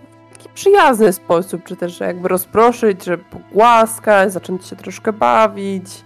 [0.44, 6.04] taki przyjazny sposób, czy też jakby rozproszyć, żeby pogłaskać, zacząć się troszkę bawić.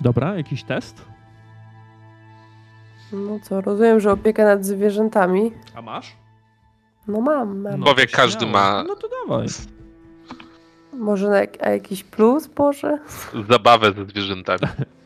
[0.00, 1.04] Dobra, jakiś test?
[3.12, 5.52] No co, rozumiem, że opieka nad zwierzętami.
[5.74, 6.16] A masz?
[7.08, 7.80] No mam, mam.
[7.80, 7.86] No.
[7.86, 9.46] Powie, każdy ma- No to dawaj.
[10.92, 12.98] Może na jak, a jakiś plus, Boże?
[13.50, 14.58] Zabawę ze zwierzętami.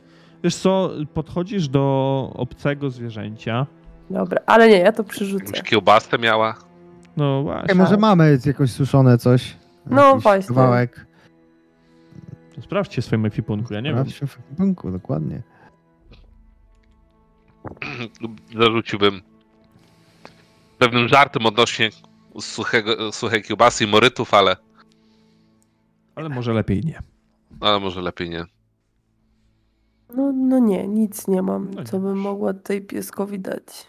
[0.45, 3.67] Wiesz co, podchodzisz do obcego zwierzęcia.
[4.11, 5.45] Dobra, ale nie, ja to przerzucę.
[5.47, 6.55] Jakąś kiełbasę miała.
[7.17, 7.71] No właśnie.
[7.71, 9.57] Ej, może mamy jakoś suszone coś?
[9.87, 10.49] No właśnie.
[10.55, 11.07] Kawałek.
[12.55, 13.99] To sprawdźcie w swoim ekwipunku, ja nie wiem.
[14.11, 15.43] Sprawdźmy w ekwipunku, dokładnie.
[18.59, 19.21] Zarzuciłbym
[20.79, 21.91] pewnym żartem odnośnie
[22.41, 24.57] suchego, suchej kiełbasy i morytów, ale,
[26.15, 26.99] Ale może lepiej nie.
[27.61, 28.45] ale może lepiej nie.
[30.17, 33.87] No, no nie, nic nie mam, No nie co bym mogła tutaj pieskowi dać.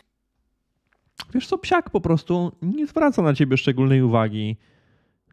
[1.34, 4.58] Wiesz co, psiak po prostu nie zwraca na ciebie szczególnej uwagi.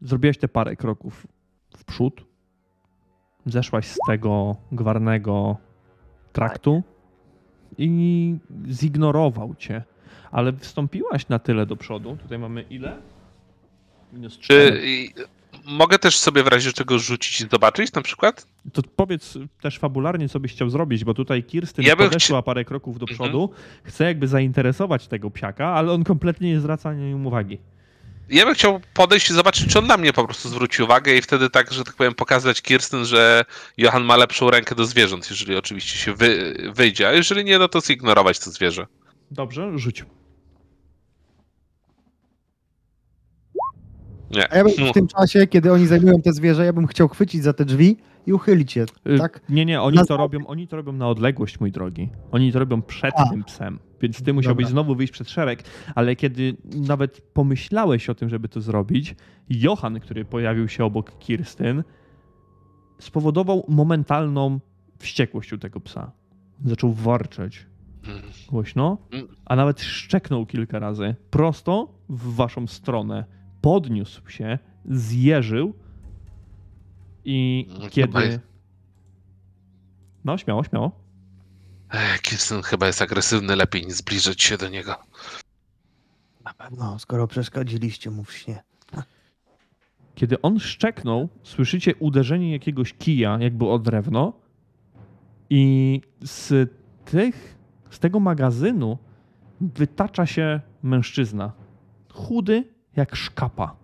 [0.01, 1.27] Zrobiłaś te parę kroków
[1.77, 2.25] w przód.
[3.45, 5.57] Zeszłaś z tego gwarnego
[6.33, 6.83] traktu
[7.77, 8.35] i
[8.67, 9.83] zignorował cię.
[10.31, 12.17] Ale wstąpiłaś na tyle do przodu.
[12.21, 12.97] Tutaj mamy ile?
[14.13, 14.81] Minus Czy cztery.
[14.83, 15.13] i,
[15.65, 18.47] mogę też sobie w razie czego rzucić i zobaczyć na przykład?
[18.73, 22.99] To powiedz też fabularnie, co byś chciał zrobić, bo tutaj Kirstyn Ja podeszła parę kroków
[22.99, 23.15] do Mhm.
[23.15, 23.49] przodu,
[23.83, 27.57] chce jakby zainteresować tego psiaka, ale on kompletnie nie zwraca na nią uwagi.
[28.29, 31.21] Ja bym chciał podejść i zobaczyć, czy on na mnie po prostu zwróci uwagę i
[31.21, 33.45] wtedy tak, że tak powiem, pokazać Kirsten, że
[33.77, 37.67] Johan ma lepszą rękę do zwierząt, jeżeli oczywiście się wy, wyjdzie, a jeżeli nie, no
[37.67, 38.87] to zignorować to zwierzę.
[39.31, 40.05] Dobrze, rzuć.
[44.31, 44.53] Nie.
[44.53, 47.07] A ja bym No, w tym czasie, kiedy oni zajmują te zwierzę, ja bym chciał
[47.07, 47.97] chwycić za te drzwi
[48.27, 49.41] i uchylić je, Y, tak?
[49.49, 52.09] Nie, nie, oni Na- to robią, oni to robią na odległość, mój drogi.
[52.31, 53.29] Oni to robią przed A.
[53.29, 53.79] tym psem.
[54.01, 55.63] Więc ty musiałbyś znowu wyjść przed szereg,
[55.95, 59.15] ale kiedy nawet pomyślałeś o tym, żeby to zrobić,
[59.49, 61.83] Johan, który pojawił się obok Kirstyn,
[62.99, 64.59] spowodował momentalną
[64.99, 66.11] wściekłość u tego psa.
[66.65, 67.65] Zaczął warczeć
[68.07, 68.21] Mm.
[68.49, 68.97] głośno,
[69.45, 73.25] a nawet szczeknął kilka razy prosto w waszą stronę.
[73.65, 75.73] Podniósł się, zjeżył
[77.25, 78.19] i No, kiedy...
[78.25, 78.39] jest-
[80.25, 80.91] No, śmiało, śmiało.
[82.21, 84.95] Kirsten chyba jest agresywny, lepiej nie zbliżać się do niego.
[86.43, 88.63] Na pewno, skoro przeszkadziliście mu w śnie.
[90.15, 94.33] Kiedy on szczeknął, słyszycie uderzenie jakiegoś kija, jakby o drewno,
[95.49, 96.71] i z
[97.05, 97.57] tych,
[97.89, 98.97] z tego magazynu
[99.61, 101.51] wytacza się mężczyzna.
[102.13, 103.75] Chudy jak szkapa.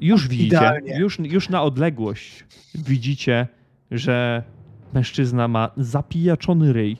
[0.00, 0.98] Już widzicie, Idealnie.
[0.98, 2.44] już, już na odległość
[2.74, 3.48] widzicie,
[3.90, 4.42] że
[4.92, 6.96] mężczyzna ma zapijaczony ryj,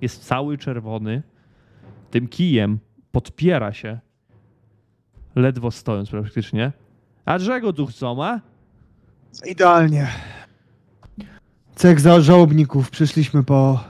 [0.00, 1.22] jest cały czerwony,
[2.10, 2.78] tym kijem
[3.12, 3.98] podpiera się,
[5.36, 6.72] ledwo stojąc praktycznie.
[7.24, 8.40] A czego tu chcą, a?
[9.46, 10.06] Idealnie.
[11.74, 13.84] Cech za żałobników, przyszliśmy po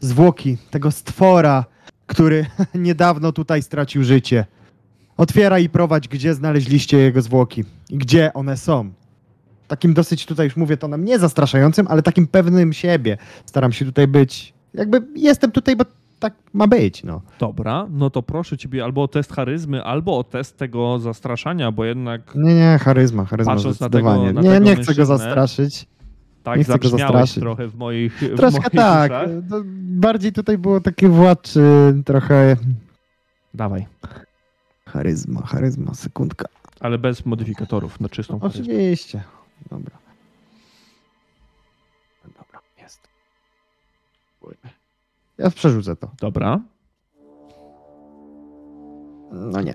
[0.00, 1.64] zwłoki tego stwora,
[2.06, 4.44] który niedawno tutaj stracił życie.
[5.18, 8.90] Otwieraj i prowadź, gdzie znaleźliście jego zwłoki i gdzie one są.
[9.68, 13.18] Takim dosyć tutaj już mówię tonem nie zastraszającym, ale takim pewnym siebie.
[13.46, 14.54] Staram się tutaj być.
[14.74, 15.84] Jakby jestem tutaj, bo
[16.18, 17.20] tak ma być, no.
[17.40, 21.84] Dobra, no to proszę ciebie albo o test charyzmy, albo o test tego zastraszania, bo
[21.84, 25.86] jednak Nie, nie, charyzma, charyzma Patrząc na tego- na nie, tego nie chcę go zastraszyć.
[26.42, 27.38] Tak Nie chcę go zastraszyć.
[27.40, 29.12] trochę w moich w Troszkę moich tak.
[29.80, 31.60] bardziej tutaj było takie władczy,
[32.04, 32.56] trochę
[33.54, 33.86] Dawaj,
[34.92, 36.48] charyzma, charyzma, sekundka.
[36.80, 38.62] ale bez modyfikatorów, na czystą charyzmę.
[38.64, 39.22] Oczywiście.
[39.70, 39.98] Dobra.
[42.24, 43.08] Dobra, jest.
[45.38, 46.10] Ja przerzucę to.
[46.20, 46.60] Dobra.
[49.32, 49.74] No nie.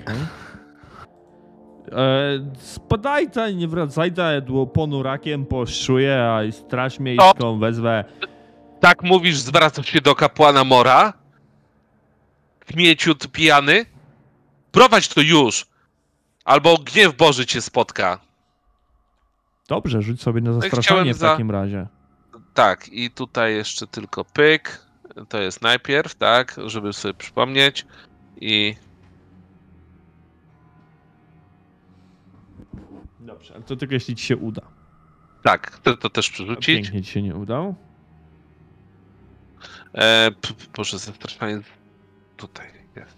[1.92, 8.06] E, spadajcie, nie wracajcie, dło ponurakiem poszczuję, a i straż miejską wezwę.
[8.80, 11.14] Tak mówisz, zwracasz się do kapłana Mora?
[12.60, 13.86] Kmieciut pijany?
[14.74, 15.66] Prowadź to już!
[16.46, 18.20] Albo gniew Boży cię spotka.
[19.68, 21.88] Dobrze, rzuć sobie na chciałem zastraszanie w za- takim razie.
[22.54, 24.86] Tak, i tutaj jeszcze tylko pyk.
[25.30, 27.86] To jest najpierw, tak, żeby sobie przypomnieć.
[28.42, 28.76] I
[33.20, 34.62] Dobrze, ale to tylko jeśli ci się uda.
[35.44, 36.66] tak, chcę to też przerzucić.
[36.66, 37.76] Pięknie ci się nie udał.
[39.94, 41.62] E, p- p- proszę, zastraszanie
[42.38, 43.18] tutaj jest.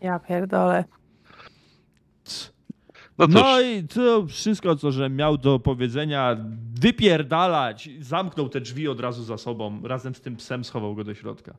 [0.00, 0.84] Ja pierdolę.
[3.18, 6.36] No cóż, No i to wszystko, co że miał do powiedzenia,
[6.80, 7.90] wypierdalać.
[8.00, 9.80] Zamknął te drzwi od razu za sobą.
[9.84, 11.56] Razem z tym psem schował go do środka.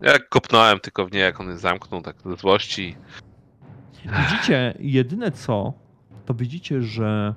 [0.00, 2.96] jak kopnąłem tylko w nie, jak on je zamknął, tak ze złości.
[4.04, 5.72] Widzicie, jedyne co,
[6.26, 7.34] to widzicie, że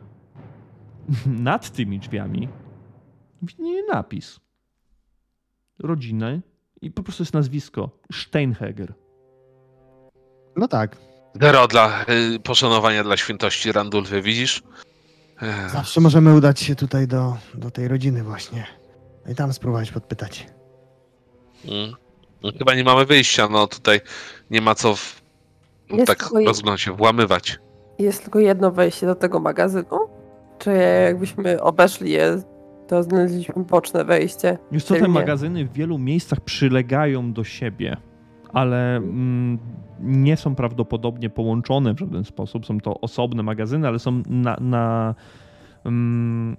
[1.25, 2.49] nad tymi drzwiami
[3.41, 4.39] widnieje napis.
[5.79, 6.41] Rodziny
[6.81, 8.93] i po prostu jest nazwisko Steinheger.
[10.55, 10.97] No tak.
[11.41, 12.05] Zero dla
[12.35, 14.63] y, poszanowania dla świętości Randulfy, widzisz?
[15.41, 18.65] Ech, Zawsze możemy udać się tutaj do, do tej rodziny właśnie.
[19.31, 20.47] I tam spróbować podpytać.
[21.65, 21.93] mm.
[22.43, 24.01] No, Chyba nie mamy wyjścia, no tutaj
[24.51, 25.21] nie ma co w,
[25.89, 27.59] Jest tak tylko rozglądać się, włamywać.
[27.99, 29.99] Jest tylko jedno wejście do tego magazynu?
[30.59, 30.71] Czy
[31.05, 32.41] jakbyśmy obeszli je,
[32.87, 34.57] to znaleźliśmy boczne wejście?
[34.71, 37.97] Już co, te magazyny w wielu miejscach przylegają do siebie,
[38.53, 39.57] ale mm,
[39.99, 42.65] nie są prawdopodobnie połączone w żaden sposób.
[42.65, 44.57] Są to osobne magazyny, ale są na.
[44.59, 45.15] na
[45.85, 46.57] mm,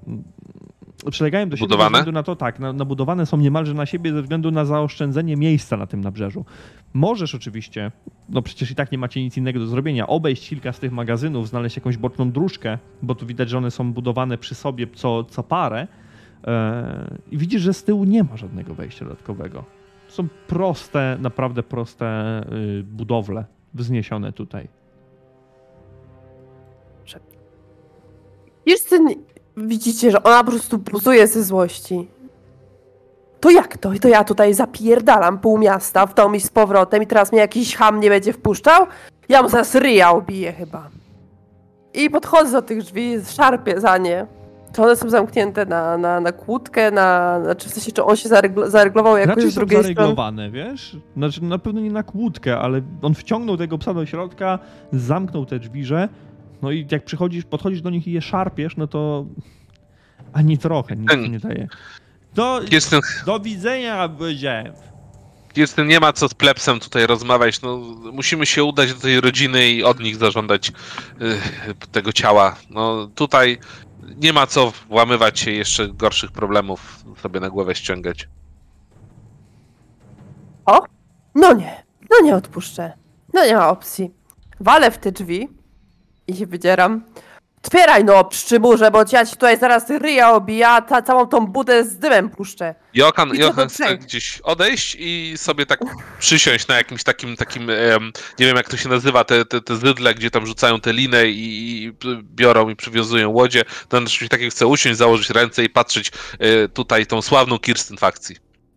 [1.10, 1.90] przylegają do siebie Budowane?
[1.90, 5.36] ze względu na to, tak, na, nabudowane są niemalże na siebie ze względu na zaoszczędzenie
[5.36, 6.44] miejsca na tym nabrzeżu.
[6.94, 7.92] Możesz oczywiście,
[8.28, 11.48] no przecież i tak nie macie nic innego do zrobienia, obejść kilka z tych magazynów,
[11.48, 15.42] znaleźć jakąś boczną dróżkę, bo tu widać, że one są budowane przy sobie co, co
[15.42, 15.86] parę,
[16.46, 19.64] E, I widzisz, że z tyłu nie ma żadnego wejścia dodatkowego.
[20.12, 22.40] Są proste, naprawdę proste
[22.80, 24.68] y, budowle wzniesione tutaj.
[28.64, 29.08] Kirsten,
[29.56, 32.08] widzicie, że ona po prostu buzuje ze złości.
[33.40, 33.90] To jak to?
[34.00, 37.76] To ja tutaj zapierdalam pół miasta w tom i z powrotem i teraz mnie jakiś
[37.76, 38.86] ham nie będzie wpuszczał?
[39.28, 40.90] Ja mu zaraz ryja obiję chyba.
[41.94, 44.26] I podchodzę do tych drzwi, szarpię za nie.
[44.74, 48.28] Czy one są zamknięte na, na, na kłódkę, na, znaczy w sensie, czy on się
[48.28, 49.94] zarygl- zaryglował jakoś Raczej z są drugiej strony?
[49.94, 50.96] zaryglowane, wiesz?
[51.16, 54.58] Znaczy, na pewno nie na kłódkę, ale on wciągnął tego psa do środka,
[54.92, 56.08] zamknął te drzwiże,
[56.62, 59.26] no i jak przychodzisz, podchodzisz do nich i je szarpiesz, no to
[60.32, 61.68] ani trochę nic nie daje.
[62.34, 64.72] Do, Kirsten, do widzenia, powiedziałem.
[65.52, 67.78] Kirsten nie ma co z plebsem tutaj rozmawiać, no
[68.12, 70.72] musimy się udać do tej rodziny i od nich zażądać y,
[71.92, 72.56] tego ciała.
[72.70, 73.58] No tutaj
[74.16, 78.28] nie ma co włamywać się jeszcze gorszych problemów sobie na głowę ściągać.
[81.34, 82.92] No nie, no nie odpuszczę.
[83.32, 84.10] No nie ma opcji.
[84.60, 85.48] Walę w te drzwi
[86.26, 87.04] i się wydzieram.
[87.66, 91.98] Otwieraj no, pszczymurze, bo ja ci tutaj zaraz ryja obija, ta, całą tą budę z
[91.98, 92.74] dymem puszczę.
[92.94, 95.80] Johan, I chce gdzieś odejść i sobie tak
[96.18, 99.76] przysiąść na jakimś takim, takim em, nie wiem jak to się nazywa, te, te, te
[99.76, 101.92] zydle, gdzie tam rzucają te liny i, i
[102.22, 103.62] biorą i przywiązują łodzie.
[103.88, 107.96] To on czymś takim chce usiąść, założyć ręce i patrzeć e, tutaj tą sławną Kirsten
[107.96, 108.36] fakcji.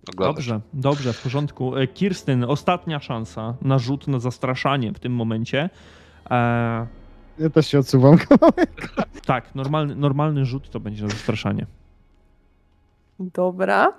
[0.09, 0.35] Oglądać.
[0.35, 1.77] Dobrze, dobrze, w porządku.
[1.77, 5.69] E, Kirstyn, ostatnia szansa na rzut na zastraszanie w tym momencie.
[6.31, 7.05] E,
[7.39, 8.89] Ja też się odsuwam kawałek.
[9.25, 11.65] tak, normalny, normalny rzut to będzie na zastraszanie.
[13.19, 13.93] Dobra.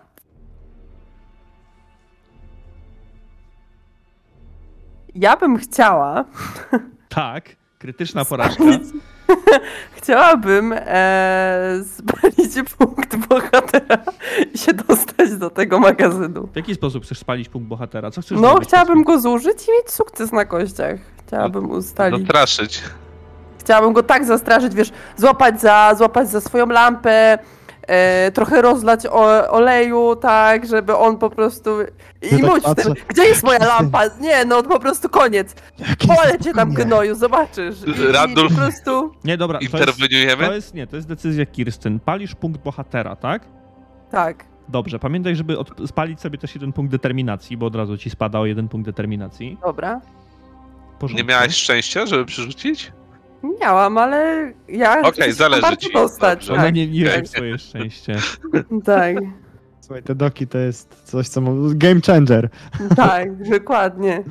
[5.15, 6.25] Ja bym chciała,
[7.09, 8.65] Tak, krytyczna porażka.
[9.97, 13.99] chciałabym e, spalić punkt bohatera
[14.55, 16.47] i się dostać do tego magazynu.
[16.53, 18.11] W jaki sposób chcesz spalić punkt bohatera?
[18.11, 18.69] Co chcesz No, zrobić?
[18.69, 21.01] chciałabym go zużyć i mieć sukces na kościach.
[21.27, 22.21] Chciałabym ustalić.
[22.21, 22.83] Zastraszyć.
[23.67, 27.39] Chciałabym go tak zastraszyć, wiesz, złapać za, złapać za swoją lampę,
[27.87, 31.71] e, trochę rozlać o, oleju, tak, żeby on po prostu...
[32.23, 32.83] I Ja tak mówić patrzę.
[32.83, 34.03] wtedy, gdzie jest moja lampa?
[34.21, 35.55] Nie, no po prostu koniec.
[35.79, 37.77] Jaki Pole cię tam gnoju, zobaczysz.
[37.87, 37.91] I.
[38.31, 39.13] I po prostu...
[39.25, 40.47] Nie, dobra, to jest, Interweniujemy?
[40.47, 42.01] to jest, nie, to jest decyzja Kirsten.
[42.01, 43.43] Palisz punkt bohatera, tak?
[44.11, 44.45] Tak.
[44.69, 48.39] Dobrze, pamiętaj, żeby od, spalić sobie też jeden punkt determinacji, bo od razu ci spada
[48.41, 49.59] o jeden punkt determinacji.
[49.67, 50.01] Dobra.
[50.99, 51.23] Porządku.
[51.27, 52.93] Nie miałeś szczęścia, żeby przerzucić?
[53.61, 55.93] Miałam, ale ja Okej, chcę zależy ci.
[55.93, 56.39] dostać.
[56.39, 56.53] Dobrze.
[56.53, 57.27] Ona Tak, nie, nie wie Okej.
[57.27, 58.17] swoje szczęście.
[58.85, 59.17] tak,
[59.81, 61.41] Słuchaj, te doki to jest coś, co...
[61.41, 62.49] mo- Game changer.
[62.97, 64.25] tak, dokładnie.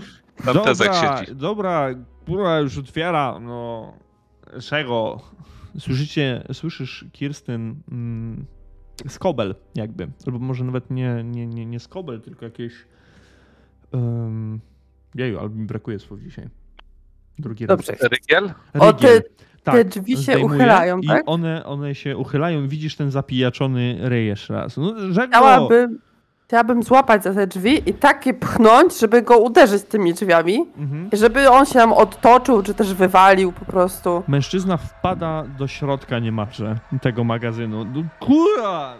[0.46, 1.36] Tam tezek Dobra, siedzi.
[1.36, 1.90] dobra,
[2.26, 3.94] kurwa już otwiera, no...
[4.62, 5.22] Czego?
[5.80, 8.46] Słyszycie, słyszysz Kirsten mm,
[9.08, 12.74] skobel jakby, albo może nawet nie, nie, nie, nie skobel, tylko jakieś...
[13.92, 14.60] Um,
[15.16, 16.50] jeju, albo mi brakuje słów dzisiaj.
[17.40, 17.92] Drugi Dobrze.
[17.92, 18.02] raz.
[18.12, 18.54] Rygiel?
[18.80, 19.22] O, te-.
[19.64, 21.24] Tak, te drzwi się uchylają, i tak?
[21.26, 22.68] one, one się uchylają.
[22.68, 24.78] Widzisz ten zapijaczony ryj jeszcze raz.
[24.78, 24.94] No!
[25.30, 26.00] Chciałabym,
[26.48, 31.10] chciałabym złapać za te drzwi i takie pchnąć, żeby go uderzyć tymi drzwiami, Mhm.
[31.14, 34.24] żeby on się tam odtoczył, czy też wywalił po prostu.
[34.28, 37.86] Mężczyzna wpada do środka niemalże tego magazynu.
[37.86, 38.94] No, kurwa!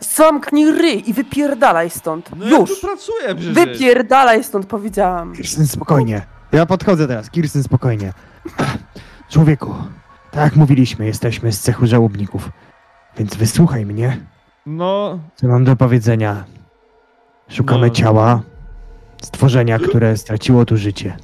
[0.00, 2.30] Zamknij ryj i wypierdalaj stąd.
[2.36, 2.80] No ja Już!
[2.80, 3.54] tu pracuję przecież.
[3.54, 5.32] Wypierdalaj stąd, powiedziałam.
[5.34, 6.22] Kirsten, spokojnie.
[6.52, 7.30] Ja podchodzę teraz.
[7.30, 8.12] Kirsten, spokojnie.
[9.30, 9.74] Człowieku,
[10.30, 12.50] tak jak mówiliśmy, jesteśmy z cechu żałobników.
[13.18, 14.26] Więc wysłuchaj mnie,
[14.66, 16.44] No, co mam do powiedzenia.
[17.48, 17.92] Szukamy No.
[17.94, 18.42] ciała
[19.22, 21.16] stworzenia, które straciło tu życie.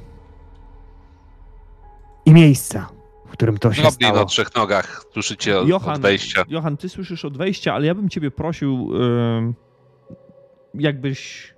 [2.25, 2.89] I miejsca,
[3.27, 4.21] w którym to się Goblin stało.
[4.21, 5.03] o trzech nogach.
[5.13, 6.43] Słyszycie od, Johan, od wejścia.
[6.47, 9.53] Johan, ty słyszysz od wejścia, ale ja bym ciebie prosił, ym,
[10.73, 11.53] jakbyś...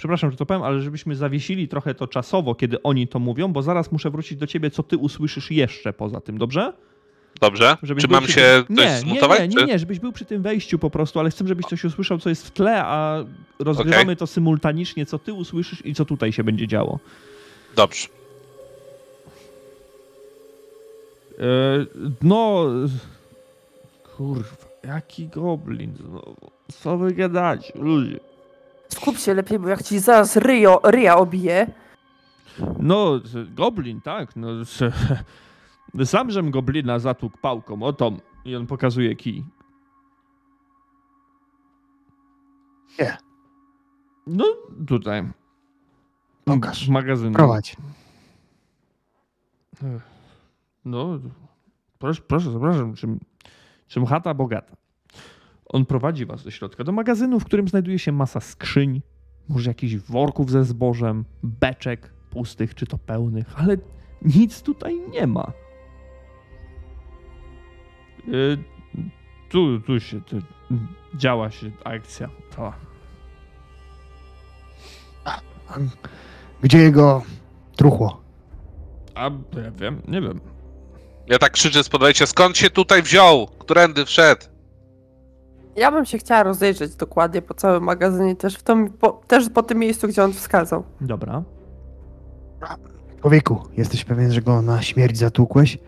[0.00, 3.62] Przepraszam, że to powiem, ale żebyśmy zawiesili trochę to czasowo, kiedy oni to mówią, bo
[3.62, 6.72] zaraz muszę wrócić do ciebie, co ty usłyszysz jeszcze poza tym, dobrze?
[7.40, 7.76] Dobrze?
[7.82, 8.76] Żebyś Czy mam się tym...
[8.76, 9.40] coś nie, zmutować?
[9.40, 9.66] Nie, nie, czy?
[9.66, 12.46] nie, żebyś był przy tym wejściu po prostu, ale chcę, żebyś coś usłyszał, co jest
[12.46, 13.24] w tle, a
[13.58, 16.98] rozgrywamy to symultanicznie, co ty usłyszysz i co tutaj się będzie działo.
[17.76, 18.08] Dobrze.
[21.38, 21.42] E,
[22.22, 22.66] no...
[24.16, 26.50] Kurwa, jaki goblin znowu.
[26.72, 28.29] Co wy gadacie, ludzie?
[28.90, 31.66] Skup się lepiej, bo jak ci zaraz ryjo, ryja obije,
[32.78, 33.20] No,
[33.54, 34.48] goblin, tak, no...
[36.04, 38.20] Sam żem goblina zatłukł pałką, o tom.
[38.44, 39.44] I on pokazuje kij.
[42.98, 43.16] Nie.
[44.26, 44.44] No,
[44.86, 45.28] tutaj.
[46.44, 46.86] Pokaż.
[46.86, 47.34] W magazynie.
[47.34, 47.76] Prowadź.
[50.84, 51.18] No,
[51.98, 53.20] proszę, proszę, zapraszam, czym,
[53.88, 54.76] czym chata bogata.
[55.72, 59.02] On prowadzi was do środka, do magazynu, w którym znajduje się masa skrzyń,
[59.48, 63.76] może jakichś worków ze zbożem, beczek pustych czy to pełnych, ale
[64.22, 65.52] nic tutaj nie ma.
[68.28, 68.58] Y,
[69.48, 70.36] tu, tu się, tu
[71.14, 72.28] działa się akcja.
[72.56, 72.72] To.
[76.62, 77.22] Gdzie jego
[77.76, 78.20] truchło?
[79.14, 79.30] A
[79.62, 80.40] ja wiem, nie wiem.
[81.26, 83.46] Ja tak krzyczę spod wejścia, skąd się tutaj wziął?
[83.46, 84.49] Którędy wszedł?
[85.76, 89.62] Ja bym się chciała rozejrzeć dokładnie po całym magazynie, też, w tym, po, też po
[89.62, 90.84] tym miejscu, gdzie on wskazał.
[91.00, 91.42] Dobra.
[93.20, 95.78] Człowieku, jesteś pewien, że go na śmierć zatłukłeś?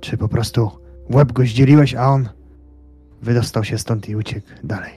[0.00, 0.70] Czy po prostu
[1.14, 2.28] łeb go zdzieliłeś, a on
[3.22, 4.92] wydostał się stąd i uciekł dalej?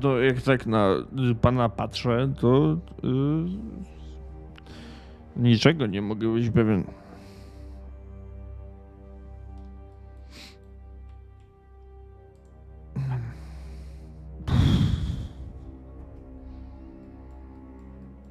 [0.00, 0.94] To jak tak na
[1.30, 2.78] y, pana patrzę, to y,
[5.36, 6.84] niczego nie mogę być pewien.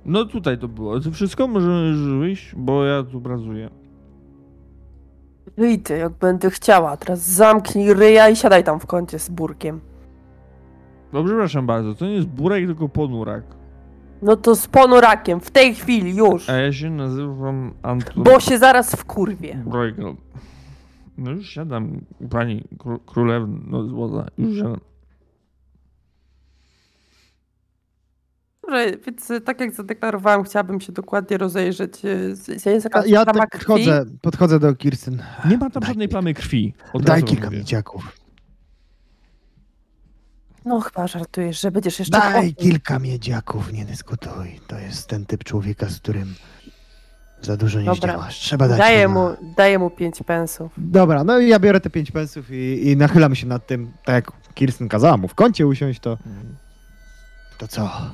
[0.08, 1.00] No tutaj to było.
[1.00, 3.69] To wszystko możesz wyjść, bo ja tu pracuję.
[5.58, 6.98] Wyjdę, jak będę chciała.
[6.98, 9.80] Teraz zamknij ryja i siadaj tam w kącie z burkiem.
[11.14, 13.44] No przepraszam bardzo, to nie jest burek, tylko ponurak.
[14.22, 16.50] No to z ponurakiem, w tej chwili, już.
[16.50, 19.61] A ja się nazywam Anton Bo się zaraz wkurwie.
[19.66, 20.16] Bruegel.
[21.18, 24.80] No już siadam, pani kró- królewno złota, już siadam.
[28.67, 31.97] Dobrze, więc y, tak jak zadeklarowałam, chciałabym się dokładnie rozejrzeć.
[31.97, 33.65] z- z- Jest Ja, jakaś ja plama tak krwi?
[33.65, 35.23] podchodzę, podchodzę do Kirsten.
[35.49, 36.11] Nie ma tam Daj żadnej kilka.
[36.19, 36.73] plamy krwi.
[36.93, 37.57] Od Daj kilka mówię.
[37.57, 38.11] miedziaków.
[40.65, 42.19] No chyba żartujesz, że będziesz jeszcze...
[42.19, 44.59] Daj kilka miedziaków, nie dyskutuj.
[44.67, 46.35] To jest ten typ człowieka, z którym
[47.41, 48.13] za dużo nie Dobra.
[48.13, 48.39] zdziałasz.
[48.39, 50.71] Trzeba dać Daję na- mu, daję mu pięć pensów.
[50.77, 54.15] Dobra, no i ja biorę te pięć pensów i, i nachylam się nad tym, tak
[54.15, 56.17] jak Kirsten kazała mu w kącie usiąść, to,
[57.57, 58.11] to co?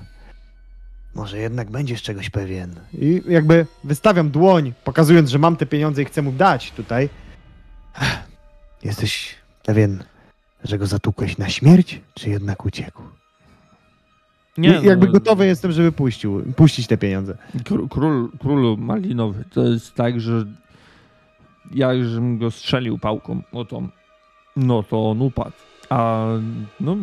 [1.15, 2.75] Może jednak będziesz czegoś pewien.
[2.93, 7.09] I jakby wystawiam dłoń, pokazując, że mam te pieniądze i chcę mu dać tutaj.
[8.83, 10.03] Jesteś pewien,
[10.63, 13.01] że go zatukłeś na śmierć, czy jednak uciekł?
[14.57, 17.37] Nie, I jakby no, gotowy jestem, żeby puścił, puścić te pieniądze.
[17.65, 20.45] Król, król, królu malinowy, to jest tak, że
[21.71, 23.81] ja już bym go strzelił pałką, no to,
[24.55, 25.55] no to on upadł.
[25.89, 26.25] A
[26.79, 26.97] no,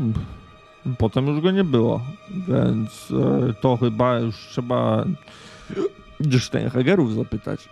[0.98, 2.00] potem już go nie było,
[2.48, 3.12] więc
[3.50, 5.04] e, to chyba już trzeba
[6.38, 7.68] Steinhagerów zapytać.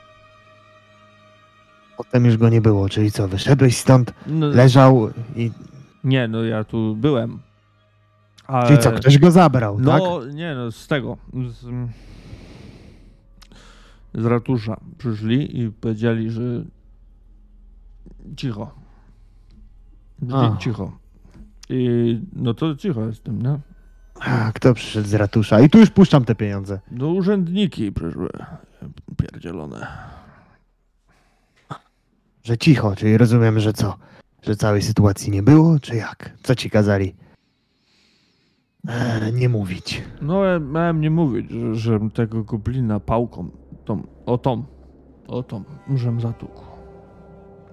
[1.96, 5.50] Potem już go nie było, czyli co, wyszedłeś stąd, No, leżał i...
[6.04, 7.38] nie, no ja tu byłem.
[8.46, 8.66] Ale...
[8.66, 10.34] Czyli co, ktoś go zabrał, No, tak?
[10.34, 11.16] nie no, z tego.
[11.34, 11.66] Z,
[14.14, 16.42] z ratusza przyszli i powiedzieli, że
[18.36, 18.74] cicho.
[20.32, 20.56] A.
[20.56, 20.92] Cicho.
[21.68, 23.58] I no to cicho jestem, nie?
[24.20, 25.60] A, kto przyszedł z ratusza?
[25.60, 26.80] I tu już puszczam te pieniądze.
[26.90, 28.28] No urzędniki przyszły.
[29.16, 29.86] Pierdzielone.
[32.44, 33.96] Że cicho, czyli rozumiem, że co?
[34.42, 36.34] Że całej sytuacji nie było, czy jak?
[36.42, 37.14] Co ci kazali?
[38.88, 40.02] E, nie mówić.
[40.22, 43.50] No ja miałem nie mówić, że, że tego goblina pałką,
[43.84, 44.64] tą, o tą,
[45.28, 45.64] o tą,
[45.94, 46.62] żem zatukł.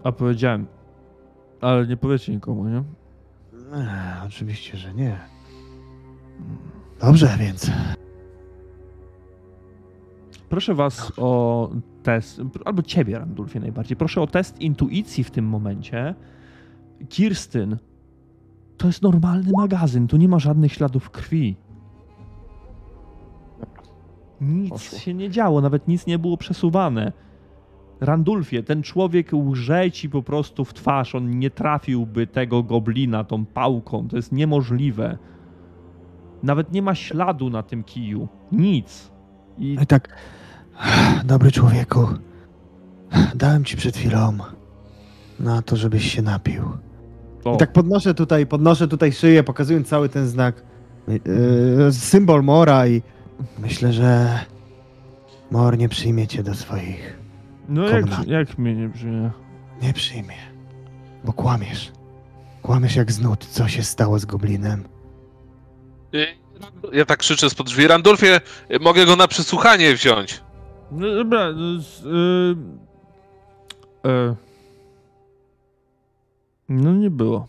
[0.04, 0.68] A powiedziałem,
[1.62, 2.84] ale nie powiecie nikomu, nie?
[3.76, 5.20] E, oczywiście, że nie.
[7.02, 7.72] Dobrze, więc
[10.50, 11.70] Proszę was o
[12.04, 13.98] test, albo ciebie, Randulfie, najbardziej.
[13.98, 16.16] Proszę o test intuicji w tym momencie.
[17.10, 17.78] Kirstyn,
[18.78, 21.56] to jest normalny magazyn, tu nie ma żadnych śladów krwi.
[24.42, 25.00] Nic Poszło.
[25.00, 27.12] się nie działo, nawet nic nie było przesuwane.
[28.02, 33.46] Randulfie, ten człowiek łże ci po prostu w twarz, on nie trafiłby tego goblina tą
[33.46, 35.18] pałką, to jest niemożliwe.
[36.44, 39.12] Nawet nie ma śladu na tym kiju, nic.
[39.58, 40.16] I No i tak,
[41.26, 42.08] dobry człowieku,
[43.36, 44.38] dałem ci przed chwilą
[45.40, 46.64] na to, żebyś się napił.
[47.56, 50.64] I tak podnoszę tutaj, podnoszę tutaj szyję, pokazując cały ten znak,
[51.08, 53.02] yy, symbol Mora i
[53.60, 54.40] myślę, że
[55.52, 57.25] Mor nie przyjmie cię do swoich.
[57.69, 59.32] No jak, jak mnie nie przyjmie?
[59.82, 60.35] Nie przyjmie,
[61.24, 61.92] bo kłamiesz.
[62.61, 63.45] Kłamiesz jak znud.
[63.45, 64.84] Co się stało z goblinem?
[66.16, 66.27] Y,
[66.94, 67.88] Ja tak krzyczę spod drzwi.
[67.88, 70.42] Randolfie, y, mogę go na przesłuchanie wziąć.
[70.92, 72.56] No dobra, no, z, y,
[74.10, 74.35] e,
[76.69, 77.48] no nie było.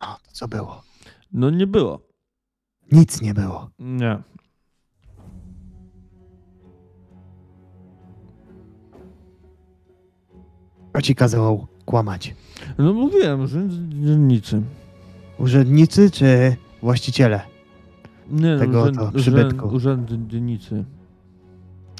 [0.00, 0.82] O, to co było?
[1.32, 2.00] No nie było.
[2.92, 3.70] Nic nie było.
[3.78, 4.18] Nie.
[10.98, 12.34] Kto ci kazał kłamać?
[12.78, 14.62] No mówiłem, że dziennicy.
[15.38, 17.40] Urzędnicy czy właściciele?
[18.30, 19.68] Nie, Tego urzęd, to przybytku.
[19.68, 20.84] urzędnicy.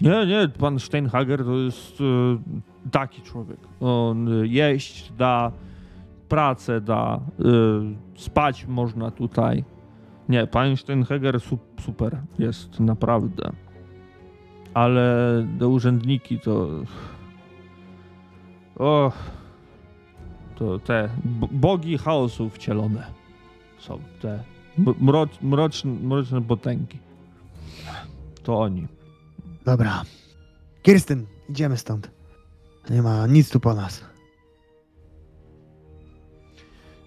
[0.01, 2.05] Nie, nie, pan Steinhager to jest e,
[2.91, 3.59] taki człowiek.
[3.81, 5.53] On jeść da,
[6.29, 7.43] pracę da, e,
[8.17, 9.65] spać można tutaj.
[10.29, 13.53] Nie, pan Steinhager su, super jest, naprawdę.
[14.75, 16.69] Ale te urzędniki to...
[18.79, 19.13] O,
[20.57, 21.09] to te
[21.51, 23.07] bogi chaosu wcielone
[23.79, 24.45] są te
[25.01, 26.99] mroc, mroczne, mroczne potęgi.
[28.43, 28.87] To oni.
[29.65, 30.03] Dobra.
[30.83, 32.11] Kirstyn, idziemy stąd.
[32.91, 34.05] Nie ma nic tu po nas.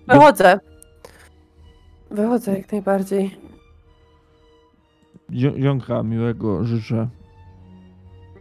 [0.07, 0.59] Wychodzę.
[2.11, 3.37] Wychodzę jak najbardziej.
[5.31, 7.07] Zi- Ziąka miłego życzę.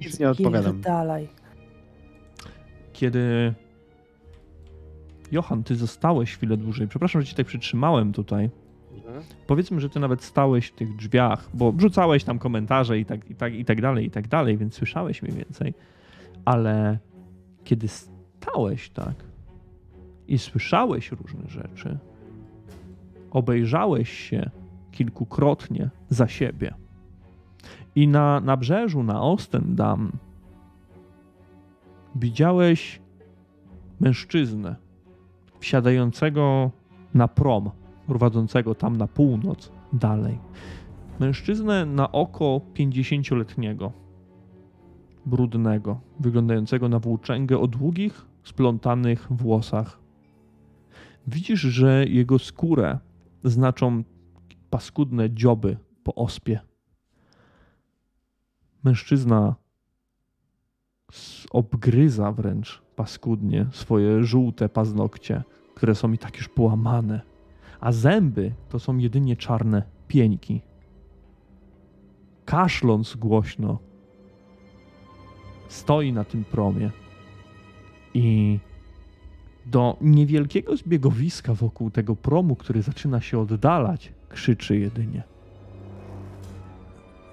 [0.01, 0.81] Nic nie odpowiadam.
[0.81, 1.29] Dalej.
[3.01, 3.55] Kiedy...
[5.33, 6.89] Johan, ty zostałeś chwilę dłużej.
[6.89, 8.51] Przepraszam, że ci tak przytrzymałem tutaj.
[9.47, 13.35] Powiedzmy, że ty nawet stałeś w tych drzwiach, bo wrzucałeś tam komentarze i tak, i
[13.35, 15.75] tak, i tak dalej, i tak dalej, więc słyszałeś mniej więcej.
[16.45, 16.99] Ale
[17.65, 19.15] kiedy stałeś tak
[20.29, 21.99] i słyszałeś różne rzeczy,
[23.31, 24.51] obejrzałeś się
[24.91, 26.75] kilkukrotnie za siebie
[27.95, 30.13] i na nabrzeżu, na Ostendam
[32.15, 33.01] widziałeś
[34.01, 34.77] mężczyznę
[35.61, 36.71] wsiadającego
[37.15, 37.71] na prom
[38.07, 40.39] prowadzącego tam na północ dalej.
[41.21, 43.93] Mężczyznę na oko 50-letniego,
[45.27, 50.01] brudnego, wyglądającego na włóczęgę o długich, splątanych włosach.
[51.27, 52.99] Widzisz, że jego skórę
[53.45, 54.05] znaczą
[54.71, 56.61] paskudne dzioby po ospie.
[58.85, 59.55] Mężczyzna
[61.51, 65.43] obgryza wręcz paskudnie swoje żółte paznokcie,
[65.75, 67.21] które są i tak już połamane
[67.81, 70.61] a zęby to są jedynie czarne pieńki.
[72.45, 73.79] Kaszląc głośno,
[75.69, 76.91] stoi na tym promie
[78.15, 78.59] i
[79.67, 85.23] Do niewielkiego zbiegowiska wokół tego promu, który zaczyna się oddalać, krzyczy jedynie.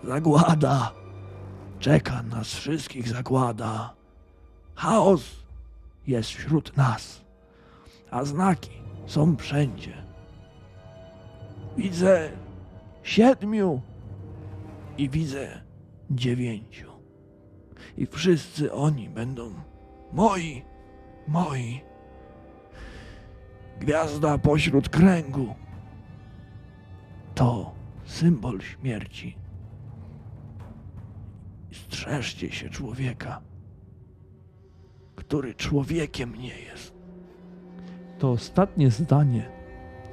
[0.04, 0.92] Zagłada!
[1.80, 3.94] Czeka nas wszystkich zagłada.
[4.76, 5.22] Chaos
[6.08, 7.22] jest wśród nas,
[8.12, 8.72] a znaki
[9.06, 10.04] są wszędzie.
[11.78, 12.30] Widzę
[13.04, 13.82] siedmiu
[14.98, 15.62] i widzę
[16.12, 16.92] dziewięciu.
[17.98, 19.54] I wszyscy oni będą
[20.14, 20.64] moi,
[21.28, 21.82] moi.
[23.80, 25.56] Gwiazda pośród kręgu
[27.36, 27.72] to
[28.06, 29.47] symbol śmierci.
[31.86, 33.42] Strzeżcie się człowieka,
[35.16, 36.94] który człowiekiem nie jest.
[38.20, 39.50] To ostatnie zdanie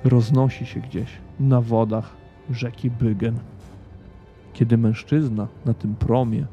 [0.04, 1.10] roznosi się gdzieś
[1.40, 2.16] na wodach
[2.50, 3.38] rzeki Bygen,
[4.52, 6.46] kiedy mężczyzna na tym promie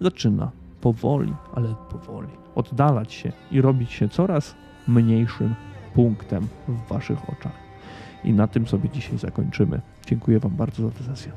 [0.00, 0.50] zaczyna
[0.80, 4.54] powoli, ale powoli oddalać się i robić się coraz
[4.88, 5.54] mniejszym
[5.94, 7.66] punktem w Waszych oczach.
[8.24, 9.80] I na tym sobie dzisiaj zakończymy.
[10.06, 11.32] Dziękuję Wam bardzo za tę sesję.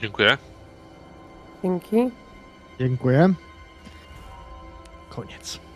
[0.00, 0.38] Dziękuję.
[1.62, 2.10] Dzięki.
[2.78, 3.34] Dziękuję.
[5.10, 5.67] Koniec.